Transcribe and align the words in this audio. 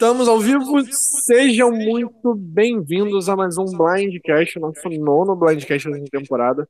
Estamos 0.00 0.28
ao 0.28 0.38
vivo, 0.38 0.80
sejam 0.92 1.72
muito 1.72 2.32
bem-vindos 2.32 3.28
a 3.28 3.34
mais 3.34 3.58
um 3.58 3.64
Blindcast, 3.64 4.56
nosso 4.60 4.88
nono 4.90 5.34
Blindcast 5.34 5.90
da 5.90 5.98
temporada, 6.04 6.68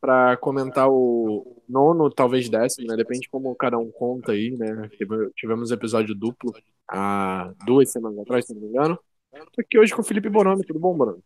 para 0.00 0.36
comentar 0.36 0.88
o 0.88 1.60
nono, 1.68 2.08
talvez 2.08 2.48
décimo, 2.48 2.86
né? 2.86 2.96
Depende 2.96 3.28
como 3.28 3.52
cada 3.56 3.76
um 3.76 3.90
conta 3.90 4.30
aí, 4.30 4.52
né? 4.52 4.88
Tivemos 5.34 5.72
episódio 5.72 6.14
duplo 6.14 6.54
há 6.88 7.52
duas 7.66 7.90
semanas 7.90 8.20
atrás, 8.20 8.46
se 8.46 8.54
não 8.54 8.60
me 8.60 8.68
engano. 8.68 8.96
Estou 9.34 9.64
aqui 9.66 9.76
hoje 9.76 9.92
com 9.92 10.02
o 10.02 10.04
Felipe 10.04 10.28
Bononi, 10.28 10.64
tudo 10.64 10.78
bom, 10.78 10.96
Bononi? 10.96 11.18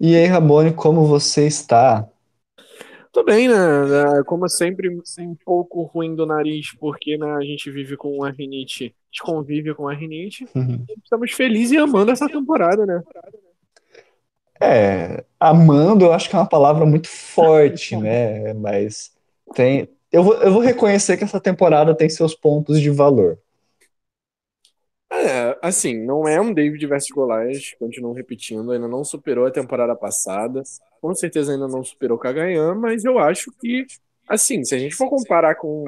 E 0.00 0.16
aí, 0.16 0.26
Rabone, 0.26 0.74
como 0.74 1.06
você 1.06 1.46
está? 1.46 2.10
Tô 3.12 3.22
bem, 3.22 3.46
né? 3.46 3.54
É, 4.18 4.24
como 4.24 4.48
sempre, 4.48 4.88
um 5.20 5.36
pouco 5.44 5.82
ruim 5.82 6.16
do 6.16 6.26
nariz, 6.26 6.74
porque 6.80 7.16
né, 7.16 7.30
a 7.30 7.42
gente 7.42 7.70
vive 7.70 7.96
com 7.96 8.24
a 8.24 8.30
rinite, 8.30 8.92
gente 9.12 9.22
convive 9.22 9.74
com 9.74 9.86
a 9.86 9.94
rinite. 9.94 10.46
Uhum. 10.54 10.84
Estamos 11.04 11.32
felizes 11.32 11.72
e 11.72 11.76
amando 11.76 12.10
essa 12.10 12.26
temporada, 12.26 12.86
né? 12.86 13.02
É, 14.60 15.24
amando 15.38 16.06
eu 16.06 16.12
acho 16.12 16.30
que 16.30 16.36
é 16.36 16.38
uma 16.38 16.48
palavra 16.48 16.86
muito 16.86 17.08
forte, 17.08 17.94
né? 18.00 18.54
Mas 18.54 19.12
tem. 19.54 19.88
Eu 20.10 20.24
vou, 20.24 20.34
eu 20.34 20.52
vou 20.52 20.62
reconhecer 20.62 21.16
que 21.16 21.24
essa 21.24 21.40
temporada 21.40 21.94
tem 21.94 22.08
seus 22.08 22.34
pontos 22.34 22.80
de 22.80 22.90
valor. 22.90 23.38
É, 25.10 25.58
assim, 25.60 26.02
não 26.04 26.26
é 26.26 26.40
um 26.40 26.54
David 26.54 26.86
versus 26.86 27.10
Goliath, 27.10 27.76
continuo 27.78 28.12
repetindo, 28.12 28.72
ainda 28.72 28.88
não 28.88 29.04
superou 29.04 29.44
a 29.46 29.50
temporada 29.50 29.94
passada, 29.94 30.62
com 31.02 31.14
certeza 31.14 31.52
ainda 31.52 31.68
não 31.68 31.84
superou 31.84 32.16
o 32.16 32.20
Kagayan, 32.20 32.74
mas 32.74 33.04
eu 33.04 33.18
acho 33.18 33.52
que, 33.60 33.86
assim, 34.26 34.64
se 34.64 34.74
a 34.74 34.78
gente 34.78 34.94
for 34.94 35.10
comparar 35.10 35.54
com 35.56 35.84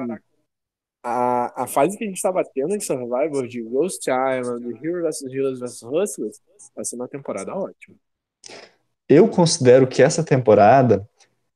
a, 1.07 1.63
a 1.63 1.67
fase 1.67 1.95
que 1.95 2.03
a 2.03 2.07
gente 2.07 2.17
estava 2.17 2.43
tendo 2.43 2.75
em 2.75 2.79
Survivor 2.79 3.47
de 3.47 3.61
Ghost 3.61 4.09
Island, 4.09 4.65
de 4.65 4.87
Heroes 4.87 5.19
vs 5.21 5.33
Heroes 5.33 5.59
vs 5.59 5.83
Hustlers, 5.83 6.41
vai 6.75 6.83
ser 6.83 6.95
uma 6.95 7.07
temporada 7.07 7.53
ótima. 7.53 7.95
Eu 9.07 9.27
considero 9.27 9.85
que 9.85 10.01
essa 10.01 10.23
temporada, 10.23 11.07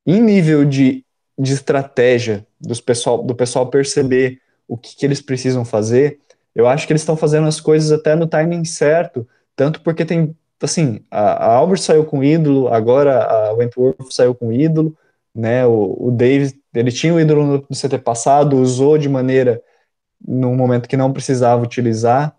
em 0.05 0.21
nível 0.21 0.63
de, 0.63 1.03
de 1.35 1.51
estratégia 1.51 2.45
dos 2.61 2.79
pessoal, 2.79 3.23
do 3.23 3.33
pessoal 3.33 3.67
perceber 3.71 4.39
o 4.67 4.77
que, 4.77 4.95
que 4.95 5.03
eles 5.03 5.19
precisam 5.19 5.65
fazer, 5.65 6.19
eu 6.53 6.67
acho 6.67 6.85
que 6.85 6.93
eles 6.93 7.01
estão 7.01 7.17
fazendo 7.17 7.47
as 7.47 7.59
coisas 7.59 7.91
até 7.91 8.15
no 8.15 8.27
timing 8.27 8.63
certo, 8.65 9.27
tanto 9.55 9.81
porque 9.81 10.05
tem, 10.05 10.37
assim, 10.61 11.03
a, 11.09 11.47
a 11.47 11.55
Albert 11.55 11.79
saiu 11.79 12.05
com 12.05 12.23
ídolo, 12.23 12.67
agora 12.67 13.23
a 13.23 13.53
Wentworth 13.53 14.11
saiu 14.11 14.35
com 14.35 14.53
ídolo, 14.53 14.95
né, 15.33 15.65
o, 15.65 15.95
o 15.99 16.11
Davis, 16.11 16.53
ele 16.73 16.91
tinha 16.91 17.13
o 17.13 17.19
ídolo 17.19 17.45
no, 17.45 17.75
CT 17.75 17.97
passado, 17.99 18.57
usou 18.57 18.97
de 18.97 19.09
maneira, 19.09 19.61
num 20.25 20.55
momento 20.55 20.87
que 20.87 20.97
não 20.97 21.13
precisava 21.13 21.63
utilizar, 21.63 22.35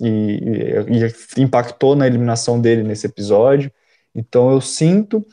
e, 0.00 0.06
e, 0.08 1.40
e 1.40 1.42
impactou 1.42 1.96
na 1.96 2.06
eliminação 2.06 2.60
dele 2.60 2.82
nesse 2.82 3.06
episódio, 3.06 3.70
então 4.14 4.50
eu 4.50 4.60
sinto 4.60 5.26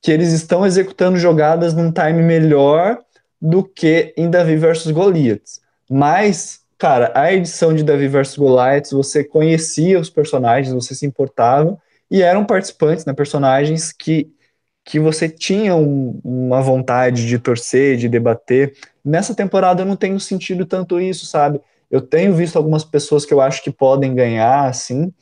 que 0.00 0.10
eles 0.10 0.32
estão 0.32 0.64
executando 0.64 1.18
jogadas 1.18 1.74
num 1.74 1.90
time 1.90 2.22
melhor 2.22 2.98
do 3.40 3.64
que 3.64 4.14
em 4.16 4.30
Davi 4.30 4.56
versus 4.56 4.90
Goliath, 4.92 5.60
mas 5.90 6.62
cara, 6.82 7.12
a 7.14 7.32
edição 7.32 7.72
de 7.72 7.84
Davi 7.84 8.08
vs 8.08 8.36
Goliath, 8.36 8.90
você 8.90 9.22
conhecia 9.22 10.00
os 10.00 10.10
personagens, 10.10 10.74
você 10.74 10.96
se 10.96 11.06
importava, 11.06 11.78
e 12.10 12.22
eram 12.22 12.44
participantes, 12.44 13.04
né, 13.04 13.12
personagens 13.12 13.92
que, 13.92 14.32
que 14.84 14.98
você 14.98 15.28
tinha 15.28 15.76
um, 15.76 16.20
uma 16.24 16.60
vontade 16.60 17.26
de 17.26 17.38
torcer, 17.38 17.96
de 17.96 18.08
debater. 18.08 18.74
Nessa 19.04 19.34
temporada 19.34 19.82
eu 19.82 19.86
não 19.86 19.96
tenho 19.96 20.18
sentido 20.18 20.66
tanto 20.66 21.00
isso, 21.00 21.26
sabe? 21.26 21.60
Eu 21.90 22.00
tenho 22.00 22.34
visto 22.34 22.56
algumas 22.56 22.84
pessoas 22.84 23.24
que 23.24 23.32
eu 23.32 23.40
acho 23.40 23.62
que 23.62 23.70
podem 23.70 24.14
ganhar, 24.14 24.64
assim, 24.66 25.12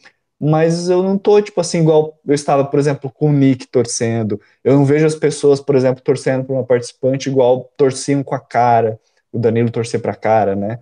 mas 0.41 0.89
eu 0.89 1.03
não 1.03 1.19
tô, 1.19 1.41
tipo 1.43 1.61
assim, 1.61 1.81
igual 1.81 2.19
eu 2.27 2.35
estava, 2.35 2.65
por 2.65 2.79
exemplo, 2.79 3.11
com 3.11 3.29
o 3.29 3.33
Nick 3.33 3.67
torcendo. 3.67 4.41
Eu 4.65 4.75
não 4.75 4.85
vejo 4.85 5.05
as 5.07 5.15
pessoas, 5.15 5.61
por 5.61 5.75
exemplo, 5.75 6.03
torcendo 6.03 6.45
para 6.45 6.55
uma 6.55 6.65
participante 6.65 7.29
igual 7.29 7.71
torciam 7.77 8.23
com 8.23 8.35
a 8.35 8.41
cara, 8.41 8.99
o 9.33 9.39
Danilo 9.39 9.71
torcer 9.71 10.01
para 10.01 10.13
a 10.13 10.17
cara, 10.17 10.57
né? 10.57 10.79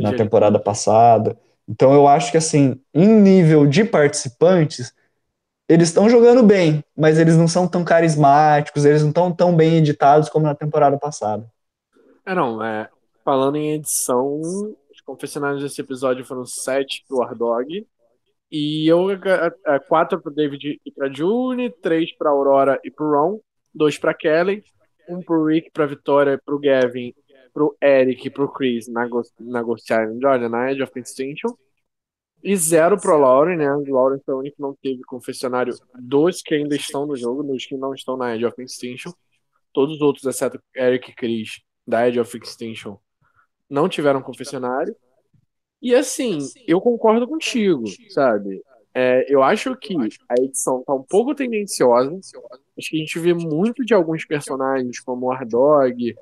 na 0.00 0.12
temporada 0.12 0.58
passada. 0.58 1.36
Então 1.68 1.92
eu 1.92 2.06
acho 2.06 2.30
que 2.30 2.36
assim, 2.36 2.80
em 2.94 3.08
nível 3.08 3.66
de 3.66 3.84
participantes, 3.84 4.92
eles 5.68 5.88
estão 5.88 6.08
jogando 6.08 6.42
bem, 6.42 6.82
mas 6.96 7.18
eles 7.18 7.36
não 7.36 7.46
são 7.46 7.68
tão 7.68 7.84
carismáticos, 7.84 8.84
eles 8.84 9.02
não 9.02 9.10
estão 9.10 9.32
tão 9.32 9.54
bem 9.54 9.76
editados 9.76 10.28
como 10.28 10.46
na 10.46 10.54
temporada 10.54 10.98
passada. 10.98 11.46
É, 12.24 12.34
não, 12.34 12.62
é, 12.62 12.88
falando 13.24 13.56
em 13.56 13.72
edição, 13.72 14.40
os 14.40 15.00
confessionários 15.04 15.62
desse 15.62 15.80
episódio 15.80 16.24
foram 16.24 16.46
sete 16.46 17.04
pro 17.08 17.22
Ardog, 17.22 17.86
e 18.50 18.88
eu 18.88 19.10
é, 19.10 19.16
é, 19.66 19.78
quatro 19.78 20.20
pro 20.20 20.34
David 20.34 20.80
e 20.84 20.90
pra 20.90 21.12
June, 21.12 21.70
três 21.82 22.16
pra 22.16 22.30
Aurora 22.30 22.80
e 22.82 22.90
pro 22.90 23.10
Ron, 23.10 23.40
dois 23.74 23.98
pra 23.98 24.14
Kelly, 24.14 24.64
um 25.08 25.20
pro 25.20 25.44
Rick, 25.44 25.70
pra 25.70 25.86
Vitória, 25.86 26.40
pro 26.44 26.58
Gavin 26.58 27.12
pro 27.58 27.76
Eric 27.82 28.28
e 28.28 28.30
pro 28.30 28.48
Chris 28.48 28.86
na 28.86 29.08
Ghost, 29.08 29.34
na 29.40 29.60
Ghost 29.62 29.92
Island, 29.92 30.24
olha, 30.24 30.48
na 30.48 30.70
Edge 30.70 30.80
of 30.80 30.92
Extinction. 30.96 31.50
E 32.42 32.56
zero 32.56 33.00
pro 33.00 33.18
Lauren, 33.18 33.56
né? 33.56 33.70
O 33.70 33.84
Lauren 33.92 34.20
foi 34.24 34.34
o 34.34 34.38
único 34.38 34.56
que 34.56 34.62
não 34.62 34.74
teve 34.80 35.02
confessionário 35.02 35.74
dos 35.98 36.40
que 36.40 36.54
ainda 36.54 36.76
estão 36.76 37.04
no 37.06 37.16
jogo, 37.16 37.42
dos 37.42 37.66
que 37.66 37.76
não 37.76 37.92
estão 37.92 38.16
na 38.16 38.34
Edge 38.34 38.46
of 38.46 38.62
Extinction. 38.62 39.12
Todos 39.72 39.96
os 39.96 40.00
outros, 40.00 40.24
exceto 40.24 40.60
Eric 40.76 41.10
e 41.10 41.14
Chris, 41.14 41.60
da 41.86 42.06
Edge 42.06 42.20
of 42.20 42.38
Extinction, 42.38 42.96
não 43.68 43.88
tiveram 43.88 44.22
confessionário. 44.22 44.94
E 45.80 45.94
assim, 45.94 46.38
eu 46.66 46.80
concordo 46.80 47.26
contigo, 47.26 47.84
sabe? 48.10 48.62
É, 48.94 49.32
eu 49.32 49.42
acho 49.42 49.76
que 49.76 49.94
a 50.28 50.34
edição 50.40 50.82
tá 50.84 50.94
um 50.94 51.02
pouco 51.02 51.34
tendenciosa. 51.34 52.10
Acho 52.76 52.90
que 52.90 52.96
a 52.96 53.00
gente 53.00 53.18
vê 53.18 53.34
muito 53.34 53.84
de 53.84 53.94
alguns 53.94 54.24
personagens, 54.24 55.00
como 55.00 55.26
o 55.26 55.32
Ardog, 55.32 56.14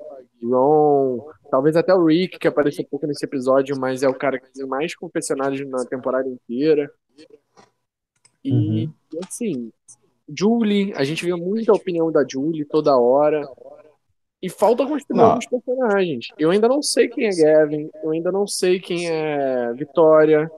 Ron, 0.43 1.27
talvez 1.49 1.75
até 1.75 1.93
o 1.93 2.05
Rick, 2.05 2.37
que 2.37 2.47
apareceu 2.47 2.83
um 2.83 2.87
pouco 2.87 3.07
nesse 3.07 3.25
episódio, 3.25 3.79
mas 3.79 4.03
é 4.03 4.07
o 4.07 4.13
cara 4.13 4.39
que 4.39 4.51
tem 4.51 4.65
mais 4.65 4.95
confessionários 4.95 5.67
na 5.67 5.85
temporada 5.85 6.29
inteira. 6.29 6.91
E, 8.43 8.51
uhum. 8.51 8.93
assim, 9.23 9.71
Julie, 10.27 10.93
a 10.95 11.03
gente 11.03 11.25
vê 11.25 11.33
muita 11.33 11.73
opinião 11.73 12.11
da 12.11 12.25
Julie 12.27 12.65
toda 12.65 12.97
hora. 12.97 13.47
E 14.39 14.49
falta 14.49 14.85
construir 14.85 15.17
não. 15.17 15.25
alguns 15.25 15.47
personagens. 15.47 16.27
Eu 16.37 16.51
ainda 16.51 16.67
não 16.67 16.81
sei 16.81 17.07
quem 17.07 17.25
é 17.25 17.31
Gavin, 17.31 17.89
eu 18.03 18.11
ainda 18.11 18.31
não 18.31 18.45
sei 18.45 18.79
quem 18.79 19.09
é 19.09 19.73
Vitória. 19.73 20.49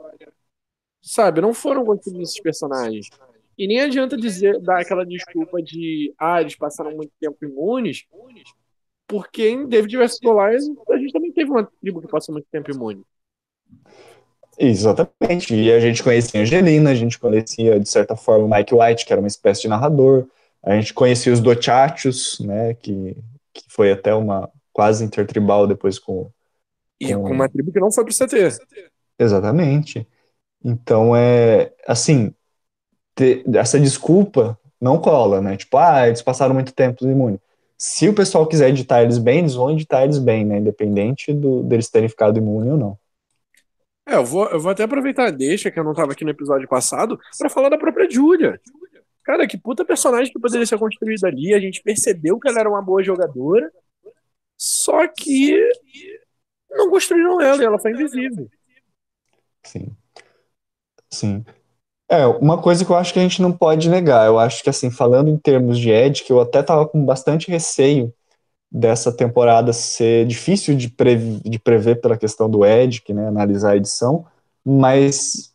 Sabe, 1.02 1.42
não 1.42 1.54
foram 1.54 1.86
construídos 1.86 2.30
esses 2.30 2.42
personagens. 2.42 3.08
E 3.58 3.68
nem 3.68 3.82
adianta 3.82 4.16
dizer, 4.16 4.60
dar 4.62 4.80
aquela 4.80 5.06
desculpa 5.06 5.62
de, 5.62 6.14
ah, 6.18 6.40
eles 6.40 6.56
passaram 6.56 6.96
muito 6.96 7.12
tempo 7.20 7.44
imunes, 7.44 8.06
porque 9.06 9.50
em 9.50 9.68
David 9.68 9.98
vs 9.98 10.20
Goliath 10.24 10.64
a 10.90 10.98
gente 10.98 11.12
também 11.12 11.32
teve 11.32 11.50
uma 11.50 11.70
tribo 11.82 12.00
que 12.00 12.08
passou 12.08 12.32
muito 12.32 12.48
tempo 12.52 12.72
imune. 12.72 13.04
Exatamente. 14.58 15.56
E 15.56 15.72
a 15.72 15.80
gente 15.80 16.04
conhecia 16.04 16.40
a 16.40 16.44
Angelina, 16.44 16.92
a 16.92 16.96
gente 16.96 17.18
conhecia, 17.18 17.80
de 17.80 17.90
certa 17.90 18.16
forma, 18.16 18.46
o 18.46 18.50
Mike 18.50 18.76
White, 18.76 19.06
que 19.06 19.12
era 19.12 19.22
uma 19.22 19.28
espécie 19.28 19.62
de 19.62 19.68
narrador. 19.68 20.28
A 20.62 20.76
gente 20.76 20.94
conhecia 20.94 21.32
os 21.32 21.40
Dochachos, 21.40 22.40
né, 22.42 22.74
que, 22.74 23.18
que 23.54 23.64
foi 23.70 23.92
até 23.92 24.14
uma 24.14 24.50
quase 24.72 25.04
intertribal 25.04 25.66
depois 25.66 25.98
com, 25.98 26.26
com... 26.26 26.32
E 27.00 27.14
com 27.14 27.32
uma 27.32 27.50
tribo 27.50 27.72
que 27.72 27.80
não 27.80 27.92
foi 27.92 28.04
pro 28.04 28.14
CT. 28.14 28.60
Exatamente. 29.18 30.08
Então, 30.64 31.16
é 31.16 31.74
assim, 31.88 32.34
ter, 33.16 33.44
essa 33.56 33.80
desculpa 33.80 34.60
não 34.80 35.00
cola, 35.00 35.42
né? 35.42 35.58
Tipo, 35.58 35.78
ah, 35.78 36.08
eles 36.08 36.22
passaram 36.22 36.54
muito 36.54 36.74
tempo 36.74 37.06
imune 37.06 37.40
se 37.80 38.10
o 38.10 38.14
pessoal 38.14 38.46
quiser 38.46 38.70
editar 38.70 39.02
eles 39.02 39.18
bem, 39.18 39.40
eles 39.40 39.56
vão 39.56 39.72
editar 39.72 40.04
eles 40.04 40.20
bem, 40.20 40.44
né? 40.44 40.58
Independente 40.58 41.32
do, 41.32 41.64
deles 41.64 41.90
terem 41.90 42.10
ficado 42.10 42.38
imune 42.38 42.72
ou 42.72 42.78
não. 42.78 43.00
É, 44.06 44.16
eu 44.16 44.26
vou, 44.26 44.46
eu 44.50 44.60
vou 44.60 44.70
até 44.70 44.84
aproveitar 44.84 45.32
deixa 45.32 45.72
que 45.72 45.80
eu 45.80 45.84
não 45.84 45.94
tava 45.94 46.12
aqui 46.12 46.26
no 46.26 46.32
episódio 46.32 46.68
passado 46.68 47.18
para 47.38 47.50
falar 47.50 47.70
da 47.70 47.78
própria 47.78 48.10
Julia. 48.10 48.60
Cara, 49.24 49.48
que 49.48 49.58
puta 49.58 49.86
personagem 49.86 50.34
que 50.34 50.40
poderia 50.40 50.66
ser 50.66 50.78
construído 50.78 51.24
ali. 51.24 51.54
A 51.54 51.60
gente 51.60 51.82
percebeu 51.82 52.38
que 52.38 52.50
ela 52.50 52.60
era 52.60 52.70
uma 52.70 52.82
boa 52.82 53.02
jogadora, 53.02 53.72
só 54.58 55.08
que 55.08 55.58
não 56.70 56.90
construíram 56.90 57.40
ela 57.40 57.62
e 57.62 57.66
ela 57.66 57.80
foi 57.80 57.92
invisível. 57.92 58.50
Sim. 59.64 59.96
Sim. 61.12 61.44
É, 62.10 62.26
uma 62.28 62.62
coisa 62.62 62.86
que 62.86 62.92
eu 62.92 62.96
acho 62.98 63.14
que 63.14 63.20
a 63.20 63.22
gente 63.24 63.42
não 63.42 63.52
pode 63.52 63.90
negar, 63.90 64.28
eu 64.28 64.40
acho 64.40 64.64
que 64.64 64.70
assim, 64.70 64.92
falando 64.92 65.30
em 65.30 65.38
termos 65.38 65.80
de 65.80 65.92
Ed, 65.92 66.24
que 66.24 66.34
eu 66.34 66.42
até 66.42 66.64
tava 66.64 66.88
com 66.88 67.06
bastante 67.06 67.50
receio 67.52 68.14
dessa 68.72 69.12
temporada 69.12 69.74
ser 69.74 70.28
difícil 70.28 70.76
de, 70.76 70.90
prever, 70.90 71.42
de 71.44 71.60
prever 71.60 72.02
pela 72.02 72.18
questão 72.18 72.50
do 72.50 72.66
Ed, 72.66 73.02
que, 73.02 73.14
né, 73.14 73.28
analisar 73.28 73.72
a 73.72 73.78
edição, 73.78 74.26
mas 74.66 75.54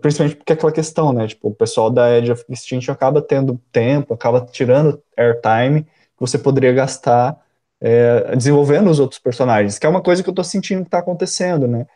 principalmente 0.00 0.36
porque 0.36 0.52
é 0.52 0.56
aquela 0.56 0.72
questão, 0.72 1.12
né, 1.12 1.28
tipo, 1.28 1.48
o 1.48 1.54
pessoal 1.54 1.90
da 1.90 2.10
Edge 2.18 2.32
of 2.32 2.44
Extinction 2.48 2.92
acaba 2.92 3.22
tendo 3.22 3.60
tempo, 3.72 4.14
acaba 4.14 4.40
tirando 4.40 5.02
airtime 5.16 5.84
que 5.84 6.20
você 6.20 6.38
poderia 6.38 6.72
gastar 6.72 7.40
é, 7.80 8.36
desenvolvendo 8.36 8.90
os 8.90 9.00
outros 9.00 9.20
personagens, 9.20 9.78
que 9.78 9.86
é 9.86 9.88
uma 9.88 10.02
coisa 10.02 10.22
que 10.22 10.30
eu 10.30 10.34
tô 10.34 10.44
sentindo 10.44 10.84
que 10.84 10.90
tá 10.90 10.98
acontecendo, 10.98 11.66
né, 11.68 11.86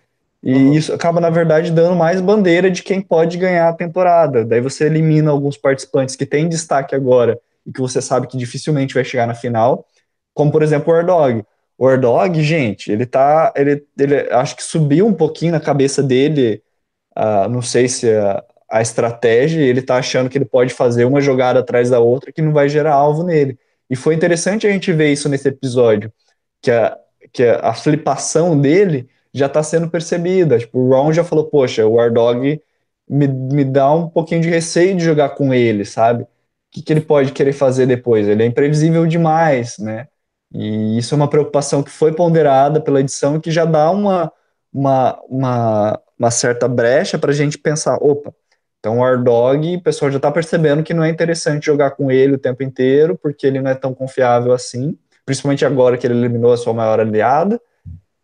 E 0.46 0.54
Uhum. 0.54 0.72
isso 0.74 0.94
acaba, 0.94 1.20
na 1.20 1.30
verdade, 1.30 1.72
dando 1.72 1.96
mais 1.96 2.20
bandeira 2.22 2.70
de 2.70 2.82
quem 2.82 3.02
pode 3.02 3.38
ganhar 3.38 3.68
a 3.70 3.74
temporada. 3.74 4.44
Daí 4.44 4.60
você 4.60 4.86
elimina 4.86 5.30
alguns 5.32 5.58
participantes 5.58 6.16
que 6.16 6.26
têm 6.26 6.48
destaque 6.48 6.94
agora 6.94 7.40
e 7.66 7.72
que 7.72 7.80
você 7.80 8.02
sabe 8.02 8.28
que 8.28 8.38
dificilmente 8.38 8.94
vai 8.94 9.04
chegar 9.04 9.26
na 9.26 9.34
final, 9.34 9.86
como 10.34 10.52
por 10.52 10.62
exemplo 10.62 10.92
o 10.94 10.96
Ordog. 10.96 11.44
O 11.78 11.86
Ordog, 11.86 12.42
gente, 12.42 12.92
ele 12.92 13.06
tá. 13.06 13.52
Ele, 13.56 13.84
ele 13.98 14.16
acho 14.32 14.56
que 14.56 14.62
subiu 14.64 15.06
um 15.06 15.14
pouquinho 15.14 15.52
na 15.52 15.60
cabeça 15.60 16.02
dele. 16.02 16.62
ah, 17.14 17.48
não 17.48 17.62
sei 17.62 17.88
se 17.88 18.10
a, 18.14 18.44
a 18.70 18.82
estratégia, 18.82 19.60
ele 19.62 19.82
tá 19.82 19.96
achando 19.98 20.28
que 20.30 20.38
ele 20.38 20.44
pode 20.44 20.72
fazer 20.74 21.04
uma 21.04 21.20
jogada 21.20 21.60
atrás 21.60 21.90
da 21.90 22.00
outra 22.00 22.32
que 22.32 22.42
não 22.42 22.52
vai 22.52 22.68
gerar 22.68 22.94
alvo 22.94 23.22
nele. 23.24 23.58
E 23.90 23.96
foi 23.96 24.14
interessante 24.14 24.66
a 24.66 24.70
gente 24.72 24.92
ver 24.92 25.12
isso 25.12 25.28
nesse 25.28 25.48
episódio, 25.48 26.12
que 26.62 26.70
a, 26.70 26.96
que 27.32 27.44
a, 27.44 27.60
a 27.70 27.74
flipação 27.74 28.60
dele 28.60 29.08
já 29.38 29.46
está 29.46 29.62
sendo 29.62 29.90
percebida. 29.90 30.58
Tipo, 30.58 30.78
o 30.78 30.90
Ron 30.90 31.12
já 31.12 31.24
falou, 31.24 31.46
poxa, 31.46 31.86
o 31.86 31.94
War 31.94 32.12
Dog 32.12 32.60
me, 33.08 33.28
me 33.28 33.64
dá 33.64 33.92
um 33.92 34.08
pouquinho 34.08 34.40
de 34.40 34.48
receio 34.48 34.96
de 34.96 35.04
jogar 35.04 35.30
com 35.30 35.52
ele, 35.54 35.84
sabe? 35.84 36.24
O 36.24 36.28
que, 36.72 36.82
que 36.82 36.92
ele 36.92 37.00
pode 37.00 37.32
querer 37.32 37.52
fazer 37.52 37.86
depois? 37.86 38.26
Ele 38.28 38.42
é 38.42 38.46
imprevisível 38.46 39.06
demais, 39.06 39.78
né? 39.78 40.08
E 40.52 40.98
isso 40.98 41.14
é 41.14 41.16
uma 41.16 41.28
preocupação 41.28 41.82
que 41.82 41.90
foi 41.90 42.12
ponderada 42.14 42.80
pela 42.80 43.00
edição 43.00 43.36
e 43.36 43.40
que 43.40 43.50
já 43.50 43.64
dá 43.64 43.90
uma, 43.90 44.32
uma, 44.72 45.20
uma, 45.28 46.00
uma 46.18 46.30
certa 46.30 46.68
brecha 46.68 47.18
para 47.18 47.30
a 47.30 47.34
gente 47.34 47.58
pensar, 47.58 47.96
opa, 48.00 48.32
então 48.78 48.98
o 48.98 49.00
War 49.00 49.22
Dog, 49.22 49.76
o 49.76 49.82
pessoal 49.82 50.10
já 50.10 50.18
está 50.18 50.30
percebendo 50.30 50.82
que 50.82 50.94
não 50.94 51.02
é 51.02 51.08
interessante 51.08 51.66
jogar 51.66 51.92
com 51.92 52.10
ele 52.10 52.34
o 52.34 52.38
tempo 52.38 52.62
inteiro, 52.62 53.18
porque 53.20 53.46
ele 53.46 53.60
não 53.60 53.70
é 53.70 53.74
tão 53.74 53.92
confiável 53.92 54.52
assim, 54.52 54.96
principalmente 55.24 55.64
agora 55.64 55.98
que 55.98 56.06
ele 56.06 56.14
eliminou 56.14 56.52
a 56.52 56.56
sua 56.56 56.72
maior 56.72 57.00
aliada, 57.00 57.60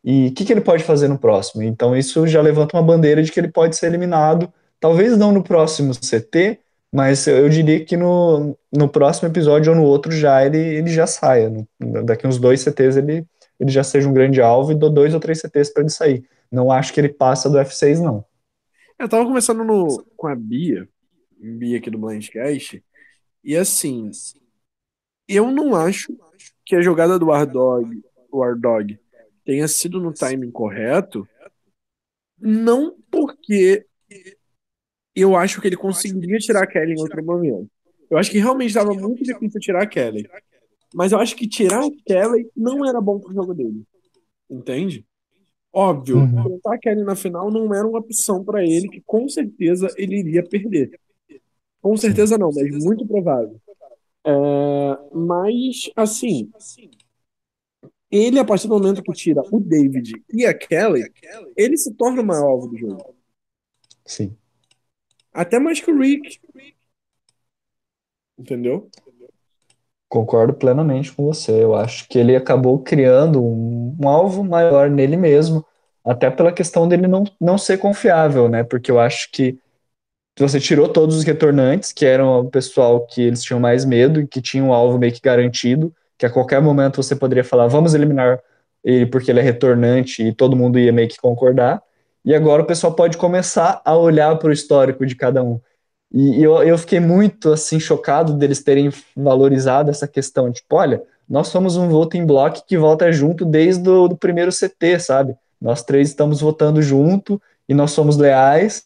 e 0.05 0.29
o 0.29 0.35
que, 0.35 0.45
que 0.45 0.53
ele 0.53 0.61
pode 0.61 0.83
fazer 0.83 1.09
no 1.09 1.19
próximo? 1.19 1.63
Então 1.63 1.97
isso 1.97 2.27
já 2.27 2.41
levanta 2.41 2.77
uma 2.77 2.83
bandeira 2.83 3.23
de 3.23 3.31
que 3.31 3.39
ele 3.39 3.49
pode 3.49 3.77
ser 3.77 3.87
eliminado, 3.87 4.53
talvez 4.81 5.17
não 5.17 5.31
no 5.31 5.45
próximo 5.45 5.93
CT, 5.95 6.59
mas 6.93 7.27
eu 7.27 7.49
diria 7.49 7.85
que 7.85 7.97
no, 7.97 8.57
no 8.73 8.89
próximo 8.89 9.29
episódio 9.29 9.73
ou 9.73 9.79
no 9.79 9.85
outro 9.85 10.13
já 10.13 10.45
ele, 10.45 10.59
ele 10.59 10.91
já 10.91 11.07
saia. 11.07 11.49
No, 11.79 12.05
daqui 12.05 12.27
uns 12.27 12.39
dois 12.39 12.61
CTs 12.61 12.97
ele, 12.97 13.25
ele 13.59 13.71
já 13.71 13.85
seja 13.85 14.09
um 14.09 14.13
grande 14.13 14.41
alvo 14.41 14.73
e 14.73 14.75
dou 14.75 14.91
dois 14.91 15.15
ou 15.15 15.21
três 15.21 15.41
CTs 15.41 15.73
para 15.73 15.83
ele 15.83 15.91
sair. 15.91 16.29
Não 16.51 16.71
acho 16.71 16.93
que 16.93 17.01
ele 17.01 17.09
passa 17.09 17.49
do 17.49 17.59
F6, 17.59 18.01
não. 18.01 18.25
Eu 18.99 19.09
tava 19.09 19.25
conversando 19.25 19.65
no, 19.65 20.05
com 20.17 20.27
a 20.27 20.35
Bia, 20.35 20.87
Bia 21.41 21.79
aqui 21.79 21.91
do 21.91 21.99
Blindcast, 21.99 22.85
e 23.43 23.57
assim, 23.57 24.11
eu 25.27 25.51
não 25.51 25.75
acho 25.75 26.15
que 26.65 26.77
a 26.77 26.83
jogada 26.83 27.19
do 27.19 27.27
War 27.27 27.47
Dog, 27.47 28.01
War 28.31 28.57
Dog 28.57 28.99
tenha 29.45 29.67
sido 29.69 30.01
no 30.01 30.13
timing 30.13 30.51
correto, 30.51 31.27
não 32.39 32.97
porque 33.11 33.87
eu 35.15 35.37
acho 35.37 35.61
que 35.61 35.67
ele 35.69 35.77
conseguiria 35.77 36.39
tirar 36.39 36.65
a 36.65 36.67
Kelly 36.67 36.93
em 36.95 37.01
outro 37.01 37.25
momento. 37.25 37.69
Eu 38.11 38.19
acho 38.19 38.31
que 38.31 38.39
realmente 38.39 38.69
estava 38.69 38.93
muito 38.95 39.23
difícil 39.23 39.61
tirar 39.61 39.83
a 39.83 39.87
Kelly. 39.87 40.29
Mas 40.95 41.13
eu 41.13 41.19
acho 41.19 41.35
que 41.37 41.49
tirar 41.49 41.85
a 41.85 41.91
Kelly 42.07 42.51
não 42.57 42.87
era 42.87 43.01
bom 43.01 43.19
pro 43.19 43.33
jogo 43.33 43.55
dele. 43.55 43.83
Entende? 44.51 45.07
Óbvio, 45.73 46.19
Uhum. 46.19 46.41
enfrentar 46.41 46.75
a 46.75 46.79
Kelly 46.79 47.03
na 47.05 47.17
final 47.17 47.51
não 47.51 47.73
era 47.75 47.87
uma 47.87 47.99
opção 47.99 48.45
para 48.45 48.63
ele, 48.63 48.89
que 48.89 49.01
com 49.01 49.27
certeza 49.29 49.89
ele 49.97 50.19
iria 50.19 50.43
perder. 50.47 50.99
Com 51.81 51.97
certeza 51.97 52.37
não, 52.37 52.51
mas 52.55 52.85
muito 52.85 53.07
provável. 53.07 53.59
É, 54.25 54.99
mas, 55.15 55.91
assim, 55.97 56.51
ele, 58.13 58.39
a 58.39 58.45
partir 58.45 58.69
do 58.69 58.75
momento 58.75 59.03
que 59.03 59.13
tira 59.13 59.41
o 59.51 59.59
David 59.59 60.23
e 60.31 60.45
a 60.45 60.53
Kelly, 60.53 61.11
ele 61.57 61.79
se 61.79 61.95
torna 61.95 62.21
o 62.21 62.25
maior 62.25 62.51
alvo 62.51 62.69
do 62.69 62.77
jogo. 62.77 63.17
Sim. 64.05 64.37
Até 65.33 65.59
mais 65.59 65.81
que 65.81 65.91
o 65.91 65.99
Rick. 65.99 66.39
Entendeu? 68.39 68.91
Concordo 70.11 70.53
plenamente 70.53 71.11
com 71.11 71.25
você. 71.25 71.63
Eu 71.63 71.75
acho 71.75 72.07
que 72.07 72.19
ele 72.19 72.37
acabou 72.37 72.79
criando 72.81 73.43
um, 73.43 73.97
um 73.99 74.07
alvo 74.07 74.45
maior 74.45 74.91
nele 74.91 75.17
mesmo, 75.17 75.65
até 76.05 76.31
pela 76.31 76.53
questão 76.53 76.87
dele 76.87 77.07
não, 77.07 77.25
não 77.41 77.57
ser 77.57 77.79
confiável, 77.79 78.47
né? 78.47 78.63
Porque 78.63 78.91
eu 78.91 79.01
acho 79.01 79.31
que 79.33 79.59
você 80.39 80.61
tirou 80.61 80.89
todos 80.89 81.17
os 81.17 81.25
retornantes, 81.25 81.93
que 81.93 82.05
eram 82.05 82.41
o 82.41 82.51
pessoal 82.51 83.07
que 83.07 83.23
eles 83.23 83.43
tinham 83.43 83.61
mais 83.61 83.87
medo 83.87 84.21
e 84.21 84.27
que 84.27 84.43
tinham 84.43 84.69
um 84.69 84.73
alvo 84.73 84.99
meio 84.99 85.13
que 85.13 85.21
garantido, 85.21 85.95
que 86.23 86.27
a 86.27 86.31
qualquer 86.31 86.63
momento 86.63 87.03
você 87.03 87.17
poderia 87.17 87.43
falar, 87.43 87.67
vamos 87.67 87.95
eliminar 87.95 88.41
ele 88.85 89.07
porque 89.07 89.29
ele 89.29 89.41
é 89.41 89.43
retornante 89.43 90.23
e 90.23 90.33
todo 90.33 90.55
mundo 90.55 90.79
ia 90.79 90.93
meio 90.93 91.09
que 91.09 91.17
concordar. 91.17 91.83
E 92.25 92.33
agora 92.33 92.63
o 92.63 92.65
pessoal 92.65 92.95
pode 92.95 93.17
começar 93.17 93.83
a 93.85 93.97
olhar 93.97 94.39
para 94.39 94.49
o 94.49 94.53
histórico 94.53 95.05
de 95.05 95.17
cada 95.17 95.43
um. 95.43 95.61
E 96.13 96.41
eu, 96.41 96.63
eu 96.63 96.79
fiquei 96.79 97.01
muito 97.01 97.53
assim 97.53 97.81
chocado 97.81 98.35
deles 98.35 98.63
terem 98.63 98.89
valorizado 99.17 99.91
essa 99.91 100.07
questão, 100.07 100.53
tipo, 100.53 100.77
olha, 100.77 101.03
nós 101.29 101.49
somos 101.49 101.77
um 101.77 101.89
voting 101.89 102.25
block 102.25 102.63
que 102.69 102.79
vota 102.79 103.11
junto 103.11 103.45
desde 103.45 103.89
o 103.89 104.07
do 104.07 104.17
primeiro 104.17 104.53
CT, 104.53 105.01
sabe? 105.01 105.35
Nós 105.61 105.83
três 105.83 106.11
estamos 106.11 106.41
votando 106.41 106.81
junto 106.81 107.43
e 107.69 107.75
nós 107.75 107.91
somos 107.91 108.17
leais, 108.17 108.85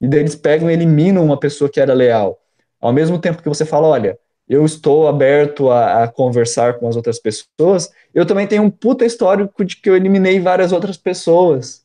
e 0.00 0.06
daí 0.06 0.20
eles 0.20 0.36
pegam 0.36 0.70
e 0.70 0.74
eliminam 0.74 1.24
uma 1.24 1.40
pessoa 1.40 1.68
que 1.68 1.80
era 1.80 1.92
leal. 1.92 2.38
Ao 2.80 2.92
mesmo 2.92 3.18
tempo 3.18 3.42
que 3.42 3.48
você 3.48 3.64
fala, 3.64 3.88
olha, 3.88 4.16
eu 4.48 4.64
estou 4.64 5.06
aberto 5.06 5.70
a, 5.70 6.04
a 6.04 6.08
conversar 6.08 6.78
com 6.78 6.88
as 6.88 6.96
outras 6.96 7.18
pessoas, 7.18 7.90
eu 8.14 8.24
também 8.24 8.46
tenho 8.46 8.62
um 8.62 8.70
puta 8.70 9.04
histórico 9.04 9.64
de 9.64 9.76
que 9.76 9.90
eu 9.90 9.96
eliminei 9.96 10.40
várias 10.40 10.72
outras 10.72 10.96
pessoas 10.96 11.84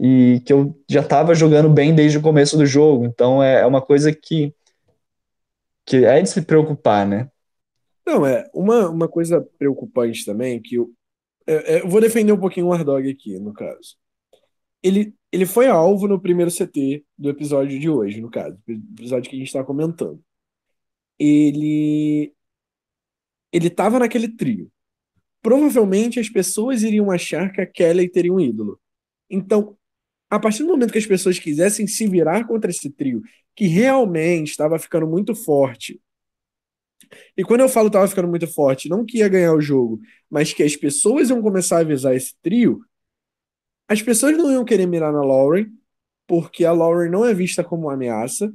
e 0.00 0.42
que 0.44 0.52
eu 0.52 0.76
já 0.88 1.00
estava 1.00 1.34
jogando 1.34 1.68
bem 1.70 1.94
desde 1.94 2.18
o 2.18 2.22
começo 2.22 2.56
do 2.56 2.66
jogo. 2.66 3.04
Então 3.04 3.42
é, 3.42 3.60
é 3.60 3.66
uma 3.66 3.80
coisa 3.80 4.12
que, 4.12 4.52
que 5.86 6.04
é 6.04 6.20
de 6.20 6.28
se 6.28 6.42
preocupar, 6.42 7.06
né? 7.06 7.30
Não, 8.04 8.26
é 8.26 8.50
uma, 8.52 8.88
uma 8.88 9.08
coisa 9.08 9.40
preocupante 9.56 10.24
também, 10.24 10.60
que 10.60 10.74
eu, 10.74 10.90
é- 11.46 11.76
é, 11.76 11.82
eu 11.82 11.88
vou 11.88 12.00
defender 12.00 12.32
um 12.32 12.40
pouquinho 12.40 12.66
o 12.66 12.68
War 12.70 12.84
Dog 12.84 13.08
aqui, 13.08 13.38
no 13.38 13.52
caso. 13.52 13.96
Ele, 14.82 15.14
ele 15.30 15.46
foi 15.46 15.68
alvo 15.68 16.08
no 16.08 16.20
primeiro 16.20 16.50
CT 16.50 17.04
do 17.16 17.30
episódio 17.30 17.78
de 17.78 17.88
hoje, 17.88 18.20
no 18.20 18.28
caso, 18.28 18.58
episódio 18.68 19.30
que 19.30 19.36
a 19.36 19.38
gente 19.38 19.46
está 19.48 19.62
comentando. 19.62 20.20
Ele 21.22 22.34
ele 23.52 23.68
estava 23.68 23.98
naquele 23.98 24.28
trio. 24.28 24.70
Provavelmente 25.42 26.18
as 26.18 26.28
pessoas 26.28 26.82
iriam 26.82 27.10
achar 27.10 27.52
que 27.52 27.60
a 27.60 27.66
Kelly 27.66 28.08
teria 28.08 28.32
um 28.32 28.40
ídolo. 28.40 28.80
Então, 29.30 29.76
a 30.30 30.38
partir 30.40 30.62
do 30.62 30.70
momento 30.70 30.92
que 30.92 30.98
as 30.98 31.06
pessoas 31.06 31.38
quisessem 31.38 31.86
se 31.86 32.06
virar 32.08 32.46
contra 32.46 32.70
esse 32.70 32.90
trio, 32.90 33.22
que 33.54 33.66
realmente 33.66 34.50
estava 34.50 34.78
ficando 34.78 35.06
muito 35.06 35.34
forte, 35.34 36.00
e 37.36 37.44
quando 37.44 37.60
eu 37.60 37.68
falo 37.68 37.88
estava 37.88 38.08
ficando 38.08 38.28
muito 38.28 38.46
forte, 38.46 38.88
não 38.88 39.04
que 39.04 39.18
ia 39.18 39.28
ganhar 39.28 39.52
o 39.54 39.60
jogo, 39.60 40.00
mas 40.30 40.52
que 40.52 40.62
as 40.62 40.74
pessoas 40.76 41.28
iam 41.30 41.42
começar 41.42 41.78
a 41.78 41.80
avisar 41.80 42.14
esse 42.14 42.34
trio, 42.40 42.80
as 43.88 44.00
pessoas 44.00 44.36
não 44.36 44.50
iam 44.50 44.64
querer 44.64 44.86
mirar 44.86 45.12
na 45.12 45.22
Lauren, 45.22 45.66
porque 46.26 46.64
a 46.64 46.72
Lauren 46.72 47.10
não 47.10 47.24
é 47.24 47.34
vista 47.34 47.62
como 47.62 47.82
uma 47.82 47.94
ameaça, 47.94 48.52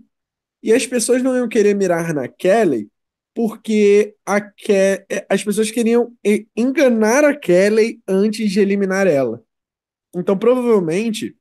e 0.62 0.74
as 0.74 0.86
pessoas 0.86 1.22
não 1.22 1.36
iam 1.36 1.48
querer 1.48 1.76
mirar 1.76 2.14
na 2.14 2.28
Kelly, 2.28 2.90
porque 3.34 4.16
Ke 4.58 5.06
as 5.30 5.44
pessoas 5.44 5.70
queriam 5.70 6.12
enganar 6.56 7.24
a 7.24 7.36
Kelly 7.36 8.02
antes 8.08 8.50
de 8.52 8.60
eliminar 8.60 9.06
ela. 9.06 9.44
Então, 10.16 10.38
provavelmente, 10.38 11.36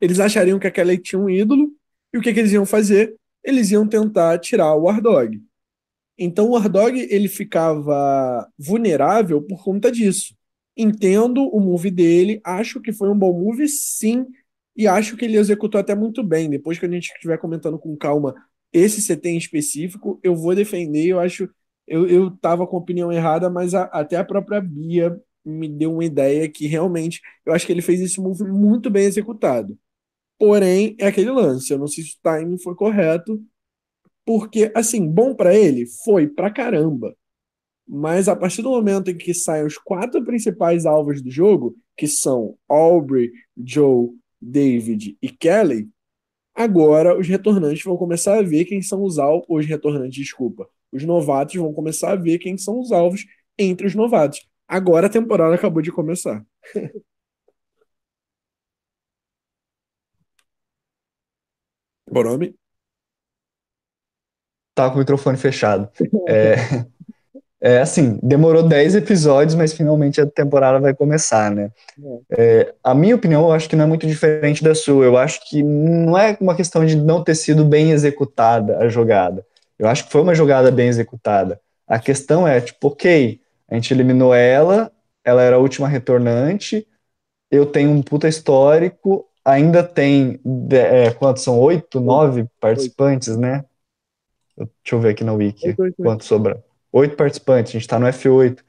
eles 0.00 0.20
achariam 0.20 0.58
que 0.58 0.66
a 0.66 0.70
Kelly 0.70 0.98
tinha 0.98 1.18
um 1.18 1.30
ídolo, 1.30 1.70
e 2.12 2.18
o 2.18 2.20
que, 2.20 2.32
que 2.32 2.40
eles 2.40 2.52
iam 2.52 2.66
fazer? 2.66 3.16
Eles 3.42 3.70
iam 3.70 3.88
tentar 3.88 4.38
tirar 4.38 4.74
o 4.74 4.82
War 4.82 5.00
Dog. 5.00 5.42
Então, 6.18 6.46
o 6.46 6.52
War 6.52 6.68
Dog, 6.68 6.98
ele 7.10 7.28
ficava 7.28 8.46
vulnerável 8.58 9.42
por 9.42 9.64
conta 9.64 9.90
disso. 9.90 10.36
Entendo 10.76 11.48
o 11.48 11.60
move 11.60 11.90
dele, 11.90 12.40
acho 12.44 12.80
que 12.80 12.92
foi 12.92 13.08
um 13.08 13.18
bom 13.18 13.32
move, 13.32 13.66
sim, 13.68 14.26
e 14.76 14.86
acho 14.86 15.16
que 15.16 15.24
ele 15.24 15.36
executou 15.38 15.80
até 15.80 15.94
muito 15.94 16.22
bem. 16.22 16.50
Depois 16.50 16.78
que 16.78 16.86
a 16.86 16.90
gente 16.90 17.12
estiver 17.12 17.38
comentando 17.38 17.78
com 17.78 17.96
calma 17.96 18.34
esse 18.72 19.00
CT 19.02 19.28
em 19.30 19.36
específico, 19.38 20.18
eu 20.22 20.34
vou 20.36 20.54
defender. 20.54 21.06
Eu 21.08 21.20
acho. 21.20 21.48
Eu, 21.86 22.08
eu 22.08 22.30
tava 22.38 22.66
com 22.66 22.76
a 22.76 22.80
opinião 22.80 23.12
errada, 23.12 23.50
mas 23.50 23.74
a- 23.74 23.84
até 23.84 24.16
a 24.16 24.24
própria 24.24 24.60
Bia 24.60 25.20
me 25.44 25.68
deu 25.68 25.92
uma 25.92 26.04
ideia 26.04 26.48
que 26.48 26.66
realmente 26.66 27.20
eu 27.44 27.52
acho 27.52 27.66
que 27.66 27.72
ele 27.72 27.82
fez 27.82 28.00
esse 28.00 28.18
move 28.20 28.44
muito 28.44 28.90
bem 28.90 29.04
executado. 29.04 29.78
Porém, 30.38 30.96
é 31.00 31.08
aquele 31.08 31.30
lance. 31.30 31.72
Eu 31.72 31.78
não 31.78 31.86
sei 31.88 32.04
se 32.04 32.12
o 32.12 32.20
timing 32.22 32.58
foi 32.58 32.74
correto, 32.76 33.42
porque, 34.24 34.72
assim, 34.74 35.06
bom 35.10 35.34
pra 35.34 35.54
ele 35.54 35.86
foi 36.04 36.26
pra 36.28 36.50
caramba. 36.50 37.14
Mas 37.88 38.28
a 38.28 38.36
partir 38.36 38.62
do 38.62 38.70
momento 38.70 39.10
em 39.10 39.18
que 39.18 39.34
saem 39.34 39.66
os 39.66 39.78
quatro 39.78 40.24
principais 40.24 40.86
alvos 40.86 41.22
do 41.22 41.30
jogo, 41.30 41.76
que 41.96 42.06
são 42.08 42.56
Aubrey, 42.68 43.30
Joe, 43.56 44.10
David 44.44 45.16
e 45.22 45.28
Kelly, 45.30 45.88
agora 46.54 47.18
os 47.18 47.28
retornantes 47.28 47.82
vão 47.84 47.96
começar 47.96 48.38
a 48.38 48.42
ver 48.42 48.64
quem 48.66 48.82
são 48.82 49.02
os 49.02 49.18
alvos, 49.18 49.46
os 49.48 49.66
retornantes, 49.66 50.16
desculpa, 50.16 50.68
os 50.92 51.04
novatos 51.04 51.56
vão 51.56 51.72
começar 51.72 52.12
a 52.12 52.16
ver 52.16 52.38
quem 52.38 52.56
são 52.58 52.80
os 52.80 52.92
alvos 52.92 53.24
entre 53.58 53.86
os 53.86 53.94
novatos. 53.94 54.46
Agora 54.68 55.06
a 55.06 55.10
temporada 55.10 55.54
acabou 55.54 55.82
de 55.82 55.92
começar. 55.92 56.44
Borome? 62.10 62.54
Tá 64.74 64.88
com 64.90 64.96
o 64.96 64.98
microfone 64.98 65.36
fechado. 65.38 65.88
é... 66.28 66.54
é 67.60 67.80
assim, 67.80 68.18
demorou 68.22 68.62
10 68.62 68.94
episódios, 68.94 69.54
mas 69.54 69.72
finalmente 69.72 70.20
a 70.20 70.26
temporada 70.26 70.78
vai 70.78 70.94
começar, 70.94 71.50
né? 71.50 71.70
É, 72.30 72.74
a 72.82 72.94
minha 72.94 73.16
opinião, 73.16 73.42
eu 73.42 73.52
acho 73.52 73.68
que 73.68 73.76
não 73.76 73.84
é 73.84 73.88
muito 73.88 74.06
diferente 74.06 74.62
da 74.62 74.74
sua. 74.74 75.04
Eu 75.04 75.16
acho 75.16 75.48
que 75.48 75.62
não 75.62 76.16
é 76.18 76.36
uma 76.40 76.54
questão 76.54 76.84
de 76.84 76.96
não 76.96 77.24
ter 77.24 77.34
sido 77.34 77.64
bem 77.64 77.90
executada 77.90 78.78
a 78.78 78.88
jogada. 78.88 79.44
Eu 79.78 79.88
acho 79.88 80.04
que 80.04 80.12
foi 80.12 80.20
uma 80.20 80.34
jogada 80.34 80.70
bem 80.70 80.88
executada. 80.88 81.58
A 81.86 81.98
questão 81.98 82.46
é, 82.46 82.60
tipo, 82.60 82.88
ok, 82.88 83.40
a 83.68 83.74
gente 83.74 83.92
eliminou 83.92 84.34
ela, 84.34 84.90
ela 85.24 85.42
era 85.42 85.56
a 85.56 85.58
última 85.58 85.88
retornante, 85.88 86.86
eu 87.50 87.66
tenho 87.66 87.90
um 87.90 88.02
puta 88.02 88.28
histórico, 88.28 89.26
ainda 89.44 89.82
tem, 89.82 90.40
é, 90.70 91.10
quantos 91.12 91.42
são? 91.42 91.58
Oito, 91.60 92.00
nove 92.00 92.46
participantes, 92.60 93.36
né? 93.36 93.64
Deixa 94.56 94.72
eu 94.92 95.00
ver 95.00 95.10
aqui 95.10 95.24
na 95.24 95.32
Wiki 95.32 95.68
oito, 95.68 95.82
oito, 95.82 95.96
quanto 96.02 96.24
sobra. 96.24 96.62
Oito 96.94 97.16
participantes, 97.16 97.72
a 97.72 97.78
gente 97.78 97.88
tá 97.88 97.98
no 97.98 98.06
F8. 98.06 98.64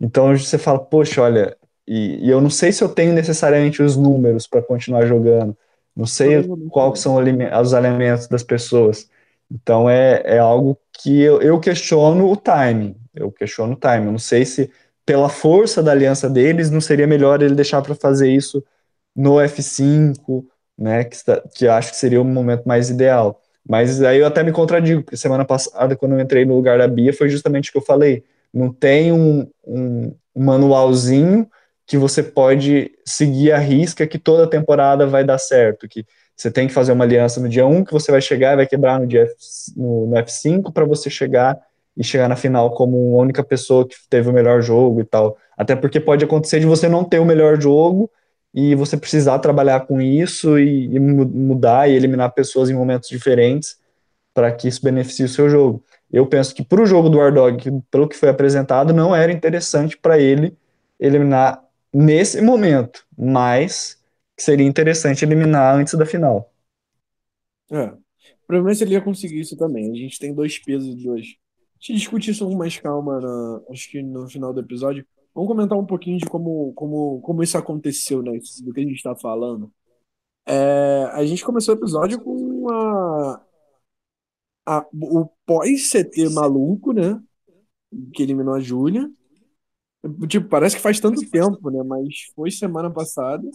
Então 0.00 0.36
você 0.36 0.58
fala, 0.58 0.78
poxa, 0.78 1.22
olha, 1.22 1.56
e, 1.86 2.26
e 2.26 2.30
eu 2.30 2.40
não 2.40 2.50
sei 2.50 2.72
se 2.72 2.82
eu 2.82 2.88
tenho 2.88 3.12
necessariamente 3.12 3.82
os 3.82 3.96
números 3.96 4.46
para 4.46 4.62
continuar 4.62 5.06
jogando, 5.06 5.56
não 5.94 6.06
sei 6.06 6.42
quais 6.70 7.00
são 7.00 7.16
os 7.16 7.72
elementos 7.74 8.28
das 8.28 8.42
pessoas. 8.42 9.10
Então 9.50 9.88
é, 9.90 10.22
é 10.24 10.38
algo 10.38 10.78
que 11.02 11.20
eu, 11.20 11.42
eu 11.42 11.60
questiono 11.60 12.30
o 12.30 12.36
timing. 12.36 12.96
Eu 13.14 13.30
questiono 13.30 13.74
o 13.74 13.76
timing. 13.76 14.06
Eu 14.06 14.12
não 14.12 14.18
sei 14.18 14.44
se 14.46 14.70
pela 15.04 15.28
força 15.28 15.82
da 15.82 15.92
aliança 15.92 16.28
deles, 16.30 16.70
não 16.70 16.80
seria 16.80 17.06
melhor 17.06 17.42
ele 17.42 17.54
deixar 17.54 17.82
para 17.82 17.94
fazer 17.94 18.30
isso 18.30 18.64
no 19.14 19.40
F5, 19.40 20.46
né? 20.78 21.04
Que, 21.04 21.16
que 21.54 21.68
acho 21.68 21.90
que 21.92 21.96
seria 21.96 22.20
o 22.20 22.24
momento 22.24 22.64
mais 22.66 22.90
ideal. 22.90 23.42
Mas 23.68 24.00
aí 24.02 24.20
eu 24.20 24.26
até 24.26 24.42
me 24.42 24.52
contradigo, 24.52 25.02
porque 25.02 25.16
semana 25.16 25.44
passada, 25.44 25.96
quando 25.96 26.12
eu 26.12 26.20
entrei 26.20 26.44
no 26.44 26.54
lugar 26.54 26.78
da 26.78 26.86
Bia, 26.86 27.12
foi 27.12 27.28
justamente 27.28 27.70
o 27.70 27.72
que 27.72 27.78
eu 27.78 27.82
falei. 27.82 28.22
Não 28.54 28.72
tem 28.72 29.12
um, 29.12 29.48
um, 29.66 30.14
manualzinho 30.34 31.48
que 31.86 31.96
você 31.96 32.22
pode 32.22 32.92
seguir 33.04 33.52
a 33.52 33.58
risca 33.58 34.06
que 34.06 34.18
toda 34.18 34.48
temporada 34.48 35.06
vai 35.06 35.24
dar 35.24 35.38
certo, 35.38 35.88
que 35.88 36.04
você 36.36 36.50
tem 36.50 36.68
que 36.68 36.74
fazer 36.74 36.92
uma 36.92 37.04
aliança 37.04 37.40
no 37.40 37.48
dia 37.48 37.66
1, 37.66 37.84
que 37.84 37.92
você 37.92 38.12
vai 38.12 38.20
chegar 38.20 38.52
e 38.52 38.56
vai 38.56 38.66
quebrar 38.66 39.00
no, 39.00 39.06
dia 39.06 39.22
F, 39.22 39.34
no, 39.76 40.06
no 40.06 40.16
F5 40.16 40.72
para 40.72 40.84
você 40.84 41.08
chegar 41.08 41.58
e 41.96 42.04
chegar 42.04 42.28
na 42.28 42.36
final 42.36 42.72
como 42.72 43.18
a 43.18 43.22
única 43.22 43.42
pessoa 43.42 43.86
que 43.88 43.96
teve 44.10 44.28
o 44.28 44.32
melhor 44.32 44.60
jogo 44.60 45.00
e 45.00 45.04
tal. 45.04 45.36
Até 45.56 45.74
porque 45.74 45.98
pode 45.98 46.24
acontecer 46.24 46.60
de 46.60 46.66
você 46.66 46.88
não 46.88 47.02
ter 47.02 47.18
o 47.18 47.24
melhor 47.24 47.60
jogo 47.60 48.10
e 48.56 48.74
você 48.74 48.96
precisar 48.96 49.38
trabalhar 49.38 49.80
com 49.80 50.00
isso 50.00 50.58
e, 50.58 50.86
e 50.86 50.98
mudar 50.98 51.90
e 51.90 51.94
eliminar 51.94 52.32
pessoas 52.32 52.70
em 52.70 52.74
momentos 52.74 53.06
diferentes 53.06 53.78
para 54.32 54.50
que 54.50 54.66
isso 54.66 54.82
beneficie 54.82 55.26
o 55.26 55.28
seu 55.28 55.50
jogo. 55.50 55.84
Eu 56.10 56.26
penso 56.26 56.54
que 56.54 56.64
para 56.64 56.80
o 56.80 56.86
jogo 56.86 57.10
do 57.10 57.18
Wardog, 57.18 57.82
pelo 57.90 58.08
que 58.08 58.16
foi 58.16 58.30
apresentado, 58.30 58.94
não 58.94 59.14
era 59.14 59.30
interessante 59.30 59.98
para 59.98 60.18
ele 60.18 60.56
eliminar 60.98 61.62
nesse 61.92 62.40
momento, 62.40 63.04
mas 63.16 64.02
seria 64.38 64.66
interessante 64.66 65.22
eliminar 65.22 65.76
antes 65.76 65.92
da 65.92 66.06
final. 66.06 66.50
É. 67.70 67.92
Provavelmente 68.46 68.82
ele 68.82 68.94
ia 68.94 69.02
conseguir 69.02 69.40
isso 69.40 69.56
também. 69.56 69.90
A 69.90 69.94
gente 69.94 70.18
tem 70.18 70.32
dois 70.32 70.58
pesos 70.58 70.88
e 70.88 71.04
dois. 71.04 71.26
A 71.26 71.78
gente 71.78 71.98
discutir 71.98 72.30
isso 72.30 72.46
com 72.46 72.54
mais 72.56 72.78
calma, 72.78 73.20
na, 73.20 73.60
acho 73.70 73.90
que 73.90 74.02
no 74.02 74.26
final 74.30 74.54
do 74.54 74.60
episódio. 74.60 75.04
Vamos 75.36 75.48
comentar 75.48 75.76
um 75.76 75.84
pouquinho 75.84 76.16
de 76.16 76.24
como, 76.24 76.72
como, 76.72 77.20
como 77.20 77.42
isso 77.42 77.58
aconteceu, 77.58 78.22
né? 78.22 78.32
Do 78.64 78.72
que 78.72 78.80
a 78.80 78.82
gente 78.82 78.96
está 78.96 79.14
falando. 79.14 79.70
É, 80.46 81.10
a 81.12 81.22
gente 81.26 81.44
começou 81.44 81.74
o 81.74 81.78
episódio 81.78 82.18
com 82.18 82.70
a, 82.70 83.44
a 84.64 84.86
o 84.94 85.28
pós-CT 85.44 86.30
maluco, 86.30 86.94
né? 86.94 87.22
Que 88.14 88.22
eliminou 88.22 88.54
a 88.54 88.60
Júlia. 88.60 89.10
Tipo, 90.26 90.48
parece 90.48 90.76
que 90.76 90.82
faz 90.82 90.98
tanto 91.00 91.20
tempo, 91.28 91.70
né? 91.70 91.82
Mas 91.82 92.32
foi 92.34 92.50
semana 92.50 92.90
passada. 92.90 93.46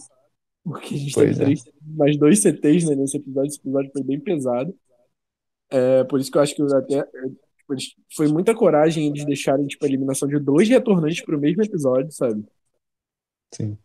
Porque 0.62 0.94
a 0.94 0.98
gente 0.98 1.14
pois 1.14 1.36
teve 1.36 1.54
é. 1.54 1.72
mais 1.96 2.16
dois 2.16 2.40
CTs 2.42 2.88
né, 2.88 2.94
nesse 2.94 3.16
episódio. 3.16 3.48
Esse 3.48 3.58
episódio 3.58 3.90
foi 3.92 4.04
bem 4.04 4.20
pesado. 4.20 4.72
É, 5.68 6.04
por 6.04 6.20
isso 6.20 6.30
que 6.30 6.38
eu 6.38 6.42
acho 6.42 6.54
que 6.54 6.62
eu 6.62 6.76
até. 6.76 7.04
Tipo, 7.76 8.02
foi 8.14 8.28
muita 8.28 8.54
coragem 8.54 9.08
eles 9.08 9.24
deixarem 9.24 9.66
tipo, 9.66 9.84
a 9.84 9.88
eliminação 9.88 10.28
de 10.28 10.38
dois 10.38 10.68
retornantes 10.68 11.24
pro 11.24 11.38
mesmo 11.38 11.62
episódio, 11.62 12.10
sabe? 12.12 12.44
Sim. 13.54 13.76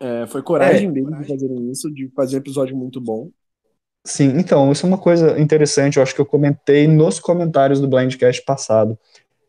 É, 0.00 0.26
foi 0.26 0.42
coragem 0.42 0.88
é. 0.88 0.92
deles 0.92 1.18
de 1.18 1.24
fazerem 1.26 1.70
isso, 1.70 1.90
de 1.90 2.08
fazer 2.10 2.36
um 2.36 2.40
episódio 2.40 2.76
muito 2.76 3.00
bom. 3.00 3.30
Sim, 4.06 4.38
então, 4.38 4.70
isso 4.70 4.84
é 4.84 4.88
uma 4.88 4.98
coisa 4.98 5.38
interessante, 5.40 5.96
eu 5.96 6.02
acho 6.02 6.14
que 6.14 6.20
eu 6.20 6.26
comentei 6.26 6.86
nos 6.86 7.18
comentários 7.18 7.80
do 7.80 7.88
Blindcast 7.88 8.42
passado 8.44 8.98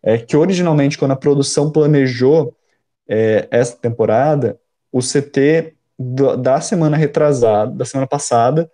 é 0.01 0.19
que 0.19 0.37
originalmente, 0.37 0.99
quando 0.99 1.11
a 1.11 1.15
produção 1.15 1.71
planejou 1.71 2.55
é, 3.07 3.47
essa 3.49 3.75
temporada, 3.75 4.59
o 4.91 4.99
CT 4.99 5.75
do, 5.97 6.37
da 6.37 6.61
semana 6.61 6.95
retrasada, 6.95 7.71
da 7.71 7.85
semana 7.85 8.07
passada, 8.07 8.71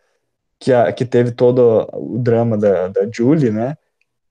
que, 0.59 0.73
a, 0.73 0.91
que 0.91 1.05
teve 1.05 1.31
todo 1.31 1.88
o 1.93 2.17
drama 2.19 2.57
da, 2.57 2.89
da 2.89 3.09
Julie, 3.09 3.50
né? 3.50 3.77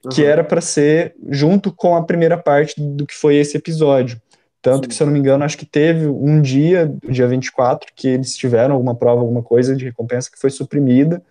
Uhum. 0.05 0.11
Que 0.11 0.25
era 0.25 0.43
para 0.43 0.61
ser 0.61 1.15
junto 1.29 1.73
com 1.73 1.95
a 1.95 2.03
primeira 2.03 2.39
parte 2.39 2.81
do 2.81 3.07
que 3.07 3.15
foi 3.15 3.37
esse 3.37 3.57
episódio. 3.57 4.21
Tanto 4.63 4.85
Sim. 4.85 4.89
que, 4.89 4.95
se 4.95 5.03
eu 5.03 5.07
não 5.07 5.13
me 5.13 5.19
engano, 5.19 5.45
acho 5.45 5.57
que 5.57 5.65
teve 5.65 6.07
um 6.07 6.41
dia, 6.41 6.93
dia 7.09 7.27
24, 7.27 7.91
que 7.95 8.09
eles 8.09 8.37
tiveram 8.37 8.75
alguma 8.75 8.95
prova, 8.95 9.21
alguma 9.21 9.43
coisa 9.43 9.75
de 9.75 9.87
recompensa 9.87 10.31
que 10.31 10.39
foi 10.39 10.51
suprimida, 10.51 11.23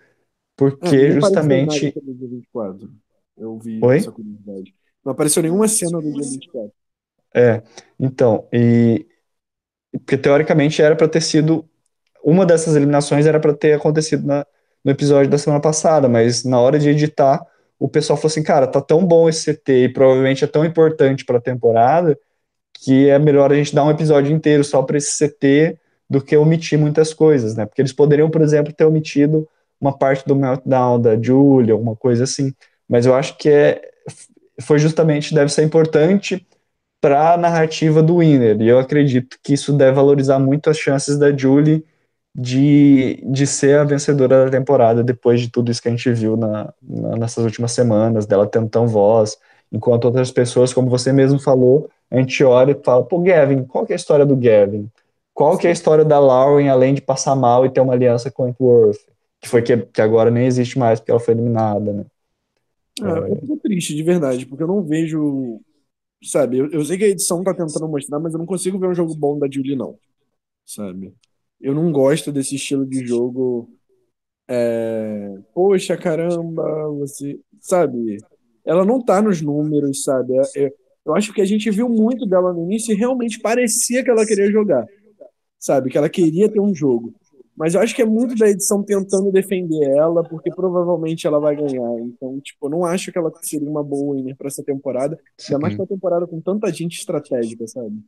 porque 0.57 0.95
é, 0.95 1.11
justamente. 1.11 1.93
Eu 3.37 3.57
vi 3.57 3.79
Oi? 3.81 3.97
essa 3.97 4.11
curiosidade. 4.11 4.75
Não 5.05 5.13
apareceu 5.13 5.43
nenhuma 5.43 5.67
cena 5.67 6.01
do 6.01 6.11
dia 6.11 6.23
24. 6.23 6.71
É, 7.33 7.63
então, 7.99 8.47
e. 8.51 9.05
Porque 9.91 10.17
teoricamente 10.17 10.81
era 10.81 10.95
para 10.95 11.07
ter 11.07 11.21
sido. 11.21 11.65
Uma 12.23 12.45
dessas 12.45 12.75
eliminações 12.75 13.25
era 13.25 13.39
para 13.39 13.53
ter 13.53 13.73
acontecido 13.73 14.25
na, 14.25 14.45
no 14.83 14.91
episódio 14.91 15.31
da 15.31 15.37
semana 15.37 15.61
passada, 15.61 16.09
mas 16.09 16.43
na 16.43 16.59
hora 16.59 16.77
de 16.77 16.89
editar, 16.89 17.45
o 17.79 17.87
pessoal 17.87 18.17
falou 18.17 18.27
assim: 18.27 18.43
cara, 18.43 18.67
tá 18.67 18.81
tão 18.81 19.05
bom 19.05 19.29
esse 19.29 19.53
CT 19.53 19.85
e 19.85 19.89
provavelmente 19.89 20.43
é 20.43 20.47
tão 20.47 20.65
importante 20.65 21.25
para 21.25 21.37
a 21.37 21.41
temporada 21.41 22.19
que 22.73 23.09
é 23.09 23.19
melhor 23.19 23.51
a 23.51 23.55
gente 23.55 23.75
dar 23.75 23.83
um 23.83 23.91
episódio 23.91 24.33
inteiro 24.33 24.63
só 24.63 24.81
para 24.81 24.97
esse 24.97 25.17
CT 25.17 25.77
do 26.09 26.21
que 26.21 26.35
omitir 26.37 26.79
muitas 26.79 27.13
coisas, 27.13 27.55
né? 27.55 27.65
Porque 27.65 27.81
eles 27.81 27.93
poderiam, 27.93 28.29
por 28.29 28.41
exemplo, 28.41 28.73
ter 28.73 28.85
omitido 28.85 29.47
uma 29.79 29.97
parte 29.97 30.25
do 30.27 30.35
meltdown 30.35 30.99
da 30.99 31.21
Julia, 31.21 31.73
alguma 31.73 31.95
coisa 31.95 32.23
assim. 32.23 32.53
Mas 32.87 33.05
eu 33.05 33.13
acho 33.13 33.37
que 33.37 33.49
é, 33.49 33.81
foi 34.61 34.79
justamente, 34.79 35.33
deve 35.33 35.51
ser 35.51 35.63
importante 35.63 36.45
para 37.01 37.33
a 37.33 37.37
narrativa 37.37 38.01
do 38.01 38.17
Winner. 38.17 38.59
E 38.61 38.67
eu 38.67 38.79
acredito 38.79 39.37
que 39.43 39.53
isso 39.53 39.73
deve 39.73 39.93
valorizar 39.93 40.39
muito 40.39 40.69
as 40.69 40.77
chances 40.77 41.17
da 41.17 41.35
Julie 41.35 41.85
de, 42.35 43.23
de 43.25 43.47
ser 43.47 43.79
a 43.79 43.83
vencedora 43.83 44.45
da 44.45 44.51
temporada 44.51 45.03
depois 45.03 45.41
de 45.41 45.49
tudo 45.49 45.71
isso 45.71 45.81
que 45.81 45.87
a 45.87 45.91
gente 45.91 46.11
viu 46.11 46.37
na, 46.37 46.73
na, 46.81 47.17
nessas 47.17 47.43
últimas 47.43 47.71
semanas, 47.71 48.25
dela 48.25 48.47
tendo 48.47 48.69
tão 48.69 48.87
voz, 48.87 49.37
enquanto 49.71 50.05
outras 50.05 50.31
pessoas, 50.31 50.73
como 50.73 50.89
você 50.89 51.11
mesmo 51.11 51.39
falou, 51.39 51.89
a 52.09 52.17
gente 52.17 52.43
olha 52.43 52.71
e 52.71 52.83
fala, 52.83 53.03
pô, 53.03 53.19
Gavin, 53.19 53.63
qual 53.65 53.85
que 53.85 53.93
é 53.93 53.95
a 53.95 53.97
história 53.97 54.25
do 54.25 54.35
Gavin? 54.35 54.89
Qual 55.33 55.57
que 55.57 55.67
é 55.67 55.69
a 55.69 55.73
história 55.73 56.03
da 56.03 56.19
Lauren, 56.19 56.67
além 56.69 56.93
de 56.93 57.01
passar 57.01 57.35
mal 57.35 57.65
e 57.65 57.69
ter 57.69 57.79
uma 57.79 57.93
aliança 57.93 58.29
com 58.31 58.43
Wentworth? 58.43 58.99
Que 59.39 59.47
foi 59.47 59.61
que, 59.61 59.77
que 59.77 60.01
agora 60.01 60.29
nem 60.29 60.45
existe 60.45 60.77
mais, 60.77 60.99
porque 60.99 61.11
ela 61.11 61.19
foi 61.19 61.33
eliminada, 61.33 61.93
né? 61.93 62.05
É, 63.01 63.31
eu 63.31 63.37
fico 63.37 63.57
triste, 63.57 63.95
de 63.95 64.03
verdade, 64.03 64.45
porque 64.45 64.63
eu 64.63 64.67
não 64.67 64.83
vejo. 64.83 65.61
Sabe, 66.21 66.57
eu, 66.57 66.69
eu 66.71 66.83
sei 66.83 66.97
que 66.97 67.05
a 67.05 67.07
edição 67.07 67.41
tá 67.41 67.53
tentando 67.53 67.87
mostrar, 67.87 68.19
mas 68.19 68.33
eu 68.33 68.39
não 68.39 68.45
consigo 68.45 68.77
ver 68.77 68.87
um 68.87 68.93
jogo 68.93 69.15
bom 69.15 69.39
da 69.39 69.47
Julie, 69.49 69.75
não. 69.77 69.97
Sabe? 70.65 71.13
Eu 71.59 71.73
não 71.73 71.91
gosto 71.91 72.31
desse 72.31 72.55
estilo 72.55 72.85
de 72.85 73.05
jogo. 73.05 73.69
É, 74.47 75.37
Poxa, 75.53 75.97
caramba, 75.97 76.89
você. 76.93 77.39
Sabe? 77.59 78.17
Ela 78.65 78.85
não 78.85 79.03
tá 79.03 79.21
nos 79.21 79.41
números, 79.41 80.03
sabe? 80.03 80.33
É, 80.37 80.65
é, 80.65 80.73
eu 81.05 81.15
acho 81.15 81.33
que 81.33 81.41
a 81.41 81.45
gente 81.45 81.69
viu 81.69 81.89
muito 81.89 82.25
dela 82.25 82.53
no 82.53 82.63
início 82.63 82.93
e 82.93 82.97
realmente 82.97 83.39
parecia 83.39 84.03
que 84.03 84.09
ela 84.09 84.25
queria 84.25 84.51
jogar. 84.51 84.85
Sabe? 85.59 85.89
Que 85.89 85.97
ela 85.97 86.09
queria 86.09 86.49
ter 86.49 86.59
um 86.59 86.73
jogo. 86.73 87.13
Mas 87.59 87.75
eu 87.75 87.81
acho 87.81 87.93
que 87.93 88.01
é 88.01 88.05
muito 88.05 88.35
da 88.35 88.47
edição 88.47 88.81
tentando 88.81 89.33
defender 89.33 89.83
ela, 89.97 90.23
porque 90.23 90.49
provavelmente 90.49 91.27
ela 91.27 91.39
vai 91.39 91.57
ganhar. 91.57 91.99
Então, 91.99 92.39
tipo, 92.39 92.67
eu 92.67 92.69
não 92.69 92.85
acho 92.85 93.11
que 93.11 93.17
ela 93.17 93.29
seria 93.41 93.69
uma 93.69 93.83
boa 93.83 94.15
winner 94.15 94.37
pra 94.37 94.47
essa 94.47 94.63
temporada. 94.63 95.19
Ainda 95.45 95.59
mais 95.59 95.75
pra 95.75 95.85
temporada 95.85 96.25
com 96.25 96.39
tanta 96.39 96.71
gente 96.71 96.97
estratégica, 96.97 97.67
sabe? 97.67 97.99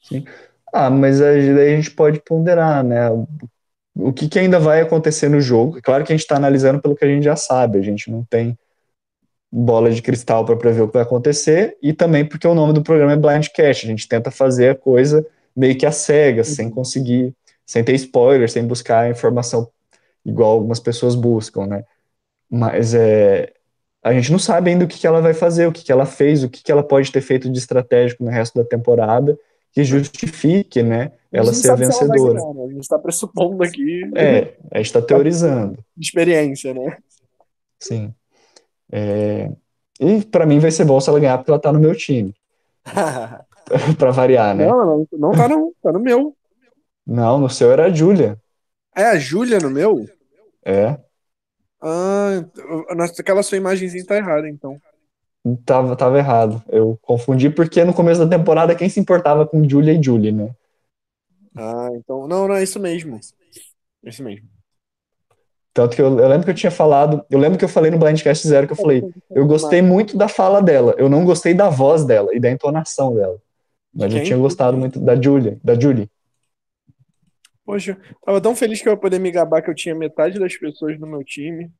Sim. 0.00 0.24
Ah, 0.72 0.90
mas 0.90 1.20
aí 1.20 1.50
a 1.50 1.76
gente 1.76 1.90
pode 1.90 2.20
ponderar, 2.20 2.82
né? 2.82 3.10
O 3.94 4.12
que, 4.12 4.28
que 4.28 4.38
ainda 4.38 4.58
vai 4.58 4.80
acontecer 4.80 5.28
no 5.28 5.40
jogo? 5.40 5.80
Claro 5.82 6.04
que 6.04 6.12
a 6.12 6.16
gente 6.16 6.22
está 6.22 6.36
analisando 6.36 6.80
pelo 6.80 6.96
que 6.96 7.04
a 7.04 7.08
gente 7.08 7.24
já 7.24 7.36
sabe, 7.36 7.78
a 7.78 7.82
gente 7.82 8.10
não 8.10 8.24
tem 8.24 8.58
bola 9.50 9.90
de 9.90 10.00
cristal 10.00 10.46
para 10.46 10.56
prever 10.56 10.80
o 10.80 10.88
que 10.88 10.94
vai 10.94 11.02
acontecer, 11.02 11.76
e 11.82 11.92
também 11.92 12.24
porque 12.24 12.48
o 12.48 12.54
nome 12.54 12.72
do 12.72 12.82
programa 12.82 13.12
é 13.12 13.16
Blind 13.16 13.48
Cash, 13.54 13.84
a 13.84 13.86
gente 13.86 14.08
tenta 14.08 14.30
fazer 14.30 14.70
a 14.70 14.74
coisa 14.74 15.26
meio 15.54 15.76
que 15.76 15.84
a 15.84 15.90
uhum. 15.90 16.44
sem 16.44 16.70
conseguir 16.70 17.36
sem 17.66 17.84
ter 17.84 17.94
spoiler, 17.94 18.50
sem 18.50 18.66
buscar 18.66 19.10
informação 19.10 19.70
igual 20.24 20.52
algumas 20.52 20.80
pessoas 20.80 21.14
buscam, 21.14 21.66
né? 21.66 21.84
Mas 22.50 22.94
é, 22.94 23.52
a 24.02 24.12
gente 24.12 24.30
não 24.30 24.38
sabe 24.38 24.70
ainda 24.70 24.84
o 24.84 24.88
que, 24.88 24.98
que 24.98 25.06
ela 25.06 25.20
vai 25.20 25.34
fazer, 25.34 25.66
o 25.66 25.72
que, 25.72 25.82
que 25.82 25.92
ela 25.92 26.06
fez, 26.06 26.44
o 26.44 26.48
que, 26.48 26.62
que 26.62 26.70
ela 26.70 26.82
pode 26.82 27.10
ter 27.10 27.20
feito 27.20 27.50
de 27.50 27.58
estratégico 27.58 28.24
no 28.24 28.30
resto 28.30 28.58
da 28.58 28.64
temporada 28.64 29.38
que 29.72 29.82
justifique, 29.84 30.82
né, 30.82 31.12
ela 31.32 31.52
ser 31.52 31.70
a 31.70 31.74
vencedora. 31.74 32.34
Ganhar, 32.34 32.54
né? 32.54 32.64
A 32.64 32.68
gente 32.68 32.82
está 32.82 32.98
pressupondo 32.98 33.62
aqui. 33.62 34.02
É, 34.14 34.54
a 34.70 34.76
gente 34.78 34.86
está 34.86 35.00
teorizando. 35.00 35.78
Experiência, 35.98 36.74
né? 36.74 36.98
Sim. 37.80 38.14
É... 38.90 39.50
E 39.98 40.22
para 40.22 40.44
mim 40.44 40.58
vai 40.58 40.70
ser 40.70 40.84
bom 40.84 41.00
se 41.00 41.08
ela 41.08 41.18
ganhar 41.18 41.38
porque 41.38 41.50
ela 41.50 41.60
tá 41.60 41.72
no 41.72 41.80
meu 41.80 41.96
time. 41.96 42.34
para 43.98 44.10
variar, 44.10 44.54
né? 44.54 44.66
Não, 44.66 44.84
não, 44.84 45.08
não 45.12 45.32
tá 45.32 45.48
no, 45.48 45.74
tá 45.82 45.92
no 45.92 46.00
meu. 46.00 46.36
Não, 47.06 47.38
no 47.38 47.48
seu 47.48 47.72
era 47.72 47.86
a 47.86 47.90
Júlia. 47.90 48.38
É 48.94 49.04
a 49.04 49.18
Júlia 49.18 49.58
no 49.58 49.70
meu? 49.70 50.06
É. 50.64 50.98
Ah, 51.80 52.44
aquela 53.18 53.42
sua 53.42 53.56
imagenzinha 53.56 54.04
tá 54.04 54.16
errada, 54.16 54.48
então. 54.48 54.78
Tava, 55.64 55.96
tava 55.96 56.18
errado. 56.18 56.62
Eu 56.68 56.98
confundi 57.02 57.50
porque 57.50 57.84
no 57.84 57.92
começo 57.92 58.24
da 58.24 58.38
temporada 58.38 58.74
quem 58.74 58.88
se 58.88 59.00
importava 59.00 59.46
com 59.46 59.68
Julia 59.68 59.92
e 59.92 60.02
Julie, 60.02 60.32
né? 60.32 60.54
Ah, 61.56 61.88
então. 61.94 62.28
Não, 62.28 62.46
não, 62.46 62.54
é 62.54 62.62
isso 62.62 62.78
mesmo. 62.78 63.18
É 64.04 64.08
isso 64.08 64.22
mesmo. 64.22 64.48
Tanto 65.74 65.96
que 65.96 66.02
eu, 66.02 66.18
eu, 66.18 66.28
lembro 66.28 66.44
que 66.44 66.50
eu 66.50 66.54
tinha 66.54 66.70
falado, 66.70 67.24
eu 67.30 67.38
lembro 67.38 67.58
que 67.58 67.64
eu 67.64 67.68
falei 67.68 67.90
no 67.90 67.98
Blindcast 67.98 68.46
Zero 68.46 68.66
que 68.66 68.74
eu 68.74 68.76
falei, 68.76 69.02
eu 69.30 69.46
gostei 69.46 69.80
muito 69.80 70.18
da 70.18 70.28
fala 70.28 70.60
dela, 70.60 70.94
eu 70.98 71.08
não 71.08 71.24
gostei 71.24 71.54
da 71.54 71.70
voz 71.70 72.04
dela 72.04 72.28
e 72.34 72.38
da 72.38 72.50
entonação 72.50 73.14
dela. 73.14 73.40
Mas 73.94 74.14
eu 74.14 74.22
tinha 74.22 74.38
gostado 74.38 74.76
muito 74.76 75.00
da 75.00 75.20
Julia, 75.20 75.58
da 75.64 75.78
Julie. 75.78 76.10
Poxa, 77.64 77.98
tava 78.24 78.40
tão 78.40 78.54
feliz 78.54 78.82
que 78.82 78.88
eu 78.88 78.92
ia 78.92 78.98
poder 78.98 79.18
me 79.18 79.30
gabar 79.30 79.62
que 79.62 79.70
eu 79.70 79.74
tinha 79.74 79.94
metade 79.94 80.38
das 80.38 80.54
pessoas 80.56 80.98
no 80.98 81.06
meu 81.06 81.24
time. 81.24 81.70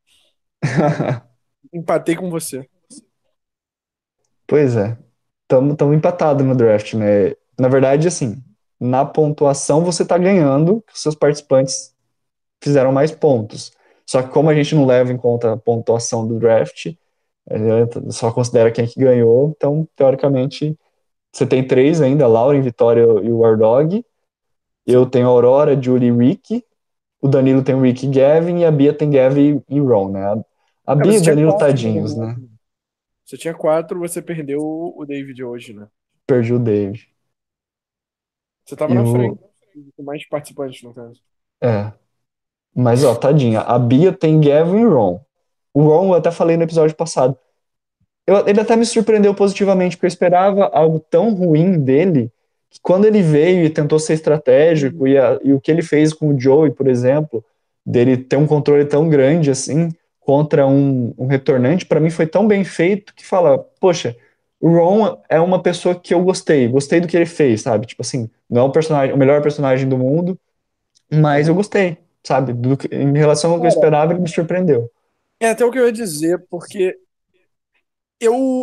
Empatei 1.72 2.16
com 2.16 2.30
você. 2.30 2.66
Pois 4.52 4.76
é. 4.76 4.98
Estamos 5.50 5.96
empatados 5.96 6.44
no 6.44 6.54
draft, 6.54 6.92
né? 6.92 7.32
Na 7.58 7.68
verdade, 7.68 8.06
assim, 8.06 8.36
na 8.78 9.02
pontuação 9.02 9.82
você 9.82 10.02
está 10.02 10.18
ganhando, 10.18 10.84
seus 10.92 11.14
participantes 11.14 11.94
fizeram 12.62 12.92
mais 12.92 13.10
pontos. 13.10 13.72
Só 14.06 14.20
que 14.20 14.28
como 14.28 14.50
a 14.50 14.54
gente 14.54 14.74
não 14.74 14.84
leva 14.84 15.10
em 15.10 15.16
conta 15.16 15.54
a 15.54 15.56
pontuação 15.56 16.28
do 16.28 16.38
draft, 16.38 16.92
só 18.10 18.30
considera 18.30 18.70
quem 18.70 18.86
que 18.86 19.00
ganhou, 19.00 19.54
então, 19.56 19.88
teoricamente, 19.96 20.78
você 21.32 21.46
tem 21.46 21.66
três 21.66 22.02
ainda, 22.02 22.26
Lauren, 22.26 22.60
Vitória 22.60 23.00
e 23.00 23.32
o 23.32 23.38
Wardog. 23.38 24.04
Eu 24.86 25.06
tenho 25.06 25.28
Aurora, 25.28 25.80
Julie 25.80 26.10
e 26.10 26.12
Rick. 26.12 26.62
O 27.22 27.26
Danilo 27.26 27.62
tem 27.62 27.74
o 27.74 27.80
Rick 27.80 28.04
e 28.04 28.10
Gavin, 28.10 28.58
e 28.58 28.66
a 28.66 28.70
Bia 28.70 28.92
tem 28.92 29.08
Gavin 29.08 29.62
e 29.66 29.80
Ron, 29.80 30.10
né? 30.10 30.44
A 30.86 30.94
Bia 30.94 31.14
e 31.14 31.18
o 31.20 31.22
Danilo 31.22 31.56
tadinhos, 31.56 32.14
né? 32.14 32.36
Você 33.32 33.38
tinha 33.38 33.54
quatro, 33.54 33.98
você 33.98 34.20
perdeu 34.20 34.60
o 34.60 35.06
David 35.06 35.42
hoje, 35.42 35.72
né? 35.72 35.88
Perdi 36.26 36.52
o 36.52 36.58
David. 36.58 37.08
Você 38.62 38.76
tava 38.76 38.92
e 38.92 38.94
na 38.94 39.04
o... 39.04 39.10
frente, 39.10 39.38
com 39.96 40.02
mais 40.02 40.28
participantes, 40.28 40.82
no 40.82 40.92
caso. 40.92 41.18
É. 41.62 41.90
Mas, 42.76 43.02
ó, 43.02 43.14
tadinha, 43.14 43.60
a 43.60 43.78
Bia 43.78 44.12
tem 44.12 44.38
Gavin 44.38 44.82
e 44.82 44.84
Ron. 44.84 45.24
O 45.72 45.84
Ron, 45.84 46.08
eu 46.08 46.14
até 46.14 46.30
falei 46.30 46.58
no 46.58 46.64
episódio 46.64 46.94
passado. 46.94 47.34
Eu, 48.26 48.46
ele 48.46 48.60
até 48.60 48.76
me 48.76 48.84
surpreendeu 48.84 49.34
positivamente, 49.34 49.96
porque 49.96 50.04
eu 50.04 50.08
esperava 50.08 50.66
algo 50.66 51.00
tão 51.00 51.32
ruim 51.32 51.82
dele, 51.82 52.30
que 52.68 52.80
quando 52.82 53.06
ele 53.06 53.22
veio 53.22 53.64
e 53.64 53.70
tentou 53.70 53.98
ser 53.98 54.12
estratégico, 54.12 55.08
e, 55.08 55.16
a, 55.16 55.40
e 55.42 55.54
o 55.54 55.60
que 55.60 55.70
ele 55.70 55.80
fez 55.80 56.12
com 56.12 56.34
o 56.34 56.38
Joey, 56.38 56.70
por 56.70 56.86
exemplo, 56.86 57.42
dele 57.84 58.18
ter 58.18 58.36
um 58.36 58.46
controle 58.46 58.84
tão 58.84 59.08
grande 59.08 59.50
assim, 59.50 59.88
contra 60.24 60.66
um, 60.66 61.14
um 61.18 61.26
retornante, 61.26 61.86
para 61.86 62.00
mim 62.00 62.10
foi 62.10 62.26
tão 62.26 62.46
bem 62.46 62.64
feito 62.64 63.14
que 63.14 63.24
fala, 63.24 63.58
poxa, 63.80 64.16
o 64.60 64.68
Ron 64.68 65.20
é 65.28 65.40
uma 65.40 65.60
pessoa 65.60 65.98
que 65.98 66.14
eu 66.14 66.22
gostei, 66.22 66.68
gostei 66.68 67.00
do 67.00 67.08
que 67.08 67.16
ele 67.16 67.26
fez, 67.26 67.62
sabe? 67.62 67.86
Tipo 67.86 68.02
assim, 68.02 68.30
não 68.48 68.62
é 68.62 68.64
o 68.64 68.72
personagem, 68.72 69.14
o 69.14 69.18
melhor 69.18 69.42
personagem 69.42 69.88
do 69.88 69.98
mundo, 69.98 70.38
mas 71.12 71.48
eu 71.48 71.54
gostei, 71.54 71.98
sabe? 72.22 72.52
Do, 72.52 72.78
em 72.92 73.16
relação 73.16 73.52
ao 73.52 73.60
que 73.60 73.66
eu 73.66 73.70
esperava, 73.70 74.12
ele 74.12 74.22
me 74.22 74.28
surpreendeu. 74.28 74.90
É 75.40 75.50
até 75.50 75.64
o 75.64 75.70
que 75.70 75.78
eu 75.78 75.86
ia 75.86 75.92
dizer, 75.92 76.38
porque 76.48 76.96
eu, 78.20 78.62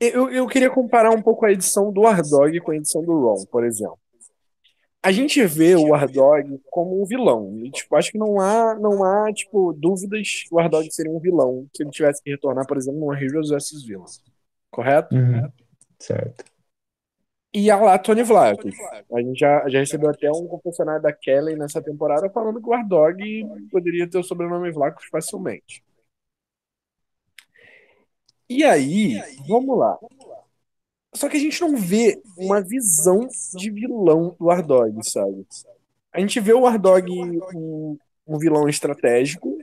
eu, 0.00 0.30
eu 0.30 0.46
queria 0.46 0.70
comparar 0.70 1.10
um 1.10 1.20
pouco 1.20 1.44
a 1.44 1.52
edição 1.52 1.92
do 1.92 2.06
Ardog 2.06 2.58
com 2.60 2.70
a 2.70 2.76
edição 2.76 3.02
do 3.02 3.12
Ron, 3.12 3.44
por 3.50 3.64
exemplo 3.64 3.98
a 5.08 5.12
gente 5.12 5.42
vê 5.46 5.74
o 5.74 5.88
Wardog 5.88 6.60
como 6.70 7.00
um 7.00 7.06
vilão. 7.06 7.58
E, 7.64 7.70
tipo, 7.70 7.96
acho 7.96 8.12
que 8.12 8.18
não 8.18 8.38
há, 8.38 8.74
não 8.74 9.02
há 9.02 9.32
tipo, 9.32 9.72
dúvidas 9.72 10.44
que 10.46 10.54
o 10.54 10.58
Wardog 10.58 10.86
seria 10.92 11.10
um 11.10 11.18
vilão 11.18 11.66
se 11.74 11.82
ele 11.82 11.90
tivesse 11.90 12.22
que 12.22 12.30
retornar, 12.30 12.66
por 12.66 12.76
exemplo, 12.76 13.00
no 13.00 13.14
Heroes 13.14 13.48
vs 13.48 13.82
Villains. 13.86 14.22
Correto? 14.70 15.14
Uhum. 15.14 15.50
Certo. 15.98 16.44
E 17.54 17.70
a 17.70 17.76
lá 17.76 17.98
Tony 17.98 18.22
Vlad. 18.22 18.58
A 19.10 19.22
gente 19.22 19.38
já, 19.38 19.66
já 19.66 19.78
recebeu 19.78 20.10
até 20.10 20.30
um 20.30 20.46
confessionário 20.46 21.00
da 21.00 21.10
Kelly 21.10 21.56
nessa 21.56 21.80
temporada 21.80 22.28
falando 22.28 22.60
que 22.60 22.66
o 22.66 22.70
Wardog 22.70 23.48
poderia 23.70 24.08
ter 24.08 24.18
o 24.18 24.22
sobrenome 24.22 24.70
Vlacos 24.70 25.06
facilmente. 25.10 25.82
E 28.46 28.62
aí, 28.62 29.18
vamos 29.48 29.78
lá. 29.78 29.98
Só 31.14 31.28
que 31.28 31.36
a 31.36 31.40
gente 31.40 31.60
não 31.60 31.76
vê 31.76 32.20
uma 32.36 32.60
visão 32.60 33.28
de 33.54 33.70
vilão 33.70 34.36
do 34.38 34.50
Ardog, 34.50 35.02
sabe? 35.08 35.46
A 36.12 36.20
gente 36.20 36.38
vê 36.40 36.52
o 36.52 36.66
Ardog 36.66 37.10
um, 37.54 37.98
um 38.26 38.38
vilão 38.38 38.68
estratégico, 38.68 39.58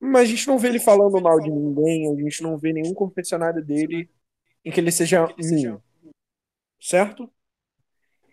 mas 0.00 0.22
a 0.22 0.30
gente 0.30 0.46
não 0.46 0.58
vê 0.58 0.68
ele 0.68 0.80
falando 0.80 1.20
mal 1.20 1.40
de 1.40 1.50
ninguém, 1.50 2.10
a 2.10 2.14
gente 2.14 2.42
não 2.42 2.56
vê 2.56 2.72
nenhum 2.72 2.94
confessionário 2.94 3.64
dele 3.64 4.08
em 4.64 4.70
que 4.70 4.80
ele 4.80 4.90
seja 4.90 5.26
mim. 5.38 5.78
Certo? 6.80 7.30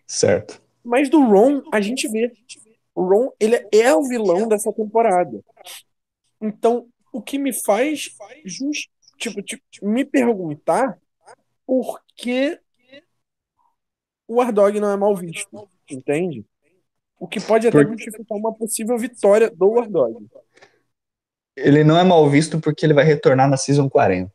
Certo. 0.06 0.62
Mas 0.82 1.08
do 1.10 1.20
Ron, 1.20 1.62
a 1.72 1.80
gente 1.80 2.08
vê. 2.08 2.32
O 2.94 3.02
Ron, 3.02 3.32
ele 3.38 3.68
é 3.72 3.94
o 3.94 4.04
vilão 4.04 4.48
dessa 4.48 4.72
temporada. 4.72 5.44
Então, 6.40 6.88
o 7.12 7.20
que 7.20 7.38
me 7.38 7.52
faz 7.52 8.10
just, 8.44 8.88
tipo, 9.18 9.42
tipo, 9.42 9.64
me 9.82 10.04
perguntar 10.04 10.98
por 11.66 12.00
que 12.16 12.58
o 14.28 14.36
Wardog 14.36 14.78
não 14.80 14.90
é 14.90 14.96
mal 14.96 15.14
visto, 15.14 15.68
entende? 15.90 16.44
O 17.18 17.26
que 17.26 17.40
pode 17.40 17.66
até 17.66 17.82
justificar 17.82 18.38
uma 18.38 18.54
possível 18.54 18.98
vitória 18.98 19.50
do 19.50 19.70
Wardog. 19.70 20.26
Ele 21.56 21.82
não 21.82 21.98
é 21.98 22.04
mal 22.04 22.28
visto 22.28 22.60
porque 22.60 22.84
ele 22.84 22.94
vai 22.94 23.04
retornar 23.04 23.48
na 23.48 23.56
Season 23.56 23.88
40. 23.88 24.30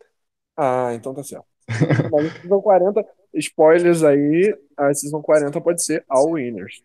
Ah, 0.58 0.92
então 0.94 1.14
tá 1.14 1.24
certo. 1.24 1.46
na 2.12 2.42
Season 2.42 2.62
40, 2.62 3.06
spoilers 3.36 4.04
aí, 4.04 4.56
a 4.76 4.94
Season 4.94 5.22
40 5.22 5.62
pode 5.62 5.84
ser 5.84 6.04
All 6.10 6.32
Winners. 6.32 6.82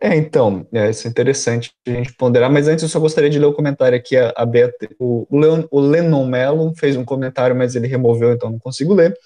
É, 0.00 0.14
então, 0.14 0.66
é, 0.72 0.90
isso 0.90 1.06
é 1.06 1.10
interessante 1.10 1.72
a 1.86 1.90
gente 1.90 2.14
ponderar, 2.14 2.50
mas 2.50 2.68
antes 2.68 2.82
eu 2.82 2.88
só 2.88 3.00
gostaria 3.00 3.30
de 3.30 3.38
ler 3.38 3.46
o 3.46 3.54
comentário 3.54 3.96
aqui, 3.96 4.14
a, 4.16 4.32
a 4.36 4.44
Beat, 4.44 4.74
o, 4.98 5.26
o, 5.30 5.38
Leon, 5.38 5.64
o 5.70 5.80
Lennon 5.80 6.26
Mello 6.26 6.74
fez 6.76 6.96
um 6.96 7.04
comentário, 7.04 7.56
mas 7.56 7.74
ele 7.74 7.86
removeu, 7.86 8.32
então 8.32 8.50
não 8.50 8.58
consigo 8.58 8.92
ler. 8.92 9.16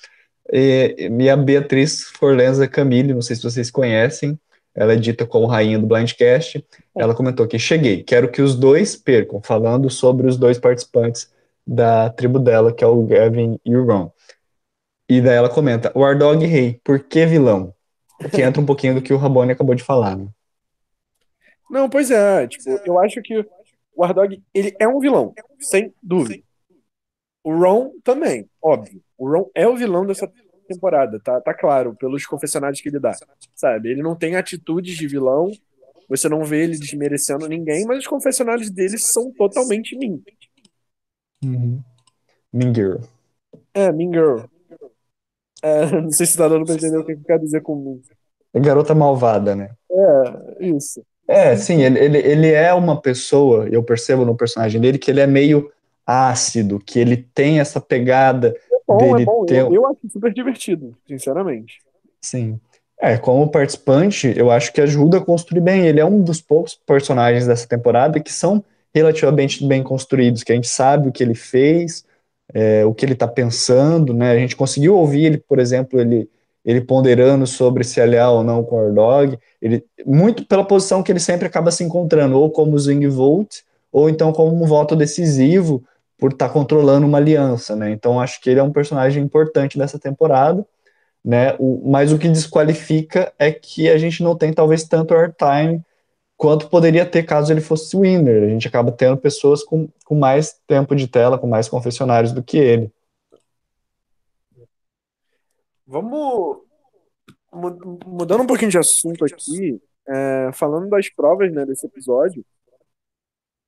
E, 0.52 1.08
e 1.18 1.30
a 1.30 1.36
Beatriz 1.36 2.04
Forlenza 2.04 2.66
Camille, 2.66 3.14
não 3.14 3.22
sei 3.22 3.36
se 3.36 3.42
vocês 3.42 3.70
conhecem, 3.70 4.38
ela 4.74 4.92
é 4.92 4.96
dita 4.96 5.26
como 5.26 5.46
rainha 5.46 5.78
do 5.78 5.86
Blindcast. 5.86 6.64
Ela 6.96 7.14
comentou 7.14 7.46
que 7.46 7.58
cheguei, 7.58 8.02
quero 8.02 8.30
que 8.30 8.42
os 8.42 8.54
dois 8.54 8.96
percam, 8.96 9.40
falando 9.42 9.90
sobre 9.90 10.26
os 10.26 10.36
dois 10.36 10.58
participantes 10.58 11.30
da 11.66 12.10
tribo 12.10 12.38
dela, 12.38 12.72
que 12.72 12.82
é 12.82 12.86
o 12.86 13.02
Gavin 13.02 13.58
e 13.64 13.76
o 13.76 13.84
Ron. 13.84 14.10
E 15.08 15.20
daí 15.20 15.36
ela 15.36 15.48
comenta: 15.48 15.92
o 15.94 16.04
Ardog 16.04 16.44
Rei, 16.44 16.80
por 16.84 17.00
que 17.00 17.26
vilão? 17.26 17.74
Que 18.30 18.42
entra 18.42 18.60
um 18.60 18.66
pouquinho 18.66 18.94
do 18.94 19.02
que 19.02 19.12
o 19.12 19.16
Rabone 19.16 19.52
acabou 19.52 19.74
de 19.74 19.82
falar, 19.82 20.16
né? 20.16 20.28
Não, 21.70 21.88
pois 21.88 22.10
é, 22.10 22.46
tipo, 22.46 22.68
eu 22.84 22.98
acho 23.00 23.22
que 23.22 23.44
o 23.94 24.04
Ardog, 24.04 24.42
ele 24.52 24.74
é 24.78 24.86
um 24.86 25.00
vilão, 25.00 25.32
sem 25.58 25.92
dúvida. 26.02 26.42
O 27.42 27.54
Ron 27.54 27.92
também, 28.04 28.48
óbvio. 28.62 29.02
O 29.16 29.30
Ron 29.30 29.50
é 29.54 29.66
o 29.66 29.76
vilão 29.76 30.06
dessa 30.06 30.30
temporada, 30.74 31.20
tá, 31.20 31.40
tá 31.40 31.52
claro, 31.54 31.94
pelos 31.94 32.24
confessionários 32.26 32.80
que 32.80 32.88
ele 32.88 32.98
dá. 32.98 33.12
Sabe? 33.54 33.90
Ele 33.90 34.02
não 34.02 34.14
tem 34.14 34.36
atitudes 34.36 34.96
de 34.96 35.06
vilão, 35.06 35.50
você 36.08 36.28
não 36.28 36.44
vê 36.44 36.64
ele 36.64 36.78
desmerecendo 36.78 37.48
ninguém, 37.48 37.84
mas 37.86 37.98
os 37.98 38.06
confessionários 38.06 38.70
dele 38.70 38.98
são 38.98 39.32
totalmente 39.32 39.96
mean. 39.96 40.18
Uhum. 41.44 41.82
Mean 42.52 42.74
Girl. 42.74 42.98
É, 43.72 43.92
Mean 43.92 44.12
Girl. 44.12 44.40
É, 45.62 45.86
não 46.00 46.10
sei 46.10 46.26
se 46.26 46.36
tá 46.36 46.48
dando 46.48 46.64
pra 46.64 46.74
entender 46.74 46.98
o 46.98 47.04
que 47.04 47.12
eu 47.12 47.20
quero 47.24 47.42
dizer 47.42 47.62
com 47.62 47.76
mean. 47.76 48.00
É 48.52 48.60
garota 48.60 48.94
malvada, 48.94 49.54
né? 49.54 49.70
É, 49.90 50.66
isso. 50.66 51.04
É, 51.28 51.56
sim, 51.56 51.82
ele, 51.82 51.98
ele, 51.98 52.18
ele 52.18 52.52
é 52.52 52.74
uma 52.74 53.00
pessoa, 53.00 53.68
eu 53.68 53.84
percebo 53.84 54.24
no 54.24 54.36
personagem 54.36 54.80
dele 54.80 54.98
que 54.98 55.10
ele 55.10 55.20
é 55.20 55.28
meio 55.28 55.70
ácido, 56.04 56.80
que 56.80 56.98
ele 56.98 57.16
tem 57.16 57.60
essa 57.60 57.80
pegada 57.80 58.52
bom, 58.98 59.18
é 59.18 59.24
bom. 59.24 59.44
ter... 59.44 59.56
Eu, 59.60 59.74
eu 59.74 59.86
acho 59.86 60.00
super 60.10 60.32
divertido, 60.32 60.96
sinceramente. 61.06 61.80
Sim. 62.20 62.58
É, 63.00 63.16
como 63.16 63.50
participante, 63.50 64.32
eu 64.36 64.50
acho 64.50 64.72
que 64.72 64.80
ajuda 64.80 65.18
a 65.18 65.24
construir 65.24 65.60
bem. 65.60 65.86
Ele 65.86 66.00
é 66.00 66.04
um 66.04 66.20
dos 66.20 66.40
poucos 66.40 66.74
personagens 66.74 67.46
dessa 67.46 67.66
temporada 67.66 68.20
que 68.20 68.32
são 68.32 68.62
relativamente 68.94 69.66
bem 69.66 69.82
construídos, 69.82 70.42
que 70.42 70.52
a 70.52 70.54
gente 70.54 70.68
sabe 70.68 71.08
o 71.08 71.12
que 71.12 71.22
ele 71.22 71.34
fez, 71.34 72.04
é, 72.52 72.84
o 72.84 72.92
que 72.92 73.04
ele 73.04 73.14
está 73.14 73.26
pensando, 73.26 74.12
né? 74.12 74.32
A 74.32 74.36
gente 74.36 74.56
conseguiu 74.56 74.96
ouvir 74.96 75.24
ele, 75.24 75.38
por 75.38 75.58
exemplo, 75.58 75.98
ele, 75.98 76.28
ele 76.64 76.80
ponderando 76.80 77.46
sobre 77.46 77.84
se 77.84 78.00
aliar 78.00 78.32
ou 78.32 78.42
não 78.42 78.62
com 78.62 78.76
o 78.76 78.86
Ordog, 78.86 79.38
ele, 79.62 79.84
muito 80.04 80.44
pela 80.44 80.64
posição 80.64 81.02
que 81.02 81.10
ele 81.10 81.20
sempre 81.20 81.46
acaba 81.46 81.70
se 81.70 81.82
encontrando, 81.82 82.38
ou 82.38 82.50
como 82.50 82.78
Zwing 82.78 83.06
Volt, 83.08 83.60
ou 83.92 84.10
então 84.10 84.32
como 84.32 84.62
um 84.62 84.66
voto 84.66 84.94
decisivo 84.94 85.82
por 86.20 86.32
estar 86.32 86.48
tá 86.48 86.52
controlando 86.52 87.06
uma 87.06 87.18
aliança, 87.18 87.74
né? 87.74 87.90
Então 87.90 88.20
acho 88.20 88.40
que 88.40 88.50
ele 88.50 88.60
é 88.60 88.62
um 88.62 88.72
personagem 88.72 89.22
importante 89.24 89.78
dessa 89.78 89.98
temporada, 89.98 90.64
né? 91.24 91.56
O, 91.58 91.90
mas 91.90 92.12
o 92.12 92.18
que 92.18 92.28
desqualifica 92.28 93.32
é 93.38 93.50
que 93.50 93.88
a 93.88 93.98
gente 93.98 94.22
não 94.22 94.36
tem 94.36 94.52
talvez 94.52 94.84
tanto 94.84 95.14
airtime 95.14 95.82
quanto 96.36 96.68
poderia 96.68 97.06
ter 97.06 97.22
caso 97.24 97.52
ele 97.52 97.60
fosse 97.60 97.96
winner. 97.96 98.44
A 98.44 98.48
gente 98.48 98.68
acaba 98.68 98.92
tendo 98.92 99.16
pessoas 99.16 99.64
com, 99.64 99.88
com 100.04 100.14
mais 100.14 100.60
tempo 100.66 100.94
de 100.94 101.08
tela, 101.08 101.38
com 101.38 101.46
mais 101.46 101.68
confessionários 101.68 102.32
do 102.32 102.42
que 102.42 102.58
ele. 102.58 102.92
Vamos 105.86 106.58
mudando 108.06 108.42
um 108.42 108.46
pouquinho 108.46 108.70
de 108.70 108.78
assunto 108.78 109.24
aqui, 109.24 109.82
é, 110.08 110.50
falando 110.52 110.88
das 110.88 111.08
provas 111.10 111.52
né, 111.52 111.66
desse 111.66 111.86
episódio. 111.86 112.44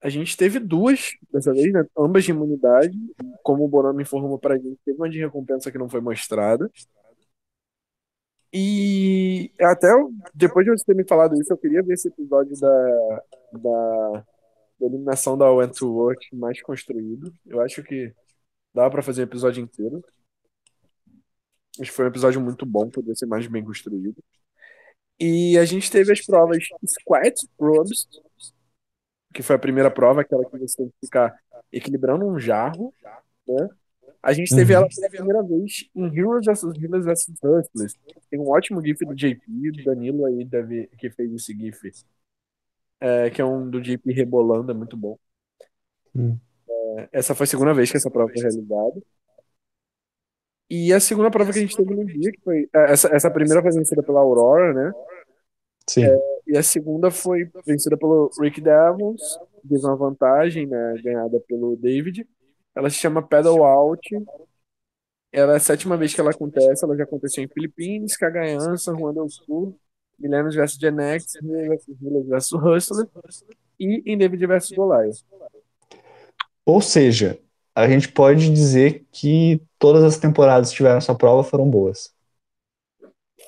A 0.03 0.09
gente 0.09 0.37
teve 0.37 0.59
duas 0.59 1.12
dessa 1.33 1.53
vez, 1.53 1.73
né, 1.73 1.85
ambas 1.97 2.25
de 2.25 2.33
imunidade. 2.33 2.99
Como 3.43 3.65
o 3.65 3.69
Bonami 3.69 4.03
informou 4.03 4.38
pra 4.38 4.57
gente, 4.57 4.79
teve 4.85 4.99
uma 4.99 5.09
de 5.09 5.21
recompensa 5.21 5.71
que 5.71 5.79
não 5.79 5.88
foi 5.88 6.01
mostrada. 6.01 6.71
E 8.53 9.51
até 9.61 9.88
depois 10.35 10.67
de 10.67 10.73
você 10.73 10.85
ter 10.85 10.95
me 10.95 11.07
falado 11.07 11.41
isso, 11.41 11.53
eu 11.53 11.57
queria 11.57 11.83
ver 11.83 11.95
esse 11.95 12.09
episódio 12.09 12.59
da, 12.61 13.23
da, 13.53 14.25
da 14.81 14.87
eliminação 14.87 15.38
da 15.38 15.51
Wentworth 15.51 16.21
mais 16.33 16.61
construído. 16.61 17.33
Eu 17.47 17.61
acho 17.62 17.83
que 17.83 18.12
dá 18.75 18.91
para 18.91 19.03
fazer 19.03 19.23
um 19.23 19.25
episódio 19.25 19.62
inteiro. 19.62 20.05
Acho 21.81 21.91
que 21.91 21.97
foi 21.97 22.05
um 22.05 22.09
episódio 22.09 22.41
muito 22.41 22.67
bom, 22.67 22.91
poderia 22.91 23.15
ser 23.15 23.27
mais 23.27 23.47
bem 23.47 23.65
construído. 23.65 24.23
E 25.19 25.57
a 25.57 25.65
gente 25.65 25.91
teve 25.91 26.12
as 26.12 26.21
provas 26.21 26.65
Squat 26.87 27.49
Probes, 27.57 28.07
que 29.33 29.42
foi 29.42 29.57
a 29.57 29.59
primeira 29.59 29.90
prova, 29.90 30.21
aquela 30.21 30.45
que 30.45 30.59
você 30.59 30.77
tem 30.77 30.88
que 30.88 31.07
ficar 31.07 31.37
equilibrando 31.73 32.27
um 32.27 32.38
jarro, 32.38 32.92
né? 33.47 33.68
A 34.23 34.33
gente 34.33 34.55
teve 34.55 34.73
uhum. 34.73 34.81
ela 34.81 34.88
pela 34.88 35.11
primeira 35.11 35.42
vez 35.42 35.90
em 35.97 36.07
Heroes 36.16 36.47
vs. 36.47 36.62
Heroes 36.81 37.05
vs. 37.05 37.29
Hustlers. 37.42 37.99
Tem 38.31 38.38
um 38.38 38.49
ótimo 38.49 38.81
GIF 38.81 39.05
do 39.05 39.16
JP, 39.16 39.73
do 39.73 39.85
Danilo 39.85 40.27
aí 40.27 40.45
deve, 40.45 40.87
que 40.97 41.11
fez 41.11 41.33
esse 41.33 41.53
GIF. 41.53 41.90
É, 43.01 43.31
que 43.31 43.42
é 43.42 43.45
um 43.45 43.68
do 43.68 43.81
JP 43.81 44.12
rebolando, 44.12 44.71
é 44.71 44.75
muito 44.75 44.97
bom. 44.97 45.18
Uhum. 46.14 46.38
É, 46.68 47.09
essa 47.11 47.35
foi 47.35 47.45
a 47.45 47.49
segunda 47.49 47.75
vez 47.75 47.90
que 47.90 47.97
essa 47.97 48.11
prova 48.11 48.31
foi 48.33 48.40
realizada. 48.40 49.03
E 50.71 50.92
a 50.92 51.01
segunda 51.01 51.31
prova 51.31 51.53
que 51.53 51.59
a 51.59 51.62
gente 51.62 51.77
teve 51.77 51.92
no 51.92 52.07
dia, 52.07 52.31
que 52.31 52.40
foi. 52.42 52.68
É, 52.73 52.92
essa, 52.92 53.09
essa 53.09 53.31
primeira 53.31 53.61
foi 53.61 53.73
vencida 53.73 54.05
pela 54.05 54.21
Aurora, 54.21 54.73
né? 54.73 54.92
Sim. 55.88 56.05
É, 56.05 56.16
e 56.46 56.57
a 56.57 56.62
segunda 56.62 57.11
foi 57.11 57.50
vencida 57.66 57.96
pelo 57.96 58.31
Rick 58.40 58.61
Devons, 58.61 59.38
teve 59.68 59.85
uma 59.85 59.96
vantagem, 59.96 60.66
né? 60.66 60.94
Ganhada 61.02 61.40
pelo 61.46 61.76
David. 61.76 62.26
Ela 62.74 62.90
se 62.90 62.96
chama 62.96 63.22
Pedal 63.22 63.64
Out. 63.64 64.09
Ela 65.31 65.55
é 65.55 65.57
a 65.57 65.61
sétima 65.61 65.96
vez 65.96 66.14
que 66.14 66.20
ela 66.20 66.31
acontece. 66.31 66.85
Ela 66.85 66.96
já 66.96 67.05
aconteceu 67.05 67.44
em 67.44 67.48
Filipinas, 67.48 68.16
Cagayan, 68.16 68.76
San 68.76 68.96
Juan 68.96 69.14
del 69.14 69.28
Sul, 69.28 69.78
Millennium 70.18 70.50
vs 70.50 70.74
Gen 70.74 71.00
X, 71.00 71.33
Village 71.42 72.28
vs 72.28 72.52
Hustler 72.52 73.09
e 73.78 74.02
em 74.07 74.18
David 74.18 74.46
vs 74.46 74.70
Goliath. 74.70 75.24
Ou 76.64 76.81
seja, 76.81 77.38
a 77.74 77.88
gente 77.88 78.11
pode 78.12 78.52
dizer 78.52 79.07
que 79.11 79.61
todas 79.78 80.05
as 80.05 80.18
temporadas 80.18 80.70
que 80.70 80.76
tiveram 80.76 80.98
essa 80.98 81.14
prova 81.14 81.42
foram 81.42 81.68
boas. 81.68 82.14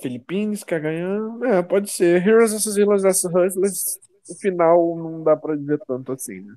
Filipinas, 0.04 0.62
Cagayan, 0.62 1.38
é, 1.44 1.62
pode 1.62 1.90
ser. 1.90 2.26
Heroes 2.26 2.52
vs 2.52 2.76
Heroes 2.76 3.02
vs 3.02 3.24
Hustlers, 3.24 3.98
o 4.28 4.34
final 4.38 4.96
não 4.96 5.24
dá 5.24 5.34
pra 5.34 5.56
dizer 5.56 5.80
tanto 5.86 6.12
assim, 6.12 6.40
né? 6.42 6.54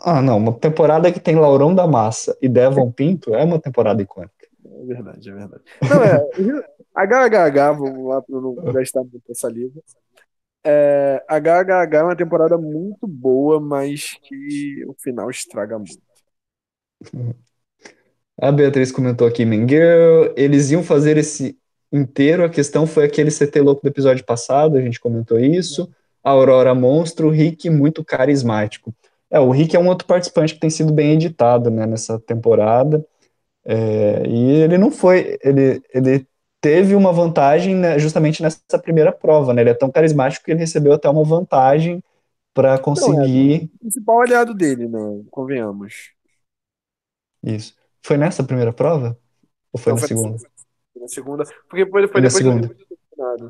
Ah, 0.00 0.20
não, 0.20 0.36
uma 0.38 0.52
temporada 0.52 1.12
que 1.12 1.20
tem 1.20 1.36
Laurão 1.36 1.72
da 1.72 1.86
Massa 1.86 2.36
e 2.42 2.48
Devon 2.48 2.90
Pinto 2.92 3.32
é 3.36 3.44
uma 3.44 3.60
temporada 3.60 4.02
icônica. 4.02 4.34
É 4.64 4.84
verdade, 4.84 5.30
é 5.30 5.32
verdade. 5.32 5.62
Não, 5.80 6.02
é. 6.02 6.66
HHH, 6.92 7.72
vamos 7.72 8.08
lá 8.08 8.20
para 8.20 8.40
não 8.40 8.54
gastar 8.74 9.02
muito 9.02 9.22
essa 9.30 9.42
saliva. 9.42 9.80
É, 10.64 11.24
HHH 11.28 11.94
é 11.94 12.02
uma 12.02 12.16
temporada 12.16 12.58
muito 12.58 13.06
boa, 13.06 13.60
mas 13.60 14.18
que 14.24 14.84
o 14.88 14.94
final 14.98 15.30
estraga 15.30 15.78
muito. 15.78 16.02
A 18.40 18.50
Beatriz 18.50 18.90
comentou 18.90 19.28
aqui, 19.28 19.44
Mengirl, 19.44 20.32
eles 20.36 20.72
iam 20.72 20.82
fazer 20.82 21.16
esse 21.16 21.61
inteiro, 21.92 22.44
a 22.44 22.48
questão 22.48 22.86
foi 22.86 23.04
aquele 23.04 23.30
CT 23.30 23.60
louco 23.60 23.82
do 23.82 23.88
episódio 23.88 24.24
passado, 24.24 24.76
a 24.76 24.80
gente 24.80 25.00
comentou 25.00 25.38
isso. 25.38 25.90
A 26.24 26.30
Aurora 26.30 26.74
monstro, 26.74 27.30
Rick 27.30 27.68
muito 27.68 28.04
carismático. 28.04 28.94
É, 29.30 29.40
o 29.40 29.50
Rick 29.50 29.74
é 29.74 29.78
um 29.78 29.88
outro 29.88 30.06
participante 30.06 30.54
que 30.54 30.60
tem 30.60 30.70
sido 30.70 30.92
bem 30.92 31.12
editado 31.12 31.70
né, 31.70 31.86
nessa 31.86 32.18
temporada. 32.18 33.04
É, 33.64 34.26
e 34.26 34.50
ele 34.62 34.78
não 34.78 34.90
foi. 34.90 35.38
Ele, 35.42 35.82
ele 35.92 36.26
teve 36.60 36.94
uma 36.94 37.12
vantagem 37.12 37.74
né, 37.74 37.98
justamente 37.98 38.42
nessa 38.42 38.78
primeira 38.80 39.10
prova. 39.10 39.52
Né? 39.52 39.62
Ele 39.62 39.70
é 39.70 39.74
tão 39.74 39.90
carismático 39.90 40.44
que 40.44 40.50
ele 40.50 40.60
recebeu 40.60 40.92
até 40.92 41.08
uma 41.08 41.24
vantagem 41.24 42.02
para 42.54 42.78
conseguir. 42.78 43.62
é, 43.62 43.64
o 43.64 43.78
principal 43.78 44.20
aliado 44.20 44.54
dele, 44.54 44.86
né? 44.86 45.22
Convenhamos. 45.30 46.12
Isso. 47.42 47.74
Foi 48.02 48.16
nessa 48.16 48.44
primeira 48.44 48.72
prova? 48.72 49.18
Ou 49.72 49.80
foi 49.80 49.92
não, 49.92 49.96
na 49.96 50.06
foi 50.06 50.08
segunda? 50.08 50.36
Na 50.96 51.08
segunda. 51.08 51.44
Porque 51.68 51.84
depois, 51.84 52.10
foi, 52.10 52.20
na 52.20 52.28
depois 52.28 52.44
segunda. 52.44 52.76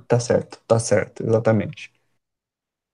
Tá 0.06 0.20
certo, 0.20 0.60
tá 0.66 0.78
certo, 0.78 1.22
exatamente. 1.24 1.92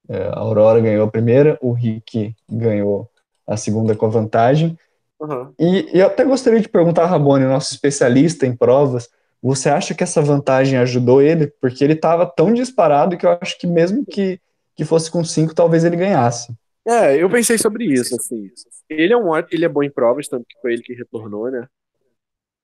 É, 0.09 0.29
a 0.29 0.39
Aurora 0.39 0.81
ganhou 0.81 1.07
a 1.07 1.11
primeira, 1.11 1.59
o 1.61 1.73
Rick 1.73 2.35
ganhou 2.49 3.11
a 3.47 3.57
segunda 3.57 3.95
com 3.95 4.07
a 4.07 4.11
vantagem. 4.11 4.79
Uhum. 5.21 5.53
E, 5.59 5.97
e, 5.97 6.01
eu 6.01 6.07
até 6.07 6.25
gostaria 6.25 6.61
de 6.61 6.69
perguntar 6.69 7.05
a 7.05 7.07
Rabone, 7.07 7.45
nosso 7.45 7.75
especialista 7.75 8.47
em 8.47 8.57
provas, 8.57 9.11
você 9.43 9.69
acha 9.69 9.95
que 9.95 10.03
essa 10.03 10.23
vantagem 10.23 10.79
ajudou 10.79 11.21
ele? 11.21 11.47
Porque 11.61 11.85
ele 11.85 11.93
estava 11.93 12.27
tão 12.27 12.53
disparado 12.53 13.17
que 13.17 13.27
eu 13.27 13.39
acho 13.41 13.59
que 13.59 13.67
mesmo 13.67 14.05
que, 14.05 14.41
que 14.75 14.85
fosse 14.85 15.11
com 15.11 15.25
cinco, 15.25 15.55
talvez 15.55 15.85
ele 15.85 15.97
ganhasse. 15.97 16.53
É, 16.87 17.23
eu 17.23 17.29
pensei 17.29 17.59
sobre 17.59 17.85
isso, 17.85 18.15
assim. 18.17 18.51
Ele 18.89 19.13
é 19.13 19.17
um 19.17 19.37
ele 19.51 19.65
é 19.65 19.69
bom 19.69 19.83
em 19.83 19.91
provas, 19.91 20.27
tanto 20.27 20.47
que 20.49 20.59
foi 20.61 20.73
ele 20.73 20.83
que 20.83 20.95
retornou, 20.95 21.51
né? 21.51 21.69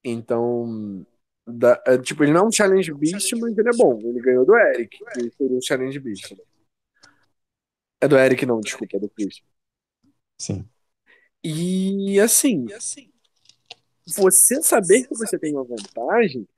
Então, 0.02 1.04
da, 1.46 1.82
é, 1.86 1.98
tipo, 1.98 2.24
ele 2.24 2.32
não 2.32 2.42
é 2.42 2.46
um 2.46 2.52
challenge 2.52 2.92
beast, 2.94 3.32
mas 3.36 3.56
ele 3.56 3.68
é 3.68 3.76
bom. 3.76 3.98
Ele 4.00 4.20
ganhou 4.20 4.46
do 4.46 4.56
Eric, 4.56 4.98
que 4.98 5.30
seria 5.30 5.56
um 5.56 5.62
challenge 5.62 5.98
beast. 6.00 6.34
É 8.00 8.08
do 8.08 8.18
Eric, 8.18 8.44
não, 8.46 8.60
desculpa, 8.60 8.96
é 8.96 9.00
do 9.00 9.08
Chris. 9.08 9.42
Sim. 10.38 10.68
E 11.42 12.18
assim, 12.20 12.66
você 14.06 14.62
saber 14.62 15.06
que 15.06 15.14
você 15.14 15.38
tem 15.38 15.52
uma 15.52 15.64
vantagem 15.64 16.48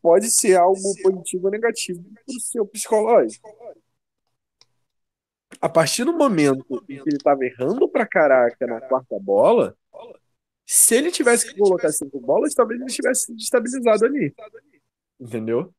pode 0.00 0.30
ser 0.30 0.56
algo 0.56 0.80
positivo 1.02 1.46
ou 1.46 1.50
negativo 1.50 2.02
para 2.02 2.36
o 2.36 2.40
seu 2.40 2.66
psicológico. 2.66 3.48
A 5.60 5.68
partir 5.68 6.04
do 6.04 6.12
momento 6.12 6.84
em 6.88 6.96
que 6.96 7.08
ele 7.08 7.16
estava 7.16 7.44
errando 7.44 7.88
pra 7.88 8.06
caraca 8.06 8.66
na 8.66 8.80
quarta 8.80 9.18
bola, 9.20 9.76
se 10.66 10.94
ele 10.94 11.10
tivesse 11.10 11.52
que 11.52 11.58
colocar 11.58 11.90
cinco 11.90 12.20
bolas, 12.20 12.54
talvez 12.54 12.80
ele 12.80 12.88
estivesse 12.88 13.34
destabilizado 13.34 14.04
ali. 14.06 14.34
Entendeu? 15.20 15.72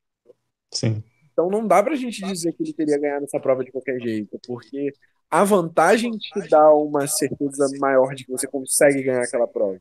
Sim. 0.72 1.04
Então 1.32 1.50
não 1.50 1.65
dá 1.67 1.82
pra 1.82 1.96
gente 1.96 2.24
dizer 2.26 2.54
que 2.54 2.63
ele 2.63 2.74
teria 2.74 3.00
ganhado 3.00 3.26
essa 3.26 3.39
prova 3.39 3.63
de 3.63 3.72
qualquer 3.72 4.00
jeito, 4.00 4.39
porque 4.46 4.93
a 5.30 5.43
vantagem 5.43 6.12
te 6.12 6.48
dá 6.48 6.72
uma 6.74 7.08
certeza 7.08 7.67
maior 7.80 8.13
de 8.13 8.24
que 8.24 8.32
você 8.32 8.48
consegue 8.48 9.02
ganhar 9.02 9.24
aquela 9.24 9.48
prova. 9.48 9.80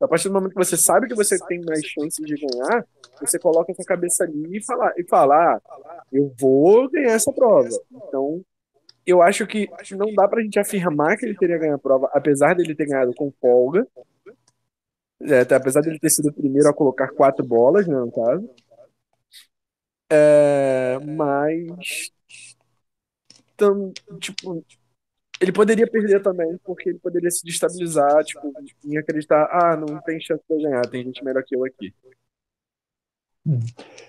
Então, 0.00 0.06
a 0.06 0.08
partir 0.08 0.28
do 0.28 0.34
momento 0.34 0.52
que 0.52 0.64
você 0.64 0.76
sabe 0.76 1.06
que 1.06 1.14
você 1.14 1.38
tem 1.46 1.60
mais 1.60 1.84
chances 1.84 2.24
de 2.24 2.34
ganhar, 2.34 2.86
você 3.20 3.38
coloca 3.38 3.70
essa 3.70 3.84
cabeça 3.84 4.24
ali 4.24 4.56
e 4.56 4.64
fala, 4.64 4.92
e 4.96 5.04
fala 5.06 5.34
ah, 5.36 5.60
eu 6.10 6.34
vou 6.40 6.90
ganhar 6.90 7.12
essa 7.12 7.30
prova. 7.32 7.68
Então, 7.92 8.42
eu 9.06 9.22
acho 9.22 9.46
que 9.46 9.68
não 9.92 10.12
dá 10.14 10.26
pra 10.26 10.42
gente 10.42 10.58
afirmar 10.58 11.16
que 11.16 11.26
ele 11.26 11.36
teria 11.36 11.58
ganho 11.58 11.74
a 11.74 11.78
prova, 11.78 12.10
apesar 12.12 12.54
dele 12.54 12.74
ter 12.74 12.86
ganhado 12.86 13.12
com 13.14 13.32
folga. 13.40 13.86
É, 15.22 15.54
apesar 15.54 15.82
dele 15.82 15.98
ter 15.98 16.10
sido 16.10 16.28
o 16.28 16.32
primeiro 16.32 16.68
a 16.68 16.74
colocar 16.74 17.08
quatro 17.08 17.44
bolas, 17.44 17.86
né, 17.86 17.94
no 17.94 18.10
caso. 18.10 18.48
É, 20.10 20.98
mas. 21.04 22.10
Tam, 23.56 23.92
tipo, 24.18 24.64
ele 25.40 25.52
poderia 25.52 25.86
perder 25.90 26.22
também, 26.22 26.58
porque 26.64 26.90
ele 26.90 26.98
poderia 26.98 27.30
se 27.30 27.44
destabilizar, 27.44 28.24
tipo, 28.24 28.52
em 28.84 28.98
acreditar, 28.98 29.48
ah, 29.50 29.76
não 29.76 30.00
tem 30.02 30.20
chance 30.20 30.42
de 30.48 30.54
eu 30.54 30.62
ganhar, 30.62 30.82
tem 30.82 31.04
gente 31.04 31.24
melhor 31.24 31.42
que 31.44 31.56
eu 31.56 31.64
aqui. 31.64 31.94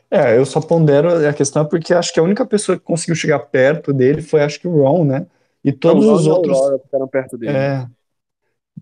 É, 0.10 0.38
eu 0.38 0.46
só 0.46 0.60
pondero 0.60 1.26
a 1.28 1.34
questão 1.34 1.66
porque 1.66 1.94
acho 1.94 2.14
que 2.14 2.20
a 2.20 2.24
única 2.24 2.46
pessoa 2.46 2.78
que 2.78 2.84
conseguiu 2.84 3.16
chegar 3.16 3.40
perto 3.40 3.94
dele 3.94 4.22
foi, 4.22 4.42
acho 4.42 4.60
que 4.60 4.68
o 4.68 4.84
Ron, 4.84 5.06
né? 5.06 5.26
E 5.64 5.72
todos 5.72 6.06
Não, 6.06 6.16
os 6.16 6.28
outros. 6.28 6.58
Ficaram 6.84 7.08
perto 7.08 7.38
dele. 7.38 7.58
É, 7.58 7.88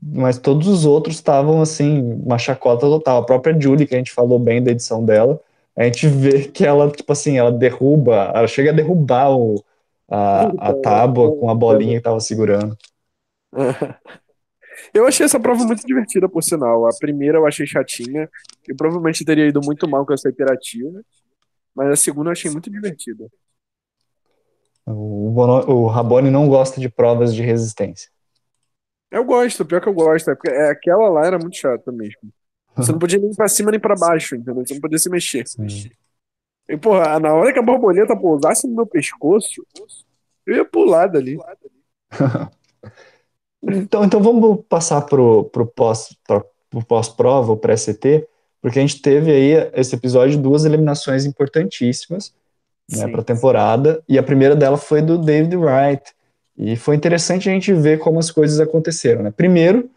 mas 0.01 0.37
todos 0.37 0.67
os 0.67 0.85
outros 0.85 1.15
estavam 1.15 1.61
assim, 1.61 2.01
uma 2.23 2.37
chacota 2.37 2.81
total. 2.81 3.21
A 3.21 3.25
própria 3.25 3.59
Julie, 3.59 3.87
que 3.87 3.95
a 3.95 3.97
gente 3.97 4.11
falou 4.11 4.39
bem 4.39 4.63
da 4.63 4.71
edição 4.71 5.03
dela, 5.03 5.39
a 5.75 5.83
gente 5.83 6.07
vê 6.07 6.43
que 6.43 6.65
ela, 6.65 6.89
tipo 6.91 7.11
assim, 7.11 7.37
ela 7.37 7.51
derruba, 7.51 8.31
ela 8.33 8.47
chega 8.47 8.71
a 8.71 8.73
derrubar 8.73 9.31
o, 9.31 9.63
a, 10.09 10.69
a 10.69 10.73
tábua 10.73 11.35
com 11.35 11.49
a 11.49 11.55
bolinha 11.55 11.97
que 11.97 12.03
tava 12.03 12.19
segurando. 12.19 12.77
Eu 14.93 15.05
achei 15.05 15.25
essa 15.25 15.39
prova 15.39 15.63
muito 15.65 15.85
divertida, 15.85 16.27
por 16.27 16.41
sinal. 16.41 16.87
A 16.87 16.91
primeira 16.97 17.37
eu 17.37 17.45
achei 17.45 17.67
chatinha. 17.67 18.29
Eu 18.67 18.75
provavelmente 18.75 19.25
teria 19.25 19.45
ido 19.45 19.59
muito 19.61 19.87
mal 19.87 20.05
com 20.05 20.13
essa 20.13 20.29
imperativa. 20.29 21.01
Mas 21.75 21.91
a 21.91 21.95
segunda 21.95 22.29
eu 22.29 22.31
achei 22.31 22.49
muito 22.49 22.69
divertida. 22.69 23.27
O, 24.85 25.29
Bono, 25.31 25.69
o 25.69 25.87
Rabone 25.87 26.31
não 26.31 26.47
gosta 26.47 26.79
de 26.79 26.89
provas 26.89 27.35
de 27.35 27.43
resistência. 27.43 28.09
Eu 29.11 29.23
gosto, 29.23 29.65
pior 29.65 29.81
que 29.81 29.89
eu 29.89 29.93
gosto. 29.93 30.29
É 30.31 30.35
porque 30.35 30.49
é, 30.49 30.69
aquela 30.69 31.09
lá 31.09 31.25
era 31.25 31.39
muito 31.39 31.57
chata 31.57 31.91
mesmo. 31.91 32.31
Você 32.75 32.91
não 32.91 32.99
podia 32.99 33.19
nem 33.19 33.33
pra 33.33 33.47
cima 33.47 33.71
nem 33.71 33.79
pra 33.79 33.95
baixo, 33.95 34.35
entendeu? 34.35 34.65
Você 34.65 34.73
não 34.75 34.81
podia 34.81 34.97
se 34.97 35.09
mexer. 35.09 35.47
Sim. 35.47 35.89
E, 36.69 36.77
porra, 36.77 37.19
na 37.19 37.33
hora 37.33 37.51
que 37.51 37.59
a 37.59 37.63
borboleta 37.63 38.15
pousasse 38.15 38.67
no 38.67 38.75
meu 38.75 38.85
pescoço, 38.85 39.65
eu 40.45 40.57
ia 40.57 40.65
pular 40.65 41.07
dali. 41.07 41.37
Então, 43.61 44.05
então 44.05 44.23
vamos 44.23 44.63
passar 44.69 45.01
pro, 45.01 45.43
pro 45.45 45.65
pós, 45.65 46.15
pro, 46.25 46.45
pós-prova, 46.87 47.51
o 47.51 47.57
pré-CT, 47.57 48.25
porque 48.61 48.79
a 48.79 48.81
gente 48.81 49.01
teve 49.01 49.31
aí 49.31 49.71
esse 49.73 49.93
episódio 49.95 50.41
duas 50.41 50.63
eliminações 50.63 51.25
importantíssimas 51.25 52.33
né, 52.89 53.07
para 53.09 53.21
a 53.21 53.23
temporada, 53.23 54.01
e 54.07 54.17
a 54.17 54.23
primeira 54.23 54.55
dela 54.55 54.77
foi 54.77 55.01
do 55.01 55.17
David 55.17 55.57
Wright. 55.57 56.15
E 56.59 56.75
foi 56.75 56.97
interessante 56.97 57.49
a 57.49 57.53
gente 57.53 57.73
ver 57.73 57.99
como 57.99 58.19
as 58.19 58.29
coisas 58.29 58.59
aconteceram. 58.59 59.23
Né? 59.23 59.31
Primeiro, 59.31 59.89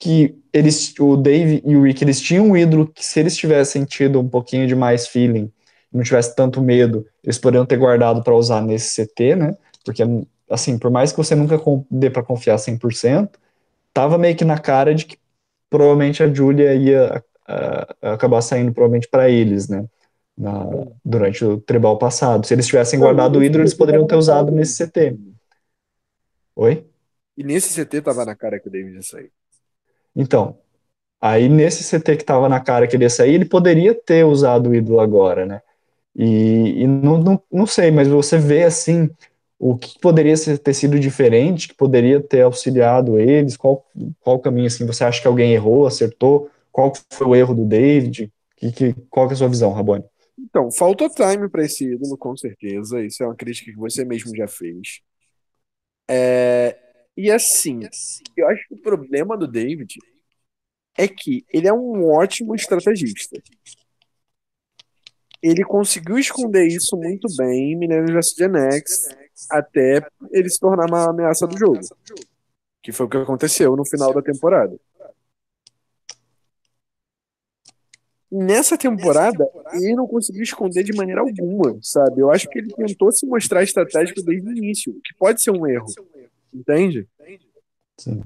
que 0.00 0.36
eles, 0.52 0.92
o 0.98 1.16
Dave 1.16 1.62
e 1.64 1.76
o 1.76 1.84
Rick, 1.84 2.02
eles 2.02 2.20
tinham 2.20 2.48
um 2.48 2.56
ídolo 2.56 2.88
que 2.88 3.04
se 3.04 3.20
eles 3.20 3.36
tivessem 3.36 3.84
tido 3.84 4.18
um 4.18 4.28
pouquinho 4.28 4.66
de 4.66 4.74
mais 4.74 5.06
feeling, 5.06 5.48
não 5.92 6.02
tivesse 6.02 6.34
tanto 6.34 6.60
medo, 6.60 7.06
eles 7.22 7.38
poderiam 7.38 7.64
ter 7.64 7.76
guardado 7.76 8.20
para 8.20 8.34
usar 8.34 8.60
nesse 8.60 8.88
CT, 8.94 9.36
né? 9.36 9.56
Porque, 9.84 10.02
assim, 10.50 10.76
por 10.76 10.90
mais 10.90 11.12
que 11.12 11.18
você 11.18 11.36
nunca 11.36 11.56
dê 11.88 12.10
para 12.10 12.22
confiar 12.22 12.58
100%, 12.58 13.38
tava 13.94 14.18
meio 14.18 14.34
que 14.34 14.44
na 14.44 14.58
cara 14.58 14.92
de 14.92 15.06
que 15.06 15.16
provavelmente 15.70 16.20
a 16.20 16.32
Julia 16.32 16.74
ia 16.74 17.22
acabar 18.00 18.40
saindo 18.42 18.72
provavelmente 18.72 19.08
para 19.08 19.30
eles, 19.30 19.68
né? 19.68 19.84
Na, 20.36 20.66
durante 21.04 21.44
o 21.44 21.58
tribal 21.60 21.96
passado. 21.96 22.44
Se 22.44 22.54
eles 22.54 22.66
tivessem 22.66 22.98
guardado 22.98 23.38
o 23.38 23.44
ídolo, 23.44 23.62
eles 23.62 23.74
poderiam 23.74 24.06
ter 24.06 24.16
usado 24.16 24.50
nesse 24.50 24.84
CT. 24.84 25.16
Oi? 26.54 26.86
E 27.36 27.42
nesse 27.42 27.72
CT 27.72 28.02
tava 28.02 28.24
na 28.24 28.34
cara 28.36 28.60
que 28.60 28.68
o 28.68 28.70
David 28.70 28.96
ia 28.96 29.02
sair. 29.02 29.32
Então, 30.14 30.58
aí 31.20 31.48
nesse 31.48 31.82
CT 31.82 32.16
que 32.16 32.24
tava 32.24 32.48
na 32.48 32.60
cara 32.60 32.86
que 32.86 32.96
ele 32.96 33.04
ia 33.04 33.10
sair, 33.10 33.34
ele 33.34 33.44
poderia 33.44 33.94
ter 33.94 34.24
usado 34.24 34.70
o 34.70 34.74
ídolo 34.74 35.00
agora, 35.00 35.46
né? 35.46 35.62
E, 36.14 36.82
e 36.82 36.86
não, 36.86 37.18
não, 37.18 37.42
não 37.50 37.66
sei, 37.66 37.90
mas 37.90 38.06
você 38.08 38.36
vê 38.38 38.64
assim 38.64 39.08
o 39.58 39.78
que 39.78 39.98
poderia 40.00 40.34
ter 40.58 40.74
sido 40.74 40.98
diferente, 40.98 41.68
que 41.68 41.74
poderia 41.74 42.20
ter 42.20 42.42
auxiliado 42.42 43.18
eles, 43.18 43.56
qual, 43.56 43.86
qual 44.20 44.38
caminho 44.40 44.66
assim, 44.66 44.84
você 44.84 45.04
acha 45.04 45.22
que 45.22 45.28
alguém 45.28 45.52
errou, 45.52 45.86
acertou, 45.86 46.50
qual 46.70 46.92
foi 47.10 47.26
o 47.28 47.34
erro 47.34 47.54
do 47.54 47.64
David, 47.64 48.32
que, 48.56 48.72
que, 48.72 48.94
qual 49.08 49.28
que 49.28 49.34
é 49.34 49.36
a 49.36 49.38
sua 49.38 49.48
visão, 49.48 49.72
Rabone? 49.72 50.04
Então, 50.36 50.70
faltou 50.72 51.08
time 51.08 51.48
para 51.48 51.64
esse 51.64 51.92
ídolo, 51.92 52.18
com 52.18 52.36
certeza, 52.36 53.00
isso 53.04 53.22
é 53.22 53.26
uma 53.26 53.36
crítica 53.36 53.70
que 53.70 53.78
você 53.78 54.04
mesmo 54.04 54.34
já 54.36 54.48
fez. 54.48 55.00
É, 56.14 56.78
e 57.16 57.30
assim, 57.30 57.80
eu 58.36 58.46
acho 58.48 58.68
que 58.68 58.74
o 58.74 58.82
problema 58.82 59.34
do 59.34 59.46
David 59.46 59.98
é 60.94 61.08
que 61.08 61.42
ele 61.50 61.66
é 61.66 61.72
um 61.72 62.06
ótimo 62.06 62.54
estrategista. 62.54 63.42
Ele 65.42 65.64
conseguiu 65.64 66.18
esconder 66.18 66.66
isso 66.66 66.96
muito 66.98 67.26
bem 67.34 67.72
em 67.72 67.76
Millennium 67.76 68.14
vs 68.14 68.34
Gen 68.36 68.56
X 68.72 69.08
até 69.50 70.06
ele 70.30 70.50
se 70.50 70.60
tornar 70.60 70.86
uma 70.86 71.08
ameaça 71.08 71.46
do 71.46 71.58
jogo. 71.58 71.80
Que 72.82 72.92
foi 72.92 73.06
o 73.06 73.08
que 73.08 73.16
aconteceu 73.16 73.74
no 73.74 73.86
final 73.86 74.12
da 74.12 74.20
temporada. 74.20 74.78
Nessa 78.34 78.78
temporada, 78.78 79.46
ele 79.74 79.94
não 79.94 80.06
conseguiu 80.06 80.42
esconder 80.42 80.82
de 80.82 80.94
maneira 80.94 81.20
alguma, 81.20 81.78
sabe? 81.82 82.22
Eu 82.22 82.30
acho 82.30 82.48
que 82.48 82.60
ele 82.60 82.72
tentou 82.72 83.12
se 83.12 83.26
mostrar 83.26 83.62
estratégico 83.62 84.22
desde 84.22 84.48
o 84.48 84.56
início, 84.56 84.94
que 85.04 85.14
pode 85.18 85.42
ser 85.42 85.50
um 85.50 85.66
erro. 85.66 85.84
Entende? 86.52 87.06
Sim. 87.98 88.22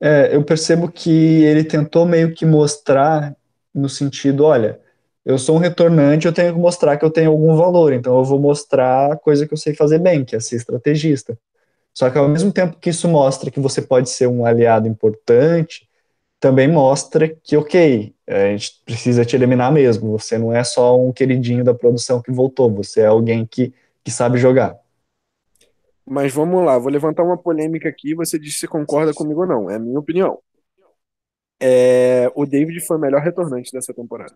É, 0.00 0.34
eu 0.34 0.42
percebo 0.42 0.90
que 0.90 1.42
ele 1.44 1.62
tentou 1.62 2.06
meio 2.06 2.32
que 2.32 2.46
mostrar 2.46 3.36
no 3.74 3.88
sentido, 3.88 4.44
olha, 4.44 4.80
eu 5.26 5.36
sou 5.36 5.56
um 5.56 5.58
retornante, 5.58 6.26
eu 6.26 6.32
tenho 6.32 6.54
que 6.54 6.58
mostrar 6.58 6.96
que 6.96 7.04
eu 7.04 7.10
tenho 7.10 7.30
algum 7.30 7.54
valor, 7.54 7.92
então 7.92 8.16
eu 8.16 8.24
vou 8.24 8.40
mostrar 8.40 9.12
a 9.12 9.16
coisa 9.16 9.46
que 9.46 9.52
eu 9.52 9.58
sei 9.58 9.74
fazer 9.74 9.98
bem, 9.98 10.24
que 10.24 10.34
é 10.34 10.40
ser 10.40 10.56
estrategista. 10.56 11.38
Só 11.92 12.08
que 12.08 12.16
ao 12.16 12.28
mesmo 12.28 12.52
tempo 12.52 12.78
que 12.80 12.90
isso 12.90 13.08
mostra 13.08 13.50
que 13.50 13.60
você 13.60 13.82
pode 13.82 14.08
ser 14.08 14.28
um 14.28 14.46
aliado 14.46 14.86
importante, 14.88 15.87
também 16.40 16.70
mostra 16.70 17.28
que, 17.28 17.56
ok, 17.56 18.14
a 18.26 18.50
gente 18.50 18.80
precisa 18.84 19.24
te 19.24 19.34
eliminar 19.34 19.72
mesmo, 19.72 20.10
você 20.12 20.38
não 20.38 20.52
é 20.52 20.62
só 20.62 20.98
um 20.98 21.12
queridinho 21.12 21.64
da 21.64 21.74
produção 21.74 22.22
que 22.22 22.30
voltou, 22.30 22.70
você 22.70 23.00
é 23.00 23.06
alguém 23.06 23.44
que, 23.44 23.72
que 24.04 24.10
sabe 24.10 24.38
jogar. 24.38 24.78
Mas 26.06 26.32
vamos 26.32 26.64
lá, 26.64 26.78
vou 26.78 26.90
levantar 26.90 27.22
uma 27.22 27.36
polêmica 27.36 27.88
aqui, 27.88 28.14
você 28.14 28.38
diz 28.38 28.58
se 28.58 28.66
concorda 28.66 29.12
comigo 29.12 29.42
ou 29.42 29.46
não, 29.46 29.70
é 29.70 29.76
a 29.76 29.78
minha 29.78 29.98
opinião. 29.98 30.38
É, 31.60 32.30
o 32.34 32.46
David 32.46 32.80
foi 32.86 32.96
o 32.96 33.00
melhor 33.00 33.20
retornante 33.20 33.72
dessa 33.72 33.92
temporada. 33.92 34.34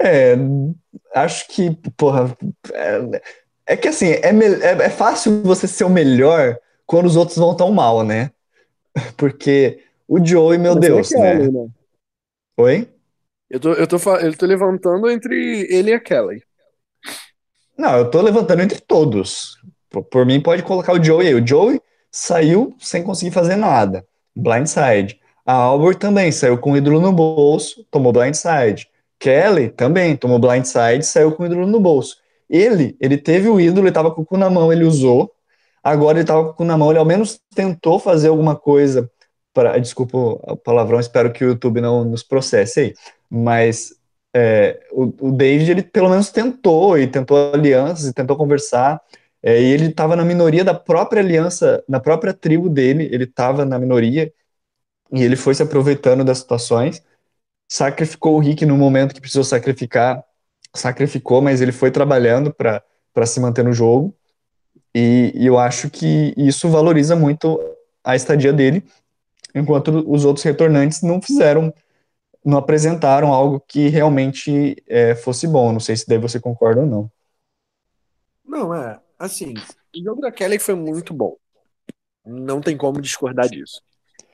É, 0.00 0.34
acho 1.14 1.48
que, 1.48 1.74
porra, 1.96 2.36
é, 2.72 3.22
é 3.66 3.76
que 3.76 3.88
assim, 3.88 4.06
é, 4.08 4.30
é, 4.30 4.84
é, 4.84 4.90
fácil 4.90 5.42
você 5.42 5.66
ser 5.66 5.84
o 5.84 5.90
melhor 5.90 6.58
quando 6.86 7.06
os 7.06 7.16
outros 7.16 7.36
vão 7.36 7.56
tão 7.56 7.72
mal, 7.72 8.04
né? 8.04 8.30
Porque 9.16 9.82
o 10.08 10.24
Joey, 10.24 10.58
meu 10.58 10.74
Mas 10.74 10.80
Deus, 10.80 11.12
é 11.12 11.16
Kelly, 11.16 11.52
né? 11.52 11.64
né? 11.64 11.68
Oi? 12.58 12.88
Eu 13.48 13.60
tô, 13.60 13.72
eu, 13.72 13.86
tô, 13.86 13.96
eu 14.16 14.36
tô 14.36 14.46
levantando 14.46 15.10
entre 15.10 15.66
ele 15.70 15.90
e 15.90 15.94
a 15.94 16.00
Kelly. 16.00 16.42
Não, 17.78 17.96
eu 17.98 18.10
tô 18.10 18.20
levantando 18.20 18.62
entre 18.62 18.80
todos. 18.80 19.56
Por, 19.90 20.02
por 20.04 20.26
mim, 20.26 20.40
pode 20.40 20.62
colocar 20.62 20.92
o 20.92 21.02
Joey 21.02 21.28
aí. 21.28 21.34
O 21.34 21.46
Joey 21.46 21.80
saiu 22.10 22.74
sem 22.78 23.02
conseguir 23.02 23.30
fazer 23.30 23.56
nada. 23.56 24.04
Blindside. 24.34 25.20
A 25.44 25.52
Albert 25.52 25.98
também 25.98 26.32
saiu 26.32 26.58
com 26.58 26.72
o 26.72 26.76
ídolo 26.76 27.00
no 27.00 27.12
bolso, 27.12 27.86
tomou 27.90 28.12
blindside. 28.12 28.88
Kelly 29.18 29.68
também 29.68 30.16
tomou 30.16 30.38
blindside, 30.38 31.04
saiu 31.04 31.32
com 31.32 31.44
o 31.44 31.46
ídolo 31.46 31.66
no 31.66 31.78
bolso. 31.78 32.16
Ele, 32.50 32.96
ele 33.00 33.16
teve 33.16 33.48
o 33.48 33.60
ídolo, 33.60 33.86
ele 33.86 33.94
tava 33.94 34.10
com 34.10 34.22
o 34.22 34.26
cu 34.26 34.36
na 34.36 34.50
mão, 34.50 34.72
ele 34.72 34.84
usou. 34.84 35.32
Agora 35.86 36.18
ele 36.18 36.26
tava 36.26 36.52
com 36.52 36.64
na 36.64 36.76
mão, 36.76 36.90
ele 36.90 36.98
ao 36.98 37.04
menos 37.04 37.40
tentou 37.54 38.00
fazer 38.00 38.26
alguma 38.26 38.56
coisa 38.56 39.08
para, 39.54 39.78
desculpa 39.78 40.18
o 40.18 40.56
palavrão, 40.56 40.98
espero 40.98 41.32
que 41.32 41.44
o 41.44 41.48
YouTube 41.50 41.80
não 41.80 42.04
nos 42.04 42.24
processe 42.24 42.80
aí. 42.80 42.94
Mas 43.30 43.94
é, 44.34 44.80
o, 44.90 45.28
o, 45.28 45.30
David, 45.30 45.70
ele 45.70 45.82
pelo 45.84 46.08
menos 46.08 46.28
tentou, 46.30 46.98
e 46.98 47.06
tentou 47.06 47.52
alianças, 47.54 48.06
e 48.08 48.12
tentou 48.12 48.36
conversar, 48.36 49.00
é, 49.40 49.62
e 49.62 49.64
ele 49.66 49.86
estava 49.86 50.16
na 50.16 50.24
minoria 50.24 50.64
da 50.64 50.74
própria 50.74 51.22
aliança, 51.22 51.84
na 51.88 52.00
própria 52.00 52.34
tribo 52.34 52.68
dele, 52.68 53.08
ele 53.12 53.22
estava 53.22 53.64
na 53.64 53.78
minoria, 53.78 54.32
e 55.12 55.22
ele 55.22 55.36
foi 55.36 55.54
se 55.54 55.62
aproveitando 55.62 56.24
das 56.24 56.38
situações, 56.38 57.00
sacrificou 57.68 58.34
o 58.34 58.40
Rick 58.40 58.66
no 58.66 58.76
momento 58.76 59.14
que 59.14 59.20
precisou 59.20 59.44
sacrificar, 59.44 60.20
sacrificou, 60.74 61.40
mas 61.40 61.60
ele 61.60 61.70
foi 61.70 61.92
trabalhando 61.92 62.52
para 62.52 62.82
se 63.24 63.38
manter 63.38 63.64
no 63.64 63.72
jogo, 63.72 64.12
e, 64.98 65.30
e 65.34 65.46
eu 65.46 65.58
acho 65.58 65.90
que 65.90 66.32
isso 66.38 66.70
valoriza 66.70 67.14
muito 67.14 67.60
a 68.02 68.16
estadia 68.16 68.50
dele, 68.50 68.82
enquanto 69.54 70.02
os 70.10 70.24
outros 70.24 70.42
retornantes 70.42 71.02
não 71.02 71.20
fizeram 71.20 71.70
não 72.42 72.56
apresentaram 72.56 73.34
algo 73.34 73.60
que 73.60 73.88
realmente 73.88 74.82
é, 74.86 75.14
fosse 75.16 75.46
bom. 75.48 75.72
Não 75.72 75.80
sei 75.80 75.96
se 75.96 76.06
daí 76.06 76.16
você 76.16 76.38
concorda 76.38 76.80
ou 76.80 76.86
não. 76.86 77.10
Não, 78.46 78.72
é. 78.72 78.98
Assim, 79.18 79.52
o 79.94 80.02
jogo 80.02 80.20
da 80.22 80.30
Kelly 80.30 80.58
foi 80.60 80.76
muito 80.76 81.12
bom. 81.12 81.36
Não 82.24 82.60
tem 82.60 82.76
como 82.76 83.00
discordar 83.00 83.48
disso. 83.48 83.82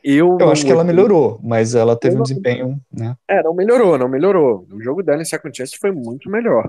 Eu, 0.05 0.37
eu 0.39 0.51
acho 0.51 0.65
que 0.65 0.71
ela 0.71 0.85
melhorou, 0.85 1.41
mas 1.43 1.75
ela 1.75 1.97
teve 1.97 2.17
um 2.17 2.23
desempenho, 2.23 2.79
né? 2.93 3.17
É, 3.27 3.43
não 3.43 3.55
melhorou, 3.55 3.97
não 3.97 4.09
melhorou. 4.09 4.67
O 4.71 4.81
jogo 4.83 5.03
dela 5.03 5.23
em 5.23 5.25
Second 5.25 5.57
Chance 5.57 5.79
foi 5.79 5.91
muito 5.91 6.29
melhor. 6.29 6.69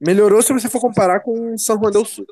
Melhorou 0.00 0.42
se 0.42 0.52
você 0.52 0.68
for 0.68 0.80
comparar 0.80 1.20
com 1.20 1.56
San 1.56 1.78
Juan 1.78 1.90
del 1.90 2.04
Sul. 2.04 2.26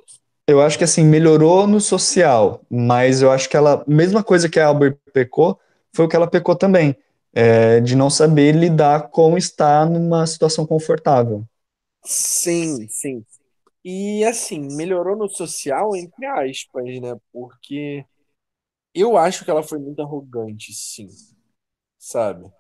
Eu 0.46 0.61
acho 0.61 0.76
que 0.76 0.85
assim, 0.85 1.05
melhorou 1.05 1.66
no 1.66 1.81
social, 1.81 2.61
mas 2.70 3.22
eu 3.22 3.31
acho 3.31 3.48
que 3.48 3.57
ela, 3.57 3.85
mesma 3.87 4.22
coisa 4.24 4.48
que 4.48 4.59
a 4.59 4.66
Albert 4.66 4.98
pecou, 5.12 5.59
foi 5.94 6.05
o 6.07 6.09
que 6.09 6.16
ela 6.16 6.26
pecou 6.28 6.57
também 6.57 6.96
é, 7.33 7.81
de 7.81 7.94
não 7.96 8.11
saber 8.11 8.52
lidar 8.55 9.09
com 9.11 9.38
estar 9.38 9.88
numa 9.88 10.26
situação 10.26 10.66
confortável. 10.66 11.44
Sim, 12.05 12.88
sim. 12.88 13.24
E 13.85 14.24
assim, 14.24 14.61
melhorou 14.76 15.16
no 15.16 15.28
social, 15.28 15.96
entre 15.96 16.26
aspas, 16.26 16.85
né? 17.00 17.14
Porque 17.33 18.07
eu 18.94 19.16
acho 19.18 19.44
que 19.44 19.50
ela 19.52 19.62
foi 19.62 19.78
muito 19.78 20.02
arrogante, 20.02 20.72
sim, 20.74 21.09
sabe? 21.98 22.50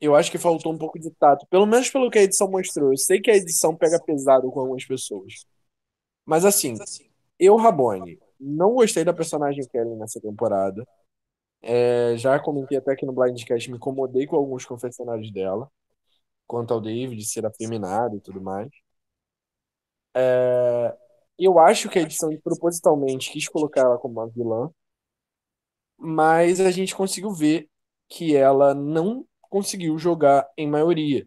Eu 0.00 0.14
acho 0.16 0.30
que 0.30 0.38
faltou 0.38 0.72
um 0.72 0.78
pouco 0.78 0.98
de 0.98 1.10
tato, 1.12 1.46
pelo 1.48 1.66
menos 1.66 1.88
pelo 1.90 2.10
que 2.10 2.18
a 2.18 2.22
edição 2.22 2.50
mostrou. 2.50 2.92
Eu 2.92 2.96
sei 2.98 3.20
que 3.20 3.30
a 3.30 3.36
edição 3.36 3.76
pega 3.76 4.00
pesado 4.02 4.50
com 4.50 4.60
algumas 4.60 4.84
pessoas. 4.84 5.46
Mas 6.24 6.44
assim, 6.44 6.74
eu, 7.38 7.56
Rabone, 7.56 8.18
não 8.40 8.74
gostei 8.74 9.04
da 9.04 9.12
personagem 9.12 9.66
Kelly 9.68 9.96
nessa 9.96 10.20
temporada. 10.20 10.86
É, 11.62 12.16
já 12.16 12.38
comentei 12.40 12.78
até 12.78 12.96
que 12.96 13.06
no 13.06 13.12
Blindcast 13.12 13.70
me 13.70 13.76
incomodei 13.76 14.26
com 14.26 14.36
alguns 14.36 14.64
confessionários 14.64 15.32
dela, 15.32 15.70
quanto 16.46 16.74
ao 16.74 16.80
David 16.80 17.24
ser 17.24 17.46
afeminado 17.46 18.16
e 18.16 18.20
tudo 18.20 18.40
mais. 18.40 18.70
É, 20.14 20.96
eu 21.38 21.58
acho 21.58 21.88
que 21.88 21.98
a 21.98 22.02
edição 22.02 22.30
propositalmente 22.42 23.30
quis 23.32 23.48
colocar 23.48 23.82
ela 23.82 23.98
como 23.98 24.14
uma 24.20 24.28
vilã, 24.28 24.70
mas 25.96 26.60
a 26.60 26.70
gente 26.70 26.94
conseguiu 26.94 27.32
ver 27.32 27.68
que 28.08 28.36
ela 28.36 28.74
não 28.74 29.26
conseguiu 29.42 29.98
jogar 29.98 30.48
em 30.56 30.68
maioria. 30.68 31.26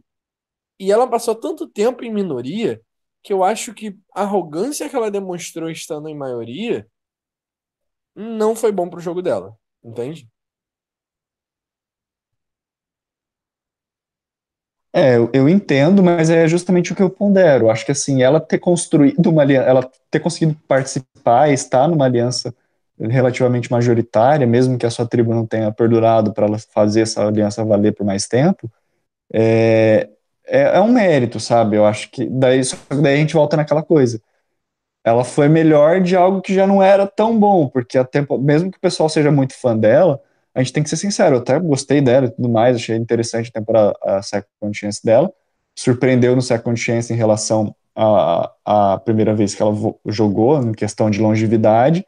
E 0.80 0.92
ela 0.92 1.10
passou 1.10 1.36
tanto 1.36 1.68
tempo 1.68 2.04
em 2.04 2.14
minoria 2.14 2.82
que 3.26 3.34
eu 3.34 3.44
acho 3.44 3.74
que 3.74 3.98
a 4.14 4.22
arrogância 4.22 4.88
que 4.88 4.96
ela 4.96 5.10
demonstrou 5.10 5.68
estando 5.68 6.08
em 6.08 6.16
maioria 6.16 6.88
não 8.16 8.56
foi 8.56 8.72
bom 8.72 8.88
pro 8.88 9.02
jogo 9.02 9.20
dela, 9.20 9.58
entende? 9.84 10.30
É, 14.94 15.18
eu, 15.34 15.50
entendo, 15.50 16.04
mas 16.04 16.30
é 16.30 16.48
justamente 16.48 16.94
o 16.94 16.96
que 16.96 17.02
eu 17.02 17.10
pondero. 17.10 17.70
Acho 17.70 17.84
que 17.84 17.92
assim, 17.92 18.22
ela 18.22 18.40
ter 18.40 18.60
construído 18.60 19.30
uma 19.32 19.42
aliança, 19.42 19.68
ela 19.68 19.92
ter 20.12 20.20
conseguido 20.20 20.56
participar, 20.68 21.50
estar 21.52 21.88
numa 21.88 22.06
aliança 22.06 22.56
relativamente 22.98 23.72
majoritária, 23.72 24.46
mesmo 24.46 24.78
que 24.78 24.86
a 24.86 24.92
sua 24.92 25.06
tribo 25.06 25.34
não 25.34 25.48
tenha 25.48 25.72
perdurado 25.72 26.32
para 26.32 26.46
ela 26.46 26.60
fazer 26.60 27.02
essa 27.02 27.28
aliança 27.28 27.66
valer 27.66 27.94
por 27.94 28.06
mais 28.06 28.28
tempo, 28.28 28.72
é, 29.34 30.10
é, 30.48 30.78
é, 30.78 30.82
um 30.82 30.92
mérito, 30.92 31.40
sabe? 31.40 31.78
Eu 31.78 31.86
acho 31.86 32.10
que 32.12 32.26
daí, 32.28 32.62
daí 33.02 33.16
a 33.16 33.18
gente 33.18 33.34
volta 33.34 33.58
naquela 33.58 33.84
coisa. 33.84 34.22
Ela 35.04 35.24
foi 35.24 35.48
melhor 35.48 36.02
de 36.02 36.16
algo 36.16 36.42
que 36.42 36.54
já 36.54 36.66
não 36.66 36.82
era 36.82 37.08
tão 37.08 37.40
bom, 37.40 37.68
porque 37.70 37.98
a 37.98 38.04
tempo, 38.04 38.38
mesmo 38.40 38.72
que 38.72 38.78
o 38.78 38.82
pessoal 38.82 39.08
seja 39.10 39.32
muito 39.32 39.54
fã 39.54 39.78
dela, 39.78 40.20
a 40.54 40.62
gente 40.64 40.74
tem 40.74 40.84
que 40.84 40.90
ser 40.90 40.98
sincero, 40.98 41.36
eu 41.36 41.40
até 41.42 41.60
gostei 41.60 42.02
dela 42.02 42.28
e 42.28 42.32
tudo 42.32 42.50
mais, 42.50 42.78
achei 42.78 42.96
interessante 42.96 43.50
a 43.50 43.60
temporada, 43.60 43.94
a 44.02 44.22
Second 44.22 44.74
Chance 44.74 45.04
dela, 45.04 45.32
surpreendeu 45.76 46.36
no 46.36 46.42
Second 46.42 46.80
Chance 46.80 47.14
em 47.14 47.16
relação 47.16 47.76
à, 47.96 48.52
à 48.66 48.98
primeira 49.00 49.36
vez 49.36 49.54
que 49.54 49.62
ela 49.62 49.74
jogou, 50.08 50.62
em 50.64 50.72
questão 50.72 51.10
de 51.10 51.22
longevidade, 51.22 52.06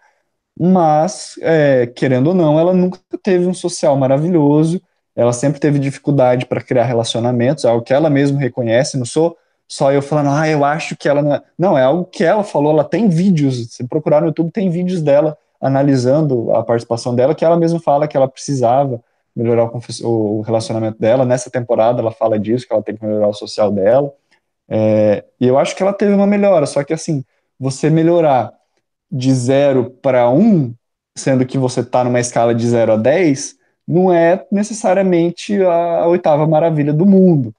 mas, 0.59 1.35
é, 1.41 1.85
querendo 1.87 2.27
ou 2.27 2.33
não, 2.33 2.59
ela 2.59 2.73
nunca 2.73 2.99
teve 3.21 3.45
um 3.45 3.53
social 3.53 3.95
maravilhoso, 3.95 4.81
ela 5.17 5.33
sempre 5.33 5.59
teve 5.59 5.79
dificuldade 5.79 6.45
para 6.45 6.61
criar 6.61 6.83
relacionamentos, 6.83 7.65
algo 7.65 7.83
que 7.83 7.91
ela 7.91 8.07
mesma 8.07 8.39
reconhece, 8.39 8.97
não 8.97 9.05
sou 9.05 9.35
só 9.67 9.91
eu 9.91 10.01
falando, 10.01 10.29
ah, 10.29 10.47
eu 10.47 10.63
acho 10.63 10.95
que 10.95 11.09
ela 11.09 11.21
não 11.21 11.33
é. 11.33 11.41
Não, 11.57 11.77
é 11.77 11.83
algo 11.83 12.05
que 12.05 12.23
ela 12.23 12.43
falou, 12.43 12.71
ela 12.71 12.83
tem 12.83 13.09
vídeos, 13.09 13.73
se 13.73 13.85
procurar 13.85 14.21
no 14.21 14.27
YouTube, 14.27 14.51
tem 14.51 14.69
vídeos 14.69 15.01
dela 15.01 15.35
analisando 15.59 16.51
a 16.51 16.63
participação 16.63 17.15
dela, 17.15 17.33
que 17.33 17.43
ela 17.43 17.57
mesma 17.57 17.79
fala 17.79 18.07
que 18.07 18.15
ela 18.15 18.27
precisava 18.27 19.01
melhorar 19.35 19.69
o, 20.03 20.41
relacionamento 20.41 20.99
dela. 20.99 21.25
Nessa 21.25 21.49
temporada 21.49 21.99
ela 21.99 22.11
fala 22.11 22.39
disso, 22.39 22.67
que 22.67 22.71
ela 22.71 22.83
tem 22.83 22.95
que 22.95 23.03
melhorar 23.03 23.27
o 23.27 23.33
social 23.33 23.71
dela. 23.71 24.13
É, 24.69 25.25
e 25.39 25.47
eu 25.47 25.57
acho 25.57 25.75
que 25.75 25.81
ela 25.81 25.93
teve 25.93 26.13
uma 26.13 26.27
melhora, 26.27 26.65
só 26.67 26.83
que 26.83 26.93
assim, 26.93 27.25
você 27.59 27.89
melhorar 27.89 28.53
de 29.11 29.33
0 29.33 29.89
para 30.01 30.29
1, 30.29 30.73
sendo 31.15 31.45
que 31.45 31.57
você 31.57 31.79
está 31.79 32.03
numa 32.03 32.19
escala 32.19 32.53
de 32.53 32.67
0 32.67 32.93
a 32.93 32.97
10, 32.97 33.56
não 33.87 34.11
é 34.11 34.45
necessariamente 34.51 35.61
a 35.63 36.05
oitava 36.07 36.45
maravilha 36.45 36.93
do 36.93 37.05
mundo. 37.05 37.53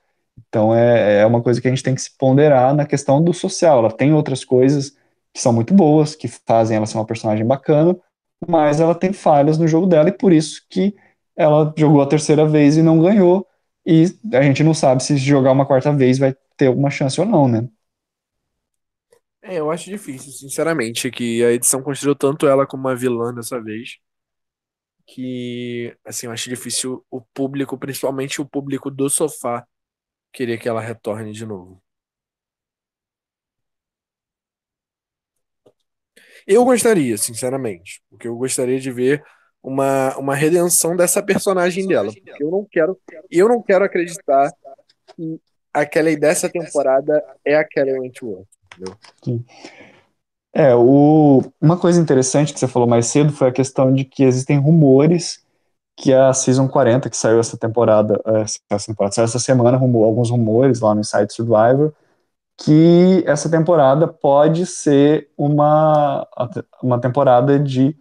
Então 0.48 0.74
é, 0.74 1.20
é 1.20 1.26
uma 1.26 1.42
coisa 1.42 1.60
que 1.60 1.68
a 1.68 1.70
gente 1.70 1.82
tem 1.82 1.94
que 1.94 2.02
se 2.02 2.16
ponderar 2.16 2.74
na 2.74 2.86
questão 2.86 3.22
do 3.22 3.32
social. 3.32 3.80
Ela 3.80 3.92
tem 3.92 4.12
outras 4.12 4.44
coisas 4.44 4.90
que 5.32 5.40
são 5.40 5.52
muito 5.52 5.74
boas, 5.74 6.14
que 6.14 6.28
fazem 6.28 6.76
ela 6.76 6.86
ser 6.86 6.98
uma 6.98 7.06
personagem 7.06 7.46
bacana, 7.46 7.96
mas 8.46 8.80
ela 8.80 8.94
tem 8.94 9.12
falhas 9.12 9.58
no 9.58 9.68
jogo 9.68 9.86
dela 9.86 10.08
e 10.08 10.12
por 10.12 10.32
isso 10.32 10.62
que 10.68 10.94
ela 11.36 11.72
jogou 11.76 12.02
a 12.02 12.06
terceira 12.06 12.46
vez 12.46 12.76
e 12.76 12.82
não 12.82 13.00
ganhou. 13.00 13.46
E 13.86 14.04
a 14.34 14.42
gente 14.42 14.62
não 14.62 14.74
sabe 14.74 15.02
se 15.02 15.16
jogar 15.16 15.52
uma 15.52 15.66
quarta 15.66 15.92
vez 15.92 16.18
vai 16.18 16.36
ter 16.56 16.66
alguma 16.66 16.90
chance 16.90 17.18
ou 17.20 17.26
não, 17.26 17.48
né? 17.48 17.66
É, 19.42 19.60
eu 19.60 19.70
acho 19.70 19.88
difícil, 19.88 20.32
sinceramente, 20.32 21.10
que 21.10 21.42
a 21.42 21.52
edição 21.52 21.82
construiu 21.82 22.14
tanto 22.14 22.46
ela 22.46 22.66
como 22.66 22.82
uma 22.82 22.96
vilã 22.96 23.32
dessa 23.32 23.58
vez, 23.60 23.98
que, 25.08 25.96
assim, 26.04 26.26
eu 26.26 26.32
acho 26.32 26.50
difícil 26.50 27.04
o 27.10 27.22
público, 27.32 27.78
principalmente 27.78 28.42
o 28.42 28.46
público 28.46 28.90
do 28.90 29.08
sofá, 29.08 29.66
querer 30.30 30.58
que 30.58 30.68
ela 30.68 30.82
retorne 30.82 31.32
de 31.32 31.46
novo. 31.46 31.82
Eu 36.46 36.62
gostaria, 36.62 37.16
sinceramente, 37.16 38.02
porque 38.10 38.28
eu 38.28 38.36
gostaria 38.36 38.78
de 38.78 38.92
ver 38.92 39.24
uma, 39.62 40.16
uma 40.18 40.34
redenção 40.34 40.94
dessa 40.94 41.22
personagem 41.22 41.86
dela, 41.86 42.12
porque 42.12 42.44
eu 42.44 42.50
não 42.50 42.66
quero, 42.70 43.00
eu 43.30 43.48
não 43.48 43.62
quero 43.62 43.84
acreditar 43.84 44.52
que 45.16 45.40
a 45.72 45.86
Kelly 45.86 46.16
dessa 46.16 46.50
temporada 46.50 47.24
é 47.44 47.56
a 47.56 47.64
Kelly 47.64 47.98
Wentworth, 47.98 48.46
entendeu? 48.74 48.96
Sim. 49.24 49.44
É, 50.52 50.74
o, 50.74 51.42
uma 51.61 51.78
coisa 51.78 52.00
interessante 52.00 52.52
que 52.52 52.58
você 52.58 52.66
falou 52.66 52.88
mais 52.88 53.06
cedo 53.06 53.32
foi 53.32 53.48
a 53.48 53.52
questão 53.52 53.92
de 53.92 54.04
que 54.04 54.24
existem 54.24 54.58
rumores 54.58 55.44
que 55.96 56.12
a 56.12 56.32
Season 56.32 56.68
40, 56.68 57.11
que 57.11 57.16
saiu 57.16 57.40
essa 57.40 57.56
temporada, 57.56 58.20
é, 58.24 58.44
essa 58.70 58.87
temporada, 58.87 59.14
saiu 59.14 59.24
essa 59.24 59.38
semana, 59.38 59.76
rumor, 59.76 60.04
alguns 60.04 60.30
rumores 60.30 60.80
lá 60.80 60.94
no 60.94 61.00
Inside 61.00 61.32
Survivor, 61.32 61.92
que 62.56 63.22
essa 63.26 63.50
temporada 63.50 64.06
pode 64.08 64.64
ser 64.66 65.28
uma, 65.37 66.26
uma 66.82 67.00
temporada 67.00 67.58
de, 67.58 67.96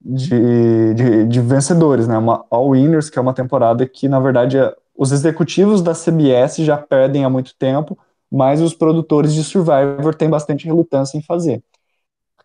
de, 0.00 0.94
de, 0.94 1.24
de 1.26 1.40
vencedores, 1.40 2.08
né? 2.08 2.16
Uma 2.18 2.44
All 2.50 2.70
Winners, 2.70 3.10
que 3.10 3.18
é 3.18 3.22
uma 3.22 3.34
temporada 3.34 3.86
que, 3.86 4.08
na 4.08 4.20
verdade, 4.20 4.58
é, 4.58 4.74
os 4.96 5.12
executivos 5.12 5.82
da 5.82 5.94
CBS 5.94 6.56
já 6.58 6.76
perdem 6.78 7.24
há 7.24 7.30
muito 7.30 7.54
tempo, 7.56 7.98
mas 8.30 8.60
os 8.60 8.74
produtores 8.74 9.34
de 9.34 9.44
Survivor 9.44 10.14
têm 10.14 10.28
bastante 10.28 10.66
relutância 10.66 11.16
em 11.16 11.22
fazer. 11.22 11.62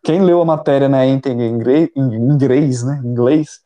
Quem 0.03 0.21
leu 0.21 0.41
a 0.41 0.45
matéria 0.45 0.89
na 0.89 0.99
né, 0.99 1.07
em 1.07 1.47
inglês, 1.47 1.89
em 1.95 2.15
inglês, 2.15 2.83
né, 2.83 3.01
inglês, 3.03 3.59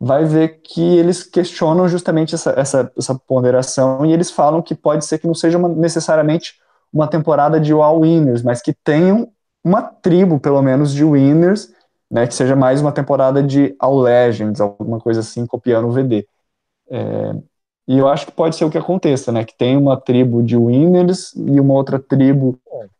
vai 0.00 0.24
ver 0.24 0.60
que 0.62 0.80
eles 0.80 1.22
questionam 1.22 1.86
justamente 1.88 2.34
essa, 2.34 2.50
essa, 2.56 2.92
essa 2.96 3.14
ponderação 3.14 4.04
e 4.04 4.12
eles 4.12 4.30
falam 4.30 4.62
que 4.62 4.74
pode 4.74 5.04
ser 5.04 5.18
que 5.18 5.26
não 5.26 5.34
seja 5.34 5.58
uma, 5.58 5.68
necessariamente 5.68 6.54
uma 6.92 7.06
temporada 7.06 7.60
de 7.60 7.72
all 7.72 8.00
winners, 8.00 8.42
mas 8.42 8.60
que 8.60 8.72
tenham 8.72 9.30
uma 9.64 9.82
tribo, 9.82 10.40
pelo 10.40 10.60
menos, 10.60 10.92
de 10.92 11.04
winners, 11.04 11.72
né, 12.10 12.26
que 12.26 12.34
seja 12.34 12.56
mais 12.56 12.80
uma 12.80 12.92
temporada 12.92 13.42
de 13.42 13.74
All 13.78 13.98
Legends, 13.98 14.60
alguma 14.60 15.00
coisa 15.00 15.20
assim, 15.20 15.46
copiando 15.46 15.88
o 15.88 15.92
VD. 15.92 16.26
É, 16.90 17.32
e 17.94 17.98
eu 17.98 18.08
acho 18.08 18.26
que 18.26 18.32
pode 18.32 18.56
ser 18.56 18.64
o 18.64 18.70
que 18.70 18.78
aconteça, 18.78 19.30
né, 19.32 19.44
que 19.44 19.56
tem 19.56 19.76
uma 19.76 19.96
tribo 19.96 20.42
de 20.42 20.56
winners 20.56 21.32
e 21.34 21.60
uma 21.60 21.74
outra 21.74 21.98
tribo 21.98 22.58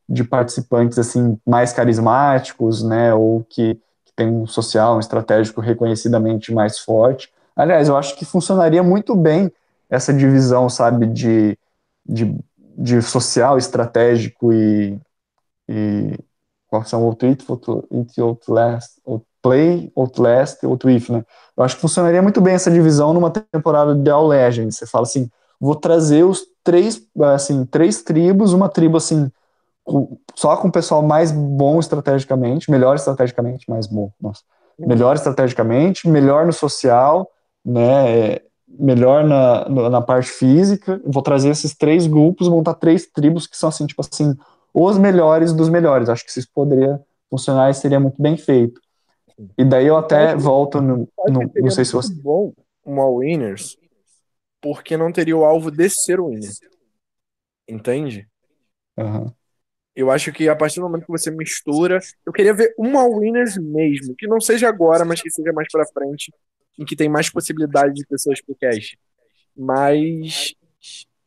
de 0.09 0.24
participantes, 0.24 0.98
assim, 0.98 1.38
mais 1.46 1.72
carismáticos, 1.72 2.83
né, 2.83 3.14
ou 3.14 3.44
que, 3.48 3.74
que 4.05 4.12
tem 4.14 4.28
um 4.28 4.46
social, 4.46 4.96
um 4.96 5.00
estratégico 5.00 5.61
reconhecidamente 5.61 6.52
mais 6.52 6.78
forte. 6.78 7.33
Aliás, 7.56 7.88
eu 7.88 7.96
acho 7.96 8.16
que 8.16 8.25
funcionaria 8.25 8.83
muito 8.83 9.14
bem 9.14 9.50
essa 9.88 10.12
divisão, 10.12 10.69
sabe, 10.69 11.06
de, 11.06 11.56
de 12.04 12.35
de 12.77 13.00
social, 13.02 13.58
estratégico 13.58 14.52
e, 14.52 14.98
e 15.69 16.19
qual 16.69 16.85
são 16.85 17.08
o 17.08 17.14
tweet, 17.14 17.44
outlast, 18.19 18.98
play, 19.42 19.92
outlast, 19.96 20.64
outlast, 20.64 21.10
né? 21.10 21.24
Eu 21.56 21.64
acho 21.64 21.74
que 21.74 21.82
funcionaria 21.82 22.22
muito 22.22 22.40
bem 22.40 22.54
essa 22.54 22.70
divisão 22.70 23.12
numa 23.12 23.30
temporada 23.30 23.94
de 23.94 24.10
All 24.10 24.26
Legends. 24.26 24.76
Você 24.76 24.86
fala 24.86 25.02
assim, 25.02 25.28
vou 25.60 25.74
trazer 25.74 26.24
os 26.24 26.42
três, 26.64 27.02
assim, 27.34 27.66
três 27.66 28.02
tribos, 28.02 28.52
uma 28.52 28.68
tribo 28.68 28.96
assim 28.96 29.30
só 30.36 30.56
com 30.56 30.68
o 30.68 30.72
pessoal 30.72 31.02
mais 31.02 31.32
bom 31.32 31.80
estrategicamente, 31.80 32.70
melhor 32.70 32.94
estrategicamente, 32.94 33.68
mais 33.68 33.88
bom, 33.88 34.12
nossa, 34.20 34.42
melhor 34.78 35.16
estrategicamente, 35.16 36.08
melhor 36.08 36.46
no 36.46 36.52
social, 36.52 37.28
né? 37.64 38.38
melhor 38.78 39.24
na, 39.24 39.68
na 39.68 40.00
parte 40.00 40.30
física. 40.30 41.00
Vou 41.04 41.22
trazer 41.22 41.50
esses 41.50 41.76
três 41.76 42.06
grupos, 42.06 42.48
montar 42.48 42.74
três 42.74 43.06
tribos 43.06 43.46
que 43.46 43.56
são 43.56 43.68
assim, 43.68 43.86
tipo 43.86 44.00
assim, 44.00 44.34
os 44.72 44.98
melhores 44.98 45.52
dos 45.52 45.68
melhores. 45.68 46.08
Acho 46.08 46.24
que 46.24 46.38
isso 46.38 46.48
poderia 46.54 47.00
funcionar 47.30 47.70
e 47.70 47.74
seria 47.74 48.00
muito 48.00 48.20
bem 48.20 48.36
feito. 48.36 48.80
E 49.56 49.64
daí 49.64 49.87
eu 49.87 49.96
até 49.96 50.35
volto 50.37 50.80
no, 50.80 51.08
no 51.28 51.52
não 51.54 51.70
sei 51.70 51.85
se 51.85 51.92
você 51.92 52.14
bom 52.14 52.52
uma 52.85 53.08
winners, 53.08 53.76
porque 54.60 54.96
não 54.96 55.12
teria 55.12 55.37
o 55.37 55.44
alvo 55.44 55.70
de 55.70 55.88
ser 55.88 56.20
winner. 56.20 56.50
Entende? 57.68 58.28
Uhum. 58.96 59.33
Eu 59.94 60.10
acho 60.10 60.33
que 60.33 60.48
a 60.48 60.56
partir 60.56 60.80
do 60.80 60.87
momento 60.87 61.04
que 61.04 61.12
você 61.12 61.30
mistura, 61.30 61.98
eu 62.24 62.33
queria 62.33 62.54
ver 62.54 62.74
um 62.78 62.98
all-winners 62.98 63.58
mesmo, 63.58 64.14
que 64.16 64.26
não 64.26 64.40
seja 64.40 64.68
agora, 64.68 65.04
mas 65.04 65.20
que 65.20 65.30
seja 65.30 65.52
mais 65.52 65.68
pra 65.70 65.87
frente, 65.87 66.33
em 66.78 66.85
que 66.85 66.96
tem 66.96 67.08
mais 67.08 67.28
possibilidade 67.28 67.94
de 67.94 68.06
pessoas 68.06 68.40
pro 68.40 68.54
cast. 68.54 68.98
Mas 69.54 70.54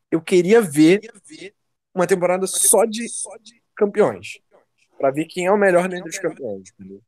eu 0.10 0.20
queria 0.20 0.62
ver 0.62 1.01
uma 1.93 2.08
temporada 2.08 2.47
só 2.47 2.86
de 2.86 3.06
campeões, 3.76 4.39
Pra 4.97 5.12
ver 5.12 5.26
quem 5.26 5.45
é 5.45 5.51
o 5.51 5.58
melhor 5.58 5.88
dentre 5.89 6.10
os 6.10 6.18
campeões, 6.18 6.72
entendeu? 6.74 7.01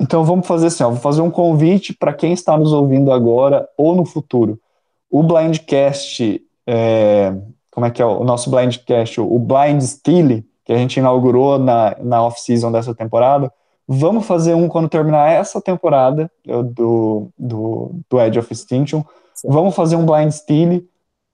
Então 0.00 0.24
vamos 0.24 0.46
fazer 0.46 0.68
assim, 0.68 0.82
ó, 0.82 0.88
vou 0.88 0.98
fazer 0.98 1.20
um 1.20 1.30
convite 1.30 1.92
para 1.92 2.14
quem 2.14 2.32
está 2.32 2.56
nos 2.56 2.72
ouvindo 2.72 3.12
agora 3.12 3.68
ou 3.76 3.94
no 3.94 4.06
futuro. 4.06 4.58
O 5.10 5.22
Blindcast, 5.22 6.42
é, 6.66 7.34
como 7.70 7.84
é 7.84 7.90
que 7.90 8.00
é 8.00 8.06
o 8.06 8.24
nosso 8.24 8.50
Blindcast? 8.50 9.20
O 9.20 9.38
Blind 9.38 9.82
Steal, 9.82 10.42
que 10.64 10.72
a 10.72 10.76
gente 10.76 10.98
inaugurou 10.98 11.58
na, 11.58 11.96
na 12.00 12.22
off-season 12.22 12.72
dessa 12.72 12.94
temporada, 12.94 13.52
vamos 13.86 14.24
fazer 14.24 14.54
um 14.54 14.68
quando 14.68 14.88
terminar 14.88 15.30
essa 15.30 15.60
temporada 15.60 16.30
do, 16.46 17.28
do, 17.38 17.90
do 18.08 18.20
Edge 18.20 18.38
of 18.38 18.50
Extinction. 18.50 19.02
Sim. 19.34 19.48
Vamos 19.50 19.74
fazer 19.74 19.96
um 19.96 20.06
Blind 20.06 20.30
Steal 20.30 20.80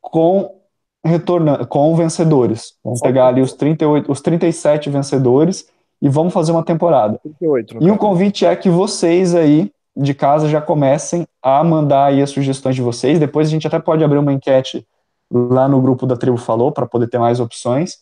com 0.00 0.56
retornando 1.04 1.64
com 1.68 1.94
vencedores. 1.94 2.74
Vamos 2.82 2.98
Só 2.98 3.04
pegar 3.04 3.28
ali 3.28 3.40
os 3.40 3.52
38, 3.52 4.10
os 4.10 4.20
37 4.20 4.90
vencedores 4.90 5.68
e 6.00 6.08
vamos 6.08 6.32
fazer 6.32 6.52
uma 6.52 6.64
temporada. 6.64 7.18
38, 7.22 7.78
e 7.80 7.90
o 7.90 7.96
convite 7.96 8.44
é 8.44 8.54
que 8.54 8.68
vocês 8.68 9.34
aí 9.34 9.70
de 9.96 10.12
casa 10.12 10.48
já 10.48 10.60
comecem 10.60 11.26
a 11.42 11.64
mandar 11.64 12.06
aí 12.06 12.20
as 12.20 12.30
sugestões 12.30 12.76
de 12.76 12.82
vocês. 12.82 13.18
Depois 13.18 13.48
a 13.48 13.50
gente 13.50 13.66
até 13.66 13.78
pode 13.78 14.04
abrir 14.04 14.18
uma 14.18 14.32
enquete 14.32 14.86
lá 15.32 15.66
no 15.66 15.80
grupo 15.80 16.06
da 16.06 16.16
Tribo 16.16 16.36
Falou 16.36 16.70
para 16.70 16.86
poder 16.86 17.08
ter 17.08 17.18
mais 17.18 17.40
opções. 17.40 17.98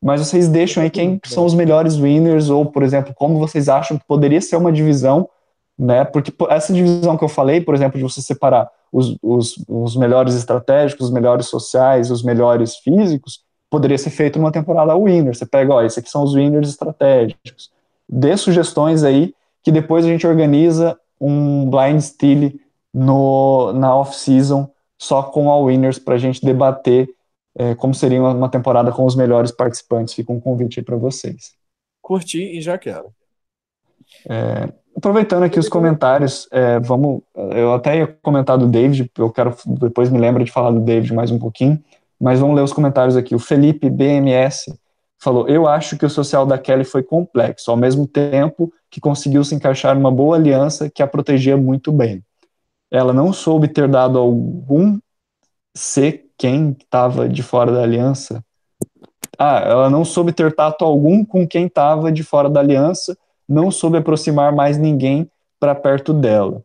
Mas 0.00 0.20
vocês 0.20 0.46
deixam 0.46 0.82
aí 0.82 0.90
quem 0.90 1.18
são 1.24 1.44
os 1.44 1.54
melhores 1.54 1.96
winners 1.96 2.50
ou, 2.50 2.66
por 2.66 2.82
exemplo, 2.82 3.12
como 3.16 3.38
vocês 3.38 3.68
acham 3.68 3.98
que 3.98 4.06
poderia 4.06 4.40
ser 4.40 4.56
uma 4.56 4.70
divisão, 4.70 5.28
né? 5.76 6.04
Porque 6.04 6.32
essa 6.50 6.72
divisão 6.72 7.16
que 7.16 7.24
eu 7.24 7.28
falei, 7.28 7.60
por 7.60 7.74
exemplo, 7.74 7.98
de 7.98 8.04
você 8.04 8.20
separar 8.20 8.70
os, 8.92 9.16
os, 9.20 9.64
os 9.68 9.96
melhores 9.96 10.34
estratégicos, 10.34 11.06
os 11.06 11.12
melhores 11.12 11.46
sociais, 11.46 12.10
os 12.10 12.22
melhores 12.22 12.76
físicos, 12.76 13.40
poderia 13.70 13.98
ser 13.98 14.10
feito 14.10 14.38
numa 14.38 14.52
temporada 14.52 14.96
winner. 14.96 15.34
Você 15.34 15.46
pega, 15.46 15.74
ó, 15.74 15.82
esses 15.82 15.98
aqui 15.98 16.10
são 16.10 16.22
os 16.22 16.34
winners 16.34 16.68
estratégicos. 16.68 17.70
Dê 18.08 18.36
sugestões 18.36 19.04
aí, 19.04 19.34
que 19.62 19.70
depois 19.70 20.04
a 20.04 20.08
gente 20.08 20.26
organiza 20.26 20.98
um 21.20 21.68
blind 21.68 22.00
steal 22.00 22.52
no, 22.92 23.72
na 23.72 23.94
off-season 23.94 24.70
só 24.96 25.22
com 25.22 25.50
all 25.50 25.66
winners 25.66 25.98
para 25.98 26.14
a 26.14 26.18
gente 26.18 26.44
debater 26.44 27.08
é, 27.56 27.74
como 27.74 27.92
seria 27.92 28.22
uma, 28.22 28.48
temporada 28.48 28.92
com 28.92 29.04
os 29.04 29.16
melhores 29.16 29.50
participantes. 29.50 30.14
Fica 30.14 30.32
um 30.32 30.40
convite 30.40 30.78
aí 30.78 30.84
para 30.84 30.96
vocês. 30.96 31.54
Curti 32.00 32.56
e 32.56 32.60
já 32.60 32.78
quero. 32.78 33.12
É, 34.28 34.72
aproveitando 34.96 35.42
aqui 35.42 35.58
os 35.58 35.68
comentários, 35.68 36.48
é, 36.52 36.78
vamos. 36.78 37.20
Eu 37.34 37.74
até 37.74 37.98
ia 37.98 38.06
comentar 38.22 38.56
do 38.56 38.66
David, 38.66 39.10
eu 39.18 39.30
quero 39.30 39.54
depois 39.66 40.08
me 40.08 40.18
lembra 40.18 40.44
de 40.44 40.52
falar 40.52 40.70
do 40.70 40.80
David 40.80 41.12
mais 41.12 41.30
um 41.30 41.38
pouquinho. 41.38 41.82
Mas 42.20 42.40
vamos 42.40 42.56
ler 42.56 42.62
os 42.62 42.72
comentários 42.72 43.16
aqui. 43.16 43.34
O 43.34 43.38
Felipe 43.38 43.88
BMS 43.88 44.72
falou: 45.18 45.48
Eu 45.48 45.66
acho 45.66 45.96
que 45.96 46.06
o 46.06 46.10
social 46.10 46.44
da 46.46 46.58
Kelly 46.58 46.84
foi 46.84 47.02
complexo, 47.02 47.70
ao 47.70 47.76
mesmo 47.76 48.06
tempo 48.06 48.72
que 48.90 49.00
conseguiu 49.00 49.44
se 49.44 49.54
encaixar 49.54 49.94
numa 49.94 50.10
boa 50.10 50.36
aliança 50.36 50.90
que 50.90 51.02
a 51.02 51.06
protegia 51.06 51.56
muito 51.56 51.92
bem. 51.92 52.24
Ela 52.90 53.12
não 53.12 53.32
soube 53.32 53.68
ter 53.68 53.86
dado 53.86 54.18
algum 54.18 54.98
ser 55.76 56.26
quem 56.36 56.70
estava 56.70 57.28
de 57.28 57.42
fora 57.42 57.72
da 57.72 57.82
aliança. 57.82 58.42
Ah, 59.38 59.60
ela 59.60 59.90
não 59.90 60.04
soube 60.04 60.32
ter 60.32 60.54
tato 60.54 60.84
algum 60.84 61.24
com 61.24 61.46
quem 61.46 61.66
estava 61.66 62.10
de 62.10 62.24
fora 62.24 62.48
da 62.48 62.60
aliança, 62.60 63.16
não 63.48 63.70
soube 63.70 63.98
aproximar 63.98 64.52
mais 64.52 64.78
ninguém 64.78 65.30
para 65.60 65.74
perto 65.74 66.12
dela. 66.12 66.62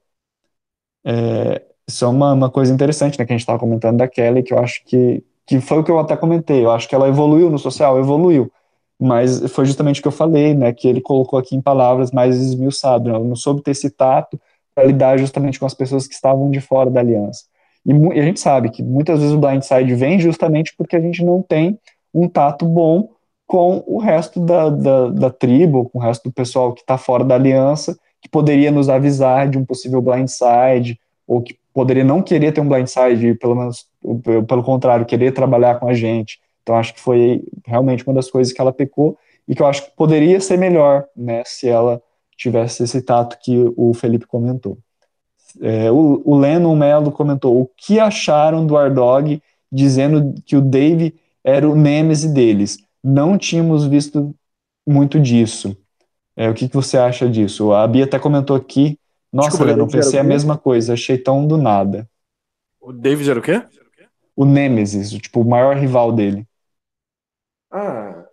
É, 1.06 1.62
isso 1.88 2.06
é 2.06 2.08
uma, 2.08 2.34
uma 2.34 2.50
coisa 2.50 2.74
interessante, 2.74 3.20
né, 3.20 3.26
que 3.26 3.34
a 3.34 3.36
gente 3.36 3.42
estava 3.42 3.60
comentando 3.60 3.98
da 3.98 4.08
Kelly, 4.08 4.42
que 4.42 4.54
eu 4.54 4.60
acho 4.60 4.84
que, 4.86 5.24
que 5.46 5.60
foi 5.60 5.80
o 5.80 5.84
que 5.84 5.92
eu 5.92 6.00
até 6.00 6.16
comentei, 6.16 6.64
eu 6.64 6.72
acho 6.72 6.88
que 6.88 6.96
ela 6.96 7.08
evoluiu 7.08 7.50
no 7.50 7.60
social, 7.60 8.00
evoluiu, 8.00 8.52
mas 9.00 9.52
foi 9.52 9.66
justamente 9.66 10.00
o 10.00 10.02
que 10.04 10.08
eu 10.08 10.14
falei, 10.14 10.54
né, 10.54 10.72
que 10.72 10.88
ele 10.88 11.02
colocou 11.02 11.38
aqui 11.38 11.56
em 11.56 11.62
palavras 11.62 12.12
mais 12.12 12.38
esmiuçado, 12.38 13.12
né, 13.12 13.20
não 13.20 13.36
soube 13.36 13.62
ter 13.62 13.72
esse 13.72 13.90
tato 13.90 14.40
para 14.74 14.86
lidar 14.86 15.18
justamente 15.18 15.60
com 15.60 15.66
as 15.66 15.74
pessoas 15.74 16.08
que 16.08 16.14
estavam 16.14 16.50
de 16.50 16.62
fora 16.62 16.90
da 16.90 17.00
aliança. 17.00 17.44
E, 17.86 17.92
e, 17.92 18.20
a 18.20 18.24
gente 18.24 18.40
sabe 18.40 18.70
que 18.70 18.82
muitas 18.82 19.20
vezes 19.20 19.36
o 19.36 19.38
blindside 19.38 19.94
vem 19.94 20.20
justamente 20.20 20.74
porque 20.78 20.96
a 20.96 21.02
gente 21.02 21.24
não 21.24 21.42
tem 21.42 21.78
um 22.14 22.28
tato 22.28 22.66
bom 22.66 23.10
com 23.46 23.84
o 23.86 24.00
resto 24.00 24.40
da, 24.40 24.70
da, 24.70 25.10
da 25.10 25.30
tribo, 25.30 25.90
com 25.90 26.00
o 26.00 26.02
resto 26.02 26.30
do 26.30 26.34
pessoal 26.34 26.74
que 26.74 26.82
está 26.82 26.98
fora 26.98 27.24
da 27.24 27.36
aliança, 27.36 27.98
que 28.22 28.30
poderia 28.30 28.72
nos 28.72 28.88
avisar 28.88 29.50
de 29.50 29.58
um 29.58 29.66
possível 29.66 30.02
blindside, 30.02 30.98
ou 31.28 31.42
que 31.42 31.58
poderia 31.74 32.04
não 32.04 32.22
querer 32.22 32.54
ter 32.54 32.62
um 32.62 32.68
blindside, 32.68 33.36
pelo 33.36 33.56
menos, 33.56 33.86
pelo 34.48 34.64
contrário, 34.64 35.06
querer 35.06 35.32
trabalhar 35.34 35.80
com 35.80 35.88
a 35.88 35.94
gente. 35.94 36.40
Então, 36.62 36.76
acho 36.76 36.94
que 36.94 37.00
foi 37.00 37.44
realmente 37.66 38.06
uma 38.06 38.14
das 38.14 38.30
coisas 38.30 38.54
que 38.54 38.62
ela 38.62 38.72
pecou 38.72 39.18
e 39.48 39.56
que 39.56 39.62
eu 39.62 39.66
acho 39.66 39.86
que 39.86 39.96
poderia 39.96 40.40
ser 40.40 40.58
melhor, 40.58 41.06
né, 41.16 41.44
se 41.46 41.68
ela 41.68 42.02
tivesse 42.38 42.84
esse 42.84 43.02
tato 43.02 43.38
que 43.42 43.72
o 43.76 43.94
Felipe 43.94 44.26
comentou. 44.26 44.78
É, 45.62 45.92
o, 45.92 46.22
o 46.26 46.38
Lennon 46.38 46.76
Mello 46.76 47.12
comentou: 47.12 47.62
o 47.62 47.70
que 47.78 48.00
acharam 48.00 48.66
do 48.66 48.78
Ardog 48.78 49.42
dizendo 49.72 50.34
que 50.46 50.56
o 50.56 50.62
Dave 50.62 51.16
era 51.44 51.70
o 51.70 51.76
nêmese 51.76 52.34
deles? 52.34 52.78
Não 53.04 53.38
tínhamos 53.38 53.86
visto 53.86 54.34
muito 54.88 55.20
disso. 55.20 55.76
É, 56.36 56.50
o 56.50 56.54
que, 56.54 56.68
que 56.68 56.76
você 56.76 56.98
acha 56.98 57.30
disso? 57.30 57.74
A 57.74 57.86
Bia 57.88 58.06
até 58.06 58.18
comentou 58.18 58.56
aqui 58.56 58.98
nossa, 59.34 59.50
Desculpa, 59.50 59.72
eu 59.72 59.78
não 59.78 59.88
pensei 59.88 60.20
a 60.20 60.24
mesma 60.24 60.60
coisa, 60.60 60.94
achei 60.94 61.18
tão 61.18 61.48
do 61.48 61.58
nada. 61.58 62.08
O 62.80 62.94
David 62.94 63.32
era 63.32 63.40
o 63.40 63.42
quê? 63.42 63.64
O 64.36 64.46
Nemesis, 64.46 65.12
tipo, 65.12 65.42
o 65.42 65.50
maior 65.50 65.76
rival 65.76 66.12
dele. 66.12 66.48
Ah, 67.72 68.26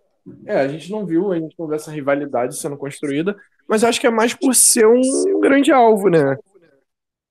é, 0.45 0.59
a 0.59 0.67
gente 0.67 0.91
não 0.91 1.05
viu, 1.05 1.31
a 1.31 1.39
gente 1.39 1.55
não 1.57 1.67
viu 1.67 1.75
essa 1.75 1.91
rivalidade 1.91 2.55
sendo 2.55 2.77
construída, 2.77 3.35
mas 3.67 3.83
acho 3.83 3.99
que 3.99 4.07
é 4.07 4.11
mais 4.11 4.33
por 4.33 4.53
ser 4.53 4.87
um 4.87 5.39
grande 5.39 5.71
alvo, 5.71 6.09
né? 6.09 6.37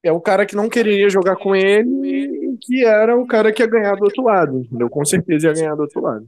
É 0.02 0.10
o 0.10 0.20
cara 0.20 0.46
que 0.46 0.56
não 0.56 0.68
queria 0.68 1.08
jogar 1.10 1.36
com 1.36 1.54
ele 1.54 2.54
e 2.54 2.58
que 2.58 2.84
era 2.84 3.16
o 3.16 3.26
cara 3.26 3.52
que 3.52 3.62
ia 3.62 3.68
ganhar 3.68 3.96
do 3.96 4.04
outro 4.04 4.24
lado, 4.24 4.58
entendeu? 4.58 4.88
Com 4.88 5.04
certeza 5.04 5.48
ia 5.48 5.54
ganhar 5.54 5.74
do 5.74 5.82
outro 5.82 6.00
lado. 6.00 6.26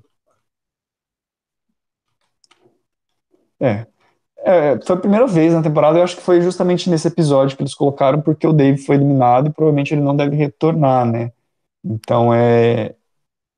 É, 3.61 3.87
é, 4.45 4.81
foi 4.85 4.97
a 4.97 4.99
primeira 4.99 5.27
vez 5.27 5.53
na 5.53 5.63
temporada, 5.63 5.99
eu 5.99 6.03
acho 6.03 6.17
que 6.17 6.23
foi 6.23 6.41
justamente 6.41 6.91
nesse 6.91 7.07
episódio 7.07 7.57
que 7.57 7.63
eles 7.63 7.75
colocaram, 7.75 8.21
porque 8.21 8.47
o 8.47 8.53
Dave 8.53 8.79
foi 8.79 8.97
eliminado 8.97 9.49
e 9.49 9.53
provavelmente 9.53 9.95
ele 9.95 10.03
não 10.03 10.17
deve 10.17 10.37
retornar, 10.37 11.07
né? 11.07 11.33
Então 11.85 12.33
é. 12.33 12.95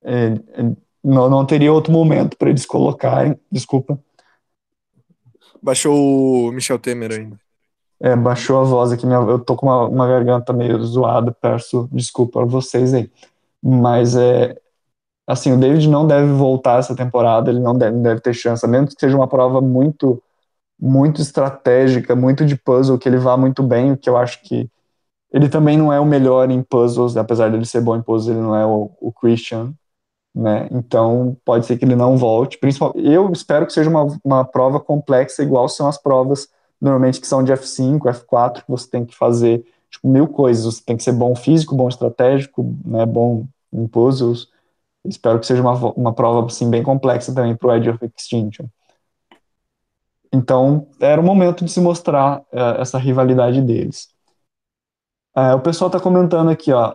é, 0.03 0.27
é 0.27 0.85
não, 1.03 1.29
não 1.29 1.45
teria 1.45 1.73
outro 1.73 1.93
momento 1.93 2.37
para 2.37 2.49
eles 2.49 2.65
colocarem. 2.65 3.39
Desculpa. 3.53 3.99
Baixou 5.63 6.49
o 6.49 6.53
Michel 6.53 6.79
Temer 6.79 7.13
ainda. 7.13 7.39
É, 8.01 8.17
baixou 8.17 8.61
a 8.61 8.65
voz 8.65 8.93
aqui, 8.93 9.07
minha, 9.07 9.19
eu 9.19 9.39
tô 9.39 9.55
com 9.57 9.67
uma, 9.67 9.87
uma 9.87 10.07
garganta 10.07 10.53
meio 10.53 10.83
zoada, 10.85 11.33
peço 11.33 11.89
desculpa 11.93 12.43
a 12.43 12.45
vocês 12.45 12.93
aí. 12.93 13.11
Mas 13.63 14.17
é. 14.17 14.57
Assim, 15.27 15.53
o 15.53 15.59
David 15.59 15.89
não 15.89 16.07
deve 16.07 16.33
voltar 16.33 16.79
essa 16.79 16.95
temporada, 16.95 17.51
ele 17.51 17.61
não 17.61 17.77
deve, 17.77 17.97
deve 17.99 18.21
ter 18.21 18.35
chance, 18.35 18.65
a 18.65 18.69
menos 18.69 18.93
que 18.93 19.01
seja 19.01 19.17
uma 19.17 19.29
prova 19.29 19.61
muito 19.61 20.23
muito 20.79 21.23
estratégica, 21.23 22.15
muito 22.15 22.45
de 22.45 22.57
puzzle, 22.57 22.99
que 22.99 23.09
ele 23.09 23.17
vá 23.17 23.37
muito 23.37 23.63
bem, 23.63 23.93
o 23.93 23.97
que 23.97 24.11
eu 24.11 24.17
acho 24.17 24.43
que 24.43 24.69
ele 25.35 25.49
também 25.49 25.77
não 25.77 25.93
é 25.93 25.99
o 25.99 26.07
melhor 26.07 26.49
em 26.49 26.63
puzzles, 26.63 27.17
apesar 27.17 27.51
dele 27.51 27.65
ser 27.65 27.81
bom 27.81 27.97
em 27.97 28.03
puzzles, 28.03 28.37
ele 28.37 28.47
não 28.47 28.55
é 28.55 28.65
o, 28.65 28.93
o 29.01 29.13
Christian, 29.13 29.75
né? 30.33 30.69
Então 30.71 31.37
pode 31.45 31.67
ser 31.67 31.77
que 31.77 31.85
ele 31.85 31.97
não 31.97 32.17
volte. 32.17 32.57
Principalmente, 32.57 33.05
eu 33.05 33.29
espero 33.33 33.67
que 33.67 33.73
seja 33.73 33.91
uma, 33.91 34.07
uma 34.23 34.45
prova 34.45 34.79
complexa, 34.79 35.43
igual 35.43 35.69
são 35.69 35.89
as 35.89 35.99
provas 35.99 36.49
normalmente 36.81 37.21
que 37.21 37.27
são 37.27 37.43
de 37.43 37.53
F5, 37.53 37.99
F4, 37.99 38.63
que 38.63 38.71
você 38.71 38.89
tem 38.89 39.05
que 39.05 39.17
fazer 39.17 39.65
tipo, 39.91 40.07
mil 40.09 40.29
coisas. 40.29 40.65
Você 40.65 40.85
tem 40.85 40.97
que 40.97 41.03
ser 41.03 41.13
bom 41.13 41.35
físico, 41.35 41.75
bom 41.75 41.89
estratégico, 41.89 42.73
né? 42.85 43.05
Bom 43.05 43.45
em 43.73 43.89
puzzles. 43.89 44.47
Espero 45.05 45.41
que 45.41 45.47
seja 45.47 45.61
uma, 45.61 45.75
uma 45.95 46.13
prova 46.13 46.47
assim 46.47 46.71
bem 46.71 46.85
complexa 46.85 47.35
também 47.35 47.57
para 47.57 47.69
o 47.69 47.75
Edge 47.75 47.91
of 47.91 47.99
Extinction. 48.17 48.67
Então, 50.33 50.87
era 51.01 51.21
o 51.21 51.25
momento 51.25 51.65
de 51.65 51.73
se 51.73 51.81
mostrar 51.81 52.39
uh, 52.53 52.81
essa 52.81 52.99
rivalidade 52.99 53.61
deles. 53.61 54.14
Uh, 55.37 55.57
o 55.57 55.61
pessoal 55.61 55.89
está 55.89 55.99
comentando 55.99 56.51
aqui, 56.51 56.73
ó, 56.73 56.95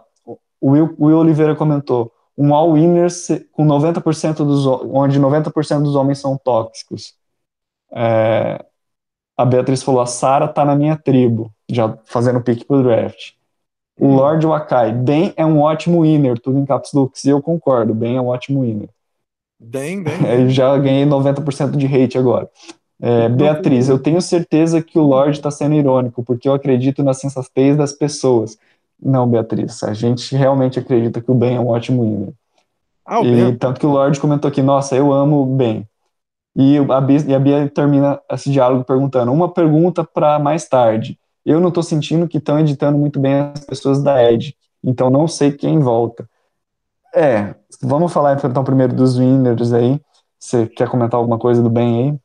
o 0.62 0.72
Will, 0.72 0.96
Will 1.00 1.18
Oliveira 1.18 1.56
comentou, 1.56 2.12
um 2.38 2.54
all-winner 2.54 3.10
com 3.52 3.66
90% 3.66 4.38
dos, 4.38 4.66
onde 4.66 5.20
90% 5.20 5.84
dos 5.84 5.96
homens 5.96 6.20
são 6.20 6.38
tóxicos. 6.38 7.14
É, 7.92 8.64
a 9.38 9.46
Beatriz 9.46 9.84
falou, 9.84 10.02
a 10.02 10.06
Sara 10.06 10.48
tá 10.48 10.64
na 10.64 10.76
minha 10.76 10.98
tribo, 10.98 11.52
já 11.70 11.98
fazendo 12.06 12.42
pique 12.42 12.64
pro 12.64 12.84
draft. 12.84 13.34
O 14.00 14.08
hum. 14.08 14.16
Lord 14.16 14.46
Wakai, 14.46 14.94
Ben 14.94 15.34
é 15.36 15.46
um 15.46 15.60
ótimo 15.60 16.02
winner, 16.04 16.40
tudo 16.40 16.58
em 16.58 16.66
caps 16.66 16.94
looks, 16.94 17.26
e 17.26 17.30
eu 17.30 17.42
concordo, 17.42 17.94
Ben 17.94 18.16
é 18.16 18.22
um 18.22 18.28
ótimo 18.28 18.62
winner. 18.62 18.90
Bem, 19.60 20.02
bem. 20.02 20.14
Já 20.50 20.78
ganhei 20.78 21.06
90% 21.06 21.76
de 21.76 21.86
hate 21.86 22.18
agora. 22.18 22.50
É, 23.02 23.30
Beatriz, 23.30 23.88
eu 23.88 23.98
tenho 23.98 24.22
certeza 24.22 24.82
que 24.82 25.00
o 25.00 25.04
Lorde 25.04 25.38
está 25.38 25.50
sendo 25.50 25.76
irônico, 25.76 26.24
porque 26.24 26.48
eu 26.50 26.54
acredito 26.54 27.04
na 27.04 27.14
sensatez 27.14 27.78
das 27.78 27.94
pessoas. 27.94 28.58
Não, 29.02 29.28
Beatriz, 29.28 29.82
a 29.84 29.94
gente 29.94 30.36
realmente 30.36 30.78
acredita 30.78 31.22
que 31.22 31.32
o 31.32 31.36
Ben 31.36 31.56
é 31.56 31.60
um 31.60 31.68
ótimo 31.68 32.04
hino. 32.04 32.34
Ah, 33.06 33.24
E 33.24 33.32
Ben. 33.32 33.58
tanto 33.58 33.80
que 33.80 33.86
o 33.86 33.92
Lorde 33.92 34.20
comentou 34.20 34.50
aqui, 34.50 34.62
nossa, 34.62 34.96
eu 34.96 35.14
amo 35.14 35.42
o 35.42 35.46
Ben. 35.46 35.88
E 36.56 36.78
a 36.78 37.02
Bia, 37.02 37.20
e 37.28 37.34
a 37.36 37.40
Bia 37.40 37.70
termina 37.70 38.20
esse 38.32 38.52
diálogo 38.52 38.84
perguntando, 38.84 39.32
uma 39.32 39.52
pergunta 39.52 40.04
para 40.04 40.38
mais 40.40 40.68
tarde. 40.68 41.18
Eu 41.46 41.60
não 41.62 41.70
estou 41.70 41.84
sentindo 41.84 42.28
que 42.28 42.38
estão 42.38 42.60
editando 42.60 42.98
muito 42.98 43.20
bem 43.20 43.36
as 43.36 43.66
pessoas 43.66 44.04
da 44.04 44.22
Ed, 44.30 44.56
então 44.84 45.10
não 45.10 45.28
sei 45.28 45.52
quem 45.54 45.80
volta. 45.80 46.30
É, 47.16 47.56
vamos 47.82 48.12
falar 48.14 48.38
então 48.44 48.64
primeiro 48.64 48.94
dos 48.94 49.18
winners 49.18 49.74
aí. 49.74 50.00
Você 50.38 50.68
quer 50.68 50.90
comentar 50.90 51.18
alguma 51.18 51.40
coisa 51.40 51.62
do 51.62 51.70
Ben 51.70 52.10
aí? 52.12 52.20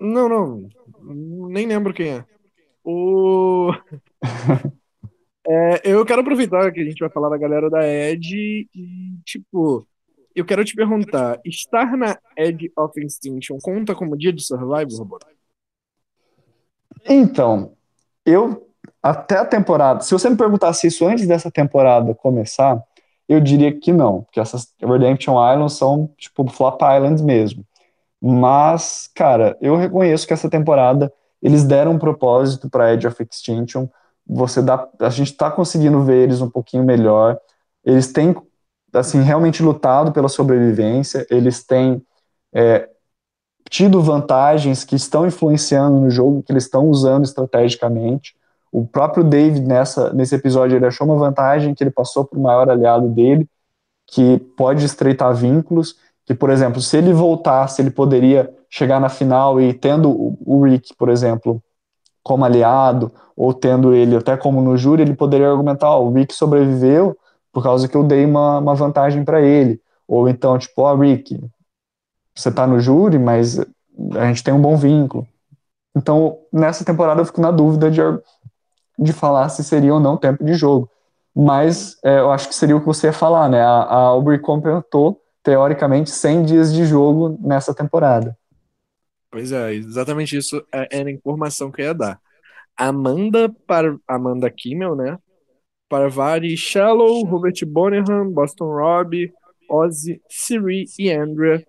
Não, 0.00 0.28
não. 0.28 0.68
Nem 1.48 1.66
lembro 1.66 1.94
quem 1.94 2.10
é. 2.10 2.24
O... 2.84 3.72
É, 5.48 5.80
eu 5.84 6.04
quero 6.04 6.22
aproveitar 6.22 6.72
que 6.72 6.80
a 6.80 6.84
gente 6.84 6.98
vai 6.98 7.08
falar 7.08 7.28
da 7.28 7.38
galera 7.38 7.70
da 7.70 7.86
Ed 7.86 8.68
e, 8.74 9.18
tipo, 9.24 9.86
eu 10.34 10.44
quero 10.44 10.64
te 10.64 10.74
perguntar: 10.74 11.40
estar 11.44 11.96
na 11.96 12.18
Edge 12.36 12.72
of 12.76 13.00
Extinction 13.00 13.56
conta 13.62 13.94
como 13.94 14.18
dia 14.18 14.32
de 14.32 14.42
Survivor, 14.42 14.98
Roboto? 14.98 15.26
Então, 17.08 17.76
eu 18.24 18.68
até 19.00 19.38
a 19.38 19.44
temporada, 19.44 20.00
se 20.00 20.12
você 20.12 20.28
me 20.28 20.36
perguntasse 20.36 20.88
isso 20.88 21.06
antes 21.06 21.28
dessa 21.28 21.50
temporada 21.50 22.12
começar, 22.12 22.82
eu 23.28 23.40
diria 23.40 23.72
que 23.72 23.92
não, 23.92 24.22
porque 24.22 24.40
essas 24.40 24.74
Redemption 24.80 25.34
Islands 25.52 25.74
são 25.74 26.12
tipo 26.18 26.46
Flop 26.50 26.80
Islands 26.82 27.22
mesmo. 27.22 27.64
Mas, 28.28 29.08
cara, 29.14 29.56
eu 29.60 29.76
reconheço 29.76 30.26
que 30.26 30.32
essa 30.32 30.50
temporada 30.50 31.12
eles 31.40 31.62
deram 31.62 31.92
um 31.92 31.98
propósito 31.98 32.68
para 32.68 32.92
Edge 32.92 33.06
of 33.06 33.22
Extinction. 33.22 33.86
Você 34.26 34.60
dá, 34.60 34.88
a 34.98 35.10
gente 35.10 35.30
está 35.30 35.48
conseguindo 35.48 36.02
ver 36.02 36.24
eles 36.24 36.40
um 36.40 36.50
pouquinho 36.50 36.82
melhor. 36.82 37.38
Eles 37.84 38.12
têm, 38.12 38.34
assim, 38.92 39.20
realmente 39.22 39.62
lutado 39.62 40.10
pela 40.10 40.28
sobrevivência. 40.28 41.24
Eles 41.30 41.62
têm 41.62 42.02
é, 42.52 42.88
tido 43.70 44.02
vantagens 44.02 44.82
que 44.82 44.96
estão 44.96 45.24
influenciando 45.24 46.00
no 46.00 46.10
jogo, 46.10 46.42
que 46.42 46.50
eles 46.50 46.64
estão 46.64 46.88
usando 46.88 47.24
estrategicamente. 47.24 48.34
O 48.72 48.84
próprio 48.84 49.22
David, 49.22 49.64
nessa, 49.64 50.12
nesse 50.12 50.34
episódio, 50.34 50.76
ele 50.76 50.86
achou 50.86 51.06
uma 51.06 51.16
vantagem 51.16 51.74
que 51.74 51.84
ele 51.84 51.92
passou 51.92 52.24
para 52.24 52.38
o 52.40 52.42
maior 52.42 52.68
aliado 52.68 53.08
dele, 53.08 53.48
que 54.04 54.38
pode 54.56 54.84
estreitar 54.84 55.32
vínculos, 55.32 55.96
que, 56.26 56.34
por 56.34 56.50
exemplo, 56.50 56.80
se 56.80 56.96
ele 56.96 57.12
voltasse, 57.12 57.80
ele 57.80 57.90
poderia 57.90 58.52
chegar 58.68 59.00
na 59.00 59.08
final 59.08 59.60
e 59.60 59.72
tendo 59.72 60.36
o 60.44 60.64
Rick, 60.64 60.94
por 60.96 61.08
exemplo, 61.08 61.62
como 62.22 62.44
aliado, 62.44 63.12
ou 63.36 63.54
tendo 63.54 63.94
ele 63.94 64.16
até 64.16 64.36
como 64.36 64.60
no 64.60 64.76
júri, 64.76 65.02
ele 65.02 65.14
poderia 65.14 65.48
argumentar, 65.48 65.96
oh, 65.96 66.08
o 66.08 66.12
Rick 66.12 66.34
sobreviveu 66.34 67.16
por 67.52 67.62
causa 67.62 67.86
que 67.86 67.96
eu 67.96 68.02
dei 68.02 68.24
uma, 68.24 68.58
uma 68.58 68.74
vantagem 68.74 69.24
para 69.24 69.40
ele. 69.40 69.80
Ou 70.08 70.28
então, 70.28 70.58
tipo, 70.58 70.82
ó, 70.82 70.92
oh, 70.92 70.96
Rick, 70.96 71.40
você 72.34 72.50
tá 72.50 72.66
no 72.66 72.80
júri, 72.80 73.18
mas 73.18 73.58
a 73.58 74.26
gente 74.26 74.42
tem 74.42 74.52
um 74.52 74.60
bom 74.60 74.76
vínculo. 74.76 75.26
Então, 75.94 76.38
nessa 76.52 76.84
temporada 76.84 77.20
eu 77.20 77.24
fico 77.24 77.40
na 77.40 77.50
dúvida 77.50 77.90
de, 77.90 78.00
de 78.98 79.12
falar 79.12 79.48
se 79.48 79.62
seria 79.62 79.94
ou 79.94 80.00
não 80.00 80.16
tempo 80.16 80.44
de 80.44 80.54
jogo. 80.54 80.90
Mas 81.34 81.96
é, 82.04 82.18
eu 82.18 82.30
acho 82.30 82.48
que 82.48 82.54
seria 82.54 82.76
o 82.76 82.80
que 82.80 82.86
você 82.86 83.06
ia 83.06 83.12
falar, 83.12 83.48
né? 83.48 83.62
A, 83.62 83.82
a 83.82 83.96
Aubrey 83.96 84.38
completou, 84.38 85.20
teoricamente, 85.46 86.10
100 86.10 86.44
dias 86.44 86.74
de 86.74 86.84
jogo 86.84 87.38
nessa 87.40 87.72
temporada. 87.72 88.36
Pois 89.30 89.52
é, 89.52 89.74
exatamente 89.74 90.36
isso 90.36 90.60
era 90.72 91.08
a 91.08 91.12
informação 91.12 91.70
que 91.70 91.82
eu 91.82 91.86
ia 91.86 91.94
dar. 91.94 92.20
Amanda 92.76 93.48
para 93.64 93.96
Amanda 94.08 94.50
Kimmel, 94.50 94.96
né? 94.96 95.16
Parvari 95.88 96.56
Shallow, 96.56 97.24
Robert 97.24 97.64
Bonham, 97.64 98.28
Boston 98.32 98.64
Rob, 98.64 99.32
Ozzy, 99.70 100.20
Siri 100.28 100.86
e 100.98 101.12
Andrea 101.12 101.64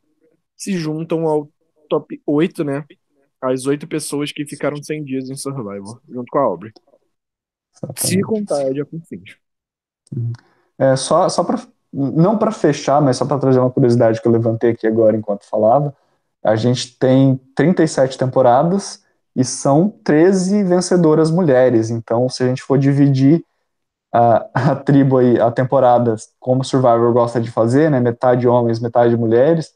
se 0.56 0.76
juntam 0.76 1.28
ao 1.28 1.48
top 1.88 2.20
8, 2.26 2.64
né? 2.64 2.84
As 3.40 3.68
oito 3.68 3.88
pessoas 3.88 4.32
que 4.32 4.44
ficaram 4.44 4.82
100 4.82 5.04
dias 5.04 5.30
em 5.30 5.36
Survivor, 5.36 6.02
junto 6.10 6.26
com 6.32 6.40
a 6.40 6.42
Aubrey. 6.42 6.72
Exatamente. 7.76 8.08
Se 8.08 8.22
contar 8.22 8.66
a 8.66 8.72
de 8.72 8.84
Finch. 9.08 9.40
É, 10.80 10.96
só 10.96 11.30
só 11.30 11.44
para 11.44 11.60
não 11.98 12.38
para 12.38 12.52
fechar, 12.52 13.02
mas 13.02 13.18
só 13.18 13.26
para 13.26 13.40
trazer 13.40 13.60
uma 13.60 13.72
curiosidade 13.72 14.22
que 14.22 14.28
eu 14.28 14.32
levantei 14.32 14.70
aqui 14.70 14.86
agora 14.86 15.18
enquanto 15.18 15.50
falava, 15.50 15.96
a 16.44 16.56
gente 16.56 16.96
tem 16.98 17.40
37 17.56 18.18
temporadas 18.18 19.04
e 19.36 19.44
são 19.44 19.90
13 20.04 20.64
vencedoras 20.64 21.32
mulheres. 21.32 21.90
Então, 21.90 22.30
se 22.30 22.44
a 22.44 22.48
gente 22.48 22.62
for 22.62 22.78
dividir 22.78 23.44
a, 24.14 24.46
a 24.72 24.76
tribo 24.76 25.18
aí, 25.18 25.40
a 25.40 25.50
temporada, 25.52 26.16
como 26.40 26.64
Survivor 26.64 27.12
gosta 27.14 27.42
de 27.42 27.50
fazer, 27.50 27.90
né, 27.90 28.00
metade 28.00 28.48
homens, 28.48 28.80
metade 28.80 29.18
mulheres, 29.18 29.74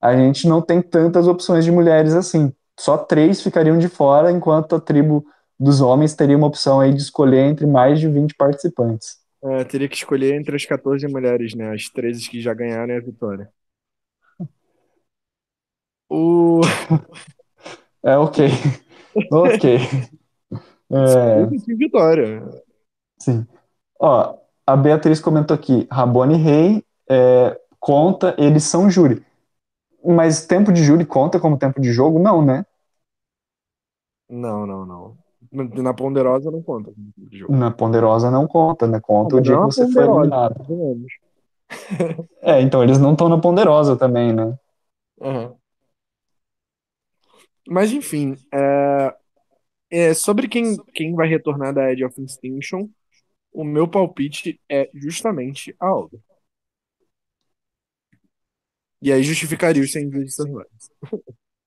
a 0.00 0.14
gente 0.16 0.46
não 0.48 0.62
tem 0.62 0.80
tantas 0.80 1.26
opções 1.26 1.64
de 1.64 1.72
mulheres 1.72 2.14
assim. 2.14 2.52
Só 2.78 2.96
três 2.96 3.40
ficariam 3.40 3.78
de 3.78 3.88
fora, 3.88 4.30
enquanto 4.30 4.76
a 4.76 4.80
tribo 4.80 5.24
dos 5.58 5.80
homens 5.80 6.14
teria 6.14 6.36
uma 6.36 6.46
opção 6.46 6.80
aí 6.80 6.92
de 6.92 7.02
escolher 7.02 7.40
entre 7.48 7.66
mais 7.66 7.98
de 7.98 8.08
20 8.08 8.34
participantes. 8.34 9.23
É, 9.44 9.64
teria 9.64 9.88
que 9.88 9.96
escolher 9.96 10.34
entre 10.34 10.56
as 10.56 10.64
14 10.64 11.06
mulheres, 11.06 11.54
né? 11.54 11.72
As 11.72 11.88
13 11.90 12.30
que 12.30 12.40
já 12.40 12.54
ganharam 12.54 12.96
a 12.96 13.00
vitória. 13.00 13.50
O... 16.08 16.60
É, 18.06 18.18
ok. 18.18 18.48
ok. 19.32 19.78
É... 20.92 21.74
Vitória. 21.74 22.42
Sim. 23.18 23.46
Ó, 23.98 24.36
a 24.66 24.76
Beatriz 24.76 25.20
comentou 25.20 25.54
aqui, 25.54 25.86
Rabone 25.90 26.36
Rei 26.36 26.84
é, 27.08 27.58
conta, 27.80 28.34
eles 28.38 28.64
são 28.64 28.90
júri. 28.90 29.24
Mas 30.04 30.46
tempo 30.46 30.70
de 30.70 30.84
júri 30.84 31.06
conta 31.06 31.40
como 31.40 31.58
tempo 31.58 31.80
de 31.80 31.92
jogo? 31.92 32.18
Não, 32.18 32.44
né? 32.44 32.66
Não, 34.28 34.66
não, 34.66 34.84
não. 34.84 35.23
Na 35.54 35.94
ponderosa 35.94 36.50
não 36.50 36.62
conta. 36.62 36.92
Na 37.48 37.70
ponderosa 37.70 38.30
não 38.30 38.46
conta, 38.46 38.86
né? 38.86 39.00
Conta 39.00 39.34
não, 39.34 39.40
o 39.40 39.42
dia 39.42 39.54
que 39.54 39.62
você 39.62 39.92
foi 39.92 40.04
eliminado. 40.04 40.66
é, 42.42 42.60
então 42.60 42.82
eles 42.82 42.98
não 42.98 43.12
estão 43.12 43.28
na 43.28 43.40
ponderosa 43.40 43.96
também, 43.96 44.32
né? 44.32 44.58
Uhum. 45.20 45.56
Mas 47.68 47.92
enfim, 47.92 48.36
é... 48.52 49.14
É, 49.90 50.12
sobre 50.12 50.48
quem, 50.48 50.76
quem 50.92 51.14
vai 51.14 51.28
retornar 51.28 51.72
da 51.72 51.92
Edge 51.92 52.04
of 52.04 52.20
Extinction, 52.20 52.88
o 53.52 53.62
meu 53.62 53.86
palpite 53.86 54.60
é 54.68 54.90
justamente 54.92 55.74
a 55.78 55.86
Alda. 55.86 56.18
E 59.00 59.12
aí 59.12 59.22
justificaria 59.22 59.82
os 59.82 59.92
100 59.92 60.10
dias 60.10 60.24
de 60.24 60.30
Survivor. 60.32 60.66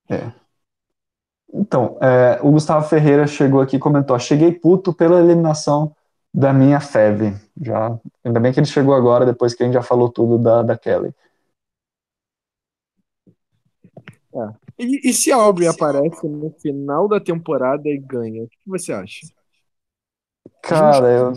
É. 0.10 0.34
Então, 1.54 1.98
é, 2.02 2.39
o 2.41 2.52
Gustavo 2.52 2.88
Ferreira 2.88 3.26
chegou 3.26 3.62
aqui 3.62 3.78
e 3.78 3.80
comentou: 3.80 4.18
cheguei 4.20 4.52
puto 4.52 4.93
pela 4.93 5.20
eliminação 5.20 5.95
da 6.34 6.54
minha 6.54 6.80
Feve. 6.80 7.34
Já, 7.60 7.98
ainda 8.24 8.39
bem 8.39 8.54
que 8.54 8.60
ele 8.60 8.68
chegou 8.68 8.93
agora, 8.93 9.26
depois 9.26 9.54
que 9.54 9.64
a 9.64 9.66
gente 9.66 9.76
já 9.76 9.82
falou 9.82 10.10
tudo 10.10 10.38
da, 10.38 10.62
da 10.62 10.78
Kelly. 10.78 11.14
É. 14.34 14.68
E, 14.78 15.10
e, 15.10 15.14
se 15.14 15.32
a 15.32 15.38
Aubrey 15.38 15.68
aparece 15.68 16.28
no 16.28 16.52
final 16.52 17.08
da 17.08 17.20
temporada 17.20 17.89
e 17.89 17.98
ganha, 17.98 18.43
o 18.43 18.48
que 18.48 18.58
você 18.68 18.93
acha? 18.93 19.26
Cara, 20.62 21.08
eu. 21.08 21.34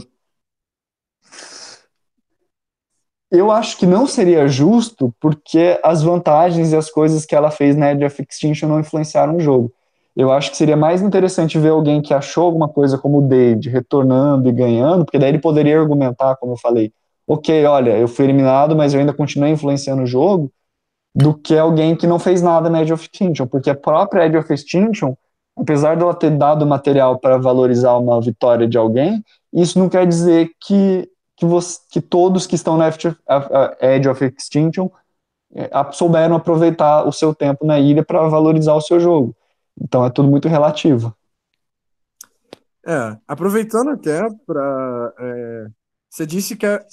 Eu 3.31 3.51
acho 3.51 3.79
que 3.79 3.87
não 3.87 4.09
seria 4.09 4.49
justo 4.49 5.15
porque 5.21 5.79
as 5.85 6.03
vantagens 6.03 6.73
e 6.73 6.77
as 6.77 6.91
coisas 6.91 7.25
que 7.25 7.35
ela 7.35 7.51
fez 7.51 7.77
na 7.77 7.93
Edge 7.93 8.05
of 8.05 8.27
Extinction 8.29 8.69
não 8.69 8.81
influenciaram 8.81 9.37
o 9.37 9.41
jogo. 9.41 9.73
Eu 10.17 10.33
acho 10.33 10.51
que 10.51 10.57
seria 10.57 10.77
mais 10.77 11.03
interessante 11.03 11.59
ver 11.59 11.69
alguém 11.69 12.03
que 12.03 12.13
achou 12.13 12.45
alguma 12.45 12.69
coisa 12.69 12.99
como 12.99 13.19
o 13.19 13.29
David 13.29 13.69
retornando 13.69 14.49
e 14.49 14.53
ganhando, 14.53 15.05
porque 15.05 15.19
daí 15.19 15.29
ele 15.31 15.39
poderia 15.39 15.81
argumentar, 15.81 16.37
como 16.37 16.53
eu 16.53 16.57
falei, 16.57 16.93
ok, 17.27 17.65
olha, 17.65 17.97
eu 17.97 18.09
fui 18.09 18.25
eliminado, 18.25 18.75
mas 18.75 18.93
eu 18.93 19.01
ainda 19.01 19.13
continuei 19.13 19.53
influenciando 19.53 20.03
o 20.03 20.07
jogo, 20.07 20.51
do 21.15 21.35
que 21.35 21.57
alguém 21.57 21.97
que 21.97 22.07
não 22.07 22.19
fez 22.19 22.43
nada 22.43 22.69
na 22.69 22.83
Edge 22.83 22.93
of 22.93 23.05
Extinction, 23.05 23.47
porque 23.47 23.71
a 23.71 23.75
própria 23.75 24.27
Edge 24.27 24.37
of 24.37 24.53
Extinction, 24.53 25.15
apesar 25.57 25.97
dela 25.97 26.15
ter 26.15 26.31
dado 26.31 26.67
material 26.67 27.19
para 27.19 27.39
valorizar 27.39 27.97
uma 27.97 28.21
vitória 28.21 28.67
de 28.67 28.79
alguém, 28.79 29.25
isso 29.53 29.79
não 29.79 29.89
quer 29.89 30.07
dizer 30.07 30.51
que, 30.61 31.09
que, 31.37 31.45
você, 31.45 31.79
que 31.91 32.01
todos 32.01 32.47
que 32.47 32.55
estão 32.55 32.77
na 32.77 32.89
Edge 33.81 34.09
of 34.09 34.25
Extinction 34.25 34.89
é, 35.55 35.71
souberam 35.93 36.37
aproveitar 36.37 37.07
o 37.07 37.13
seu 37.13 37.35
tempo 37.35 37.67
na 37.67 37.79
ilha 37.79 38.05
para 38.05 38.29
valorizar 38.29 38.75
o 38.75 38.81
seu 38.81 39.01
jogo. 39.01 39.35
Então 39.81 40.05
é 40.05 40.11
tudo 40.11 40.29
muito 40.29 40.49
relativo. 40.49 41.17
É, 42.87 43.17
aproveitando 43.27 43.91
até 43.91 44.23
para. 44.47 45.15
É, 45.19 45.67
você 46.09 46.27
disse 46.27 46.57
que 46.57 46.67
a, 46.67 46.85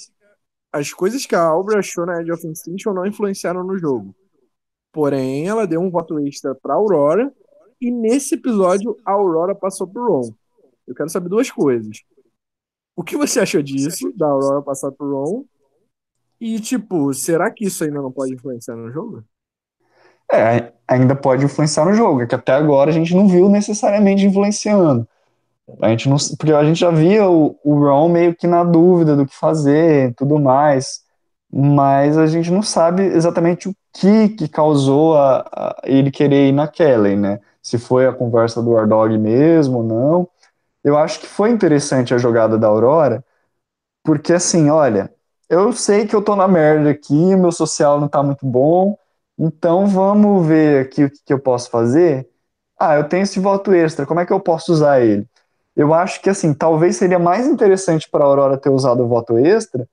as 0.72 0.92
coisas 0.92 1.24
que 1.26 1.34
a 1.34 1.42
Aubrey 1.42 1.78
achou 1.78 2.06
na 2.06 2.20
Edge 2.20 2.32
of 2.32 2.46
Extinction 2.46 2.92
não 2.92 3.06
influenciaram 3.06 3.64
no 3.64 3.78
jogo. 3.78 4.14
Porém, 4.92 5.46
ela 5.46 5.66
deu 5.66 5.80
um 5.80 5.90
voto 5.90 6.18
extra 6.20 6.54
pra 6.54 6.74
Aurora. 6.74 7.32
E 7.80 7.90
nesse 7.90 8.34
episódio, 8.34 8.96
a 9.04 9.12
Aurora 9.12 9.54
passou 9.54 9.86
pro 9.86 10.06
Ron. 10.06 10.34
Eu 10.86 10.94
quero 10.94 11.08
saber 11.08 11.28
duas 11.28 11.50
coisas. 11.50 12.02
O 12.96 13.04
que 13.04 13.16
você 13.16 13.38
achou 13.38 13.62
disso, 13.62 14.12
da 14.16 14.26
Aurora 14.26 14.62
passar 14.62 14.90
pro 14.90 15.12
Ron? 15.12 15.44
E, 16.40 16.58
tipo, 16.60 17.14
será 17.14 17.50
que 17.50 17.64
isso 17.64 17.84
ainda 17.84 18.02
não 18.02 18.10
pode 18.10 18.34
influenciar 18.34 18.74
no 18.74 18.90
jogo? 18.90 19.24
É, 20.30 20.72
ainda 20.86 21.14
pode 21.14 21.44
influenciar 21.44 21.84
no 21.84 21.94
jogo, 21.94 22.22
é 22.22 22.26
que 22.26 22.34
até 22.34 22.52
agora 22.52 22.90
a 22.90 22.92
gente 22.92 23.14
não 23.14 23.28
viu 23.28 23.48
necessariamente 23.48 24.24
influenciando. 24.26 25.06
A 25.82 25.88
gente 25.90 26.08
não, 26.08 26.16
porque 26.38 26.52
a 26.52 26.64
gente 26.64 26.80
já 26.80 26.90
via 26.90 27.28
o, 27.28 27.58
o 27.62 27.78
Ron 27.78 28.08
meio 28.08 28.34
que 28.34 28.46
na 28.46 28.64
dúvida 28.64 29.14
do 29.14 29.26
que 29.26 29.34
fazer, 29.34 30.14
tudo 30.14 30.38
mais, 30.38 31.02
mas 31.52 32.16
a 32.16 32.26
gente 32.26 32.50
não 32.50 32.62
sabe 32.62 33.02
exatamente 33.04 33.68
o 33.68 33.74
que 33.92 34.30
que 34.30 34.48
causou 34.48 35.16
a, 35.16 35.40
a 35.52 35.76
ele 35.84 36.10
querer 36.10 36.48
ir 36.48 36.52
na 36.52 36.68
Kelly, 36.68 37.16
né? 37.16 37.40
Se 37.62 37.78
foi 37.78 38.06
a 38.06 38.12
conversa 38.12 38.62
do 38.62 38.70
Wardog 38.70 39.16
mesmo 39.18 39.78
ou 39.78 39.84
não. 39.84 40.28
Eu 40.82 40.96
acho 40.96 41.20
que 41.20 41.26
foi 41.26 41.50
interessante 41.50 42.14
a 42.14 42.18
jogada 42.18 42.56
da 42.58 42.68
Aurora, 42.68 43.24
porque 44.04 44.32
assim, 44.32 44.70
olha, 44.70 45.12
eu 45.48 45.72
sei 45.72 46.06
que 46.06 46.16
eu 46.16 46.22
tô 46.22 46.36
na 46.36 46.48
merda 46.48 46.90
aqui, 46.90 47.36
meu 47.36 47.52
social 47.52 48.00
não 48.00 48.08
tá 48.08 48.22
muito 48.22 48.46
bom, 48.46 48.96
então 49.38 49.86
vamos 49.86 50.46
ver 50.46 50.86
aqui 50.86 51.04
o 51.04 51.10
que, 51.10 51.18
que 51.26 51.32
eu 51.32 51.38
posso 51.38 51.70
fazer. 51.70 52.28
Ah, 52.78 52.96
eu 52.96 53.08
tenho 53.08 53.22
esse 53.22 53.40
voto 53.40 53.72
extra, 53.72 54.06
como 54.06 54.20
é 54.20 54.26
que 54.26 54.32
eu 54.32 54.40
posso 54.40 54.72
usar 54.72 55.00
ele? 55.00 55.26
Eu 55.76 55.94
acho 55.94 56.20
que 56.20 56.30
assim, 56.30 56.54
talvez 56.54 56.96
seria 56.96 57.18
mais 57.18 57.46
interessante 57.46 58.08
para 58.10 58.24
a 58.24 58.26
Aurora 58.26 58.58
ter 58.58 58.70
usado 58.70 59.04
o 59.04 59.08
voto 59.08 59.38
extra 59.38 59.88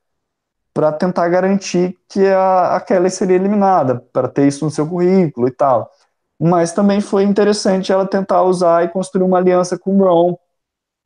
para 0.73 0.91
tentar 0.91 1.29
garantir 1.29 1.97
que 2.09 2.27
a, 2.27 2.75
a 2.75 2.81
Kelly 2.81 3.09
seria 3.09 3.37
eliminada, 3.37 4.03
para 4.11 4.27
ter 4.27 4.47
isso 4.47 4.65
no 4.65 4.71
seu 4.71 4.87
currículo 4.87 5.47
e 5.47 5.51
tal. 5.51 5.89
Mas 6.39 6.73
também 6.73 6.99
foi 6.99 7.23
interessante 7.23 7.93
ela 7.93 8.05
tentar 8.05 8.43
usar 8.43 8.83
e 8.83 8.89
construir 8.89 9.23
uma 9.23 9.37
aliança 9.37 9.79
com 9.79 9.97
o 9.97 10.03
Ron, 10.03 10.37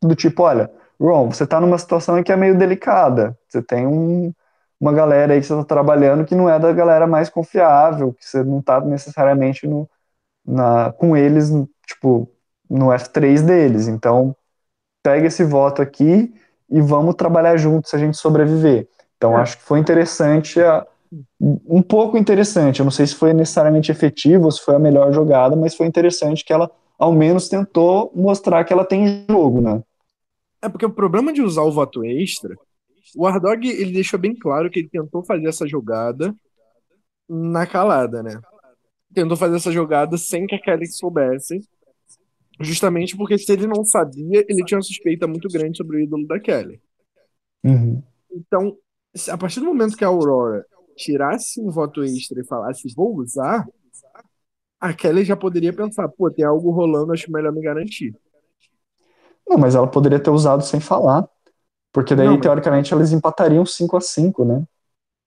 do 0.02 0.16
tipo, 0.16 0.44
olha, 0.44 0.72
Ron, 1.00 1.32
você 1.32 1.44
está 1.44 1.62
numa 1.62 1.78
situação 1.78 2.22
que 2.24 2.32
é 2.32 2.36
meio 2.36 2.58
delicada. 2.58 3.38
Você 3.48 3.62
tem 3.62 3.86
um, 3.86 4.34
uma 4.80 4.94
galera 4.94 5.34
aí 5.34 5.42
que 5.42 5.46
você 5.46 5.54
está 5.54 5.66
trabalhando 5.66 6.26
que 6.26 6.36
não 6.36 6.50
é 6.50 6.58
da 6.58 6.72
galera 6.72 7.06
mais 7.06 7.30
confiável, 7.30 8.14
que 8.14 8.26
você 8.26 8.44
não 8.44 8.60
está 8.60 8.80
necessariamente 8.80 9.68
no, 9.68 9.90
na, 10.46 10.92
com 10.94 11.18
eles, 11.18 11.52
tipo, 11.86 12.30
no 12.70 12.88
F3 12.88 13.42
deles. 13.42 13.88
Então, 13.88 14.36
pega 15.04 15.28
esse 15.28 15.44
voto 15.44 15.82
aqui 15.82 16.34
e 16.70 16.82
vamos 16.82 17.16
trabalhar 17.16 17.58
juntos 17.58 17.90
se 17.90 17.96
a 17.96 18.00
gente 18.00 18.18
sobreviver. 18.18 18.88
Então, 19.18 19.38
é. 19.38 19.42
acho 19.42 19.58
que 19.58 19.64
foi 19.64 19.80
interessante, 19.80 20.60
um 21.42 21.82
pouco 21.82 22.18
interessante. 22.18 22.80
Eu 22.80 22.86
não 22.86 22.92
sei 22.92 23.06
se 23.06 23.16
foi 23.16 23.34
necessariamente 23.34 23.92
efetivo, 23.92 24.52
se 24.52 24.62
foi 24.62 24.76
a 24.76 24.80
melhor 24.80 25.12
jogada, 25.12 25.56
mas 25.56 25.76
foi 25.76 25.88
interessante 25.88 26.46
que 26.46 26.54
ela, 26.54 26.72
ao 26.98 27.12
menos, 27.12 27.50
tentou 27.50 28.12
mostrar 28.16 28.64
que 28.64 28.72
ela 28.72 28.86
tem 28.86 29.26
jogo, 29.30 29.60
né? 29.60 29.82
É 30.62 30.70
porque 30.70 30.86
o 30.86 30.90
problema 30.90 31.34
de 31.34 31.42
usar 31.42 31.64
o 31.64 31.72
voto 31.72 32.04
extra, 32.04 32.56
o 33.16 33.26
Ardog 33.26 33.68
ele 33.68 33.94
deixou 33.94 34.20
bem 34.20 34.36
claro 34.36 34.70
que 34.70 34.80
ele 34.80 34.90
tentou 34.90 35.24
fazer 35.24 35.48
essa 35.48 35.68
jogada 35.68 36.36
na 37.28 37.66
calada, 37.66 38.24
né? 38.24 38.40
Tentou 39.14 39.38
fazer 39.38 39.56
essa 39.56 39.72
jogada 39.72 40.18
sem 40.18 40.46
que 40.46 40.56
a 40.56 40.62
Kelly 40.62 40.88
soubesse 40.88 41.62
Justamente 42.62 43.16
porque 43.16 43.38
se 43.38 43.52
ele 43.54 43.66
não 43.66 43.86
sabia, 43.86 44.46
ele 44.48 44.66
tinha 44.66 44.78
uma 44.78 44.84
suspeita 44.84 45.26
muito 45.26 45.48
grande 45.48 45.78
sobre 45.78 45.98
o 45.98 46.00
ídolo 46.02 46.28
da 46.28 46.40
Kelly. 46.40 46.82
Uhum. 47.64 48.04
Então, 48.30 48.76
a 49.30 49.38
partir 49.38 49.62
do 49.62 49.68
momento 49.68 49.96
que 49.96 50.04
a 50.04 50.10
Aurora 50.10 50.66
tirasse 50.98 51.62
um 51.62 51.72
voto 51.72 52.04
extra 52.04 52.42
e 52.42 52.46
falasse 52.46 52.94
vou 52.94 53.16
usar, 53.16 53.66
a 54.78 54.94
Kelly 54.94 55.24
já 55.24 55.38
poderia 55.38 55.72
pensar, 55.72 56.10
pô, 56.10 56.30
tem 56.30 56.44
algo 56.44 56.72
rolando, 56.72 57.14
acho 57.14 57.32
melhor 57.32 57.54
me 57.54 57.62
garantir. 57.62 58.14
Não, 59.48 59.58
mas 59.58 59.74
ela 59.74 59.88
poderia 59.88 60.20
ter 60.20 60.30
usado 60.30 60.62
sem 60.62 60.82
falar. 60.82 61.28
Porque 61.92 62.16
daí, 62.16 62.28
não, 62.28 62.34
mas... 62.34 62.42
teoricamente, 62.42 62.94
eles 62.94 63.12
empatariam 63.12 63.66
5 63.66 63.98
a 63.98 64.02
5 64.02 64.46
né? 64.46 64.64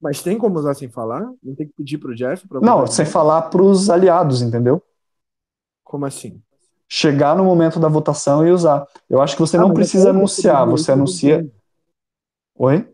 Mas 0.01 0.23
tem 0.23 0.37
como 0.37 0.59
usar 0.59 0.75
sem 0.75 0.89
falar? 0.89 1.21
Não 1.43 1.55
tem 1.55 1.67
que 1.67 1.75
pedir 1.77 1.99
pro 1.99 2.15
Jeff? 2.15 2.47
Pra 2.49 2.61
não, 2.61 2.87
sem 2.87 3.07
falar 3.07 3.43
pros 3.43 3.89
aliados, 3.89 4.43
entendeu? 4.43 4.83
Como 5.85 6.05
assim? 6.05 6.43
chegar 6.95 7.35
no 7.35 7.43
momento 7.43 7.81
da 7.81 7.89
votação 7.89 8.47
e 8.47 8.51
usar. 8.51 8.87
Eu 9.09 9.23
acho 9.23 9.35
que 9.35 9.41
você 9.41 9.57
ah, 9.57 9.61
não 9.61 9.73
precisa 9.73 10.11
anunciar, 10.11 10.67
você 10.67 10.93
anuncia. 10.93 11.51
Oi? 12.55 12.87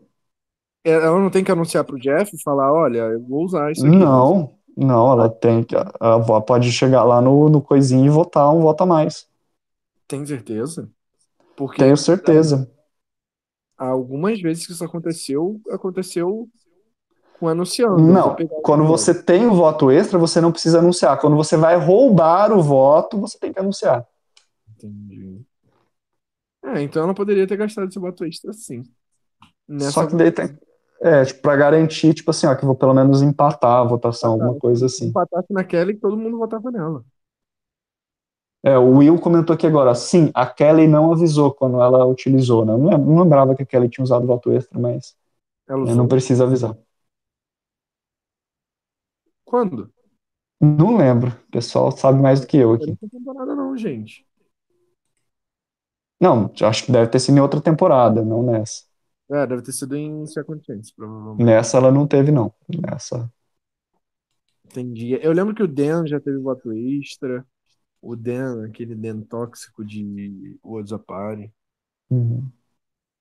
É, 0.85 0.91
ela 0.91 1.19
não 1.19 1.29
tem 1.29 1.43
que 1.43 1.51
anunciar 1.51 1.83
pro 1.83 1.99
Jeff 1.99 2.33
e 2.33 2.41
falar, 2.41 2.71
olha, 2.71 2.99
eu 2.99 3.21
vou 3.21 3.43
usar 3.43 3.69
isso 3.73 3.85
aqui. 3.85 3.93
Não, 3.93 4.53
não, 4.77 5.11
ela 5.11 5.27
tem 5.27 5.65
que. 5.65 5.75
Ela 5.75 6.41
pode 6.41 6.71
chegar 6.71 7.03
lá 7.03 7.19
no, 7.19 7.49
no 7.49 7.61
coisinho 7.61 8.05
e 8.05 8.09
votar 8.09 8.49
um 8.55 8.61
voto 8.61 8.83
a 8.83 8.85
mais. 8.85 9.27
Tem 10.07 10.25
certeza? 10.25 10.89
Porque 11.57 11.83
Tenho 11.83 11.97
certeza. 11.97 12.71
Algumas 13.79 14.41
vezes 14.41 14.67
que 14.67 14.73
isso 14.73 14.83
aconteceu, 14.83 15.61
aconteceu 15.71 16.49
com 17.39 17.47
anunciando. 17.47 17.97
Não, 17.97 18.35
quando 18.61 18.83
você 18.83 19.13
tem 19.13 19.47
o 19.47 19.55
voto 19.55 19.89
extra, 19.89 20.19
você 20.19 20.41
não 20.41 20.51
precisa 20.51 20.79
anunciar. 20.79 21.17
Quando 21.17 21.37
você 21.37 21.55
vai 21.55 21.77
roubar 21.77 22.51
o 22.51 22.61
voto, 22.61 23.17
você 23.17 23.39
tem 23.39 23.53
que 23.53 23.59
anunciar. 23.59 24.05
Entendi. 24.75 25.41
É, 26.65 26.81
então 26.81 27.03
ela 27.03 27.13
poderia 27.13 27.47
ter 27.47 27.55
gastado 27.55 27.87
esse 27.87 27.97
voto 27.97 28.25
extra 28.25 28.51
sim. 28.51 28.83
Nessa 29.65 29.91
Só 29.91 30.05
que 30.05 30.15
daí 30.15 30.31
tem. 30.31 30.57
É, 31.01 31.23
tipo, 31.23 31.41
pra 31.41 31.55
garantir, 31.55 32.13
tipo 32.13 32.29
assim, 32.31 32.45
ó, 32.45 32.53
que 32.55 32.65
vou 32.65 32.75
pelo 32.75 32.93
menos 32.93 33.21
empatar 33.21 33.79
a 33.79 33.83
votação, 33.85 34.33
alguma 34.33 34.55
coisa 34.55 34.87
assim. 34.87 35.07
Empatasse 35.07 35.53
na 35.53 35.63
Kelly 35.63 35.93
que 35.93 36.01
todo 36.01 36.17
mundo 36.17 36.37
votava 36.37 36.69
nela. 36.69 37.05
É, 38.61 38.77
o 38.77 38.97
Will 38.97 39.19
comentou 39.19 39.53
aqui 39.53 39.65
agora, 39.65 39.95
sim, 39.95 40.31
a 40.33 40.45
Kelly 40.45 40.87
não 40.87 41.13
avisou 41.13 41.53
quando 41.53 41.81
ela 41.81 42.05
utilizou, 42.05 42.65
né? 42.65 42.75
Não 42.75 43.23
lembrava 43.23 43.55
que 43.55 43.63
a 43.63 43.65
Kelly 43.65 43.89
tinha 43.89 44.03
usado 44.03 44.27
voto 44.27 44.51
extra, 44.51 44.77
mas 44.77 45.15
ela 45.67 45.95
não 45.95 46.07
precisa 46.07 46.43
avisar. 46.43 46.77
Quando? 49.45 49.91
Não 50.61 50.97
lembro. 50.97 51.29
O 51.29 51.51
pessoal 51.51 51.91
sabe 51.91 52.21
mais 52.21 52.41
do 52.41 52.47
que 52.47 52.57
eu 52.57 52.73
aqui. 52.73 52.97
Não 53.01 53.09
tem 53.09 53.33
nada 53.33 53.55
não, 53.55 53.77
gente. 53.77 54.27
Não, 56.21 56.51
acho 56.61 56.85
que 56.85 56.91
deve 56.91 57.09
ter 57.09 57.19
sido 57.19 57.37
em 57.37 57.41
outra 57.41 57.61
temporada, 57.61 58.23
não 58.23 58.43
nessa. 58.43 58.83
É, 59.31 59.47
deve 59.47 59.61
ter 59.61 59.71
sido 59.71 59.95
em 59.95 60.25
Second 60.25 60.61
Chance, 60.65 60.93
provavelmente. 60.93 61.45
Nessa 61.45 61.77
ela 61.77 61.91
não 61.91 62.05
teve, 62.05 62.31
não. 62.31 62.53
Nessa. 62.67 63.31
Entendi. 64.65 65.17
Eu 65.21 65.31
lembro 65.31 65.55
que 65.55 65.63
o 65.63 65.67
Dan 65.67 66.05
já 66.05 66.19
teve 66.19 66.37
voto 66.39 66.73
extra. 66.73 67.45
O 68.01 68.15
Dan, 68.15 68.65
aquele 68.65 68.95
Dan 68.95 69.21
tóxico 69.21 69.83
de 69.83 70.57
Woods 70.63 70.93
Apare. 70.93 71.51
Uhum. 72.09 72.47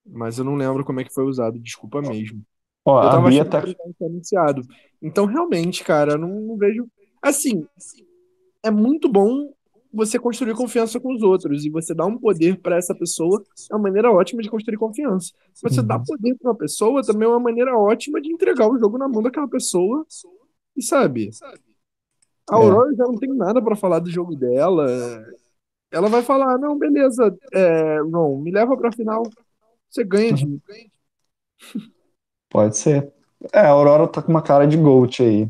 Mas 0.06 0.38
eu 0.38 0.44
não 0.44 0.54
lembro 0.54 0.84
como 0.84 1.00
é 1.00 1.04
que 1.04 1.12
foi 1.12 1.24
usado, 1.24 1.58
desculpa 1.58 2.00
mesmo. 2.00 2.42
Ó, 2.84 3.02
eu 3.02 3.10
tava 3.10 3.26
a 3.26 3.30
Bia 3.30 3.44
tá... 3.44 3.62
anunciado. 4.00 4.62
Então, 5.02 5.26
realmente, 5.26 5.84
cara, 5.84 6.12
eu 6.12 6.18
não, 6.18 6.40
não 6.40 6.56
vejo. 6.56 6.88
Assim, 7.20 7.66
é 8.62 8.70
muito 8.70 9.08
bom 9.08 9.52
você 9.92 10.18
construir 10.18 10.54
confiança 10.54 11.00
com 11.00 11.14
os 11.14 11.22
outros 11.22 11.64
e 11.64 11.70
você 11.70 11.94
dar 11.94 12.06
um 12.06 12.18
poder 12.18 12.60
para 12.60 12.76
essa 12.76 12.94
pessoa 12.94 13.42
é 13.70 13.74
uma 13.74 13.82
maneira 13.82 14.10
ótima 14.10 14.42
de 14.42 14.50
construir 14.50 14.76
confiança. 14.76 15.32
Você 15.54 15.80
uhum. 15.80 15.86
dar 15.86 16.00
poder 16.00 16.34
para 16.36 16.50
uma 16.50 16.56
pessoa 16.56 17.02
também 17.02 17.26
é 17.26 17.30
uma 17.30 17.40
maneira 17.40 17.76
ótima 17.76 18.20
de 18.20 18.32
entregar 18.32 18.68
o 18.68 18.78
jogo 18.78 18.98
na 18.98 19.08
mão 19.08 19.22
daquela 19.22 19.48
pessoa 19.48 20.06
e 20.76 20.82
sabe. 20.82 21.30
A 22.50 22.56
é. 22.56 22.58
Aurora 22.58 22.92
é. 22.92 22.96
já 22.96 23.04
não 23.04 23.16
tem 23.16 23.32
nada 23.34 23.60
para 23.62 23.76
falar 23.76 23.98
do 23.98 24.10
jogo 24.10 24.34
dela. 24.34 24.86
Ela 25.90 26.08
vai 26.08 26.22
falar: 26.22 26.58
não, 26.58 26.78
beleza, 26.78 27.36
é, 27.52 28.00
Ron, 28.00 28.40
me 28.40 28.50
leva 28.50 28.76
para 28.76 28.92
final. 28.92 29.22
Você 29.88 30.04
ganha 30.04 30.32
de 30.32 30.46
mim. 30.46 30.60
Pode 32.50 32.76
ser. 32.76 33.10
É, 33.52 33.60
a 33.60 33.70
Aurora 33.70 34.06
tá 34.06 34.20
com 34.20 34.30
uma 34.30 34.42
cara 34.42 34.66
de 34.66 34.76
Gold 34.76 35.22
aí. 35.22 35.48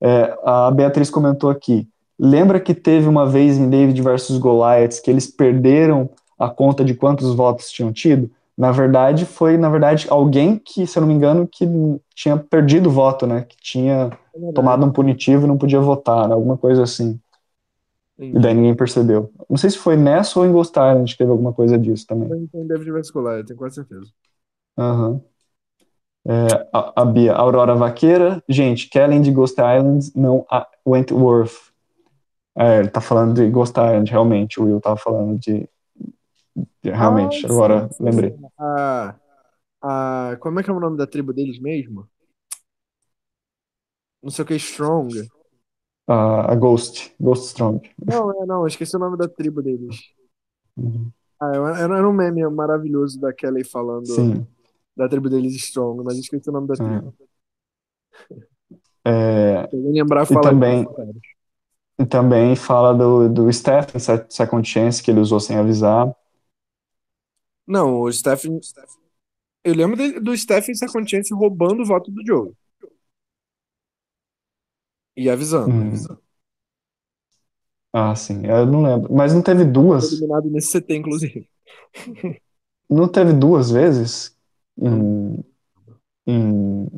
É, 0.00 0.36
a 0.44 0.70
Beatriz 0.70 1.10
comentou 1.10 1.50
aqui. 1.50 1.88
Lembra 2.18 2.60
que 2.60 2.74
teve 2.74 3.08
uma 3.08 3.26
vez 3.26 3.56
em 3.56 3.68
David 3.68 4.00
versus 4.00 4.38
Goliath 4.38 5.00
que 5.02 5.10
eles 5.10 5.26
perderam 5.26 6.08
a 6.38 6.48
conta 6.48 6.84
de 6.84 6.94
quantos 6.94 7.34
votos 7.34 7.70
tinham 7.70 7.92
tido? 7.92 8.30
Na 8.56 8.70
verdade, 8.70 9.24
foi, 9.26 9.56
na 9.56 9.68
verdade, 9.68 10.06
alguém 10.08 10.58
que, 10.58 10.86
se 10.86 10.96
eu 10.96 11.00
não 11.00 11.08
me 11.08 11.14
engano, 11.14 11.48
que 11.50 11.66
tinha 12.14 12.36
perdido 12.36 12.88
o 12.88 12.92
voto, 12.92 13.26
né? 13.26 13.42
Que 13.48 13.56
tinha 13.56 14.10
é 14.34 14.52
tomado 14.52 14.84
um 14.84 14.92
punitivo 14.92 15.44
e 15.44 15.48
não 15.48 15.58
podia 15.58 15.80
votar, 15.80 16.28
né? 16.28 16.34
alguma 16.34 16.56
coisa 16.56 16.82
assim. 16.82 17.20
Entendi. 18.18 18.38
E 18.38 18.40
daí 18.40 18.54
ninguém 18.54 18.74
percebeu. 18.74 19.30
Não 19.48 19.56
sei 19.56 19.70
se 19.70 19.78
foi 19.78 19.96
nessa 19.96 20.38
ou 20.38 20.46
em 20.46 20.52
Ghost 20.52 20.72
Island 20.78 21.10
que 21.12 21.18
teve 21.18 21.30
alguma 21.30 21.52
coisa 21.52 21.78
disso 21.78 22.06
também. 22.06 22.28
Foi 22.28 22.60
em 22.60 22.66
David 22.66 22.90
vs 22.92 23.10
Goliath, 23.10 23.46
tenho 23.46 23.58
quase 23.58 23.76
certeza. 23.76 24.10
Aham. 24.78 25.20
É, 26.26 26.68
a, 26.72 27.02
a, 27.02 27.04
Bia, 27.04 27.34
Aurora 27.34 27.74
Vaqueira. 27.74 28.42
Gente, 28.48 28.88
Kellen 28.88 29.20
de 29.20 29.30
Ghost 29.30 29.60
Island, 29.60 30.10
não 30.14 30.46
a 30.50 30.66
Wentworth. 30.86 31.72
É, 32.56 32.78
ele 32.78 32.88
tá 32.88 33.00
falando 33.00 33.34
de 33.34 33.50
Ghost 33.50 33.78
Island, 33.78 34.10
realmente. 34.10 34.60
O 34.60 34.64
Will 34.64 34.80
tava 34.80 34.96
falando 34.96 35.38
de. 35.38 35.68
de 36.82 36.90
realmente, 36.90 37.44
ah, 37.44 37.48
agora 37.50 37.88
sim, 37.90 38.04
lembrei. 38.04 38.36
A, 38.58 39.14
a, 39.82 40.36
como 40.40 40.60
é 40.60 40.62
que 40.62 40.70
é 40.70 40.72
o 40.72 40.80
nome 40.80 40.96
da 40.96 41.06
tribo 41.06 41.32
deles 41.32 41.60
mesmo? 41.60 42.08
Não 44.24 44.30
sei 44.30 44.42
o 44.42 44.48
que, 44.48 44.54
Strong. 44.54 45.28
a, 46.08 46.52
a 46.52 46.54
Ghost, 46.56 47.14
Ghost 47.20 47.46
Strong. 47.48 47.90
Não, 48.04 48.30
é, 48.42 48.46
não, 48.46 48.66
esqueci 48.66 48.96
o 48.96 48.98
nome 48.98 49.16
da 49.16 49.28
tribo 49.28 49.62
deles. 49.62 50.14
Uhum. 50.76 51.12
Ah, 51.40 51.52
era, 51.54 51.96
era 51.98 52.08
um 52.08 52.12
meme 52.12 52.46
maravilhoso 52.48 53.20
da 53.20 53.32
Kelly 53.32 53.64
falando 53.64 54.06
Sim. 54.06 54.46
da 54.96 55.08
tribo 55.08 55.28
deles 55.30 55.54
Strong, 55.56 56.02
mas 56.04 56.18
esqueci 56.18 56.48
o 56.50 56.52
nome 56.52 56.68
da 56.68 56.74
tribo. 56.74 57.14
É, 59.06 59.68
alguém 59.72 59.92
lembrar, 59.92 60.26
e 60.30 60.34
fala 60.34 60.50
aí 60.50 60.56
também, 60.58 60.86
e 61.98 62.06
também 62.06 62.54
fala 62.56 62.94
do, 62.94 63.28
do 63.28 63.52
Stephen 63.52 63.98
Se- 64.00 64.26
Second 64.28 64.66
Chance, 64.68 65.02
que 65.02 65.10
ele 65.10 65.20
usou 65.20 65.40
sem 65.40 65.56
avisar. 65.56 66.14
Não, 67.66 68.00
o 68.00 68.12
Stephen. 68.12 68.58
Eu 69.62 69.74
lembro 69.74 70.20
do 70.22 70.36
Stephen 70.36 70.74
Second 70.74 71.10
Chance 71.10 71.34
roubando 71.34 71.82
o 71.82 71.86
voto 71.86 72.10
do 72.10 72.24
Joe. 72.26 72.52
E 75.16 75.28
avisando. 75.30 75.70
Hum. 75.70 76.18
Ah, 77.92 78.14
sim, 78.14 78.44
eu 78.46 78.66
não 78.66 78.82
lembro. 78.82 79.12
Mas 79.14 79.32
não 79.34 79.42
teve 79.42 79.64
Foi 79.64 79.72
duas? 79.72 80.04
eliminado 80.08 80.50
nesse 80.50 80.68
CT, 80.72 80.94
inclusive. 80.96 81.48
Não 82.88 83.08
teve 83.08 83.32
duas 83.32 83.70
vezes 83.70 84.36
em, 84.78 85.44
em, 86.26 86.88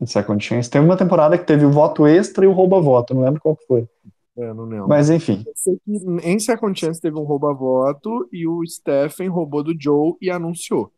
em 0.00 0.06
Second 0.06 0.42
Chance? 0.44 0.70
Teve 0.70 0.84
uma 0.84 0.96
temporada 0.96 1.38
que 1.38 1.46
teve 1.46 1.64
o 1.64 1.70
voto 1.70 2.06
extra 2.06 2.44
e 2.44 2.48
o 2.48 2.52
rouba-voto, 2.52 3.14
não 3.14 3.22
lembro 3.24 3.40
qual 3.40 3.56
que 3.56 3.66
foi. 3.66 3.88
É, 4.36 4.54
não 4.54 4.64
lembro. 4.64 4.88
Mas 4.88 5.10
enfim, 5.10 5.44
Eu 5.46 5.52
sei 5.56 5.80
que 5.84 5.92
em 6.28 6.38
Second 6.38 6.78
Chance 6.78 7.00
teve 7.00 7.16
um 7.16 7.24
rouba-voto 7.24 8.28
e 8.32 8.46
o 8.46 8.64
Stephen 8.66 9.28
roubou 9.28 9.62
do 9.62 9.74
Joe 9.78 10.14
e 10.20 10.30
anunciou. 10.30 10.92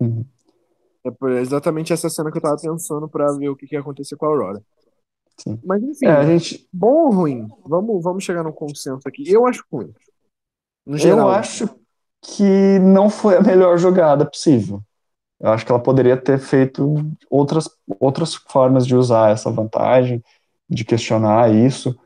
Uhum. 0.00 0.26
É 1.04 1.10
por- 1.10 1.32
exatamente 1.32 1.92
essa 1.92 2.08
cena 2.10 2.30
que 2.30 2.38
eu 2.38 2.42
tava 2.42 2.56
pensando 2.60 3.08
pra 3.08 3.32
ver 3.32 3.48
o 3.48 3.56
que, 3.56 3.66
que 3.66 3.74
ia 3.74 3.80
acontecer 3.80 4.16
com 4.16 4.26
a 4.26 4.28
Aurora. 4.28 4.62
Sim. 5.38 5.58
Mas 5.64 5.82
enfim, 5.82 6.06
é, 6.06 6.10
a 6.10 6.24
gente, 6.24 6.68
bom 6.72 7.06
ou 7.06 7.10
ruim? 7.10 7.48
Vamos, 7.66 8.02
vamos 8.02 8.24
chegar 8.24 8.42
num 8.42 8.52
consenso 8.52 9.06
aqui. 9.06 9.24
Eu 9.30 9.46
acho 9.46 9.64
ruim. 9.72 9.92
No 10.86 10.96
eu 10.96 10.98
geral. 10.98 11.28
acho 11.30 11.68
que 12.20 12.78
não 12.80 13.08
foi 13.08 13.36
a 13.36 13.42
melhor 13.42 13.78
jogada 13.78 14.24
possível. 14.24 14.82
Eu 15.40 15.50
acho 15.50 15.64
que 15.64 15.72
ela 15.72 15.80
poderia 15.80 16.16
ter 16.16 16.38
feito 16.38 16.94
outras, 17.30 17.68
outras 17.98 18.34
formas 18.34 18.86
de 18.86 18.94
usar 18.94 19.30
essa 19.30 19.50
vantagem, 19.50 20.22
de 20.68 20.84
questionar 20.84 21.54
isso. 21.54 21.98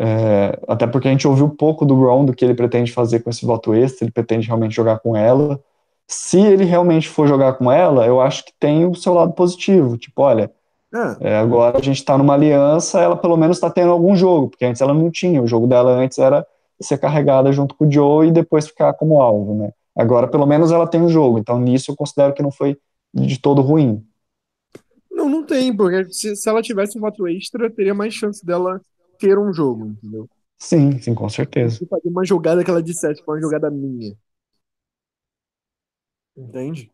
É, 0.00 0.58
até 0.66 0.86
porque 0.86 1.08
a 1.08 1.10
gente 1.10 1.28
ouviu 1.28 1.50
pouco 1.50 1.84
do 1.84 1.94
Ron, 1.94 2.24
do 2.24 2.32
que 2.32 2.44
ele 2.44 2.54
pretende 2.54 2.92
fazer 2.92 3.20
com 3.20 3.28
esse 3.28 3.44
voto 3.44 3.74
extra, 3.74 4.04
ele 4.04 4.12
pretende 4.12 4.46
realmente 4.46 4.74
jogar 4.74 5.00
com 5.00 5.14
ela. 5.14 5.62
Se 6.06 6.40
ele 6.40 6.64
realmente 6.64 7.08
for 7.08 7.28
jogar 7.28 7.54
com 7.54 7.70
ela, 7.70 8.06
eu 8.06 8.20
acho 8.20 8.44
que 8.44 8.52
tem 8.58 8.86
o 8.86 8.94
seu 8.94 9.12
lado 9.12 9.34
positivo. 9.34 9.98
Tipo, 9.98 10.22
olha, 10.22 10.50
É, 10.94 11.32
é, 11.32 11.38
agora 11.38 11.78
a 11.78 11.82
gente 11.82 11.98
está 11.98 12.16
numa 12.16 12.34
aliança, 12.34 13.00
ela 13.00 13.16
pelo 13.16 13.36
menos 13.36 13.58
está 13.58 13.70
tendo 13.70 13.90
algum 13.90 14.16
jogo, 14.16 14.48
porque 14.48 14.64
antes 14.64 14.80
ela 14.80 14.94
não 14.94 15.10
tinha. 15.10 15.42
O 15.42 15.46
jogo 15.46 15.66
dela 15.66 15.92
antes 15.92 16.18
era 16.18 16.46
ser 16.80 16.98
carregada 16.98 17.52
junto 17.52 17.74
com 17.74 17.86
o 17.86 17.92
Joe 17.92 18.28
e 18.28 18.32
depois 18.32 18.66
ficar 18.68 18.94
como 18.94 19.20
alvo, 19.20 19.54
né? 19.54 19.72
Agora 19.94 20.28
pelo 20.28 20.46
menos 20.46 20.70
ela 20.72 20.86
tem 20.86 21.00
um 21.02 21.08
jogo, 21.08 21.38
então 21.38 21.58
nisso 21.60 21.90
eu 21.90 21.96
considero 21.96 22.32
que 22.32 22.42
não 22.42 22.50
foi 22.50 22.78
de 23.12 23.38
todo 23.40 23.60
ruim. 23.62 24.02
não, 25.10 25.28
não 25.28 25.44
tem, 25.44 25.74
porque 25.76 26.10
se, 26.12 26.36
se 26.36 26.48
ela 26.48 26.62
tivesse 26.62 26.96
um 26.98 27.00
voto 27.00 27.26
extra, 27.26 27.70
teria 27.70 27.94
mais 27.94 28.14
chance 28.14 28.44
dela 28.44 28.80
ter 29.18 29.38
um 29.38 29.52
jogo, 29.52 29.86
entendeu? 29.88 30.28
Sim, 30.58 30.98
sim, 31.00 31.14
com 31.14 31.28
certeza. 31.28 31.78
Se 31.78 31.86
fazer 31.86 32.08
uma 32.08 32.24
jogada 32.24 32.62
que 32.64 32.70
ela 32.70 32.82
dissesse, 32.82 33.22
foi 33.24 33.36
uma 33.36 33.42
jogada 33.42 33.70
minha. 33.70 34.14
Entende? 36.36 36.90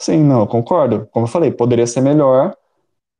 Sim, 0.00 0.18
não, 0.24 0.40
eu 0.40 0.46
concordo. 0.46 1.06
Como 1.12 1.26
eu 1.26 1.30
falei, 1.30 1.50
poderia 1.52 1.86
ser 1.86 2.00
melhor, 2.00 2.56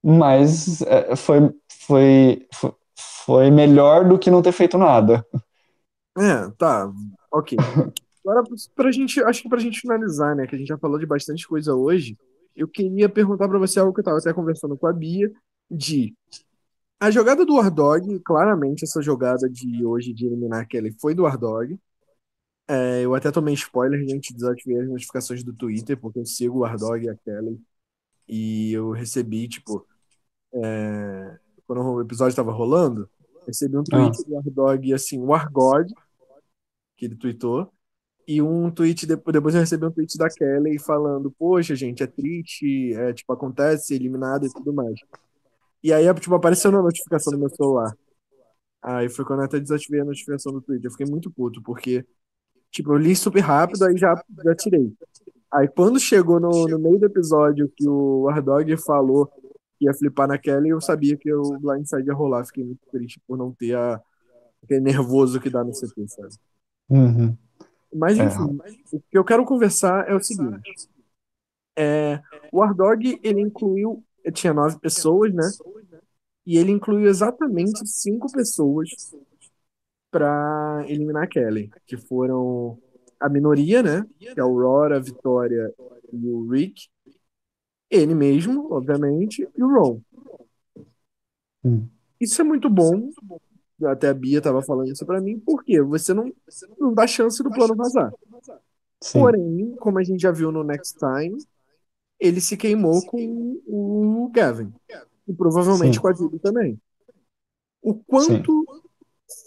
mas 0.02 0.82
é, 0.82 1.14
foi, 1.14 1.50
foi, 1.86 2.46
foi, 3.24 3.50
melhor 3.50 4.08
do 4.08 4.18
que 4.18 4.30
não 4.30 4.42
ter 4.42 4.52
feito 4.52 4.76
nada. 4.76 5.24
É, 6.18 6.50
tá, 6.58 6.90
ok. 7.30 7.56
Agora, 8.24 8.42
pra 8.74 8.92
gente, 8.92 9.22
acho 9.22 9.42
que 9.42 9.48
pra 9.48 9.58
gente 9.58 9.80
finalizar, 9.80 10.34
né, 10.36 10.46
que 10.46 10.54
a 10.54 10.58
gente 10.58 10.68
já 10.68 10.78
falou 10.78 10.98
de 10.98 11.06
bastante 11.06 11.46
coisa 11.46 11.74
hoje, 11.74 12.16
eu 12.54 12.68
queria 12.68 13.08
perguntar 13.08 13.48
pra 13.48 13.58
você 13.58 13.80
algo 13.80 13.92
que 13.92 14.00
eu 14.00 14.04
tava 14.04 14.18
até 14.18 14.32
conversando 14.32 14.76
com 14.76 14.86
a 14.86 14.92
Bia, 14.92 15.30
de 15.70 16.14
a 17.00 17.10
jogada 17.10 17.44
do 17.44 17.56
Wardog, 17.56 18.20
claramente 18.20 18.84
essa 18.84 19.02
jogada 19.02 19.50
de 19.50 19.84
hoje 19.84 20.12
de 20.12 20.26
eliminar 20.26 20.68
Kelly 20.68 20.94
foi 21.00 21.16
do 21.16 21.24
Wardog. 21.24 21.76
É, 22.68 23.02
eu 23.02 23.12
até 23.12 23.30
tomei 23.32 23.54
spoiler, 23.54 24.00
gente, 24.08 24.32
desativei 24.32 24.78
as 24.78 24.88
notificações 24.88 25.42
do 25.42 25.52
Twitter, 25.52 25.98
porque 25.98 26.20
eu 26.20 26.24
sigo 26.24 26.58
o 26.58 26.60
Wardog 26.60 27.04
e 27.04 27.10
a 27.10 27.16
Kelly, 27.16 27.60
e 28.28 28.72
eu 28.72 28.92
recebi, 28.92 29.48
tipo, 29.48 29.84
é, 30.54 31.38
quando 31.66 31.82
o 31.82 32.00
episódio 32.00 32.36
tava 32.36 32.52
rolando, 32.52 33.08
recebi 33.46 33.76
um 33.76 33.84
tweet 33.84 34.24
do 34.24 34.34
Wardog, 34.34 34.92
assim, 34.92 35.18
Wargod, 35.18 35.92
que 36.96 37.06
ele 37.06 37.16
tweetou, 37.16 37.72
e 38.26 38.40
um 38.40 38.70
tweet, 38.70 39.06
depois, 39.06 39.54
eu 39.54 39.60
recebi 39.60 39.84
um 39.84 39.90
tweet 39.90 40.16
da 40.16 40.28
Kelly 40.28 40.78
falando, 40.78 41.30
poxa, 41.32 41.74
gente, 41.74 42.02
é 42.02 42.06
triste, 42.06 42.94
é, 42.94 43.12
tipo, 43.12 43.32
acontece, 43.32 43.94
eliminado 43.94 44.46
e 44.46 44.52
tudo 44.52 44.72
mais. 44.72 44.94
E 45.82 45.92
aí, 45.92 46.12
tipo, 46.14 46.34
apareceu 46.34 46.70
na 46.70 46.80
notificação 46.80 47.32
do 47.32 47.38
meu 47.38 47.48
celular. 47.50 47.92
Aí 48.80 49.08
foi 49.08 49.24
quando 49.24 49.40
eu 49.40 49.46
até 49.46 49.58
desativei 49.58 50.00
a 50.00 50.04
notificação 50.04 50.52
do 50.52 50.60
Twitter. 50.60 50.86
Eu 50.86 50.92
fiquei 50.92 51.06
muito 51.06 51.30
puto, 51.30 51.60
porque, 51.62 52.04
tipo, 52.70 52.92
eu 52.92 52.96
li 52.96 53.16
super 53.16 53.40
rápido, 53.40 53.84
aí 53.84 53.96
já, 53.96 54.14
já 54.44 54.54
tirei. 54.54 54.92
Aí 55.52 55.68
quando 55.68 55.98
chegou 56.00 56.40
no, 56.40 56.66
no 56.66 56.78
meio 56.78 56.98
do 56.98 57.06
episódio 57.06 57.70
que 57.76 57.86
o 57.88 58.22
Wardog 58.22 58.76
falou 58.78 59.30
que 59.82 59.86
ia 59.86 59.94
flipar 59.94 60.28
na 60.28 60.38
Kelly, 60.38 60.68
eu 60.68 60.80
sabia 60.80 61.16
que 61.16 61.32
o 61.34 61.58
Blindside 61.58 62.06
ia 62.06 62.14
rolar. 62.14 62.44
Fiquei 62.44 62.64
muito 62.64 62.86
triste 62.90 63.20
por 63.26 63.36
não 63.36 63.52
ter 63.52 63.74
a, 63.74 64.00
aquele 64.62 64.80
nervoso 64.80 65.40
que 65.40 65.50
dá 65.50 65.64
no 65.64 65.74
CT, 65.74 66.06
sabe? 66.06 66.34
Uhum. 66.88 67.36
Mas 67.92 68.18
É. 68.18 68.24
enfim, 68.24 68.58
o 68.92 69.00
que 69.00 69.18
eu 69.18 69.24
quero 69.24 69.44
conversar 69.44 70.08
é 70.08 70.14
o 70.14 70.22
seguinte. 70.22 70.88
É, 71.76 72.20
o 72.52 72.60
Wardog, 72.60 73.18
ele 73.22 73.40
incluiu, 73.40 74.04
tinha 74.32 74.54
nove 74.54 74.78
pessoas, 74.78 75.34
né? 75.34 75.50
E 76.46 76.56
ele 76.58 76.70
incluiu 76.70 77.08
exatamente 77.08 77.86
cinco 77.86 78.30
pessoas 78.30 78.88
pra 80.10 80.84
eliminar 80.86 81.24
a 81.24 81.26
Kelly, 81.26 81.70
que 81.86 81.96
foram 81.96 82.78
a 83.18 83.28
minoria, 83.28 83.82
né? 83.82 84.06
Que 84.18 84.28
é 84.28 84.40
a 84.40 84.44
Aurora, 84.44 84.96
a 84.96 85.00
Vitória 85.00 85.72
e 86.12 86.28
o 86.28 86.48
Rick. 86.48 86.88
Ele 87.92 88.14
mesmo, 88.14 88.72
obviamente, 88.72 89.46
e 89.54 89.62
o 89.62 89.68
Ron. 89.68 90.00
Hum. 91.62 91.86
Isso 92.18 92.40
é 92.40 92.44
muito 92.44 92.70
bom. 92.70 93.10
Até 93.84 94.08
a 94.08 94.14
Bia 94.14 94.40
tava 94.40 94.62
falando 94.62 94.90
isso 94.90 95.04
pra 95.04 95.20
mim, 95.20 95.38
porque 95.38 95.78
você 95.82 96.14
não, 96.14 96.32
não 96.80 96.94
dá 96.94 97.06
chance 97.06 97.42
do 97.42 97.50
plano 97.50 97.76
vazar. 97.76 98.10
Sim. 98.98 99.18
Porém, 99.18 99.76
como 99.78 99.98
a 99.98 100.02
gente 100.02 100.22
já 100.22 100.30
viu 100.30 100.50
no 100.50 100.64
Next 100.64 100.96
Time, 100.98 101.36
ele 102.18 102.40
se 102.40 102.56
queimou 102.56 103.04
com 103.04 103.60
o 103.66 104.30
Gavin. 104.32 104.72
E 105.28 105.34
provavelmente 105.34 105.96
Sim. 105.96 106.00
com 106.00 106.08
a 106.08 106.14
Judy 106.14 106.38
também. 106.38 106.80
O 107.82 107.94
quanto 107.94 108.64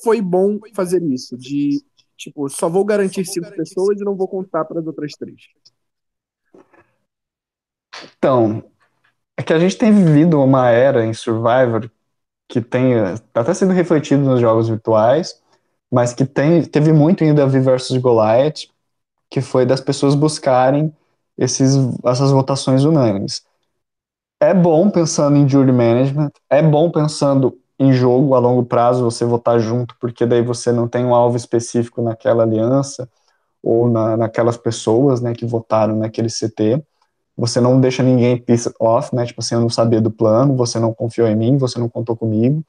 foi 0.03 0.21
bom 0.21 0.59
fazer 0.75 1.01
isso? 1.01 1.35
De, 1.35 1.83
tipo, 2.15 2.47
só 2.47 2.69
vou 2.69 2.85
garantir 2.85 3.25
cinco 3.25 3.49
pessoas 3.55 3.99
e 3.99 4.03
não 4.03 4.15
vou 4.15 4.27
contar 4.27 4.65
para 4.65 4.81
as 4.81 4.85
outras 4.85 5.13
três. 5.13 5.41
Então, 8.25 8.63
é 9.37 9.43
que 9.43 9.53
a 9.53 9.59
gente 9.59 9.77
tem 9.77 9.93
vivido 9.93 10.41
uma 10.41 10.71
era 10.71 11.05
em 11.05 11.13
Survivor 11.13 11.91
que 12.49 12.59
tem 12.59 12.95
tá 13.31 13.41
até 13.41 13.53
sendo 13.53 13.71
refletido 13.71 14.23
nos 14.23 14.41
jogos 14.41 14.67
virtuais, 14.67 15.39
mas 15.91 16.11
que 16.11 16.25
tem, 16.25 16.63
teve 16.63 16.91
muito 16.91 17.23
em 17.23 17.35
Davi 17.35 17.59
versus 17.59 17.95
Goliath, 17.97 18.67
que 19.29 19.41
foi 19.41 19.63
das 19.63 19.79
pessoas 19.79 20.15
buscarem 20.15 20.91
esses, 21.37 21.75
essas 22.03 22.31
votações 22.31 22.83
unânimes. 22.83 23.43
É 24.39 24.55
bom 24.55 24.89
pensando 24.89 25.37
em 25.37 25.47
jury 25.47 25.71
management, 25.71 26.31
é 26.49 26.63
bom 26.63 26.89
pensando 26.89 27.55
em 27.77 27.93
jogo 27.93 28.33
a 28.33 28.39
longo 28.39 28.65
prazo, 28.65 29.03
você 29.03 29.23
votar 29.23 29.59
junto, 29.59 29.95
porque 29.99 30.25
daí 30.25 30.41
você 30.41 30.71
não 30.71 30.87
tem 30.87 31.05
um 31.05 31.13
alvo 31.13 31.37
específico 31.37 32.01
naquela 32.01 32.41
aliança 32.41 33.07
ou 33.61 33.87
na, 33.87 34.17
naquelas 34.17 34.57
pessoas 34.57 35.21
né, 35.21 35.35
que 35.35 35.45
votaram 35.45 35.95
naquele 35.95 36.29
CT. 36.29 36.83
Você 37.37 37.59
não 37.59 37.79
deixa 37.81 38.01
ninguém 38.01 38.37
piss 38.37 38.71
off, 38.79 39.13
né? 39.15 39.25
Tipo 39.25 39.41
assim, 39.41 39.55
eu 39.55 39.61
não 39.61 39.69
sabia 39.69 39.99
do 39.99 40.11
plano, 40.11 40.55
você 40.55 40.79
não 40.79 40.93
confiou 40.93 41.27
em 41.27 41.35
mim, 41.35 41.57
você 41.57 41.77
não 41.79 41.89
contou 41.89 42.15
comigo. 42.15 42.63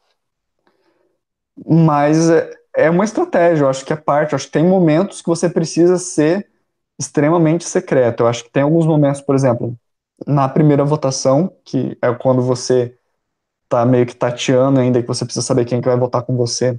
Mas 1.64 2.28
é, 2.28 2.50
é 2.76 2.90
uma 2.90 3.04
estratégia, 3.04 3.64
eu 3.64 3.68
acho 3.68 3.84
que 3.84 3.92
é 3.92 3.96
parte, 3.96 4.32
eu 4.32 4.36
acho 4.36 4.46
que 4.46 4.52
tem 4.52 4.64
momentos 4.64 5.22
que 5.22 5.28
você 5.28 5.48
precisa 5.48 5.98
ser 5.98 6.46
extremamente 6.98 7.64
secreto. 7.64 8.22
Eu 8.22 8.26
acho 8.26 8.44
que 8.44 8.50
tem 8.50 8.62
alguns 8.62 8.86
momentos, 8.86 9.20
por 9.20 9.34
exemplo, 9.34 9.76
na 10.26 10.48
primeira 10.48 10.84
votação, 10.84 11.52
que 11.64 11.96
é 12.02 12.12
quando 12.14 12.42
você 12.42 12.96
tá 13.68 13.84
meio 13.84 14.06
que 14.06 14.14
tateando 14.14 14.80
ainda, 14.80 15.00
que 15.02 15.08
você 15.08 15.24
precisa 15.24 15.44
saber 15.44 15.64
quem 15.64 15.80
que 15.80 15.88
vai 15.88 15.96
votar 15.98 16.22
com 16.22 16.36
você, 16.36 16.78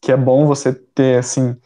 que 0.00 0.12
é 0.12 0.16
bom 0.16 0.46
você 0.46 0.72
ter, 0.72 1.18
assim, 1.18 1.56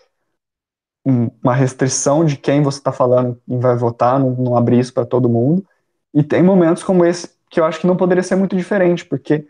um- 1.07 1.31
uma 1.43 1.55
restrição 1.55 2.25
de 2.25 2.37
quem 2.37 2.63
você 2.63 2.79
está 2.79 2.93
falando 2.93 3.41
e 3.49 3.57
vai 3.59 3.77
votar, 3.77 4.19
não, 4.19 4.31
não 4.33 4.57
abrir 4.57 4.81
isso 4.81 4.93
para 4.93 5.07
todo 5.07 5.29
mundo. 5.29 5.65
E 6.13 6.23
tem 6.25 6.43
momentos 6.43 6.83
como 6.83 7.05
esse 7.05 7.37
que 7.49 7.61
eu 7.61 7.65
acho 7.65 7.81
que 7.81 7.87
não 7.87 7.97
poderia 7.97 8.25
ser 8.25 8.35
muito 8.37 8.57
diferente, 8.57 9.05
porque 9.07 9.47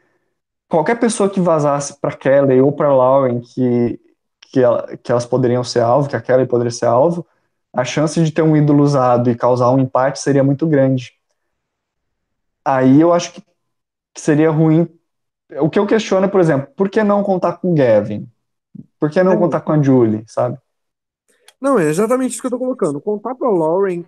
qualquer 0.69 0.99
pessoa 1.01 1.31
que 1.31 1.41
vazasse 1.41 1.99
para 2.01 2.17
Kelly 2.17 2.61
ou 2.61 2.73
para 2.73 2.95
Lauren 2.95 3.41
que, 3.41 3.99
que, 4.53 4.61
ela, 4.61 4.97
que, 4.99 5.11
elas 5.11 5.27
poderiam 5.27 5.65
ser 5.65 5.81
alvo, 5.81 6.09
que 6.09 6.17
a 6.17 6.21
Kelly 6.21 6.47
poderia 6.47 6.71
ser 6.71 6.87
alvo, 6.87 7.27
a 7.75 7.85
chance 7.85 8.23
de 8.23 8.31
ter 8.31 8.43
um 8.43 8.57
ídolo 8.57 8.83
usado 8.83 9.31
e 9.31 9.35
causar 9.35 9.71
um 9.71 9.79
empate 9.79 10.21
seria 10.21 10.45
muito 10.45 10.67
grande. 10.67 11.13
Aí 12.65 13.01
eu 13.01 13.13
acho 13.13 13.33
que 13.33 13.43
seria 14.17 14.51
ruim. 14.51 14.89
O 15.61 15.71
que 15.71 15.79
eu 15.79 15.87
questiono 15.87 16.27
é, 16.27 16.29
por 16.29 16.41
exemplo, 16.41 16.69
por 16.77 16.91
que 16.91 17.03
não 17.03 17.23
contar 17.23 17.55
com 17.59 17.73
o 17.73 17.75
Gavin? 17.75 18.29
Por 18.99 19.11
que 19.11 19.23
não 19.23 19.33
é, 19.33 19.37
contar 19.37 19.61
com 19.61 19.73
a 19.73 19.83
Julie, 19.83 20.25
sabe? 20.27 20.59
Não, 21.61 21.79
é 21.79 21.89
exatamente 21.89 22.33
isso 22.33 22.41
que 22.41 22.47
eu 22.47 22.51
tô 22.51 22.59
colocando. 22.59 23.01
Contar 23.01 23.35
pra 23.35 23.49
Lauren, 23.49 24.05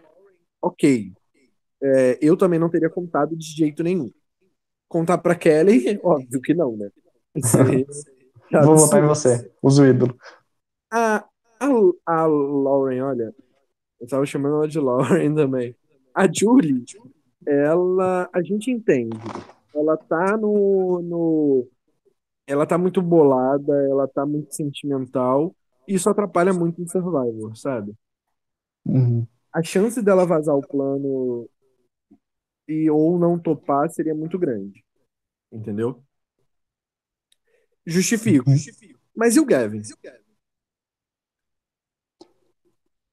ok. 0.61 1.13
É, 1.83 2.19
eu 2.21 2.37
também 2.37 2.59
não 2.59 2.69
teria 2.69 2.91
contado 2.91 3.37
de 3.37 3.47
jeito 3.47 3.83
nenhum. 3.83 4.11
Contar 4.89 5.19
pra 5.19 5.35
Kelly, 5.35 5.99
óbvio 6.03 6.41
que 6.41 6.55
não, 6.55 6.77
né? 6.77 6.91
Vou 8.65 8.77
votar 8.77 9.03
em 9.03 9.07
você, 9.07 9.51
uso 9.63 9.85
ídolo. 9.85 10.17
A, 10.91 11.25
a, 11.61 11.67
a 12.07 12.27
Lauren, 12.27 13.03
olha, 13.03 13.35
eu 14.01 14.07
tava 14.07 14.25
chamando 14.25 14.57
ela 14.57 14.69
de 14.69 14.81
Lauren 14.81 15.35
também. 15.37 15.75
A 16.15 16.27
Julie, 16.27 16.85
ela, 17.47 18.29
a 18.33 18.43
gente 18.43 18.71
entende. 18.71 19.17
Ela 19.75 19.97
tá 19.97 20.37
no, 20.37 21.03
no 21.03 21.69
ela 22.47 22.67
tá 22.67 22.79
muito 22.79 23.03
bolada, 23.03 23.75
ela 23.89 24.09
tá 24.09 24.25
muito 24.25 24.55
sentimental, 24.55 25.55
isso 25.89 26.09
atrapalha 26.09 26.53
muito 26.53 26.81
no 26.81 26.89
Survivor, 26.89 27.57
sabe? 27.57 27.95
Uhum. 28.85 29.27
A 29.53 29.63
chance 29.63 30.03
dela 30.03 30.27
vazar 30.27 30.55
o 30.55 30.67
plano 30.67 31.49
e 32.69 32.91
ou 32.91 33.19
não 33.19 33.39
topar 33.39 33.91
seria 33.91 34.15
muito 34.15 34.39
grande. 34.39 34.85
Entendeu? 35.51 36.03
Justifico. 37.87 38.51
Uhum. 38.51 38.57
Mas 39.17 39.37
e 39.37 39.41
o 39.41 39.47
Gavin? 39.47 39.81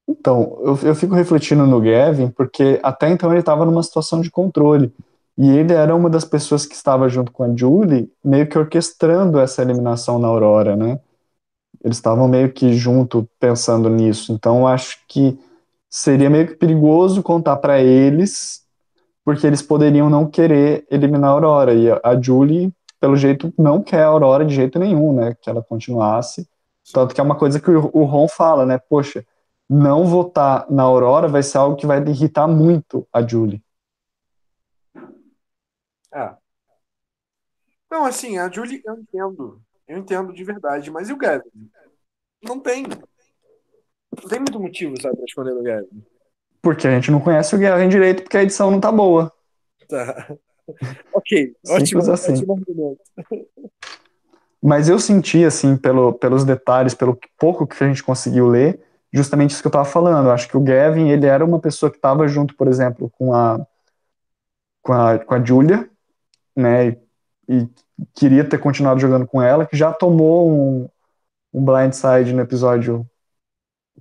Então, 0.06 0.58
eu, 0.62 0.88
eu 0.88 0.94
fico 0.94 1.14
refletindo 1.14 1.66
no 1.66 1.80
Gavin, 1.80 2.30
porque 2.30 2.78
até 2.82 3.08
então 3.10 3.30
ele 3.30 3.40
estava 3.40 3.64
numa 3.64 3.82
situação 3.82 4.20
de 4.20 4.30
controle. 4.30 4.94
E 5.38 5.48
ele 5.48 5.72
era 5.72 5.94
uma 5.94 6.08
das 6.08 6.24
pessoas 6.24 6.64
que 6.64 6.74
estava 6.74 7.08
junto 7.08 7.32
com 7.32 7.42
a 7.42 7.54
Julie, 7.54 8.10
meio 8.24 8.48
que 8.48 8.58
orquestrando 8.58 9.38
essa 9.38 9.62
eliminação 9.62 10.18
na 10.18 10.28
Aurora, 10.28 10.76
né? 10.76 11.00
Eles 11.86 11.98
estavam 11.98 12.26
meio 12.26 12.52
que 12.52 12.74
junto 12.74 13.28
pensando 13.38 13.88
nisso. 13.88 14.32
Então, 14.32 14.66
acho 14.66 14.98
que 15.06 15.38
seria 15.88 16.28
meio 16.28 16.48
que 16.48 16.56
perigoso 16.56 17.22
contar 17.22 17.58
para 17.58 17.80
eles, 17.80 18.66
porque 19.24 19.46
eles 19.46 19.62
poderiam 19.62 20.10
não 20.10 20.26
querer 20.28 20.84
eliminar 20.90 21.30
a 21.30 21.34
Aurora. 21.34 21.74
E 21.74 21.88
a 21.88 22.20
Julie, 22.20 22.74
pelo 22.98 23.16
jeito, 23.16 23.54
não 23.56 23.80
quer 23.84 24.02
a 24.02 24.08
Aurora 24.08 24.44
de 24.44 24.52
jeito 24.52 24.80
nenhum, 24.80 25.12
né? 25.14 25.36
Que 25.40 25.48
ela 25.48 25.62
continuasse. 25.62 26.48
Tanto 26.92 27.14
que 27.14 27.20
é 27.20 27.24
uma 27.24 27.38
coisa 27.38 27.60
que 27.60 27.70
o 27.70 28.02
Ron 28.02 28.26
fala, 28.26 28.66
né? 28.66 28.78
Poxa, 28.78 29.24
não 29.70 30.06
votar 30.06 30.68
na 30.68 30.82
Aurora 30.82 31.28
vai 31.28 31.44
ser 31.44 31.58
algo 31.58 31.76
que 31.76 31.86
vai 31.86 32.02
irritar 32.02 32.48
muito 32.48 33.06
a 33.12 33.24
Julie. 33.24 33.62
É. 36.12 36.34
Não, 37.88 38.04
assim, 38.04 38.38
a 38.38 38.50
Julie, 38.50 38.82
eu 38.84 38.94
entendo. 38.94 39.62
Eu 39.86 39.98
entendo 39.98 40.32
de 40.32 40.42
verdade, 40.42 40.90
mas 40.90 41.08
e 41.08 41.12
o 41.12 41.16
Gavin? 41.16 41.70
Não 42.46 42.60
tem. 42.60 42.84
Não 42.84 44.28
tem 44.28 44.38
muito 44.38 44.60
motivo, 44.60 45.00
sabe, 45.00 45.16
pra 45.16 45.24
esconder 45.24 45.52
o 45.52 45.62
Gavin. 45.62 46.04
Porque 46.62 46.86
a 46.86 46.90
gente 46.90 47.10
não 47.10 47.20
conhece 47.20 47.54
o 47.54 47.58
Gavin 47.58 47.88
direito 47.88 48.22
porque 48.22 48.36
a 48.36 48.42
edição 48.42 48.70
não 48.70 48.80
tá 48.80 48.90
boa. 48.90 49.32
Tá. 49.88 50.34
ok, 51.12 51.54
ótimo, 51.68 52.10
assim. 52.10 52.32
ótimo 52.32 52.54
argumento. 52.54 53.00
Mas 54.62 54.88
eu 54.88 54.98
senti, 54.98 55.44
assim, 55.44 55.76
pelo, 55.76 56.12
pelos 56.12 56.44
detalhes, 56.44 56.94
pelo 56.94 57.16
pouco 57.38 57.66
que 57.66 57.84
a 57.84 57.86
gente 57.86 58.02
conseguiu 58.02 58.48
ler, 58.48 58.80
justamente 59.12 59.50
isso 59.50 59.62
que 59.62 59.68
eu 59.68 59.72
tava 59.72 59.84
falando. 59.84 60.26
Eu 60.26 60.32
acho 60.32 60.48
que 60.48 60.56
o 60.56 60.60
Gavin, 60.60 61.08
ele 61.08 61.26
era 61.26 61.44
uma 61.44 61.60
pessoa 61.60 61.90
que 61.90 61.98
estava 61.98 62.26
junto, 62.26 62.56
por 62.56 62.66
exemplo, 62.66 63.10
com 63.16 63.32
a, 63.32 63.64
com 64.82 64.92
a, 64.92 65.18
com 65.18 65.34
a 65.34 65.44
Julia, 65.44 65.88
né, 66.56 66.88
e, 66.88 66.98
e, 67.48 67.68
queria 68.14 68.44
ter 68.44 68.58
continuado 68.58 68.98
jogando 68.98 69.26
com 69.26 69.40
ela, 69.40 69.66
que 69.66 69.76
já 69.76 69.92
tomou 69.92 70.50
um, 70.50 70.88
um 71.56 71.64
blindside 71.64 72.34
no 72.34 72.42
episódio 72.42 73.08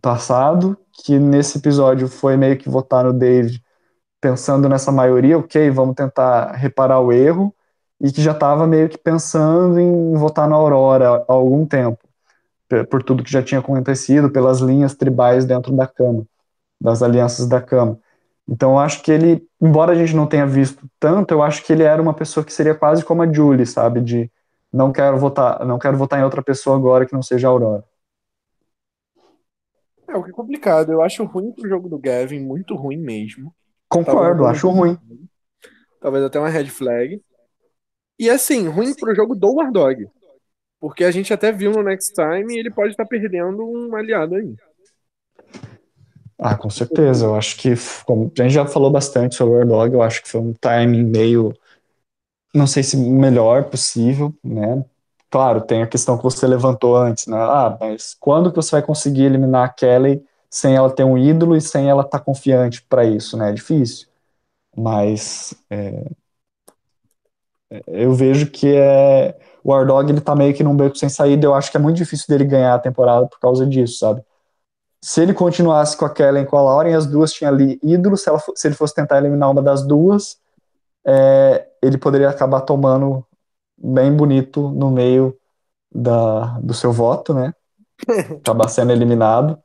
passado, 0.02 0.78
que 0.92 1.18
nesse 1.18 1.58
episódio 1.58 2.10
foi 2.10 2.36
meio 2.36 2.58
que 2.58 2.68
votar 2.68 3.06
no 3.06 3.14
David 3.14 3.64
pensando 4.20 4.68
nessa 4.68 4.92
maioria, 4.92 5.38
ok, 5.38 5.70
vamos 5.70 5.96
tentar 5.96 6.52
reparar 6.52 7.00
o 7.00 7.14
erro, 7.14 7.56
e 8.02 8.12
que 8.12 8.22
já 8.22 8.32
estava 8.34 8.68
meio 8.68 8.90
que 8.90 8.98
pensando 8.98 9.80
em 9.80 10.14
votar 10.16 10.50
na 10.50 10.56
Aurora 10.56 11.24
há 11.28 11.32
algum 11.32 11.66
tempo, 11.66 12.00
por 12.90 13.02
tudo 13.02 13.24
que 13.24 13.32
já 13.32 13.42
tinha 13.42 13.60
acontecido, 13.60 14.30
pelas 14.30 14.60
linhas 14.60 14.96
tribais 14.96 15.46
dentro 15.46 15.74
da 15.74 15.88
cama, 15.88 16.26
das 16.82 17.02
alianças 17.02 17.48
da 17.48 17.62
cama. 17.62 17.98
Então 18.48 18.72
eu 18.72 18.80
acho 18.80 19.02
que 19.02 19.12
ele, 19.12 19.48
embora 19.62 19.94
a 19.94 19.96
gente 19.96 20.14
não 20.14 20.28
tenha 20.28 20.46
visto 20.46 20.90
tanto, 21.00 21.32
eu 21.32 21.42
acho 21.42 21.64
que 21.64 21.72
ele 21.72 21.84
era 21.84 22.02
uma 22.02 22.14
pessoa 22.14 22.44
que 22.44 22.52
seria 22.52 22.76
quase 22.76 23.06
como 23.06 23.22
a 23.22 23.32
Julie, 23.32 23.66
sabe? 23.66 24.02
De 24.02 24.30
não 24.72 24.92
quero 24.92 25.18
votar, 25.18 25.66
não 25.66 25.80
quero 25.80 25.98
votar 25.98 26.20
em 26.20 26.24
outra 26.24 26.44
pessoa 26.44 26.76
agora 26.76 27.06
que 27.06 27.14
não 27.14 27.22
seja 27.22 27.48
a 27.48 27.52
Aurora. 27.52 27.84
É 30.08 30.16
o 30.16 30.24
que 30.24 30.30
é 30.30 30.34
complicado. 30.34 30.92
Eu 30.92 31.02
acho 31.02 31.24
ruim 31.24 31.52
pro 31.52 31.68
jogo 31.68 31.90
do 31.90 31.98
Gavin, 31.98 32.40
muito 32.40 32.76
ruim 32.76 32.98
mesmo. 32.98 33.54
Concordo, 33.90 34.46
acho 34.46 34.70
ruim. 34.70 34.98
Talvez 36.00 36.24
até 36.24 36.40
uma 36.40 36.50
red 36.50 36.66
flag. 36.66 37.22
E 38.20 38.30
assim, 38.30 38.68
ruim 38.68 38.94
pro 38.94 39.16
jogo 39.16 39.36
do 39.36 39.56
War 39.56 39.72
Dog. 39.72 40.08
Porque 40.80 41.04
a 41.04 41.12
gente 41.12 41.34
até 41.34 41.52
viu 41.52 41.72
no 41.72 41.84
Next 41.84 42.14
Time 42.14 42.54
e 42.54 42.60
ele 42.60 42.70
pode 42.70 42.92
estar 42.92 43.06
perdendo 43.06 43.64
um 43.64 43.96
aliado 43.96 44.36
aí. 44.36 44.56
Ah, 46.38 46.56
com 46.56 46.70
certeza. 46.70 47.26
Eu 47.26 47.36
acho 47.36 47.58
que, 47.58 47.74
como 48.06 48.32
a 48.38 48.42
gente 48.44 48.54
já 48.54 48.66
falou 48.66 48.92
bastante 48.92 49.36
sobre 49.36 49.56
o 49.56 49.58
Wardog, 49.58 49.94
eu 49.94 50.02
acho 50.02 50.22
que 50.22 50.30
foi 50.30 50.42
um 50.42 50.54
timing 50.54 51.04
meio, 51.04 51.54
não 52.56 52.68
sei 52.68 52.84
se 52.84 52.98
melhor 52.98 53.66
possível, 53.66 54.34
né? 54.44 54.84
Claro, 55.30 55.62
tem 55.62 55.84
a 55.84 55.88
questão 55.88 56.18
que 56.18 56.24
você 56.24 56.48
levantou 56.48 56.96
antes, 56.96 57.28
né? 57.28 57.38
Ah, 57.38 57.78
mas 57.80 58.16
quando 58.20 58.50
que 58.52 58.56
você 58.56 58.72
vai 58.72 58.82
conseguir 58.82 59.24
eliminar 59.24 59.66
a 59.66 59.70
Kelly 59.70 60.24
sem 60.50 60.76
ela 60.76 60.90
ter 60.90 61.04
um 61.04 61.18
ídolo 61.18 61.56
e 61.56 61.62
sem 61.62 61.90
ela 61.90 62.04
estar 62.04 62.20
tá 62.20 62.26
confiante 62.26 62.82
para 62.84 63.04
isso, 63.06 63.38
né? 63.38 63.50
É 63.52 63.54
difícil. 63.54 64.08
Mas 64.78 65.54
é, 65.70 66.06
é, 67.72 67.84
eu 67.88 68.14
vejo 68.14 68.50
que 68.52 68.76
é, 68.76 69.38
o 69.64 69.72
Wardog 69.72 70.10
ele 70.10 70.22
tá 70.22 70.36
meio 70.36 70.54
que 70.54 70.64
num 70.64 70.76
beco 70.76 70.96
sem 70.98 71.10
saída. 71.10 71.46
Eu 71.46 71.54
acho 71.56 71.72
que 71.72 71.78
é 71.78 71.80
muito 71.80 71.98
difícil 71.98 72.28
dele 72.30 72.46
ganhar 72.46 72.76
a 72.76 72.80
temporada 72.80 73.28
por 73.28 73.40
causa 73.40 73.66
disso, 73.66 74.00
sabe? 74.00 74.24
se 75.06 75.22
ele 75.22 75.36
continuasse 75.36 75.96
com 75.96 76.04
a 76.04 76.10
Kellen 76.10 76.42
e 76.42 76.46
com 76.48 76.58
a 76.58 76.64
Lauren, 76.64 76.96
as 76.96 77.06
duas 77.06 77.32
tinham 77.32 77.54
ali 77.54 77.80
ídolos, 77.84 78.24
se, 78.24 78.30
ela, 78.30 78.42
se 78.56 78.68
ele 78.68 78.74
fosse 78.74 78.96
tentar 78.96 79.20
eliminar 79.20 79.52
uma 79.52 79.62
das 79.62 79.86
duas, 79.86 80.40
é, 81.06 81.68
ele 81.86 81.98
poderia 81.98 82.30
acabar 82.30 82.62
tomando 82.62 83.26
bem 83.78 84.12
bonito 84.16 84.70
no 84.70 84.92
meio 84.92 85.38
da, 85.94 86.60
do 86.60 86.74
seu 86.74 86.92
voto, 86.92 87.34
né? 87.34 87.54
acabar 88.42 88.68
sendo 88.68 88.92
eliminado, 88.92 89.58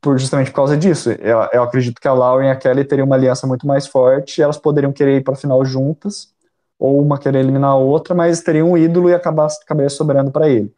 por, 0.00 0.18
justamente 0.18 0.50
por 0.50 0.56
causa 0.56 0.76
disso. 0.76 1.10
Eu, 1.10 1.38
eu, 1.52 1.62
acredito 1.62 2.00
que 2.00 2.08
a 2.08 2.12
Lauren 2.12 2.48
e 2.48 2.50
a 2.50 2.56
Kelly 2.56 2.84
teriam 2.84 3.06
uma 3.06 3.16
aliança 3.16 3.46
muito 3.46 3.66
mais 3.66 3.86
forte, 3.86 4.42
elas 4.42 4.58
poderiam 4.58 4.92
querer 4.92 5.18
ir 5.18 5.24
para 5.24 5.34
a 5.34 5.36
final 5.36 5.64
juntas, 5.64 6.32
ou 6.78 7.00
uma 7.00 7.18
querer 7.18 7.40
eliminar 7.40 7.70
a 7.70 7.76
outra, 7.76 8.14
mas 8.14 8.40
teriam 8.40 8.72
um 8.72 8.78
ídolo 8.78 9.10
e 9.10 9.14
acabar, 9.14 9.48
acabaria 9.62 9.90
sobrando 9.90 10.30
para 10.30 10.48
ele. 10.48 10.72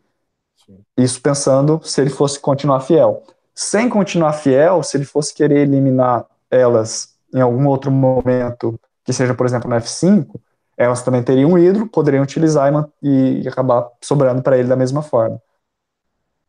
Sim. 0.64 0.78
Isso 0.96 1.20
pensando 1.20 1.80
se 1.84 2.00
ele 2.00 2.10
fosse 2.10 2.38
continuar 2.38 2.80
fiel 2.80 3.22
sem 3.60 3.90
continuar 3.90 4.32
fiel, 4.32 4.82
se 4.82 4.96
ele 4.96 5.04
fosse 5.04 5.34
querer 5.34 5.68
eliminar 5.68 6.24
elas 6.50 7.14
em 7.32 7.42
algum 7.42 7.66
outro 7.66 7.90
momento, 7.90 8.80
que 9.04 9.12
seja, 9.12 9.34
por 9.34 9.44
exemplo, 9.44 9.68
no 9.68 9.76
F5, 9.76 10.40
elas 10.80 11.02
também 11.02 11.22
teriam 11.22 11.52
um 11.52 11.58
ídolo, 11.58 11.86
poderiam 11.86 12.22
utilizar 12.22 12.72
e, 13.02 13.42
e 13.42 13.48
acabar 13.48 13.86
sobrando 14.00 14.40
para 14.40 14.56
ele 14.56 14.66
da 14.66 14.76
mesma 14.76 15.02
forma. 15.02 15.38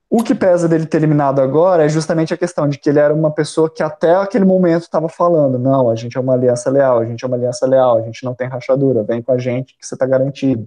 O 0.10 0.24
que 0.24 0.34
pesa 0.34 0.70
dele 0.70 0.86
ter 0.86 0.98
eliminado 1.00 1.42
agora 1.42 1.84
é 1.84 1.90
justamente 1.90 2.34
a 2.34 2.38
questão 2.38 2.66
de 2.66 2.78
que 2.78 2.90
ele 2.90 3.00
era 3.00 3.14
uma 3.14 3.30
pessoa 3.30 3.70
que 3.70 3.84
até 3.84 4.16
aquele 4.16 4.46
momento 4.46 4.84
estava 4.84 5.10
falando: 5.10 5.60
não, 5.60 5.90
a 5.90 5.96
gente 5.96 6.18
é 6.18 6.22
uma 6.22 6.32
aliança 6.32 6.70
leal, 6.70 7.00
a 7.00 7.06
gente 7.06 7.26
é 7.26 7.28
uma 7.28 7.36
aliança 7.36 7.68
leal, 7.68 7.98
a 7.98 8.02
gente 8.04 8.24
não 8.24 8.34
tem 8.34 8.48
rachadura, 8.48 9.04
vem 9.04 9.22
com 9.22 9.34
a 9.34 9.38
gente 9.38 9.78
que 9.78 9.86
você 9.86 9.96
está 9.96 10.06
garantido. 10.06 10.66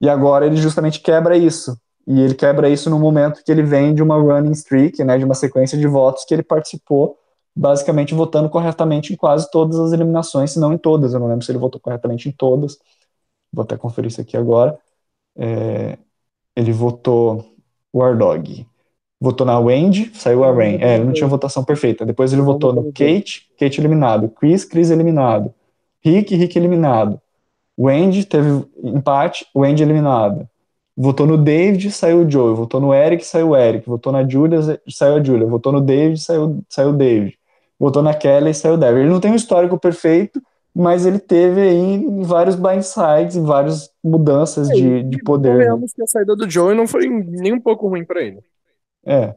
E 0.00 0.08
agora 0.08 0.46
ele 0.46 0.56
justamente 0.56 1.00
quebra 1.00 1.36
isso. 1.36 1.78
E 2.06 2.18
ele 2.22 2.34
quebra 2.34 2.70
isso 2.70 2.88
no 2.88 2.98
momento 2.98 3.44
que 3.44 3.52
ele 3.52 3.62
vem 3.62 3.94
de 3.94 4.02
uma 4.02 4.16
running 4.16 4.52
streak, 4.52 5.04
né, 5.04 5.18
de 5.18 5.26
uma 5.26 5.34
sequência 5.34 5.76
de 5.76 5.86
votos 5.86 6.24
que 6.24 6.32
ele 6.32 6.42
participou, 6.42 7.18
basicamente 7.54 8.14
votando 8.14 8.48
corretamente 8.48 9.12
em 9.12 9.16
quase 9.16 9.50
todas 9.50 9.78
as 9.78 9.92
eliminações, 9.92 10.52
se 10.52 10.60
não 10.60 10.72
em 10.72 10.78
todas. 10.78 11.14
Eu 11.14 11.20
não 11.20 11.28
lembro 11.28 11.44
se 11.44 11.50
ele 11.50 11.58
votou 11.58 11.80
corretamente 11.80 12.28
em 12.28 12.32
todas. 12.32 12.78
Vou 13.52 13.62
até 13.62 13.76
conferir 13.76 14.10
isso 14.10 14.20
aqui 14.20 14.36
agora. 14.36 14.78
É, 15.36 15.98
ele 16.56 16.72
votou 16.72 17.44
War 17.94 18.16
Dog. 18.16 18.66
Votou 19.20 19.46
na 19.46 19.58
Wendy, 19.58 20.12
saiu 20.14 20.44
a 20.44 20.52
Rain. 20.52 20.78
É, 20.80 20.94
ele 20.96 21.04
não 21.04 21.12
tinha 21.12 21.26
votação 21.28 21.64
perfeita. 21.64 22.06
Depois 22.06 22.32
ele 22.32 22.42
votou 22.42 22.72
no 22.72 22.92
Kate, 22.92 23.48
Kate 23.58 23.80
eliminado. 23.80 24.28
Chris, 24.28 24.64
Chris 24.64 24.90
eliminado. 24.90 25.52
Rick, 26.04 26.34
Rick 26.36 26.56
eliminado. 26.56 27.20
O 27.76 27.88
Andy 27.88 28.24
teve 28.24 28.64
empate, 28.82 29.46
o 29.54 29.64
Andy 29.64 29.82
eliminado. 29.82 30.48
Votou 30.96 31.26
no 31.26 31.38
David, 31.38 31.90
saiu 31.92 32.22
o 32.22 32.30
Joe. 32.30 32.54
Votou 32.54 32.80
no 32.80 32.92
Eric, 32.92 33.24
saiu 33.24 33.50
o 33.50 33.56
Eric. 33.56 33.88
Votou 33.88 34.12
na 34.12 34.28
Julia, 34.28 34.58
saiu 34.88 35.16
a 35.16 35.22
Julia. 35.22 35.46
Votou 35.46 35.72
no 35.72 35.80
David, 35.80 36.20
saiu, 36.20 36.64
saiu 36.68 36.90
o 36.90 36.92
David. 36.92 37.37
Votou 37.78 38.02
na 38.02 38.14
Kelly, 38.14 38.52
saiu 38.52 38.74
o 38.74 38.76
David. 38.76 39.02
Ele 39.02 39.12
não 39.12 39.20
tem 39.20 39.30
um 39.30 39.36
histórico 39.36 39.78
perfeito, 39.78 40.42
mas 40.74 41.06
ele 41.06 41.18
teve 41.18 41.60
aí 41.60 42.06
vários 42.22 42.56
blindsides 42.56 43.36
e 43.36 43.40
várias 43.40 43.90
mudanças 44.02 44.68
é, 44.70 44.74
de, 44.74 45.02
de 45.04 45.22
poder. 45.22 45.58
Né? 45.58 45.86
que 45.94 46.02
a 46.02 46.06
saída 46.06 46.34
do 46.34 46.48
Joe 46.48 46.74
não 46.74 46.86
foi 46.86 47.08
nem 47.08 47.52
um 47.52 47.60
pouco 47.60 47.88
ruim 47.88 48.04
para 48.04 48.22
ele. 48.22 48.40
É. 49.04 49.34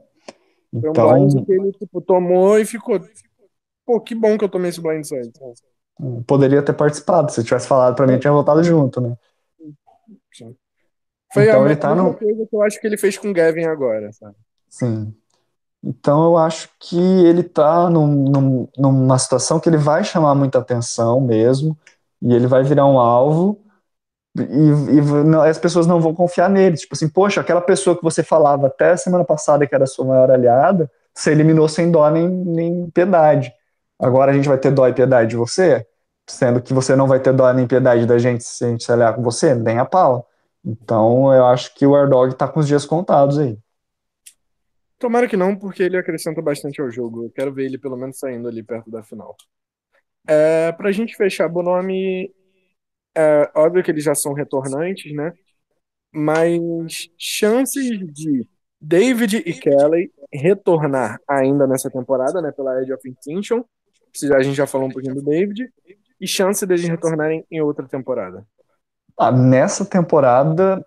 Então... 0.73 0.93
Foi 0.93 1.19
um 1.19 1.27
blind 1.27 1.45
que 1.45 1.51
ele 1.51 1.71
tipo, 1.73 2.01
tomou 2.01 2.57
e 2.59 2.65
ficou. 2.65 2.99
Pô, 3.85 3.99
que 3.99 4.15
bom 4.15 4.37
que 4.37 4.45
eu 4.45 4.49
tomei 4.49 4.69
esse 4.69 4.81
blindside. 4.81 5.31
Poderia 6.25 6.63
ter 6.63 6.73
participado. 6.73 7.31
Se 7.31 7.43
tivesse 7.43 7.67
falado 7.67 7.95
para 7.95 8.07
mim, 8.07 8.13
eu 8.13 8.19
tinha 8.19 8.33
voltado 8.33 8.63
junto, 8.63 9.01
né? 9.01 9.15
Sim. 10.33 10.55
Foi 11.33 11.43
então, 11.43 11.61
a 11.61 11.63
mesma 11.63 11.81
tá 11.81 11.95
no... 11.95 12.13
coisa 12.13 12.45
que 12.45 12.55
eu 12.55 12.61
acho 12.61 12.79
que 12.79 12.87
ele 12.87 12.97
fez 12.97 13.17
com 13.17 13.29
o 13.29 13.33
Gavin 13.33 13.65
agora, 13.65 14.11
sabe? 14.11 14.35
Sim. 14.69 15.13
Então 15.83 16.23
eu 16.25 16.37
acho 16.37 16.69
que 16.79 16.97
ele 16.99 17.43
tá 17.43 17.89
num, 17.89 18.07
num, 18.07 18.67
numa 18.77 19.17
situação 19.17 19.59
que 19.59 19.67
ele 19.69 19.77
vai 19.77 20.03
chamar 20.03 20.35
muita 20.35 20.59
atenção 20.59 21.19
mesmo, 21.21 21.77
e 22.21 22.33
ele 22.33 22.47
vai 22.47 22.63
virar 22.63 22.85
um 22.85 22.99
alvo, 22.99 23.59
e, 24.37 24.41
e 24.41 25.01
não, 25.25 25.41
as 25.41 25.57
pessoas 25.57 25.87
não 25.87 25.99
vão 25.99 26.13
confiar 26.13 26.49
nele. 26.49 26.77
Tipo 26.77 26.95
assim, 26.95 27.09
poxa, 27.09 27.41
aquela 27.41 27.61
pessoa 27.61 27.95
que 27.97 28.03
você 28.03 28.23
falava 28.23 28.67
até 28.67 28.95
semana 28.97 29.25
passada 29.25 29.67
que 29.67 29.75
era 29.75 29.85
sua 29.85 30.05
maior 30.05 30.31
aliada, 30.31 30.89
você 31.13 31.31
eliminou 31.31 31.67
sem 31.67 31.91
dó 31.91 32.09
nem, 32.09 32.27
nem 32.29 32.89
piedade. 32.91 33.53
Agora 33.99 34.31
a 34.31 34.33
gente 34.33 34.47
vai 34.47 34.57
ter 34.57 34.71
dó 34.71 34.87
e 34.87 34.93
piedade 34.93 35.31
de 35.31 35.35
você? 35.35 35.85
Sendo 36.29 36.61
que 36.61 36.73
você 36.73 36.95
não 36.95 37.07
vai 37.07 37.19
ter 37.19 37.33
dó 37.33 37.51
nem 37.53 37.67
piedade 37.67 38.05
da 38.05 38.17
gente 38.17 38.43
se 38.43 38.63
a 38.65 38.69
gente 38.69 38.83
se 38.83 38.91
aliar 38.91 39.15
com 39.15 39.21
você? 39.21 39.53
Nem 39.55 39.79
a 39.79 39.85
pau. 39.85 40.27
Então 40.63 41.33
eu 41.33 41.45
acho 41.47 41.73
que 41.75 41.85
o 41.85 41.95
Ardog 41.95 42.35
tá 42.35 42.47
com 42.47 42.59
os 42.59 42.67
dias 42.67 42.85
contados 42.85 43.37
aí. 43.39 43.57
Tomara 45.01 45.27
que 45.27 45.35
não, 45.35 45.55
porque 45.55 45.81
ele 45.81 45.97
acrescenta 45.97 46.43
bastante 46.43 46.79
ao 46.79 46.91
jogo. 46.91 47.25
Eu 47.25 47.31
quero 47.31 47.51
ver 47.51 47.65
ele 47.65 47.79
pelo 47.79 47.97
menos 47.97 48.19
saindo 48.19 48.47
ali 48.47 48.61
perto 48.61 48.91
da 48.91 49.01
final. 49.01 49.35
É, 50.27 50.71
pra 50.73 50.91
gente 50.91 51.17
fechar, 51.17 51.49
Bonomi, 51.49 52.31
é 53.17 53.51
óbvio 53.55 53.83
que 53.83 53.89
eles 53.89 54.03
já 54.03 54.13
são 54.13 54.31
retornantes, 54.33 55.11
né? 55.11 55.33
Mas 56.13 57.09
chances 57.17 57.83
de 58.13 58.47
David 58.79 59.37
e 59.37 59.53
Kelly 59.53 60.11
retornar 60.31 61.19
ainda 61.27 61.65
nessa 61.65 61.89
temporada, 61.89 62.39
né? 62.39 62.51
Pela 62.51 62.79
Edge 62.83 62.93
of 62.93 63.09
Extinction. 63.09 63.63
A 64.35 64.43
gente 64.43 64.55
já 64.55 64.67
falou 64.67 64.87
um 64.87 64.91
pouquinho 64.91 65.15
do 65.15 65.23
David. 65.23 65.67
E 66.19 66.27
chance 66.27 66.63
deles 66.67 66.87
retornarem 66.87 67.43
em 67.49 67.59
outra 67.59 67.87
temporada. 67.87 68.45
Ah, 69.17 69.31
nessa 69.31 69.83
temporada, 69.83 70.85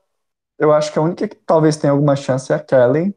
eu 0.57 0.73
acho 0.73 0.93
que 0.93 1.01
a 1.01 1.03
única 1.03 1.27
que 1.27 1.35
talvez 1.35 1.77
tenha 1.77 1.93
alguma 1.93 2.15
chance 2.15 2.53
é 2.53 2.55
a 2.55 2.61
Kelly, 2.61 3.13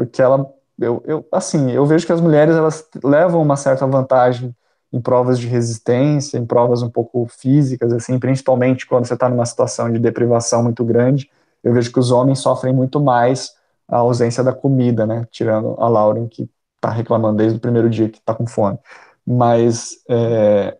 porque 0.00 0.22
ela, 0.22 0.50
eu, 0.78 1.02
eu, 1.04 1.28
assim, 1.30 1.70
eu 1.72 1.84
vejo 1.84 2.06
que 2.06 2.12
as 2.12 2.22
mulheres 2.22 2.56
elas 2.56 2.88
levam 3.04 3.42
uma 3.42 3.54
certa 3.54 3.86
vantagem 3.86 4.56
em 4.90 4.98
provas 4.98 5.38
de 5.38 5.46
resistência, 5.46 6.38
em 6.38 6.46
provas 6.46 6.80
um 6.80 6.88
pouco 6.88 7.26
físicas, 7.28 7.92
assim, 7.92 8.18
principalmente 8.18 8.86
quando 8.86 9.04
você 9.04 9.12
está 9.12 9.28
numa 9.28 9.44
situação 9.44 9.92
de 9.92 9.98
deprivação 9.98 10.62
muito 10.62 10.82
grande. 10.86 11.30
Eu 11.62 11.74
vejo 11.74 11.92
que 11.92 11.98
os 11.98 12.10
homens 12.10 12.38
sofrem 12.38 12.72
muito 12.72 12.98
mais 12.98 13.52
a 13.86 13.98
ausência 13.98 14.42
da 14.42 14.54
comida, 14.54 15.06
né? 15.06 15.28
Tirando 15.30 15.76
a 15.78 15.86
Lauren, 15.86 16.26
que 16.28 16.48
está 16.76 16.88
reclamando 16.88 17.36
desde 17.36 17.58
o 17.58 17.60
primeiro 17.60 17.90
dia 17.90 18.08
que 18.08 18.16
está 18.16 18.34
com 18.34 18.46
fome. 18.46 18.78
Mas 19.26 19.98
é, 20.08 20.78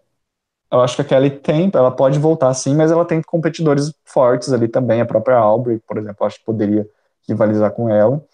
eu 0.72 0.80
acho 0.80 0.96
que 0.96 1.02
a 1.02 1.04
Kelly 1.04 1.30
tem, 1.30 1.70
ela 1.74 1.90
pode 1.90 2.18
voltar 2.18 2.54
sim, 2.54 2.74
mas 2.74 2.90
ela 2.90 3.04
tem 3.04 3.20
competidores 3.20 3.92
fortes 4.02 4.50
ali 4.50 4.66
também, 4.66 5.02
a 5.02 5.06
própria 5.06 5.36
Aubrey, 5.36 5.78
por 5.86 5.98
exemplo, 5.98 6.26
acho 6.26 6.38
que 6.38 6.44
poderia 6.46 6.88
rivalizar 7.28 7.70
com 7.72 7.90
ela. 7.90 8.24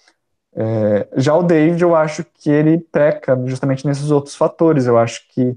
É, 0.58 1.06
já 1.16 1.34
o 1.36 1.42
David, 1.42 1.82
eu 1.82 1.94
acho 1.94 2.24
que 2.24 2.48
ele 2.48 2.78
peca 2.78 3.38
justamente 3.44 3.86
nesses 3.86 4.10
outros 4.10 4.34
fatores, 4.34 4.86
eu 4.86 4.96
acho 4.96 5.28
que 5.28 5.54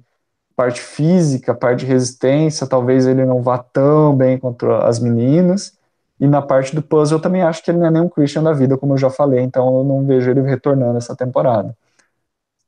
parte 0.57 0.81
física, 0.81 1.55
parte 1.55 1.79
de 1.79 1.85
resistência, 1.85 2.67
talvez 2.67 3.07
ele 3.07 3.23
não 3.23 3.41
vá 3.41 3.57
tão 3.57 4.13
bem 4.13 4.37
contra 4.37 4.85
as 4.85 4.99
meninas, 4.99 5.79
e 6.19 6.27
na 6.27 6.41
parte 6.41 6.75
do 6.75 6.81
puzzle 6.81 7.17
eu 7.17 7.21
também 7.21 7.41
acho 7.41 7.63
que 7.63 7.71
ele 7.71 7.77
não 7.77 7.87
é 7.87 7.91
nem 7.91 8.01
um 8.01 8.09
Christian 8.09 8.43
da 8.43 8.51
vida, 8.51 8.77
como 8.77 8.93
eu 8.93 8.97
já 8.97 9.09
falei, 9.09 9.39
então 9.39 9.77
eu 9.77 9.83
não 9.85 10.05
vejo 10.05 10.29
ele 10.29 10.41
retornando 10.41 10.97
essa 10.97 11.15
temporada. 11.15 11.73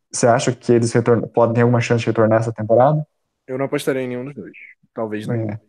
Você 0.10 0.26
acha 0.26 0.54
que 0.54 0.72
eles 0.72 0.94
podem 1.34 1.56
ter 1.56 1.62
alguma 1.62 1.82
chance 1.82 2.00
de 2.00 2.08
retornar 2.08 2.40
essa 2.40 2.54
temporada? 2.54 3.06
Eu 3.46 3.58
não 3.58 3.66
apostaria 3.66 4.04
em 4.04 4.08
nenhum 4.08 4.24
dos 4.24 4.36
dois. 4.36 4.58
Talvez 4.94 5.28
não. 5.28 5.36
É. 5.36 5.60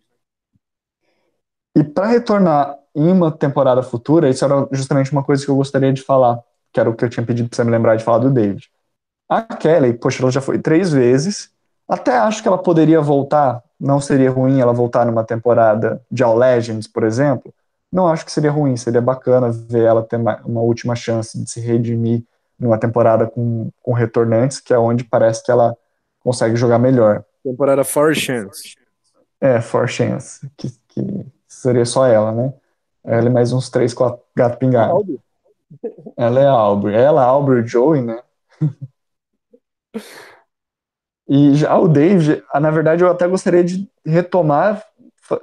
E 1.76 1.82
para 1.82 2.06
retornar 2.06 2.78
em 2.94 3.10
uma 3.10 3.32
temporada 3.32 3.82
futura, 3.82 4.28
isso 4.28 4.44
era 4.44 4.68
justamente 4.70 5.10
uma 5.10 5.24
coisa 5.24 5.44
que 5.44 5.50
eu 5.50 5.56
gostaria 5.56 5.92
de 5.92 6.02
falar, 6.02 6.40
que 6.72 6.80
era 6.80 6.88
o 6.88 6.94
que 6.94 7.04
eu 7.04 7.08
tinha 7.08 7.24
pedido 7.24 7.48
para 7.48 7.56
você 7.56 7.64
me 7.64 7.70
lembrar 7.70 7.96
de 7.96 8.04
falar 8.04 8.18
do 8.18 8.30
David. 8.30 8.70
A 9.28 9.42
Kelly, 9.42 9.94
poxa, 9.94 10.22
ela 10.22 10.30
já 10.30 10.40
foi 10.40 10.58
três 10.58 10.92
vezes. 10.92 11.50
Até 11.88 12.16
acho 12.16 12.42
que 12.42 12.48
ela 12.48 12.58
poderia 12.58 13.00
voltar. 13.00 13.62
Não 13.78 14.00
seria 14.00 14.30
ruim 14.30 14.60
ela 14.60 14.72
voltar 14.72 15.04
numa 15.04 15.24
temporada 15.24 16.00
de 16.10 16.22
All 16.22 16.36
Legends, 16.36 16.86
por 16.86 17.04
exemplo. 17.04 17.52
Não 17.90 18.08
acho 18.08 18.24
que 18.24 18.32
seria 18.32 18.50
ruim. 18.50 18.76
Seria 18.76 19.00
bacana 19.00 19.50
ver 19.50 19.84
ela 19.84 20.02
ter 20.02 20.16
uma, 20.16 20.60
última 20.60 20.94
chance 20.94 21.38
de 21.38 21.50
se 21.50 21.60
redimir 21.60 22.22
numa 22.58 22.78
temporada 22.78 23.26
com, 23.26 23.70
com 23.82 23.92
retornantes, 23.92 24.60
que 24.60 24.72
é 24.72 24.78
onde 24.78 25.04
parece 25.04 25.42
que 25.44 25.50
ela 25.50 25.76
consegue 26.20 26.56
jogar 26.56 26.78
melhor. 26.78 27.24
Temporada 27.42 27.84
For 27.84 28.14
Chance. 28.14 28.76
É, 29.40 29.60
For 29.60 29.88
Chance, 29.88 30.48
que, 30.56 30.70
que 30.88 31.26
seria 31.48 31.84
só 31.84 32.06
ela, 32.06 32.32
né? 32.32 32.54
Ela 33.04 33.26
e 33.26 33.30
mais 33.30 33.52
uns 33.52 33.68
três, 33.68 33.92
quatro 33.92 34.20
gato 34.36 34.58
pingado. 34.58 35.20
Ela 36.16 36.40
é 36.40 36.46
a 36.46 36.52
Aubrey. 36.52 36.94
Ela, 36.94 37.24
Aubrey 37.24 37.66
Joey, 37.66 38.02
né? 38.02 38.20
e 41.28 41.54
já 41.54 41.76
o 41.78 41.88
Dave, 41.88 42.42
na 42.54 42.70
verdade, 42.70 43.02
eu 43.02 43.10
até 43.10 43.26
gostaria 43.26 43.64
de 43.64 43.88
retomar, 44.04 44.84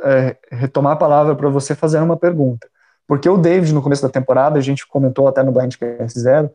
é, 0.04 0.38
retomar 0.52 0.94
a 0.94 0.98
palavra 0.98 1.36
para 1.36 1.50
você 1.50 1.76
fazer 1.76 2.00
uma 2.00 2.18
pergunta. 2.18 2.68
Porque 3.08 3.28
o 3.28 3.38
David, 3.38 3.74
no 3.74 3.82
começo 3.82 4.04
da 4.04 4.10
temporada, 4.10 4.58
a 4.60 4.62
gente 4.62 4.88
comentou 4.88 5.28
até 5.28 5.42
no 5.42 5.52
Blindcast 5.52 6.20
Zero, 6.20 6.52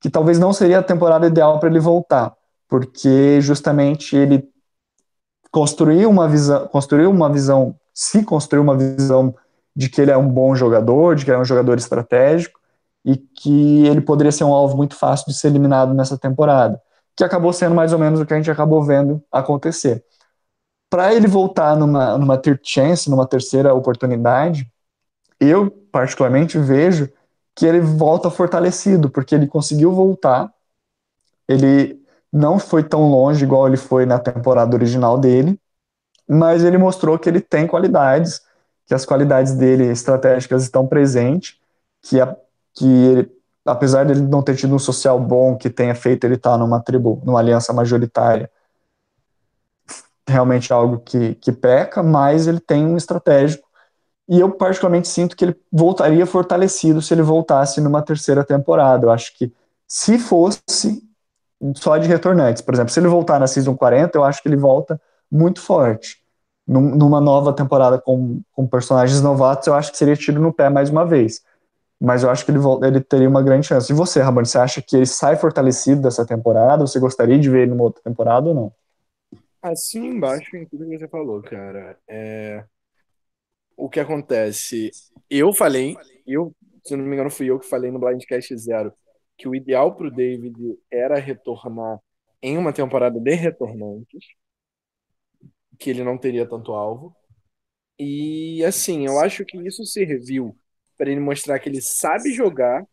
que 0.00 0.08
talvez 0.08 0.38
não 0.38 0.52
seria 0.52 0.78
a 0.78 0.82
temporada 0.82 1.26
ideal 1.26 1.58
para 1.58 1.68
ele 1.68 1.80
voltar, 1.80 2.32
porque 2.68 3.40
justamente 3.40 4.16
ele 4.16 4.48
construir 5.50 6.06
uma 6.06 6.28
visão, 6.28 6.68
construir 6.68 7.06
uma 7.06 7.28
visão, 7.28 7.74
se 7.92 8.22
construir 8.22 8.60
uma 8.60 8.76
visão 8.76 9.34
de 9.74 9.88
que 9.88 10.00
ele 10.00 10.12
é 10.12 10.16
um 10.16 10.28
bom 10.28 10.54
jogador, 10.54 11.16
de 11.16 11.24
que 11.24 11.30
ele 11.30 11.38
é 11.38 11.40
um 11.40 11.44
jogador 11.44 11.78
estratégico 11.78 12.57
e 13.08 13.16
que 13.16 13.86
ele 13.86 14.02
poderia 14.02 14.30
ser 14.30 14.44
um 14.44 14.52
alvo 14.52 14.76
muito 14.76 14.94
fácil 14.94 15.24
de 15.28 15.32
ser 15.32 15.48
eliminado 15.48 15.94
nessa 15.94 16.18
temporada, 16.18 16.78
que 17.16 17.24
acabou 17.24 17.54
sendo 17.54 17.74
mais 17.74 17.90
ou 17.90 17.98
menos 17.98 18.20
o 18.20 18.26
que 18.26 18.34
a 18.34 18.36
gente 18.36 18.50
acabou 18.50 18.82
vendo 18.84 19.24
acontecer. 19.32 20.04
Para 20.90 21.14
ele 21.14 21.26
voltar 21.26 21.74
numa, 21.74 22.18
numa 22.18 22.36
third 22.36 22.60
chance, 22.62 23.08
numa 23.08 23.26
terceira 23.26 23.72
oportunidade, 23.72 24.70
eu 25.40 25.70
particularmente 25.90 26.58
vejo 26.58 27.08
que 27.56 27.64
ele 27.64 27.80
volta 27.80 28.30
fortalecido, 28.30 29.08
porque 29.08 29.34
ele 29.34 29.46
conseguiu 29.46 29.90
voltar, 29.90 30.52
ele 31.48 31.98
não 32.30 32.58
foi 32.58 32.84
tão 32.84 33.08
longe 33.08 33.42
igual 33.42 33.66
ele 33.66 33.78
foi 33.78 34.04
na 34.04 34.18
temporada 34.18 34.76
original 34.76 35.16
dele, 35.16 35.58
mas 36.28 36.62
ele 36.62 36.76
mostrou 36.76 37.18
que 37.18 37.26
ele 37.26 37.40
tem 37.40 37.66
qualidades, 37.66 38.42
que 38.86 38.92
as 38.92 39.06
qualidades 39.06 39.54
dele 39.54 39.86
estratégicas 39.86 40.62
estão 40.62 40.86
presentes, 40.86 41.56
que, 42.02 42.20
a, 42.20 42.36
que 42.78 42.86
ele, 42.86 43.30
apesar 43.66 44.06
dele 44.06 44.20
não 44.20 44.40
ter 44.40 44.54
tido 44.54 44.74
um 44.74 44.78
social 44.78 45.18
bom 45.18 45.56
que 45.56 45.68
tenha 45.68 45.94
feito 45.94 46.24
ele 46.24 46.36
estar 46.36 46.56
numa 46.56 46.80
tribo, 46.80 47.20
numa 47.24 47.40
aliança 47.40 47.72
majoritária, 47.72 48.48
realmente 50.28 50.72
algo 50.72 51.00
que, 51.00 51.34
que 51.36 51.50
peca, 51.50 52.02
mas 52.02 52.46
ele 52.46 52.60
tem 52.60 52.86
um 52.86 52.96
estratégico. 52.96 53.66
E 54.28 54.38
eu 54.38 54.50
particularmente 54.50 55.08
sinto 55.08 55.34
que 55.34 55.44
ele 55.44 55.56
voltaria 55.72 56.24
fortalecido 56.26 57.02
se 57.02 57.14
ele 57.14 57.22
voltasse 57.22 57.80
numa 57.80 58.02
terceira 58.02 58.44
temporada. 58.44 59.06
Eu 59.06 59.10
acho 59.10 59.36
que 59.36 59.52
se 59.86 60.18
fosse 60.18 61.02
só 61.74 61.96
de 61.96 62.06
retornantes. 62.06 62.62
Por 62.62 62.74
exemplo, 62.74 62.92
se 62.92 63.00
ele 63.00 63.08
voltar 63.08 63.40
na 63.40 63.46
Season 63.46 63.74
40, 63.74 64.16
eu 64.16 64.22
acho 64.22 64.42
que 64.42 64.48
ele 64.48 64.56
volta 64.56 65.00
muito 65.30 65.60
forte. 65.60 66.18
Num, 66.66 66.94
numa 66.94 67.20
nova 67.20 67.52
temporada 67.52 67.98
com, 67.98 68.42
com 68.52 68.66
personagens 68.66 69.22
novatos, 69.22 69.66
eu 69.66 69.74
acho 69.74 69.90
que 69.90 69.96
seria 69.96 70.14
tiro 70.14 70.40
no 70.40 70.52
pé 70.52 70.68
mais 70.68 70.90
uma 70.90 71.06
vez. 71.06 71.40
Mas 72.00 72.22
eu 72.22 72.30
acho 72.30 72.44
que 72.44 72.52
ele, 72.52 72.60
ele 72.84 73.00
teria 73.00 73.28
uma 73.28 73.42
grande 73.42 73.66
chance. 73.66 73.92
E 73.92 73.94
você, 73.94 74.20
Rabani, 74.20 74.46
você 74.46 74.58
acha 74.58 74.80
que 74.80 74.96
ele 74.96 75.06
sai 75.06 75.36
fortalecido 75.36 76.02
dessa 76.02 76.24
temporada? 76.24 76.86
Você 76.86 77.00
gostaria 77.00 77.38
de 77.38 77.50
ver 77.50 77.62
ele 77.62 77.70
numa 77.70 77.84
outra 77.84 78.02
temporada 78.02 78.48
ou 78.48 78.54
não? 78.54 78.72
Assim 79.60 80.06
embaixo 80.06 80.56
em 80.56 80.64
tudo 80.64 80.88
que 80.88 80.98
você 80.98 81.08
falou, 81.08 81.42
cara. 81.42 81.98
É... 82.06 82.64
O 83.76 83.88
que 83.88 83.98
acontece? 83.98 84.90
Eu 85.28 85.52
falei, 85.52 85.96
eu, 86.26 86.54
se 86.84 86.96
não 86.96 87.04
me 87.04 87.14
engano, 87.14 87.30
fui 87.30 87.46
eu 87.50 87.58
que 87.58 87.68
falei 87.68 87.90
no 87.90 87.98
Blindcast 87.98 88.56
Zero 88.56 88.92
que 89.36 89.48
o 89.48 89.54
ideal 89.54 89.94
para 89.94 90.08
o 90.08 90.10
David 90.10 90.56
era 90.90 91.16
retornar 91.18 92.00
em 92.42 92.58
uma 92.58 92.72
temporada 92.72 93.18
de 93.20 93.34
retornantes, 93.34 94.24
que 95.78 95.90
ele 95.90 96.02
não 96.02 96.18
teria 96.18 96.46
tanto 96.46 96.72
alvo. 96.72 97.16
E 97.98 98.64
assim, 98.64 99.06
eu 99.06 99.18
acho 99.20 99.44
que 99.44 99.56
isso 99.66 99.84
serviu 99.84 100.56
para 100.98 101.10
ele 101.10 101.20
mostrar 101.20 101.58
que 101.60 101.68
ele 101.68 101.80
sabe 101.80 102.34
jogar. 102.34 102.84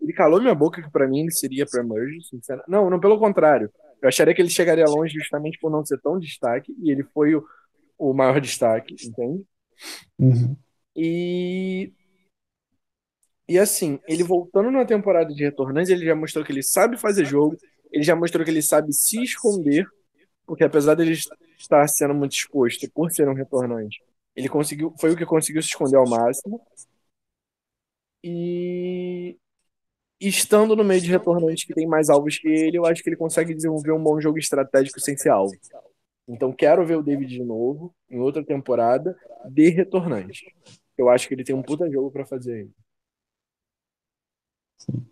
Ele 0.00 0.12
calou 0.12 0.40
minha 0.40 0.54
boca 0.54 0.82
que 0.82 0.90
para 0.90 1.08
mim 1.08 1.22
ele 1.22 1.32
seria 1.32 1.64
para 1.66 1.82
merge, 1.82 2.22
sinceramente. 2.28 2.70
Não, 2.70 2.90
não, 2.90 3.00
pelo 3.00 3.18
contrário. 3.18 3.72
Eu 4.00 4.08
acharia 4.08 4.34
que 4.34 4.42
ele 4.42 4.50
chegaria 4.50 4.84
longe 4.84 5.14
justamente 5.14 5.58
por 5.58 5.70
não 5.70 5.84
ser 5.84 5.98
tão 6.00 6.18
destaque 6.18 6.74
e 6.82 6.90
ele 6.90 7.02
foi 7.02 7.34
o, 7.34 7.44
o 7.98 8.12
maior 8.12 8.38
destaque, 8.38 8.94
entende? 8.94 9.42
Uhum. 10.18 10.54
E 10.94 11.92
e 13.48 13.58
assim, 13.58 13.98
ele 14.08 14.22
voltando 14.22 14.70
na 14.70 14.84
temporada 14.86 15.32
de 15.32 15.44
retornantes, 15.44 15.90
ele 15.90 16.04
já 16.04 16.14
mostrou 16.14 16.44
que 16.44 16.52
ele 16.52 16.62
sabe 16.62 16.96
fazer 16.96 17.26
jogo, 17.26 17.56
ele 17.92 18.02
já 18.02 18.16
mostrou 18.16 18.44
que 18.44 18.50
ele 18.50 18.62
sabe 18.62 18.92
se 18.92 19.22
esconder, 19.22 19.86
porque 20.46 20.64
apesar 20.64 20.94
dele 20.94 21.12
estar 21.58 21.86
sendo 21.88 22.14
muito 22.14 22.32
exposto 22.32 22.90
por 22.92 23.10
ser 23.10 23.28
um 23.28 23.34
retornante, 23.34 24.02
ele 24.34 24.48
conseguiu, 24.48 24.94
foi 24.98 25.12
o 25.12 25.16
que 25.16 25.26
conseguiu 25.26 25.62
se 25.62 25.68
esconder 25.68 25.96
ao 25.96 26.08
máximo. 26.08 26.60
E 28.26 29.36
estando 30.18 30.74
no 30.74 30.84
meio 30.84 31.00
de 31.00 31.10
retornantes 31.10 31.64
que 31.64 31.74
tem 31.74 31.86
mais 31.86 32.08
alvos 32.08 32.38
que 32.38 32.48
ele, 32.48 32.78
eu 32.78 32.86
acho 32.86 33.02
que 33.02 33.08
ele 33.10 33.16
consegue 33.16 33.54
desenvolver 33.54 33.92
um 33.92 34.02
bom 34.02 34.20
jogo 34.20 34.38
estratégico 34.38 35.00
sem 35.00 35.16
ser 35.16 35.28
alvo. 35.28 35.54
Então 36.26 36.52
quero 36.52 36.86
ver 36.86 36.96
o 36.96 37.02
David 37.02 37.28
de 37.28 37.44
novo 37.44 37.94
em 38.10 38.18
outra 38.18 38.42
temporada 38.42 39.14
de 39.50 39.68
retornante. 39.68 40.46
Eu 40.96 41.10
acho 41.10 41.28
que 41.28 41.34
ele 41.34 41.44
tem 41.44 41.54
um 41.54 41.62
puta 41.62 41.90
jogo 41.90 42.10
para 42.10 42.24
fazer. 42.24 42.68
Sim. 44.78 45.06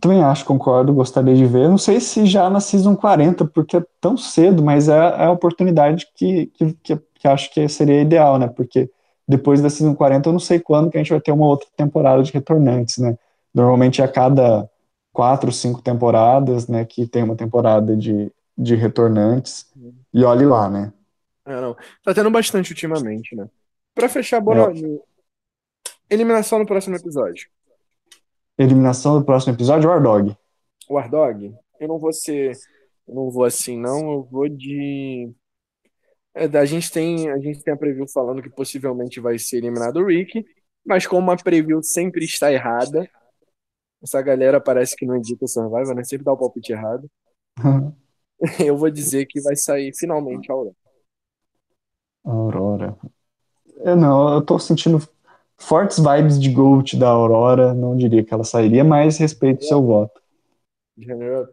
Também 0.00 0.22
acho, 0.22 0.44
concordo, 0.44 0.92
gostaria 0.94 1.34
de 1.34 1.44
ver. 1.46 1.68
Não 1.68 1.78
sei 1.78 2.00
se 2.00 2.24
já 2.26 2.48
na 2.48 2.60
Season 2.60 2.94
40, 2.96 3.44
porque 3.46 3.76
é 3.76 3.84
tão 4.00 4.16
cedo, 4.16 4.62
mas 4.62 4.88
é, 4.88 4.92
é 4.92 5.24
a 5.24 5.30
oportunidade 5.32 6.06
que, 6.14 6.46
que, 6.46 6.72
que, 6.74 6.96
que 7.14 7.28
acho 7.28 7.52
que 7.52 7.68
seria 7.68 8.00
ideal, 8.02 8.38
né? 8.38 8.48
Porque 8.48 8.88
depois 9.28 9.60
da 9.60 9.68
Season 9.68 9.94
40 9.94 10.28
eu 10.28 10.32
não 10.32 10.40
sei 10.40 10.58
quando 10.58 10.90
que 10.90 10.96
a 10.96 11.00
gente 11.00 11.10
vai 11.10 11.20
ter 11.20 11.32
uma 11.32 11.46
outra 11.46 11.68
temporada 11.76 12.22
de 12.22 12.32
retornantes, 12.32 12.96
né? 12.96 13.18
Normalmente 13.54 14.00
é 14.00 14.04
a 14.04 14.08
cada 14.08 14.68
quatro, 15.12 15.52
cinco 15.52 15.82
temporadas, 15.82 16.68
né, 16.68 16.84
que 16.84 17.06
tem 17.06 17.22
uma 17.22 17.36
temporada 17.36 17.96
de, 17.96 18.32
de 18.56 18.74
retornantes. 18.74 19.66
E 20.14 20.24
olhe 20.24 20.46
lá, 20.46 20.70
né? 20.70 20.92
É, 21.44 21.60
não. 21.60 21.76
Tá 22.04 22.14
tendo 22.14 22.30
bastante 22.30 22.70
ultimamente, 22.70 23.34
né? 23.34 23.48
Pra 23.94 24.08
fechar, 24.08 24.40
bora. 24.40 24.72
É. 24.72 25.00
Eliminação 26.10 26.58
no 26.58 26.66
próximo 26.66 26.96
episódio. 26.96 27.48
Eliminação 28.56 29.18
do 29.18 29.24
próximo 29.24 29.54
episódio, 29.54 29.90
War 29.90 30.02
Dog. 30.02 30.36
War 30.88 31.10
Dog? 31.10 31.54
Eu 31.80 31.88
não 31.88 31.98
vou 31.98 32.12
ser. 32.12 32.56
Eu 33.06 33.14
não 33.14 33.30
vou 33.30 33.44
assim, 33.44 33.78
não. 33.78 34.12
Eu 34.12 34.22
vou 34.22 34.48
de. 34.48 35.30
É, 36.34 36.44
a 36.58 36.64
gente 36.64 36.90
tem 36.90 37.30
a 37.30 37.38
gente 37.38 37.62
tem 37.62 37.74
a 37.74 37.76
preview 37.76 38.06
falando 38.08 38.42
que 38.42 38.50
possivelmente 38.50 39.20
vai 39.20 39.38
ser 39.38 39.58
eliminado 39.58 39.96
o 39.98 40.06
Rick, 40.06 40.44
mas 40.84 41.06
como 41.06 41.30
a 41.30 41.36
preview 41.36 41.82
sempre 41.82 42.24
está 42.24 42.52
errada, 42.52 43.08
essa 44.02 44.22
galera 44.22 44.60
parece 44.60 44.94
que 44.96 45.06
não 45.06 45.16
edita 45.16 45.44
o 45.44 45.48
Survivor, 45.48 45.94
né? 45.94 46.04
Sempre 46.04 46.24
dá 46.24 46.32
o 46.32 46.36
palpite 46.36 46.72
errado. 46.72 47.10
eu 48.64 48.76
vou 48.76 48.90
dizer 48.90 49.26
que 49.26 49.40
vai 49.40 49.56
sair 49.56 49.92
finalmente 49.94 50.50
a 50.50 50.54
Aurora. 50.54 50.76
Aurora. 52.24 52.96
Eu 53.80 53.96
não, 53.96 54.34
eu 54.34 54.42
tô 54.42 54.58
sentindo 54.58 54.98
fortes 55.56 55.98
vibes 55.98 56.40
de 56.40 56.50
Gold 56.52 56.96
da 56.98 57.08
Aurora, 57.08 57.74
não 57.74 57.96
diria 57.96 58.24
que 58.24 58.32
ela 58.32 58.44
sairia, 58.44 58.84
mas 58.84 59.18
respeito 59.18 59.62
o 59.62 59.64
seu 59.64 59.82
voto. 59.82 60.20
General. 60.96 61.46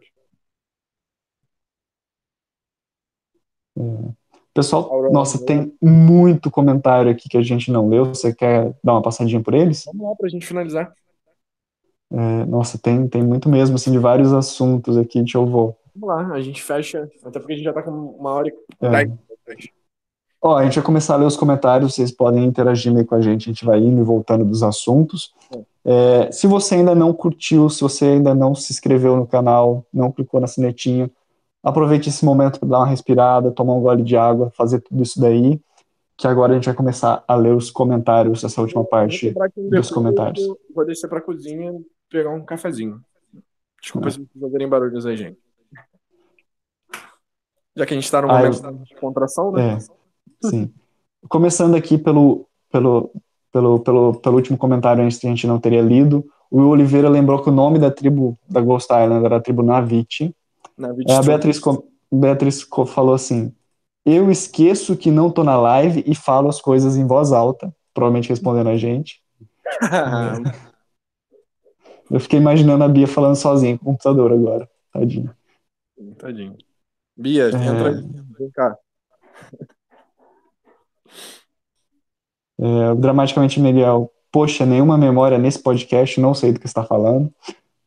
É. 3.78 4.25
Pessoal, 4.56 4.90
Aurora, 4.90 5.12
nossa, 5.12 5.44
tem 5.44 5.70
muito 5.82 6.50
comentário 6.50 7.10
aqui 7.10 7.28
que 7.28 7.36
a 7.36 7.42
gente 7.42 7.70
não 7.70 7.90
leu. 7.90 8.06
Você 8.06 8.34
quer 8.34 8.74
dar 8.82 8.94
uma 8.94 9.02
passadinha 9.02 9.42
por 9.42 9.52
eles? 9.52 9.84
Vamos 9.84 10.08
lá 10.08 10.16
pra 10.16 10.30
gente 10.30 10.46
finalizar. 10.46 10.94
É, 12.10 12.46
nossa, 12.46 12.78
tem, 12.78 13.06
tem 13.06 13.22
muito 13.22 13.50
mesmo, 13.50 13.76
assim, 13.76 13.92
de 13.92 13.98
vários 13.98 14.32
assuntos 14.32 14.96
aqui. 14.96 15.18
Deixa 15.18 15.36
eu 15.36 15.44
vou. 15.44 15.76
Vamos 15.94 16.08
lá, 16.08 16.32
a 16.32 16.40
gente 16.40 16.62
fecha, 16.62 17.06
até 17.22 17.38
porque 17.38 17.52
a 17.52 17.56
gente 17.56 17.66
já 17.66 17.72
tá 17.74 17.82
com 17.82 17.90
uma 17.90 18.30
hora 18.30 18.48
e 18.48 18.52
é. 18.80 19.10
Ó, 20.40 20.56
a 20.56 20.64
gente 20.64 20.76
vai 20.76 20.84
começar 20.84 21.14
a 21.14 21.16
ler 21.18 21.26
os 21.26 21.36
comentários, 21.36 21.94
vocês 21.94 22.10
podem 22.10 22.44
interagir 22.44 22.96
aí 22.96 23.04
com 23.04 23.14
a 23.14 23.20
gente, 23.20 23.50
a 23.50 23.52
gente 23.52 23.64
vai 23.64 23.78
indo 23.78 24.00
e 24.00 24.04
voltando 24.04 24.44
dos 24.44 24.62
assuntos. 24.62 25.34
É, 25.84 26.30
se 26.32 26.46
você 26.46 26.76
ainda 26.76 26.94
não 26.94 27.12
curtiu, 27.12 27.68
se 27.68 27.82
você 27.82 28.06
ainda 28.06 28.34
não 28.34 28.54
se 28.54 28.72
inscreveu 28.72 29.16
no 29.16 29.26
canal, 29.26 29.84
não 29.92 30.10
clicou 30.10 30.40
na 30.40 30.46
sinetinha, 30.46 31.10
aproveite 31.66 32.08
esse 32.08 32.24
momento 32.24 32.60
para 32.60 32.68
dar 32.68 32.78
uma 32.78 32.86
respirada, 32.86 33.50
tomar 33.50 33.74
um 33.74 33.80
gole 33.80 34.04
de 34.04 34.16
água, 34.16 34.52
fazer 34.56 34.80
tudo 34.80 35.02
isso 35.02 35.20
daí, 35.20 35.60
que 36.16 36.28
agora 36.28 36.52
a 36.52 36.54
gente 36.54 36.66
vai 36.66 36.74
começar 36.74 37.24
a 37.26 37.34
ler 37.34 37.52
os 37.52 37.72
comentários, 37.72 38.44
essa 38.44 38.60
última 38.60 38.84
parte 38.84 39.34
dos 39.56 39.90
comentários. 39.90 40.46
Vou 40.72 40.86
descer 40.86 41.08
para 41.08 41.18
a 41.18 41.22
cozinha 41.22 41.74
pegar 42.08 42.30
um 42.30 42.44
cafezinho. 42.44 43.00
Desculpa 43.82 44.06
é. 44.06 44.10
se 44.12 44.18
vocês 44.18 44.40
fazerem 44.40 44.68
barulhos 44.68 45.04
aí, 45.06 45.16
gente. 45.16 45.38
Já 47.74 47.84
que 47.84 47.92
a 47.92 47.96
gente 47.96 48.04
está 48.04 48.22
no 48.22 48.28
momento 48.28 48.64
ah, 48.64 48.68
eu... 48.68 48.78
de 48.78 48.94
contração, 48.94 49.50
né? 49.50 49.74
É. 49.74 50.48
Sim. 50.48 50.72
Começando 51.28 51.74
aqui 51.74 51.98
pelo, 51.98 52.46
pelo, 52.70 53.10
pelo, 53.52 53.80
pelo, 53.80 54.14
pelo 54.14 54.36
último 54.36 54.56
comentário 54.56 55.02
antes 55.02 55.18
que 55.18 55.26
a 55.26 55.30
gente 55.30 55.48
não 55.48 55.58
teria 55.58 55.82
lido, 55.82 56.24
o 56.48 56.60
Oliveira 56.60 57.08
lembrou 57.08 57.42
que 57.42 57.50
o 57.50 57.52
nome 57.52 57.80
da 57.80 57.90
tribo 57.90 58.38
da 58.48 58.60
Ghost 58.60 58.92
Island 58.92 59.24
era 59.24 59.36
a 59.36 59.40
tribo 59.40 59.64
Navite. 59.64 60.32
Navite 60.76 61.12
a 61.12 61.22
Beatriz, 61.22 61.60
Beatriz 62.12 62.62
falou 62.88 63.14
assim: 63.14 63.54
Eu 64.04 64.30
esqueço 64.30 64.96
que 64.96 65.10
não 65.10 65.30
tô 65.30 65.42
na 65.42 65.56
live 65.56 66.04
e 66.06 66.14
falo 66.14 66.48
as 66.48 66.60
coisas 66.60 66.96
em 66.96 67.06
voz 67.06 67.32
alta, 67.32 67.74
provavelmente 67.94 68.28
respondendo 68.28 68.68
a 68.68 68.76
gente. 68.76 69.22
Eu 72.08 72.20
fiquei 72.20 72.38
imaginando 72.38 72.84
a 72.84 72.88
Bia 72.88 73.08
falando 73.08 73.34
sozinha 73.34 73.76
com 73.76 73.82
o 73.82 73.86
computador 73.86 74.32
agora. 74.32 74.68
Tadinho. 74.92 75.34
Tadinho. 76.16 76.56
Bia, 77.16 77.44
é... 77.44 77.48
entra 77.48 77.88
aí. 77.88 78.02
Vem 78.38 78.50
cá. 78.50 78.76
É, 82.58 82.94
dramaticamente 82.94 83.60
Miguel, 83.60 84.10
poxa, 84.30 84.64
nenhuma 84.64 84.96
memória 84.96 85.36
nesse 85.36 85.58
podcast, 85.62 86.20
não 86.20 86.32
sei 86.32 86.52
do 86.52 86.60
que 86.60 86.66
está 86.66 86.84
falando. 86.84 87.32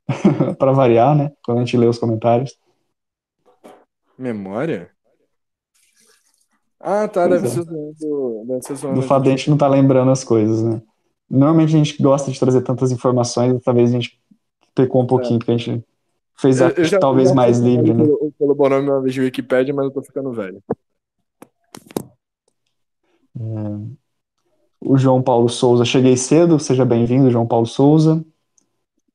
para 0.58 0.72
variar, 0.72 1.16
né? 1.16 1.32
Quando 1.44 1.60
a 1.60 1.62
gente 1.62 1.78
lê 1.78 1.86
os 1.86 1.98
comentários. 1.98 2.58
Memória? 4.20 4.92
Ah, 6.78 7.08
tá, 7.08 7.26
deve, 7.26 7.48
é. 7.48 7.50
ser 7.50 7.64
do, 7.64 8.44
deve 8.46 8.62
ser 8.62 8.94
Do 8.94 9.02
fato 9.02 9.24
de 9.24 9.30
a 9.30 9.32
gente 9.32 9.50
não 9.50 9.58
tá 9.58 9.68
lembrando 9.68 10.12
as 10.12 10.26
coisas, 10.26 10.62
né? 10.62 10.82
Normalmente 11.30 11.74
a 11.74 11.78
gente 11.78 12.02
gosta 12.02 12.30
de 12.30 12.38
trazer 12.38 12.62
tantas 12.62 12.92
informações, 12.92 13.54
e 13.56 13.60
talvez 13.62 13.90
a 13.90 13.94
gente 13.94 14.22
pecou 14.76 15.02
um 15.02 15.08
pouquinho, 15.08 15.36
é. 15.36 15.40
porque 15.40 15.52
a 15.52 15.58
gente 15.58 15.86
fez 16.38 16.62
a, 16.62 16.70
já, 16.84 17.00
talvez 17.00 17.32
mais 17.32 17.60
livre, 17.60 17.94
né? 17.94 18.04
Pelo, 18.04 18.34
pelo 18.38 18.56
bom 18.56 18.70
nome 18.70 18.90
uma 18.90 19.02
vez 19.02 19.14
de 19.14 19.22
Wikipedia, 19.22 19.74
mas 19.74 19.86
eu 19.86 19.92
tô 19.92 20.02
ficando 20.02 20.34
velho. 20.34 20.62
É. 23.40 24.00
O 24.82 24.98
João 24.98 25.22
Paulo 25.22 25.48
Souza, 25.48 25.86
cheguei 25.86 26.18
cedo, 26.18 26.60
seja 26.60 26.84
bem-vindo, 26.84 27.32
João 27.32 27.48
Paulo 27.48 27.66
Souza. 27.66 28.24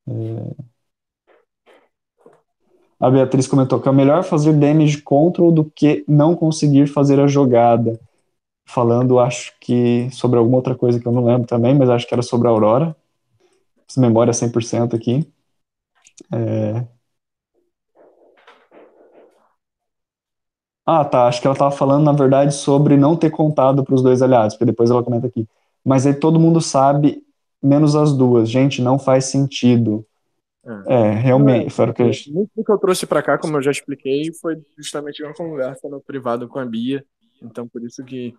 É... 0.09 0.74
A 3.05 3.11
Beatriz 3.11 3.47
comentou 3.47 3.79
que 3.79 3.87
é 3.87 3.93
melhor 3.93 4.25
fazer 4.25 4.55
damage 4.55 5.03
control 5.03 5.53
do 5.53 5.63
que 5.67 6.03
não 6.09 6.35
conseguir 6.35 6.87
fazer 6.87 7.21
a 7.21 7.27
jogada. 7.27 8.01
Falando, 8.67 9.19
acho 9.19 9.53
que 9.61 10.09
sobre 10.11 10.39
alguma 10.39 10.57
outra 10.57 10.75
coisa 10.75 10.99
que 10.99 11.07
eu 11.07 11.13
não 11.13 11.23
lembro 11.23 11.47
também, 11.47 11.75
mas 11.75 11.91
acho 11.91 12.09
que 12.09 12.15
era 12.15 12.23
sobre 12.23 12.49
a 12.49 12.51
Aurora. 12.51 12.97
Memória 13.99 14.33
100% 14.33 14.97
aqui. 14.97 15.31
É... 16.33 16.87
Ah, 20.87 21.05
tá. 21.05 21.27
Acho 21.27 21.43
que 21.43 21.47
ela 21.47 21.55
estava 21.55 21.71
falando, 21.77 22.05
na 22.05 22.13
verdade, 22.13 22.55
sobre 22.55 22.97
não 22.97 23.17
ter 23.17 23.29
contado 23.29 23.85
para 23.85 23.95
os 23.95 24.03
dois 24.03 24.23
aliados, 24.23 24.55
porque 24.55 24.65
depois 24.65 24.91
ela 24.91 25.05
comenta 25.05 25.27
aqui. 25.27 25.47
Mas 25.85 26.07
aí 26.07 26.15
todo 26.15 26.41
mundo 26.41 26.59
sabe, 26.59 27.23
menos 27.63 27.95
as 27.95 28.15
duas. 28.17 28.49
Gente, 28.49 28.81
não 28.81 28.99
faz 28.99 29.27
sentido. 29.27 30.07
É, 30.87 30.95
é 30.95 31.11
realmente. 31.13 31.71
Foi 31.71 31.91
o 31.91 31.95
que 31.95 32.03
Muito 32.31 32.65
que 32.65 32.73
eu 32.73 32.79
trouxe 32.79 33.07
para 33.07 33.23
cá, 33.23 33.39
como 33.39 33.57
eu 33.57 33.63
já 33.63 33.71
expliquei, 33.71 34.33
foi 34.41 34.57
justamente 34.79 35.23
uma 35.23 35.35
conversa 35.35 35.89
no 35.89 36.01
privado 36.01 36.49
com 36.49 36.59
a 36.59 36.65
Bia. 36.65 37.05
Então, 37.43 37.69
por 37.69 37.83
isso 37.85 38.03
que, 38.05 38.35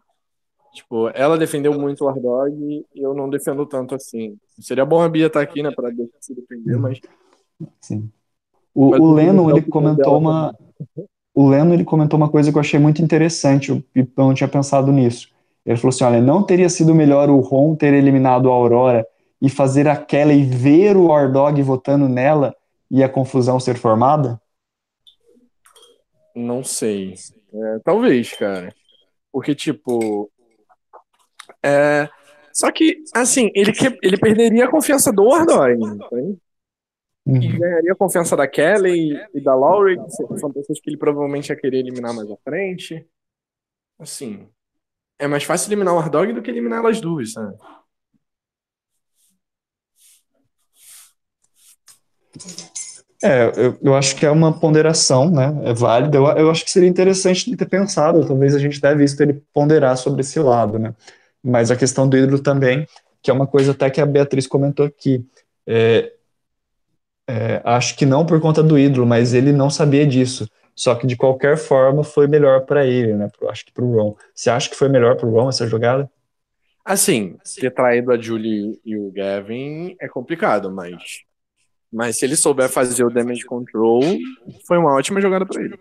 tipo, 0.74 1.10
ela 1.10 1.38
defendeu 1.38 1.74
muito 1.80 2.06
o 2.06 2.10
Ardog 2.10 2.56
e 2.58 2.86
eu 2.96 3.14
não 3.14 3.30
defendo 3.30 3.66
tanto 3.66 3.96
assim. 3.96 4.38
Seria 4.60 4.86
bom 4.86 5.02
a 5.02 5.10
Bia 5.10 5.28
estar 5.28 5.40
tá 5.40 5.44
aqui, 5.44 5.62
né, 5.62 5.72
para 5.72 5.92
se 6.20 6.34
defender, 6.34 6.78
mas. 6.78 7.00
Sim. 7.80 8.10
O, 8.74 8.90
mas 8.90 9.00
o 9.00 9.14
Leno, 9.14 9.50
ele 9.50 9.62
comentou 9.62 10.18
uma. 10.18 10.54
Também 10.54 11.08
o 11.36 11.50
Leno 11.50 11.74
ele 11.74 11.84
comentou 11.84 12.18
uma 12.18 12.30
coisa 12.30 12.50
que 12.50 12.58
eu 12.58 12.62
achei 12.62 12.80
muito 12.80 13.02
interessante, 13.02 13.70
eu, 13.70 13.84
eu 13.94 14.08
não 14.16 14.34
tinha 14.34 14.48
pensado 14.48 14.92
nisso. 14.92 15.30
Ele 15.66 15.76
falou 15.76 15.90
assim: 15.90 16.06
olha, 16.06 16.22
não 16.22 16.42
teria 16.42 16.70
sido 16.70 16.96
melhor 16.96 17.30
o 17.30 17.42
Ron 17.42 17.76
ter 17.76 17.94
eliminado 17.94 18.50
a 18.50 18.54
Aurora 18.54 19.06
e 19.42 19.50
fazer 19.50 19.88
a 19.88 19.96
Kelly 19.98 20.44
ver 20.44 20.96
o 20.98 21.08
Ordog 21.08 21.62
votando 21.62 22.08
nela 22.08 22.56
e 22.90 23.04
a 23.04 23.10
confusão 23.10 23.60
ser 23.60 23.76
formada? 23.78 24.40
Não 26.36 26.64
sei. 26.64 27.14
É, 27.54 27.80
talvez, 27.84 28.34
cara. 28.34 28.74
Porque, 29.32 29.54
tipo, 29.56 30.32
É, 31.64 32.08
só 32.54 32.72
que, 32.72 33.04
assim, 33.14 33.52
ele, 33.54 33.72
que- 33.72 33.98
ele 34.02 34.18
perderia 34.18 34.66
a 34.66 34.72
confiança 34.72 35.12
do 35.12 35.26
Wardog, 35.26 35.74
entende? 35.74 36.38
E 37.28 37.48
Uhum. 37.48 37.60
ganharia 37.60 37.92
a 37.92 37.96
confiança 37.96 38.36
da 38.38 38.48
Kelly 38.48 39.20
e 39.34 39.42
da 39.42 39.56
Laurie, 39.56 39.98
que 39.98 40.38
são 40.40 40.52
pessoas 40.52 40.80
que 40.80 40.90
ele 40.90 40.98
provavelmente 40.98 41.50
ia 41.50 41.56
querer 41.56 41.80
eliminar 41.80 42.14
mais 42.14 42.30
à 42.30 42.38
frente. 42.44 43.06
Assim, 44.00 44.48
é 45.20 45.28
mais 45.28 45.44
fácil 45.44 45.70
eliminar 45.70 45.94
o 45.94 45.98
Wardog 45.98 46.34
do 46.34 46.42
que 46.42 46.52
eliminar 46.52 46.80
elas 46.80 47.02
duas, 47.02 47.34
sabe? 47.34 47.58
É, 53.26 53.52
eu, 53.58 53.78
eu 53.82 53.96
acho 53.96 54.16
que 54.16 54.24
é 54.24 54.30
uma 54.30 54.54
ponderação, 54.54 55.32
né? 55.32 55.52
É 55.64 55.74
válida. 55.74 56.16
Eu, 56.16 56.28
eu 56.28 56.52
acho 56.52 56.64
que 56.64 56.70
seria 56.70 56.88
interessante 56.88 57.56
ter 57.58 57.66
pensado. 57.68 58.24
Talvez 58.24 58.54
a 58.54 58.60
gente 58.60 58.80
tenha 58.80 58.96
visto 58.96 59.20
ele 59.20 59.42
ponderar 59.52 59.98
sobre 59.98 60.22
esse 60.22 60.40
lado, 60.40 60.78
né? 60.78 60.94
Mas 61.44 61.72
a 61.72 61.76
questão 61.76 62.08
do 62.08 62.16
ídolo 62.16 62.40
também, 62.40 62.88
que 63.24 63.32
é 63.32 63.34
uma 63.34 63.48
coisa 63.48 63.72
até 63.72 63.90
que 63.90 64.00
a 64.00 64.06
Beatriz 64.06 64.46
comentou 64.46 64.86
aqui. 64.86 65.26
É, 65.66 66.14
é, 67.28 67.62
acho 67.66 67.98
que 67.98 68.06
não 68.06 68.28
por 68.28 68.40
conta 68.40 68.62
do 68.62 68.78
ídolo, 68.78 69.08
mas 69.08 69.34
ele 69.34 69.52
não 69.52 69.72
sabia 69.72 70.06
disso. 70.06 70.48
Só 70.76 70.94
que 70.94 71.08
de 71.08 71.16
qualquer 71.16 71.58
forma 71.58 72.04
foi 72.04 72.28
melhor 72.28 72.66
para 72.66 72.86
ele, 72.86 73.14
né? 73.14 73.28
Acho 73.50 73.66
que 73.66 73.74
pro 73.74 73.92
Ron. 73.92 74.16
Você 74.36 74.52
acha 74.52 74.70
que 74.70 74.76
foi 74.76 74.88
melhor 74.88 75.16
pro 75.16 75.32
Ron 75.32 75.50
essa 75.50 75.68
jogada? 75.68 76.08
Assim, 76.84 77.38
ter 77.60 77.72
traído 77.72 78.12
a 78.12 78.18
Julie 78.22 78.80
e 78.86 78.96
o 78.96 79.12
Gavin 79.12 79.96
é 80.00 80.08
complicado, 80.08 80.72
mas. 80.72 81.24
Mas 81.92 82.18
se 82.18 82.26
ele 82.26 82.36
souber 82.36 82.70
fazer 82.70 83.04
o 83.04 83.10
damage 83.10 83.46
control, 83.46 84.02
foi 84.68 84.78
uma 84.78 84.94
ótima 84.94 85.22
jogada 85.22 85.46
pra 85.46 85.62
ele. 85.62 85.78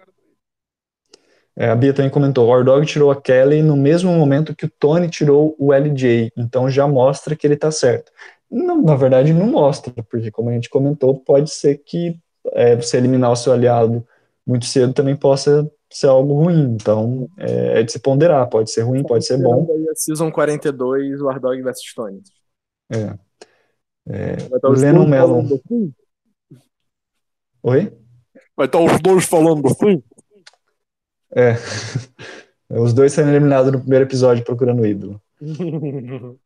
É, 1.57 1.69
a 1.69 1.77
Bia 1.77 1.95
também 1.95 2.11
comentou, 2.11 2.47
o 2.47 2.51
Ordog 2.51 2.85
tirou 2.85 3.13
a 3.13 3.21
Kelly 3.21 3.63
no 3.63 3.77
mesmo 3.77 4.13
momento 4.13 4.57
que 4.57 4.67
o 4.67 4.71
Tony 4.71 5.09
tirou 5.09 5.55
o 5.57 5.73
LJ, 5.73 6.33
então 6.37 6.69
já 6.69 6.87
mostra 6.89 7.37
que 7.37 7.47
ele 7.47 7.57
tá 7.57 7.71
certo. 7.71 8.11
Não, 8.51 8.83
na 8.83 8.97
verdade 8.97 9.33
não 9.33 9.47
mostra, 9.47 9.93
porque 10.11 10.33
como 10.33 10.51
a 10.51 10.53
gente 10.53 10.69
comentou, 10.69 11.15
pode 11.21 11.51
ser 11.51 11.79
que 11.79 12.19
é, 12.53 12.75
você 12.75 12.97
eliminar 12.97 13.31
o 13.31 13.37
seu 13.37 13.53
aliado 13.53 14.05
muito 14.45 14.67
cedo 14.67 14.93
também 14.93 15.17
possa 15.17 15.71
ser 15.91 16.09
algo 16.09 16.35
ruim, 16.35 16.75
então 16.75 17.29
é, 17.39 17.81
é 17.81 17.83
de 17.85 17.93
se 17.93 18.01
ponderar, 18.01 18.49
pode 18.49 18.71
ser 18.71 18.83
ruim, 18.83 19.05
pode 19.05 19.25
ser 19.25 19.39
bom. 19.39 19.65
Season 19.95 20.31
42, 20.33 21.21
o 21.21 21.27
Wardog 21.27 21.63
vs 21.63 21.95
Tony. 21.95 22.21
É. 22.93 23.17
É, 24.07 24.37
Vai 24.37 24.57
estar 24.57 24.69
os 24.69 24.83
Lennon 24.83 25.07
Mellon. 25.07 25.41
assim? 25.47 25.93
Oi? 27.63 27.93
Vai 28.57 28.67
estar 28.67 28.79
os 28.79 29.01
dois 29.01 29.25
falando 29.25 29.67
assim? 29.67 30.03
É. 31.35 31.55
Os 32.71 32.93
dois 32.95 33.13
sendo 33.13 33.29
eliminados 33.31 33.71
no 33.71 33.79
primeiro 33.79 34.05
episódio 34.05 34.45
procurando 34.45 34.81
o 34.83 34.87
ídolo. 34.87 35.21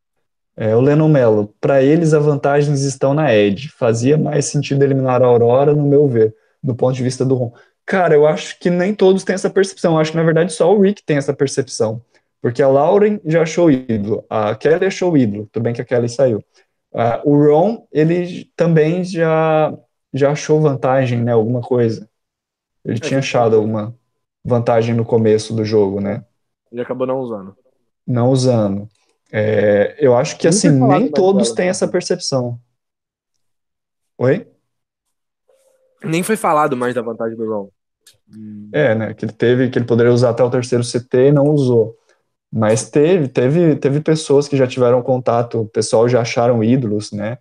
É, 0.60 0.74
o 0.74 0.80
Lennon 0.80 1.08
Mello, 1.08 1.54
para 1.60 1.80
eles 1.84 2.12
as 2.12 2.24
vantagens 2.24 2.82
estão 2.82 3.14
na 3.14 3.32
Edge. 3.32 3.68
Fazia 3.68 4.18
mais 4.18 4.46
sentido 4.46 4.82
eliminar 4.82 5.22
a 5.22 5.26
Aurora, 5.26 5.72
no 5.72 5.84
meu 5.86 6.08
ver, 6.08 6.34
do 6.60 6.74
ponto 6.74 6.96
de 6.96 7.02
vista 7.04 7.24
do 7.24 7.36
Ron. 7.36 7.52
Cara, 7.86 8.16
eu 8.16 8.26
acho 8.26 8.58
que 8.58 8.68
nem 8.68 8.92
todos 8.92 9.22
têm 9.22 9.36
essa 9.36 9.48
percepção. 9.48 9.92
Eu 9.92 10.00
acho 10.00 10.10
que 10.10 10.16
na 10.16 10.24
verdade 10.24 10.52
só 10.52 10.74
o 10.74 10.80
Rick 10.80 11.04
tem 11.04 11.16
essa 11.16 11.32
percepção. 11.32 12.02
Porque 12.42 12.60
a 12.60 12.66
Lauren 12.66 13.20
já 13.24 13.42
achou 13.42 13.66
o 13.66 13.70
ídolo, 13.70 14.24
a 14.28 14.52
Kelly 14.56 14.86
achou 14.86 15.12
o 15.12 15.16
ídolo, 15.16 15.48
tudo 15.52 15.62
bem 15.62 15.72
que 15.72 15.80
a 15.80 15.84
Kelly 15.84 16.08
saiu. 16.08 16.42
Ah, 17.00 17.22
o 17.24 17.36
Ron, 17.36 17.86
ele 17.92 18.50
também 18.56 19.04
já, 19.04 19.72
já 20.12 20.32
achou 20.32 20.60
vantagem, 20.60 21.22
né? 21.22 21.30
Alguma 21.30 21.60
coisa. 21.60 22.10
Ele 22.84 22.98
tinha 22.98 23.20
achado 23.20 23.54
alguma 23.54 23.96
vantagem 24.44 24.96
no 24.96 25.04
começo 25.04 25.54
do 25.54 25.64
jogo, 25.64 26.00
né? 26.00 26.24
Ele 26.72 26.80
acabou 26.80 27.06
não 27.06 27.20
usando. 27.20 27.56
não 28.04 28.30
usando. 28.30 28.88
É, 29.30 29.94
eu 30.00 30.16
acho 30.16 30.36
que 30.38 30.48
assim, 30.48 30.70
nem 30.70 31.08
todos 31.08 31.52
têm 31.52 31.66
né? 31.66 31.70
essa 31.70 31.86
percepção. 31.86 32.58
Oi? 34.18 34.48
Nem 36.02 36.24
foi 36.24 36.36
falado 36.36 36.76
mais 36.76 36.96
da 36.96 37.02
vantagem 37.02 37.36
do 37.36 37.48
Ron. 37.48 37.70
É, 38.72 38.96
né? 38.96 39.14
Que 39.14 39.24
ele 39.24 39.32
teve, 39.32 39.70
que 39.70 39.78
ele 39.78 39.86
poderia 39.86 40.12
usar 40.12 40.30
até 40.30 40.42
o 40.42 40.50
terceiro 40.50 40.82
CT 40.82 41.28
e 41.28 41.32
não 41.32 41.44
usou. 41.44 41.96
Mas 42.52 42.90
teve, 42.90 43.28
teve, 43.28 43.76
teve 43.76 44.00
pessoas 44.00 44.48
que 44.48 44.56
já 44.56 44.66
tiveram 44.66 45.02
contato, 45.02 45.60
o 45.62 45.68
pessoal 45.68 46.08
já 46.08 46.20
acharam 46.22 46.64
ídolos, 46.64 47.12
né? 47.12 47.38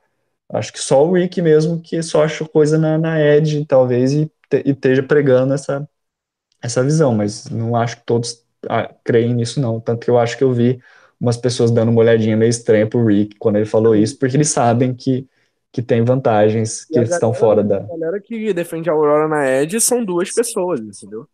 Acho 0.50 0.74
que 0.74 0.80
só 0.80 1.06
o 1.06 1.14
Rick 1.14 1.42
mesmo 1.42 1.82
que 1.82 2.02
só 2.04 2.24
achou 2.26 2.48
coisa 2.50 2.78
na, 2.78 2.98
na 2.98 3.20
Edge, 3.22 3.66
talvez, 3.66 4.14
e, 4.14 4.28
te- 4.50 4.64
e 4.66 4.72
esteja 4.72 5.04
pregando 5.04 5.54
essa, 5.54 5.88
essa 6.62 6.84
visão, 6.84 7.14
mas 7.16 7.46
não 7.50 7.76
acho 7.76 7.98
que 7.98 8.06
todos 8.06 8.44
ah, 8.70 8.94
creem 9.04 9.34
nisso, 9.36 9.60
não. 9.62 9.80
Tanto 9.80 10.06
que 10.06 10.10
eu 10.10 10.18
acho 10.20 10.38
que 10.38 10.44
eu 10.44 10.54
vi 10.54 10.82
umas 11.20 11.38
pessoas 11.38 11.72
dando 11.72 11.90
uma 11.92 12.02
olhadinha 12.02 12.38
meio 12.38 12.50
estranha 12.50 12.88
pro 12.88 13.06
Rick 13.06 13.38
quando 13.40 13.58
ele 13.58 13.66
falou 13.66 13.96
isso, 13.96 14.18
porque 14.20 14.36
eles 14.38 14.50
sabem 14.50 14.94
que, 14.96 15.28
que 15.72 15.82
tem 15.82 16.04
vantagens 16.04 16.86
que 16.86 17.00
E 17.00 17.00
a 17.00 17.04
estão 17.04 17.34
fora 17.34 17.64
da. 17.64 17.90
A 17.90 17.98
galera 17.98 18.22
que 18.22 18.54
defende 18.54 18.90
a 18.90 18.94
Aurora 18.94 19.28
na 19.28 19.46
Edge 19.50 19.80
são 19.82 20.04
duas 20.04 20.32
pessoas, 20.32 20.80
entendeu? 20.82 21.28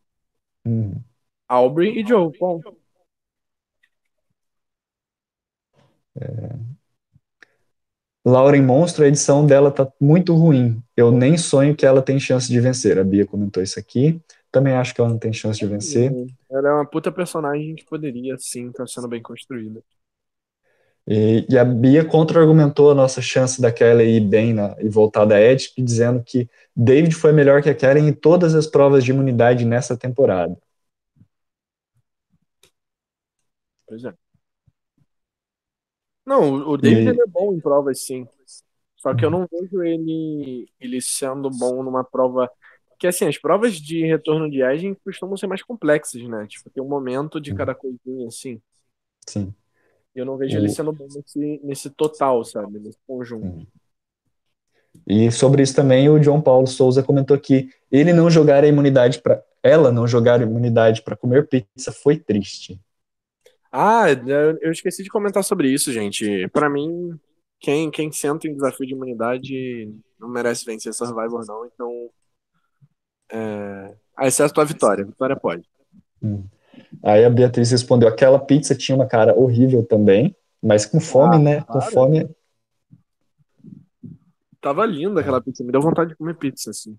Hum. 0.66 1.04
Aubrey 1.50 1.98
e 2.00 2.04
Joe. 2.06 2.34
Ponto. 2.38 2.78
Lauren 8.26 8.62
Monstro, 8.62 9.04
a 9.04 9.08
edição 9.08 9.46
dela 9.46 9.70
tá 9.70 9.92
muito 10.00 10.34
ruim. 10.34 10.82
Eu 10.96 11.12
nem 11.12 11.38
sonho 11.38 11.76
que 11.76 11.86
ela 11.86 12.02
tem 12.02 12.20
chance 12.20 12.48
de 12.48 12.60
vencer. 12.60 12.98
A 12.98 13.04
Bia 13.04 13.26
comentou 13.26 13.62
isso 13.62 13.78
aqui. 13.78 14.22
Também 14.52 14.74
acho 14.74 14.94
que 14.94 15.02
ela 15.02 15.10
não 15.10 15.18
tem 15.18 15.34
chance 15.34 15.60
de 15.60 15.66
vencer. 15.66 16.14
Ela 16.50 16.70
é 16.70 16.74
uma 16.74 16.86
puta 16.86 17.12
personagem 17.12 17.76
que 17.76 17.84
poderia, 17.84 18.38
sim, 18.38 18.70
estar 18.70 18.88
sendo 18.88 19.08
bem 19.08 19.22
construída. 19.22 19.82
E, 21.06 21.46
e 21.50 21.58
a 21.58 21.66
Bia 21.66 22.06
contra-argumentou 22.06 22.92
a 22.92 22.96
nossa 22.96 23.22
chance 23.22 23.62
da 23.62 23.72
Kelly 23.74 24.18
ir 24.18 24.22
bem 24.22 24.54
na, 24.54 24.76
e 24.80 24.88
voltar 24.88 25.26
da 25.26 25.42
Edge, 25.42 25.74
dizendo 25.78 26.24
que 26.24 26.50
David 26.74 27.14
foi 27.14 27.34
melhor 27.34 27.62
que 27.62 27.70
a 27.70 27.76
Kelly 27.76 28.00
em 28.00 28.14
todas 28.14 28.56
as 28.56 28.68
provas 28.68 29.04
de 29.04 29.12
imunidade 29.12 29.66
nessa 29.66 29.98
temporada. 29.98 30.58
Pois 33.86 34.04
é. 34.06 34.23
Não, 36.26 36.54
o 36.70 36.78
David 36.78 37.10
E- 37.10 37.20
é 37.22 37.28
bom 37.28 37.54
em 37.54 37.60
provas, 37.60 38.06
sim. 38.06 38.28
Só 38.98 39.14
que 39.14 39.26
eu 39.26 39.30
não 39.30 39.48
vejo 39.52 39.84
ele, 39.84 40.70
ele 40.80 41.02
sendo 41.02 41.50
bom 41.50 41.84
numa 41.84 42.04
prova. 42.04 42.50
Porque, 42.90 43.08
assim, 43.08 43.28
as 43.28 43.38
provas 43.38 43.76
de 43.78 44.06
retorno 44.06 44.50
de 44.50 44.62
Edge 44.64 44.96
costumam 45.04 45.36
ser 45.38 45.48
mais 45.48 45.62
complexas, 45.64 46.22
né? 46.24 46.48
Tipo, 46.48 46.70
tem 46.70 46.84
um 46.84 46.88
momento 46.88 47.42
de 47.42 47.54
cada 47.54 47.76
coisinha, 47.76 48.28
assim. 48.28 48.62
Sim. 49.28 49.56
E 50.16 50.20
eu 50.20 50.26
não 50.26 50.38
vejo 50.38 50.58
O- 50.58 50.58
ele 50.58 50.70
sendo 50.70 50.92
bom 50.92 51.08
nesse, 51.14 51.60
nesse 51.64 51.90
total, 51.90 52.44
sabe? 52.44 52.80
Nesse 52.80 52.98
conjunto. 53.08 53.56
E 55.08 55.32
sobre 55.32 55.64
isso 55.64 55.76
também 55.76 56.10
o 56.10 56.22
João 56.22 56.42
Paulo 56.42 56.68
Souza 56.68 57.04
comentou 57.04 57.40
que 57.40 57.70
ele 57.92 58.14
não 58.14 58.30
jogar 58.30 58.64
a 58.64 58.68
imunidade 58.68 59.22
para 59.22 59.44
ela 59.62 59.92
não 59.92 60.06
jogar 60.08 60.40
a 60.40 60.44
imunidade 60.44 61.02
para 61.02 61.16
comer 61.16 61.48
pizza 61.48 61.92
foi 61.92 62.18
triste. 62.18 62.80
Ah, 63.76 64.06
eu 64.12 64.60
eu 64.62 64.72
esqueci 64.72 65.02
de 65.02 65.10
comentar 65.10 65.44
sobre 65.44 65.68
isso, 65.68 65.92
gente. 65.92 66.48
Pra 66.50 66.70
mim, 66.70 67.20
quem, 67.60 67.90
quem 67.90 68.12
senta 68.12 68.48
em 68.48 68.54
desafio 68.54 68.86
de 68.86 68.94
imunidade 68.94 69.92
não 70.20 70.30
merece 70.30 70.64
vencer 70.64 70.94
Survivor, 70.94 71.44
não. 71.48 71.66
Então, 71.66 72.10
é... 73.32 73.96
a 74.16 74.28
exceto 74.28 74.62
a 74.62 74.64
vitória. 74.64 75.04
Vitória 75.04 75.36
pode. 75.36 75.64
Aí 77.02 77.26
a 77.26 77.30
Beatriz 77.32 77.72
respondeu: 77.72 78.08
aquela 78.08 78.38
pizza 78.38 78.76
tinha 78.76 78.96
uma 78.96 79.08
cara 79.08 79.34
horrível 79.36 79.84
também, 79.84 80.36
mas 80.62 80.86
com 80.86 81.00
fome, 81.00 81.38
Ah, 81.38 81.40
né? 81.40 81.62
Com 81.62 81.80
para. 81.80 81.90
fome. 81.90 82.30
Tava 84.62 84.86
linda 84.86 85.20
aquela 85.22 85.42
pizza. 85.42 85.64
Me 85.64 85.72
deu 85.72 85.82
vontade 85.82 86.12
de 86.12 86.16
comer 86.16 86.36
pizza, 86.36 86.70
assim. 86.70 86.96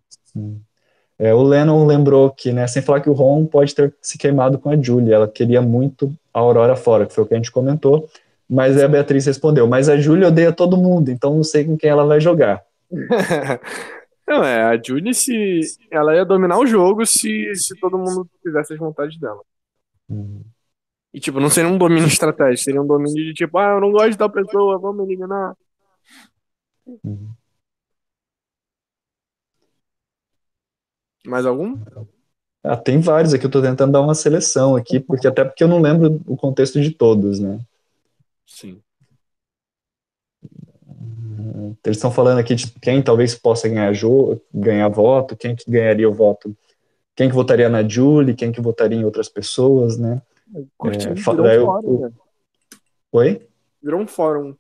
É, 1.17 1.33
o 1.33 1.43
Lennon 1.43 1.87
lembrou 1.87 2.31
que, 2.33 2.53
né, 2.53 2.67
sem 2.67 2.83
falar 2.83 3.01
que 3.01 3.09
o 3.09 3.13
Ron 3.13 3.47
pode 3.47 3.73
ter 3.75 3.95
se 4.03 4.19
queimado 4.19 4.59
com 4.59 4.69
a 4.69 4.77
Julie, 4.77 5.13
ela 5.13 5.29
queria 5.29 5.63
muito 5.63 6.13
a 6.35 6.41
Aurora 6.41 6.75
fora, 6.75 7.07
que 7.07 7.15
foi 7.15 7.25
o 7.25 7.27
que 7.27 7.35
a 7.35 7.37
gente 7.37 7.53
comentou, 7.53 8.09
mas 8.51 8.77
aí 8.77 8.83
a 8.83 8.89
Beatriz 8.89 9.25
respondeu, 9.25 9.67
mas 9.67 9.89
a 9.89 9.97
Julie 9.97 10.27
odeia 10.27 10.53
todo 10.53 10.77
mundo, 10.77 11.11
então 11.11 11.37
não 11.37 11.45
sei 11.45 11.65
com 11.65 11.77
quem 11.77 11.89
ela 11.89 12.05
vai 12.05 12.21
jogar. 12.21 12.63
Não, 14.27 14.43
é, 14.43 14.63
a 14.63 14.83
Julie, 14.83 15.13
se 15.15 15.61
ela 15.91 16.15
ia 16.15 16.25
dominar 16.25 16.59
o 16.59 16.67
jogo 16.67 17.05
se, 17.05 17.55
se 17.55 17.79
todo 17.79 17.99
mundo 17.99 18.27
fizesse 18.43 18.73
as 18.73 18.79
vontades 18.79 19.19
dela. 19.21 19.43
E, 21.13 21.21
tipo, 21.21 21.39
não 21.41 21.51
seria 21.51 21.71
um 21.71 21.77
domínio 21.77 22.09
estratégico, 22.09 22.65
seria 22.65 22.83
um 22.83 22.87
domínio 22.87 23.23
de 23.23 23.35
tipo, 23.35 23.59
ah, 23.59 23.75
eu 23.75 23.81
não 23.81 23.93
gosto 23.93 24.17
da 24.19 24.29
pessoa, 24.29 24.79
vamos 24.79 25.05
eliminar. 25.05 25.55
Mais 31.27 31.47
algum? 31.47 31.77
Ah, 32.65 32.77
tem 32.79 32.99
vários 32.99 33.35
aqui, 33.35 33.45
eu 33.45 33.51
tô 33.51 33.61
tentando 33.61 33.93
dar 33.93 34.01
uma 34.01 34.15
seleção 34.15 34.75
aqui, 34.75 34.99
porque 34.99 35.29
até 35.29 35.45
porque 35.45 35.63
eu 35.63 35.69
não 35.69 35.81
lembro 35.83 36.21
o 36.27 36.35
contexto 36.35 36.81
de 36.81 36.91
todos, 36.91 37.39
né? 37.39 37.61
Sim. 38.47 38.81
Eles 41.85 41.99
estão 41.99 42.11
falando 42.11 42.39
aqui 42.39 42.55
de 42.55 42.71
quem 42.81 43.03
talvez 43.03 43.35
possa 43.35 43.69
ganhar 43.69 43.93
jogo, 43.93 44.41
ganhar 44.53 44.89
voto, 44.89 45.37
quem 45.37 45.55
que 45.55 45.71
ganharia 45.71 46.09
o 46.09 46.15
voto, 46.15 46.57
quem 47.15 47.29
que 47.29 47.35
votaria 47.35 47.69
na 47.69 47.87
Julie, 47.87 48.35
quem 48.35 48.51
que 48.51 48.61
votaria 48.61 48.99
em 48.99 49.05
outras 49.05 49.29
pessoas, 49.29 49.99
né? 49.99 50.23
Curtinho, 50.79 51.11
É, 51.13 51.15
virou 51.15 51.43
daí 51.43 51.59
fora, 51.61 51.87
o- 51.87 52.01
né? 52.01 52.11
Oi? 53.13 53.47
Virou 53.83 54.01
um 54.01 54.07
fórum. 54.07 54.55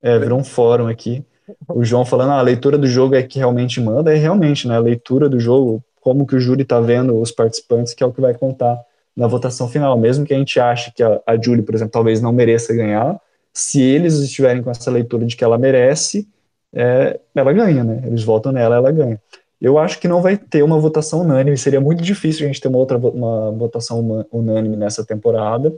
É, 0.00 0.18
virou 0.18 0.38
um 0.38 0.44
fórum 0.44 0.86
aqui. 0.86 1.24
O 1.68 1.84
João 1.84 2.04
falando, 2.04 2.30
ah, 2.30 2.38
a 2.38 2.42
leitura 2.42 2.78
do 2.78 2.86
jogo 2.86 3.14
é 3.14 3.22
que 3.22 3.38
realmente 3.38 3.80
manda, 3.80 4.14
é 4.14 4.16
realmente, 4.16 4.66
né? 4.66 4.76
A 4.76 4.80
leitura 4.80 5.28
do 5.28 5.38
jogo, 5.40 5.82
como 6.00 6.26
que 6.26 6.36
o 6.36 6.40
júri 6.40 6.64
tá 6.64 6.80
vendo 6.80 7.20
os 7.20 7.30
participantes, 7.30 7.94
que 7.94 8.02
é 8.02 8.06
o 8.06 8.12
que 8.12 8.20
vai 8.20 8.34
contar 8.34 8.78
na 9.16 9.26
votação 9.26 9.68
final. 9.68 9.98
Mesmo 9.98 10.24
que 10.24 10.32
a 10.32 10.38
gente 10.38 10.60
ache 10.60 10.92
que 10.92 11.02
a, 11.02 11.20
a 11.26 11.36
Julie, 11.40 11.62
por 11.62 11.74
exemplo, 11.74 11.92
talvez 11.92 12.20
não 12.20 12.32
mereça 12.32 12.74
ganhar, 12.74 13.20
se 13.52 13.82
eles 13.82 14.14
estiverem 14.18 14.62
com 14.62 14.70
essa 14.70 14.90
leitura 14.90 15.26
de 15.26 15.36
que 15.36 15.42
ela 15.42 15.58
merece, 15.58 16.28
é, 16.72 17.18
ela 17.34 17.52
ganha, 17.52 17.82
né? 17.82 18.02
Eles 18.06 18.22
votam 18.22 18.52
nela, 18.52 18.76
ela 18.76 18.92
ganha. 18.92 19.20
Eu 19.60 19.78
acho 19.78 19.98
que 19.98 20.06
não 20.06 20.22
vai 20.22 20.36
ter 20.36 20.62
uma 20.62 20.78
votação 20.78 21.22
unânime, 21.22 21.56
seria 21.56 21.80
muito 21.80 22.02
difícil 22.02 22.44
a 22.44 22.46
gente 22.46 22.60
ter 22.60 22.68
uma 22.68 22.78
outra 22.78 22.96
uma 22.96 23.50
votação 23.50 24.26
unânime 24.30 24.76
nessa 24.76 25.04
temporada. 25.04 25.74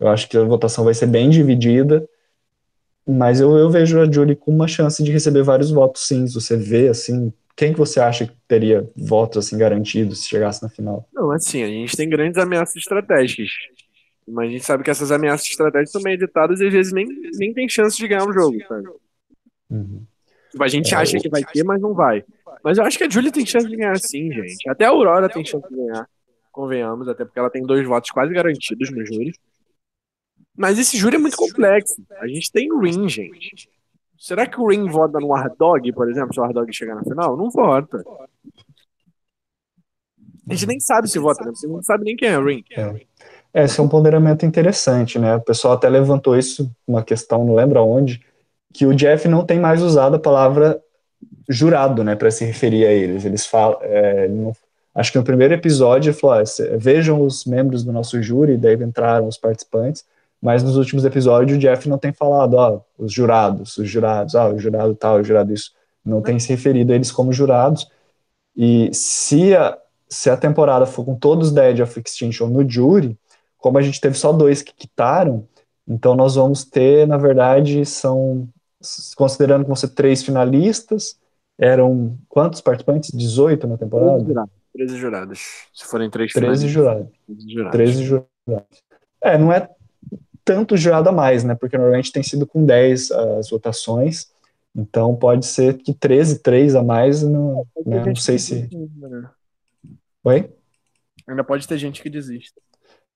Eu 0.00 0.08
acho 0.08 0.28
que 0.28 0.36
a 0.36 0.44
votação 0.44 0.84
vai 0.84 0.94
ser 0.94 1.06
bem 1.06 1.28
dividida, 1.28 2.08
mas 3.06 3.40
eu, 3.40 3.56
eu 3.58 3.68
vejo 3.68 4.00
a 4.00 4.10
Julie 4.10 4.36
com 4.36 4.50
uma 4.50 4.66
chance 4.66 5.02
de 5.02 5.12
receber 5.12 5.42
vários 5.42 5.70
votos, 5.70 6.06
sim. 6.06 6.26
Você 6.26 6.56
vê, 6.56 6.88
assim, 6.88 7.32
quem 7.56 7.72
que 7.72 7.78
você 7.78 8.00
acha 8.00 8.26
que 8.26 8.34
teria 8.48 8.88
votos, 8.96 9.46
assim, 9.46 9.58
garantidos 9.58 10.20
se 10.20 10.28
chegasse 10.28 10.62
na 10.62 10.68
final? 10.68 11.08
Não, 11.12 11.30
assim, 11.30 11.62
a 11.62 11.66
gente 11.66 11.96
tem 11.96 12.08
grandes 12.08 12.38
ameaças 12.38 12.76
estratégicas. 12.76 13.50
Mas 14.26 14.48
a 14.48 14.52
gente 14.52 14.64
sabe 14.64 14.84
que 14.84 14.90
essas 14.90 15.10
ameaças 15.10 15.46
estratégicas 15.46 15.92
são 15.92 16.02
meio 16.02 16.14
editadas 16.14 16.60
e 16.60 16.66
às 16.66 16.72
vezes 16.72 16.92
nem, 16.92 17.06
nem 17.34 17.52
tem 17.52 17.68
chance 17.68 17.96
de 17.96 18.08
ganhar 18.08 18.26
um 18.26 18.32
jogo, 18.32 18.56
sabe? 18.66 18.88
Uhum. 19.70 20.04
A 20.60 20.68
gente 20.68 20.94
é, 20.94 20.96
acha 20.96 21.18
que 21.18 21.28
vai 21.28 21.42
ter, 21.44 21.64
mas 21.64 21.80
não 21.80 21.94
vai. 21.94 22.24
Mas 22.62 22.78
eu 22.78 22.84
acho 22.84 22.96
que 22.96 23.04
a 23.04 23.10
Julia 23.10 23.32
tem 23.32 23.44
chance 23.44 23.66
de 23.66 23.76
ganhar 23.76 23.98
sim, 23.98 24.30
gente. 24.30 24.68
Até 24.68 24.84
a 24.84 24.90
Aurora 24.90 25.28
tem 25.28 25.44
chance 25.44 25.66
de 25.68 25.74
ganhar. 25.74 26.08
Convenhamos, 26.50 27.08
até 27.08 27.24
porque 27.24 27.38
ela 27.38 27.50
tem 27.50 27.62
dois 27.62 27.86
votos 27.86 28.10
quase 28.10 28.32
garantidos 28.32 28.90
no 28.90 29.04
júri. 29.04 29.32
Mas 30.56 30.78
esse 30.78 30.96
júri 30.96 31.16
é 31.16 31.18
muito 31.18 31.36
complexo. 31.36 32.02
A 32.18 32.28
gente 32.28 32.52
tem 32.52 32.70
o 32.70 32.78
Ring, 32.78 33.08
gente. 33.08 33.68
Será 34.22 34.46
que 34.46 34.60
o 34.60 34.68
Ring 34.68 34.88
vota 34.88 35.18
no 35.18 35.34
Hard 35.34 35.56
por 35.92 36.08
exemplo, 36.08 36.32
se 36.32 36.38
o 36.38 36.44
Hard 36.44 36.72
chegar 36.72 36.94
na 36.94 37.02
final? 37.02 37.36
Não 37.36 37.50
vota. 37.50 38.04
A 40.48 40.54
gente 40.54 40.64
nem 40.64 40.78
sabe 40.78 41.08
se 41.08 41.18
vota, 41.18 41.44
né? 41.44 41.50
Você 41.52 41.66
não 41.66 41.82
sabe 41.82 42.04
nem 42.04 42.14
quem 42.14 42.28
é 42.28 42.38
o 42.38 42.44
Ring. 42.44 42.62
É. 42.70 42.82
é. 43.52 43.64
Esse 43.64 43.80
é 43.80 43.82
um 43.82 43.88
ponderamento 43.88 44.46
interessante, 44.46 45.18
né? 45.18 45.34
O 45.34 45.40
pessoal 45.40 45.74
até 45.74 45.88
levantou 45.88 46.38
isso, 46.38 46.70
uma 46.86 47.02
questão, 47.02 47.44
não 47.44 47.56
lembro 47.56 47.80
aonde, 47.80 48.24
que 48.72 48.86
o 48.86 48.94
Jeff 48.94 49.26
não 49.26 49.44
tem 49.44 49.58
mais 49.58 49.82
usado 49.82 50.14
a 50.14 50.20
palavra 50.20 50.80
jurado, 51.48 52.04
né, 52.04 52.14
para 52.14 52.30
se 52.30 52.44
referir 52.44 52.86
a 52.86 52.92
eles. 52.92 53.24
Eles 53.24 53.44
falam, 53.44 53.78
é, 53.82 54.28
não, 54.28 54.52
acho 54.94 55.10
que 55.10 55.18
no 55.18 55.24
primeiro 55.24 55.52
episódio 55.52 56.10
ele 56.10 56.16
falou, 56.16 56.36
ah, 56.36 56.42
vejam 56.78 57.20
os 57.20 57.44
membros 57.44 57.82
do 57.82 57.92
nosso 57.92 58.22
júri, 58.22 58.56
daí 58.56 58.74
entraram 58.76 59.26
os 59.26 59.36
participantes, 59.36 60.04
mas 60.42 60.64
nos 60.64 60.76
últimos 60.76 61.04
episódios 61.04 61.56
o 61.56 61.60
Jeff 61.60 61.88
não 61.88 61.96
tem 61.96 62.12
falado, 62.12 62.54
ó, 62.54 62.80
os 62.98 63.12
jurados, 63.12 63.78
os 63.78 63.88
jurados, 63.88 64.34
ah, 64.34 64.48
o 64.48 64.58
jurado 64.58 64.94
tal, 64.96 65.20
o 65.20 65.24
jurado 65.24 65.54
isso, 65.54 65.70
não 66.04 66.20
tem 66.20 66.36
se 66.40 66.48
referido 66.48 66.92
a 66.92 66.96
eles 66.96 67.12
como 67.12 67.32
jurados, 67.32 67.88
e 68.56 68.92
se 68.92 69.54
a, 69.54 69.78
se 70.08 70.28
a 70.28 70.36
temporada 70.36 70.84
for 70.84 71.04
com 71.04 71.14
todos 71.14 71.48
os 71.48 71.54
Dead 71.54 71.78
of 71.78 72.00
Extinction 72.00 72.48
no 72.48 72.68
júri, 72.68 73.16
como 73.56 73.78
a 73.78 73.82
gente 73.82 74.00
teve 74.00 74.18
só 74.18 74.32
dois 74.32 74.62
que 74.62 74.74
quitaram, 74.74 75.46
então 75.86 76.16
nós 76.16 76.34
vamos 76.34 76.64
ter, 76.64 77.06
na 77.06 77.16
verdade, 77.16 77.86
são 77.86 78.48
considerando 79.16 79.62
que 79.62 79.68
vão 79.68 79.76
ser 79.76 79.90
três 79.90 80.24
finalistas, 80.24 81.16
eram 81.56 82.18
quantos 82.28 82.60
participantes? 82.60 83.10
18 83.12 83.68
na 83.68 83.78
temporada? 83.78 84.18
13 84.18 84.26
jurados. 84.26 84.52
13 84.74 84.96
jurados. 84.96 85.40
Se 85.72 85.84
forem 85.84 86.10
três 86.10 86.32
13 86.32 86.68
jurados. 86.68 87.06
13 87.26 87.52
jurados. 87.52 87.72
13 87.72 88.04
jurados. 88.04 88.78
É, 89.20 89.38
não 89.38 89.52
é 89.52 89.68
tanto 90.44 90.76
jurado 90.76 91.08
a 91.08 91.12
mais, 91.12 91.44
né? 91.44 91.54
Porque 91.54 91.76
normalmente 91.76 92.12
tem 92.12 92.22
sido 92.22 92.46
com 92.46 92.64
10 92.64 93.10
as 93.10 93.50
votações. 93.50 94.30
Então 94.74 95.14
pode 95.14 95.46
ser 95.46 95.78
que 95.78 95.92
13, 95.92 96.40
3 96.40 96.74
a 96.74 96.82
mais, 96.82 97.22
não, 97.22 97.66
né? 97.84 98.04
não 98.04 98.16
sei 98.16 98.38
se. 98.38 98.68
Né? 98.72 99.30
Oi? 100.24 100.50
Ainda 101.26 101.44
pode 101.44 101.68
ter 101.68 101.78
gente 101.78 102.02
que 102.02 102.10
desiste. 102.10 102.54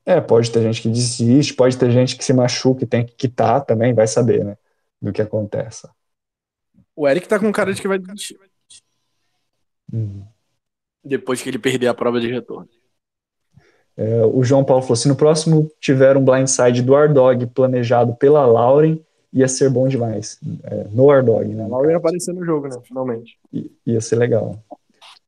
É, 0.04 0.20
pode 0.20 0.50
ter 0.50 0.62
gente 0.62 0.82
que 0.82 0.88
desiste, 0.88 1.54
pode 1.54 1.76
ter 1.76 1.90
gente 1.90 2.16
que 2.16 2.24
se 2.24 2.32
machuca 2.32 2.84
e 2.84 2.86
tem 2.86 3.04
que 3.04 3.14
quitar 3.14 3.64
também, 3.64 3.92
vai 3.92 4.06
saber, 4.06 4.44
né? 4.44 4.56
do 5.00 5.12
que 5.12 5.22
acontece. 5.22 5.88
O 6.94 7.06
Eric 7.08 7.28
tá 7.28 7.38
com 7.38 7.52
cara 7.52 7.72
de 7.72 7.80
que 7.80 7.88
vai 7.88 7.98
desistir. 7.98 8.38
Uhum. 9.92 10.26
Depois 11.04 11.42
que 11.42 11.48
ele 11.48 11.58
perder 11.58 11.88
a 11.88 11.94
prova 11.94 12.20
de 12.20 12.28
retorno. 12.28 12.68
É, 13.96 14.24
o 14.26 14.44
João 14.44 14.64
Paulo 14.64 14.82
falou: 14.82 14.96
se 14.96 15.08
no 15.08 15.16
próximo 15.16 15.70
tiver 15.80 16.16
um 16.16 16.24
blindside 16.24 16.82
do 16.82 16.94
Ardog 16.94 17.46
planejado 17.46 18.14
pela 18.14 18.44
Lauren, 18.44 19.00
ia 19.32 19.48
ser 19.48 19.70
bom 19.70 19.88
demais. 19.88 20.38
É, 20.64 20.86
no 20.90 21.10
Ardog, 21.10 21.46
né? 21.46 21.66
Lauren 21.66 21.92
ia 21.92 21.96
aparecer 21.96 22.34
no 22.34 22.44
jogo, 22.44 22.68
né? 22.68 22.76
Finalmente. 22.84 23.38
I, 23.52 23.70
ia 23.86 24.00
ser 24.00 24.16
legal. 24.16 24.58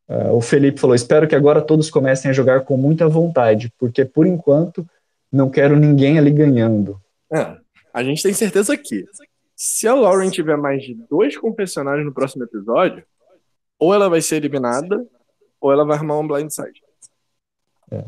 Uh, 0.09 0.32
o 0.35 0.40
Felipe 0.40 0.81
falou: 0.81 0.95
espero 0.95 1.27
que 1.27 1.35
agora 1.35 1.62
todos 1.62 1.90
comecem 1.90 2.31
a 2.31 2.35
jogar 2.35 2.61
com 2.65 2.77
muita 2.77 3.09
vontade, 3.09 3.73
porque 3.78 4.05
por 4.05 4.27
enquanto 4.27 4.86
não 5.31 5.51
quero 5.51 5.77
ninguém 5.77 6.19
ali 6.19 6.31
ganhando. 6.31 7.01
É, 7.32 7.57
a 7.93 8.03
gente 8.03 8.23
tem 8.23 8.32
certeza 8.32 8.77
que 8.77 9.05
se 9.55 9.86
a 9.89 9.95
Lauren 9.95 10.31
tiver 10.31 10.57
mais 10.57 10.82
de 10.82 10.95
dois 11.11 11.36
confessionários 11.36 12.07
no 12.07 12.15
próximo 12.15 12.45
episódio, 12.45 13.05
ou 13.78 13.93
ela 13.93 14.09
vai 14.09 14.23
ser 14.23 14.36
eliminada, 14.36 15.07
ou 15.61 15.73
ela 15.73 15.85
vai 15.85 15.97
armar 15.97 16.19
um 16.19 16.27
blindside. 16.27 16.82
É. 17.90 18.05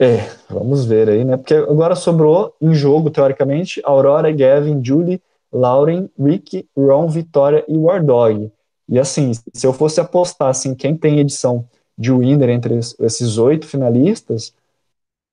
é, 0.00 0.30
vamos 0.48 0.86
ver 0.86 1.10
aí, 1.10 1.24
né? 1.26 1.36
Porque 1.36 1.52
agora 1.52 1.94
sobrou 1.94 2.54
em 2.58 2.72
jogo, 2.72 3.10
teoricamente, 3.10 3.82
Aurora, 3.84 4.32
Gavin, 4.32 4.82
Julie, 4.82 5.20
Lauren, 5.52 6.08
Rick, 6.18 6.66
Ron, 6.74 7.06
Vitória 7.08 7.62
e 7.68 7.76
War 7.76 8.02
Dog. 8.02 8.50
E 8.88 8.98
assim, 8.98 9.32
se 9.52 9.66
eu 9.66 9.74
fosse 9.74 10.00
apostar 10.00 10.48
assim, 10.48 10.74
quem 10.74 10.96
tem 10.96 11.20
edição 11.20 11.68
de 11.98 12.10
winner 12.10 12.48
entre 12.48 12.78
esses 12.78 13.36
oito 13.36 13.66
finalistas, 13.66 14.54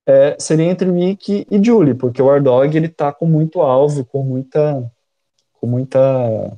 é, 0.06 0.36
seria 0.38 0.66
entre 0.66 0.92
Mickey 0.92 1.48
e 1.50 1.64
Julie, 1.64 1.94
porque 1.94 2.22
o 2.22 2.30
Ardog 2.30 2.76
ele 2.76 2.90
tá 2.90 3.14
com 3.14 3.26
muito 3.26 3.62
alvo, 3.62 4.04
com 4.04 4.22
muita, 4.22 4.92
com 5.62 5.68
muita, 5.68 6.58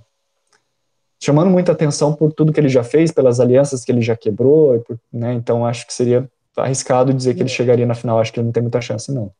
chamando 1.20 1.52
muita 1.52 1.74
atenção 1.74 2.14
por 2.14 2.34
tudo 2.34 2.52
que 2.52 2.60
ele 2.60 2.70
já 2.70 2.84
fez, 2.84 3.12
pelas 3.12 3.40
alianças 3.40 3.86
que 3.86 3.92
ele 3.92 4.02
já 4.02 4.16
quebrou, 4.16 4.84
né? 5.14 5.34
Então 5.34 5.64
acho 5.64 5.86
que 5.86 5.94
seria 5.94 6.30
arriscado 6.60 7.14
dizer 7.14 7.36
que 7.36 7.42
ele 7.42 7.50
chegaria 7.50 7.86
na 7.86 7.96
final. 7.96 8.20
Acho 8.20 8.32
que 8.34 8.40
ele 8.40 8.46
não 8.46 8.54
tem 8.54 8.64
muita 8.64 8.82
chance 8.82 9.12
não. 9.14 9.32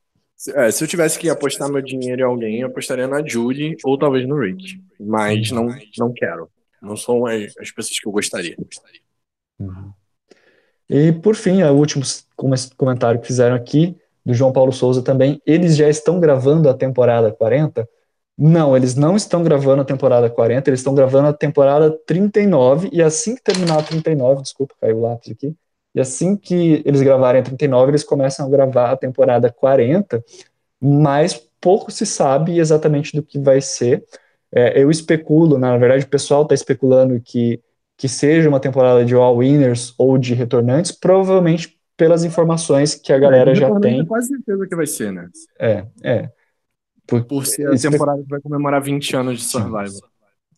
É, 0.56 0.72
se 0.72 0.84
eu 0.84 0.88
tivesse 0.88 1.20
que 1.20 1.30
apostar 1.30 1.70
meu 1.70 1.82
dinheiro 1.82 2.22
em 2.22 2.26
alguém, 2.26 2.60
eu 2.62 2.68
apostaria 2.68 3.08
na 3.08 3.26
Julie 3.26 3.76
ou 3.84 3.98
talvez 3.98 4.26
no 4.28 4.40
Rick, 4.40 4.82
mas 5.00 5.52
não, 5.52 5.68
não 5.98 6.14
quero. 6.14 6.50
Não 6.82 6.96
são 6.96 7.26
as, 7.26 7.58
as 7.58 7.72
pessoas 7.72 8.00
que 8.00 8.08
eu 8.08 8.12
gostaria. 8.12 8.56
Uhum. 9.60 9.92
E 10.90 11.12
por 11.12 11.36
fim, 11.36 11.62
o 11.62 11.74
último 11.76 12.04
comentário 12.78 13.20
que 13.20 13.28
fizeram 13.28 13.56
aqui, 13.56 13.98
do 14.26 14.34
João 14.34 14.52
Paulo 14.52 14.72
Souza 14.72 15.02
também, 15.02 15.42
eles 15.46 15.76
já 15.76 15.90
estão 15.90 16.20
gravando 16.20 16.70
a 16.70 16.74
temporada 16.74 17.32
40? 17.32 17.88
Não, 18.38 18.78
eles 18.78 18.96
não 18.96 19.18
estão 19.18 19.44
gravando 19.44 19.82
a 19.82 19.86
temporada 19.86 20.30
40, 20.30 20.70
eles 20.70 20.80
estão 20.80 20.96
gravando 20.96 21.28
a 21.28 21.34
temporada 21.34 21.92
39, 22.08 22.90
e 22.94 23.02
assim 23.02 23.36
que 23.36 23.44
terminar 23.44 23.80
a 23.80 23.84
39, 23.84 24.42
desculpa, 24.42 24.74
caiu 24.80 24.98
o 24.98 25.02
lápis 25.02 25.32
aqui, 25.32 25.54
e 26.00 26.02
assim 26.02 26.36
que 26.36 26.82
eles 26.86 27.02
gravarem 27.02 27.42
a 27.42 27.44
39, 27.44 27.92
eles 27.92 28.04
começam 28.04 28.46
a 28.46 28.50
gravar 28.50 28.92
a 28.92 28.98
temporada 28.98 29.52
40, 29.52 30.24
mas 30.82 31.34
pouco 31.60 31.92
se 31.92 32.06
sabe 32.06 32.58
exatamente 32.58 33.16
do 33.16 33.22
que 33.22 33.38
vai 33.38 33.62
ser. 33.62 34.04
É, 34.52 34.82
eu 34.82 34.90
especulo, 34.90 35.58
na 35.58 35.78
verdade 35.78 36.06
o 36.06 36.10
pessoal 36.10 36.44
está 36.44 36.56
especulando 36.56 37.20
que 37.20 37.62
que 38.00 38.08
seja 38.08 38.48
uma 38.48 38.62
temporada 38.62 39.04
de 39.04 39.14
all-winners 39.14 39.94
ou 39.98 40.18
de 40.18 40.34
retornantes, 40.34 40.90
provavelmente 40.90 41.78
pelas 41.98 42.24
informações 42.24 42.96
que 42.96 43.12
a 43.12 43.18
é, 43.18 43.20
galera 43.20 43.52
é, 43.52 43.56
já 43.56 43.78
tem. 43.78 44.06
quase 44.06 44.30
certeza 44.30 44.66
que 44.66 44.76
vai 44.76 44.88
ser, 44.88 45.12
né? 45.12 45.28
É, 45.60 45.86
é. 46.02 46.30
Por, 47.06 47.26
Por 47.26 47.46
ser 47.46 47.68
a 47.68 47.78
temporada 47.78 48.24
que 48.24 48.30
vai 48.30 48.40
comemorar 48.40 48.82
20 48.82 49.16
anos 49.18 49.40
de 49.40 49.44
Survival. 49.44 50.10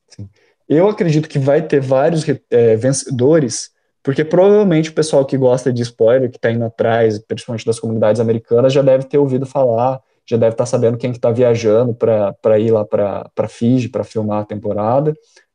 Sim. 0.08 0.30
Eu 0.70 0.88
acredito 0.88 1.28
que 1.28 1.40
vai 1.40 1.66
ter 1.66 1.82
vários 1.82 2.24
é, 2.52 2.76
vencedores, 2.76 3.72
porque 4.04 4.26
provavelmente 4.26 4.90
o 4.90 4.94
pessoal 4.94 5.26
que 5.26 5.38
gosta 5.38 5.72
de 5.72 5.82
spoiler, 5.84 6.30
que 6.30 6.38
está 6.38 6.52
indo 6.52 6.66
atrás, 6.66 7.20
principalmente 7.20 7.66
das 7.66 7.80
comunidades 7.80 8.20
americanas, 8.20 8.74
já 8.74 8.82
deve 8.82 9.06
ter 9.06 9.18
ouvido 9.18 9.46
falar, 9.46 10.02
já 10.26 10.38
deve 10.38 10.54
estar 10.54 10.64
tá 10.64 10.66
sabendo 10.66 10.98
quem 10.98 11.12
que 11.12 11.18
está 11.18 11.32
viajando 11.32 11.94
para 11.94 12.60
ir 12.60 12.72
lá 12.72 12.86
para 12.86 13.48
Fiji 13.48 13.90
para 13.90 14.04
filmar 14.04 14.42
a 14.42 14.46
temporada. 14.46 15.14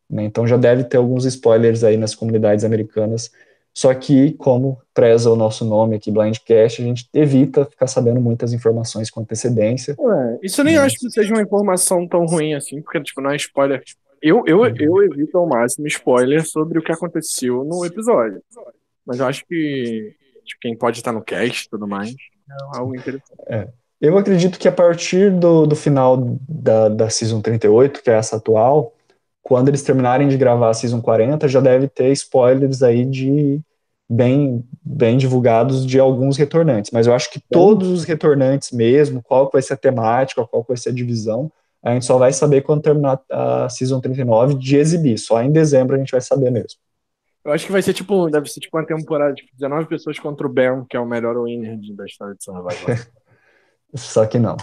Né? 0.09 0.25
Então 0.25 0.47
já 0.47 0.57
deve 0.57 0.85
ter 0.85 0.97
alguns 0.97 1.25
spoilers 1.25 1.83
aí 1.83 1.97
nas 1.97 2.15
comunidades 2.15 2.65
americanas. 2.65 3.31
Só 3.75 3.93
que, 3.93 4.33
como 4.35 4.81
preza 4.95 5.31
o 5.31 5.37
nosso 5.37 5.63
nome 5.63 5.97
aqui, 5.97 6.11
Blindcast, 6.11 6.81
a 6.81 6.85
gente 6.85 7.07
evita 7.13 7.67
ficar 7.67 7.87
sabendo 7.87 8.19
muitas 8.23 8.55
informações 8.55 9.11
com 9.11 9.21
antecedência. 9.21 9.95
Ué, 9.99 10.39
isso 10.43 10.63
eu 10.63 10.65
nem 10.65 10.79
acho 10.79 10.97
que 10.99 11.11
seja 11.11 11.35
uma 11.35 11.43
informação 11.43 12.09
tão 12.09 12.25
ruim 12.25 12.55
assim, 12.55 12.81
porque 12.81 13.03
tipo, 13.03 13.21
não 13.21 13.31
é 13.31 13.37
spoiler. 13.37 13.83
Eu, 14.27 14.43
eu, 14.45 14.63
uhum. 14.63 14.75
eu 14.81 15.03
evito 15.05 15.39
ao 15.39 15.47
máximo 15.47 15.87
spoiler 15.87 16.45
sobre 16.45 16.81
o 16.81 16.83
que 16.83 16.91
aconteceu 16.91 17.63
no 17.63 17.87
episódio. 17.87 18.43
Mas 19.07 19.21
eu 19.21 19.27
acho 19.27 19.47
que 19.47 20.17
tipo, 20.45 20.61
quem 20.61 20.77
pode 20.77 20.99
estar 20.99 21.13
no 21.13 21.23
cast 21.23 21.65
e 21.65 21.71
tudo 21.71 21.87
mais 21.87 22.11
é 22.11 22.77
algo 22.77 22.97
interessante. 22.97 23.41
É. 23.47 23.69
Eu 24.01 24.19
acredito 24.19 24.59
que 24.59 24.67
a 24.67 24.73
partir 24.73 25.31
do, 25.31 25.65
do 25.65 25.77
final 25.77 26.17
da, 26.49 26.89
da 26.89 27.09
Season 27.09 27.41
38, 27.41 28.03
que 28.03 28.11
é 28.11 28.15
essa 28.15 28.37
atual, 28.37 28.95
quando 29.45 29.69
eles 29.69 29.85
terminarem 29.85 30.27
de 30.27 30.37
gravar 30.37 30.71
a 30.71 30.75
Season 30.75 31.01
40, 31.01 31.47
já 31.47 31.61
deve 31.61 31.87
ter 31.87 32.11
spoilers 32.11 32.83
aí 32.83 33.05
de 33.05 33.61
bem, 34.11 34.65
bem 34.83 35.17
divulgados 35.17 35.87
de 35.87 36.01
alguns 36.01 36.37
retornantes. 36.37 36.91
Mas 36.91 37.07
eu 37.07 37.15
acho 37.15 37.31
que 37.31 37.41
todos 37.49 37.89
os 37.91 38.03
retornantes 38.03 38.73
mesmo, 38.73 39.23
qual 39.23 39.49
vai 39.53 39.63
ser 39.63 39.75
a 39.75 39.79
temática, 39.79 40.45
qual 40.45 40.65
vai 40.67 40.77
ser 40.77 40.89
a 40.89 40.93
divisão, 40.93 41.51
a 41.87 41.93
gente 41.93 42.05
só 42.05 42.19
vai 42.19 42.33
saber 42.33 42.63
quando 42.63 42.83
terminar 42.83 43.21
a 43.31 43.69
Season 43.69 44.01
39 44.01 44.55
de 44.55 44.77
exibir. 44.77 45.17
Só 45.19 45.41
em 45.41 45.53
dezembro 45.53 45.95
a 45.95 45.99
gente 45.99 46.11
vai 46.11 46.21
saber 46.21 46.51
mesmo. 46.51 46.81
Eu 47.45 47.53
acho 47.53 47.65
que 47.65 47.71
vai 47.71 47.81
ser 47.81 47.95
tipo, 47.95 48.29
deve 48.29 48.51
ser 48.51 48.59
tipo 48.59 48.77
uma 48.77 48.85
temporada 48.85 49.33
de 49.33 49.43
tipo, 49.43 49.55
19 49.55 49.87
pessoas 49.87 50.19
contra 50.19 50.45
o 50.45 50.51
Ben, 50.51 50.85
que 50.91 50.97
é 50.97 51.01
o 51.01 51.07
melhor 51.07 51.41
winner 51.41 51.79
da 51.95 52.05
história 52.05 52.35
de 52.35 52.43
Survival. 52.43 52.97
Só 53.95 54.27
que 54.27 54.37
não. 54.37 54.57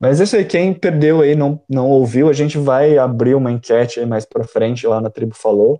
Mas 0.00 0.18
isso 0.18 0.34
aí, 0.34 0.46
quem 0.46 0.72
perdeu 0.72 1.20
aí, 1.20 1.36
não, 1.36 1.62
não 1.68 1.90
ouviu, 1.90 2.30
a 2.30 2.32
gente 2.32 2.56
vai 2.56 2.96
abrir 2.96 3.34
uma 3.34 3.52
enquete 3.52 4.00
aí 4.00 4.06
mais 4.06 4.24
pra 4.24 4.44
frente 4.44 4.86
lá 4.86 5.02
na 5.02 5.10
Tribo 5.10 5.34
Falou, 5.34 5.78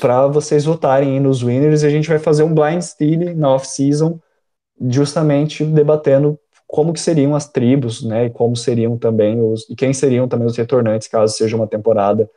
para 0.00 0.28
vocês 0.28 0.64
votarem 0.64 1.14
aí 1.14 1.20
nos 1.20 1.42
winners 1.42 1.82
e 1.82 1.86
a 1.88 1.90
gente 1.90 2.08
vai 2.08 2.20
fazer 2.20 2.44
um 2.44 2.54
blind 2.54 2.82
steal 2.82 3.34
na 3.34 3.52
off-season, 3.52 4.20
justamente 4.88 5.64
debatendo 5.64 6.38
como 6.68 6.92
que 6.92 7.00
seriam 7.00 7.34
as 7.34 7.50
tribos, 7.50 8.04
né, 8.04 8.26
e 8.26 8.30
como 8.30 8.54
seriam 8.54 8.98
também 8.98 9.40
os, 9.40 9.68
e 9.70 9.74
quem 9.74 9.94
seriam 9.94 10.28
também 10.28 10.46
os 10.46 10.56
retornantes, 10.56 11.08
caso 11.08 11.34
seja 11.34 11.56
uma 11.56 11.66
temporada 11.66 12.30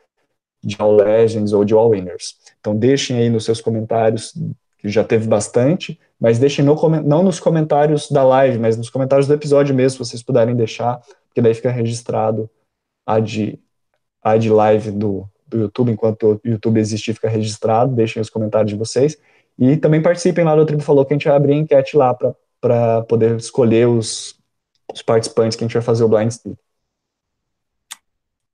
de 0.64 0.78
All 0.80 0.96
Legends 0.96 1.52
ou 1.52 1.66
de 1.66 1.74
All 1.74 1.90
Winners. 1.90 2.38
Então 2.60 2.74
deixem 2.74 3.18
aí 3.18 3.30
nos 3.30 3.44
seus 3.44 3.60
comentários, 3.60 4.34
que 4.78 4.88
já 4.88 5.04
teve 5.04 5.28
bastante, 5.28 6.00
mas 6.18 6.40
deixem 6.40 6.64
no, 6.64 6.76
não 7.04 7.22
nos 7.22 7.40
comentários 7.42 8.10
da 8.10 8.24
live, 8.24 8.58
mas 8.58 8.78
nos 8.78 8.90
comentários 8.90 9.28
do 9.28 9.34
episódio 9.34 9.76
mesmo, 9.76 10.04
se 10.04 10.10
vocês 10.10 10.24
puderem 10.24 10.56
deixar, 10.56 11.02
porque 11.28 11.42
daí 11.42 11.54
fica 11.54 11.70
registrado 11.70 12.50
a 13.06 13.20
de, 13.20 13.60
a 14.24 14.38
de 14.38 14.50
live 14.50 14.92
do, 14.92 15.28
do 15.46 15.60
YouTube, 15.60 15.92
enquanto 15.92 16.24
o 16.24 16.42
YouTube 16.44 16.80
existir, 16.80 17.14
fica 17.14 17.28
registrado, 17.28 17.94
deixem 17.94 18.22
os 18.22 18.30
comentários 18.30 18.72
de 18.72 18.78
vocês, 18.78 19.18
e 19.60 19.76
também 19.76 20.02
participem 20.02 20.46
lá 20.46 20.56
do 20.56 20.66
Tribo 20.66 20.82
Falou, 20.82 21.06
que 21.06 21.14
a 21.14 21.16
gente 21.16 21.28
vai 21.28 21.36
abrir 21.36 21.56
enquete 21.56 21.98
lá 21.98 22.14
para 22.14 22.34
poder 23.08 23.36
escolher 23.38 23.88
os, 23.88 24.40
os 24.94 25.02
participantes 25.02 25.56
que 25.56 25.64
a 25.64 25.68
gente 25.68 25.74
vai 25.74 25.82
fazer 25.82 26.04
o 26.04 26.10
Blind 26.10 26.32
Steam. 26.32 26.58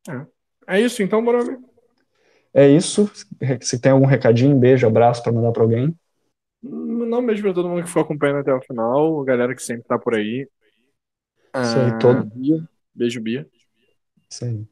É. 0.10 0.76
é 0.76 0.82
isso, 0.82 1.04
então, 1.04 1.24
bora 1.24 1.44
ver. 1.44 1.60
É 2.54 2.68
isso. 2.68 3.12
Se 3.62 3.80
tem 3.80 3.92
algum 3.92 4.06
recadinho, 4.06 4.58
beijo, 4.58 4.88
abraço 4.88 5.22
para 5.22 5.32
mandar 5.32 5.52
para 5.52 5.64
alguém. 5.64 5.96
Não, 6.62 7.26
beijo 7.26 7.44
para 7.44 7.54
todo 7.54 7.70
mundo 7.70 7.84
que 7.84 7.88
ficou 7.88 8.04
acompanhando 8.04 8.40
até 8.40 8.54
o 8.54 8.62
final, 8.62 9.22
a 9.22 9.26
galera 9.26 9.56
que 9.56 9.62
sempre 9.62 9.84
tá 9.84 9.98
por 9.98 10.16
aí. 10.16 10.48
Isso 11.56 11.80
aí, 11.80 12.00
todo. 12.00 12.26
Bia. 12.34 12.68
Beijo, 12.94 13.22
Bia. 13.22 13.48
Isso 14.30 14.46
aí. 14.46 14.66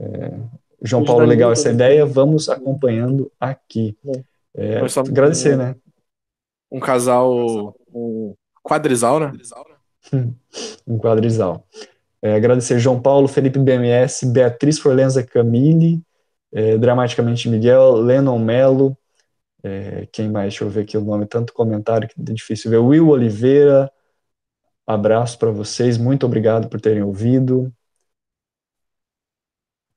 É, 0.00 0.40
João 0.82 1.04
Paulo, 1.04 1.24
legal 1.24 1.52
essa 1.52 1.70
ideia. 1.70 2.04
Vamos 2.04 2.48
acompanhando 2.48 3.30
aqui. 3.38 3.96
É, 4.54 4.80
agradecer, 5.08 5.56
né? 5.56 5.76
Um 6.70 6.80
casal, 6.80 7.76
um 7.92 8.34
quadrisal, 8.62 9.20
né? 9.20 9.32
um 10.86 10.98
quadrisal. 10.98 11.66
É, 12.20 12.34
agradecer 12.34 12.78
João 12.78 13.00
Paulo, 13.00 13.26
Felipe 13.26 13.58
BMS, 13.58 14.26
Beatriz 14.26 14.78
Forlenza 14.78 15.22
Camille, 15.24 16.00
é, 16.52 16.78
Dramaticamente 16.78 17.48
Miguel, 17.48 17.94
Lennon 17.94 18.38
Melo, 18.38 18.96
é, 19.62 20.06
quem 20.12 20.28
mais? 20.28 20.52
Deixa 20.52 20.64
eu 20.64 20.70
ver 20.70 20.82
aqui 20.82 20.96
o 20.96 21.00
nome, 21.04 21.26
tanto 21.26 21.52
comentário 21.52 22.08
que 22.08 22.14
é 22.20 22.32
difícil 22.32 22.70
ver. 22.70 22.78
Will 22.78 23.08
Oliveira, 23.08 23.90
Abraço 24.86 25.38
para 25.38 25.50
vocês, 25.50 25.96
muito 25.96 26.26
obrigado 26.26 26.68
por 26.68 26.80
terem 26.80 27.02
ouvido. 27.02 27.72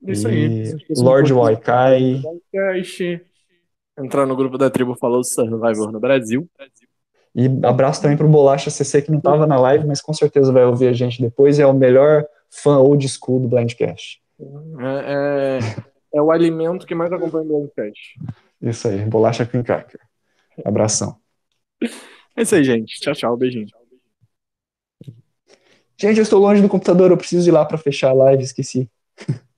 Isso 0.01 0.27
aí. 0.27 0.75
Lord 0.95 1.33
Waikai. 1.33 2.21
Entrar 3.97 4.27
no 4.27 4.35
grupo 4.35 4.57
da 4.57 4.69
tribo 4.69 4.95
Falou 4.95 5.23
Survivor 5.23 5.91
no 5.91 5.99
Brasil. 5.99 6.47
E 7.35 7.47
abraço 7.63 8.01
também 8.01 8.15
para 8.15 8.25
o 8.25 8.29
Bolacha 8.29 8.69
CC, 8.69 9.01
que 9.01 9.11
não 9.11 9.17
estava 9.17 9.45
na 9.45 9.59
live, 9.59 9.85
mas 9.85 10.01
com 10.01 10.13
certeza 10.13 10.53
vai 10.53 10.63
ouvir 10.63 10.87
a 10.87 10.93
gente 10.93 11.21
depois. 11.21 11.59
É 11.59 11.65
o 11.65 11.73
melhor 11.73 12.25
fã 12.49 12.77
old 12.77 13.05
school 13.09 13.41
do 13.41 13.49
Blindcast. 13.49 14.21
É, 14.79 15.59
é, 15.59 15.59
é 16.13 16.21
o 16.21 16.31
alimento 16.31 16.87
que 16.87 16.95
mais 16.95 17.11
acompanha 17.11 17.43
o 17.43 17.47
Blindcast. 17.47 18.17
Isso 18.61 18.87
aí, 18.87 18.99
Bolacha 19.03 19.45
Cream 19.45 19.63
Cracker. 19.63 19.99
Abração. 20.63 21.17
É 22.37 22.41
isso 22.41 22.55
aí, 22.55 22.63
gente. 22.63 23.01
Tchau, 23.01 23.13
tchau. 23.13 23.37
Beijinho. 23.37 23.67
Gente, 25.97 26.17
eu 26.17 26.23
estou 26.23 26.39
longe 26.39 26.61
do 26.61 26.69
computador, 26.69 27.11
eu 27.11 27.17
preciso 27.17 27.49
ir 27.49 27.51
lá 27.51 27.65
para 27.65 27.77
fechar 27.77 28.09
a 28.09 28.13
live, 28.13 28.43
esqueci. 28.43 28.89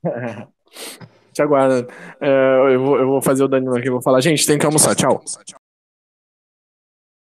Te 1.34 1.42
aguarda. 1.42 1.88
É, 2.20 2.74
eu, 2.74 2.84
vou, 2.84 3.00
eu 3.00 3.08
vou 3.08 3.22
fazer 3.22 3.44
o 3.44 3.48
Danilo 3.48 3.76
aqui, 3.76 3.90
vou 3.90 4.02
falar, 4.02 4.22
gente, 4.22 4.46
tem 4.46 4.58
que 4.58 4.66
almoçar, 4.66 4.96
tchau. 4.96 5.24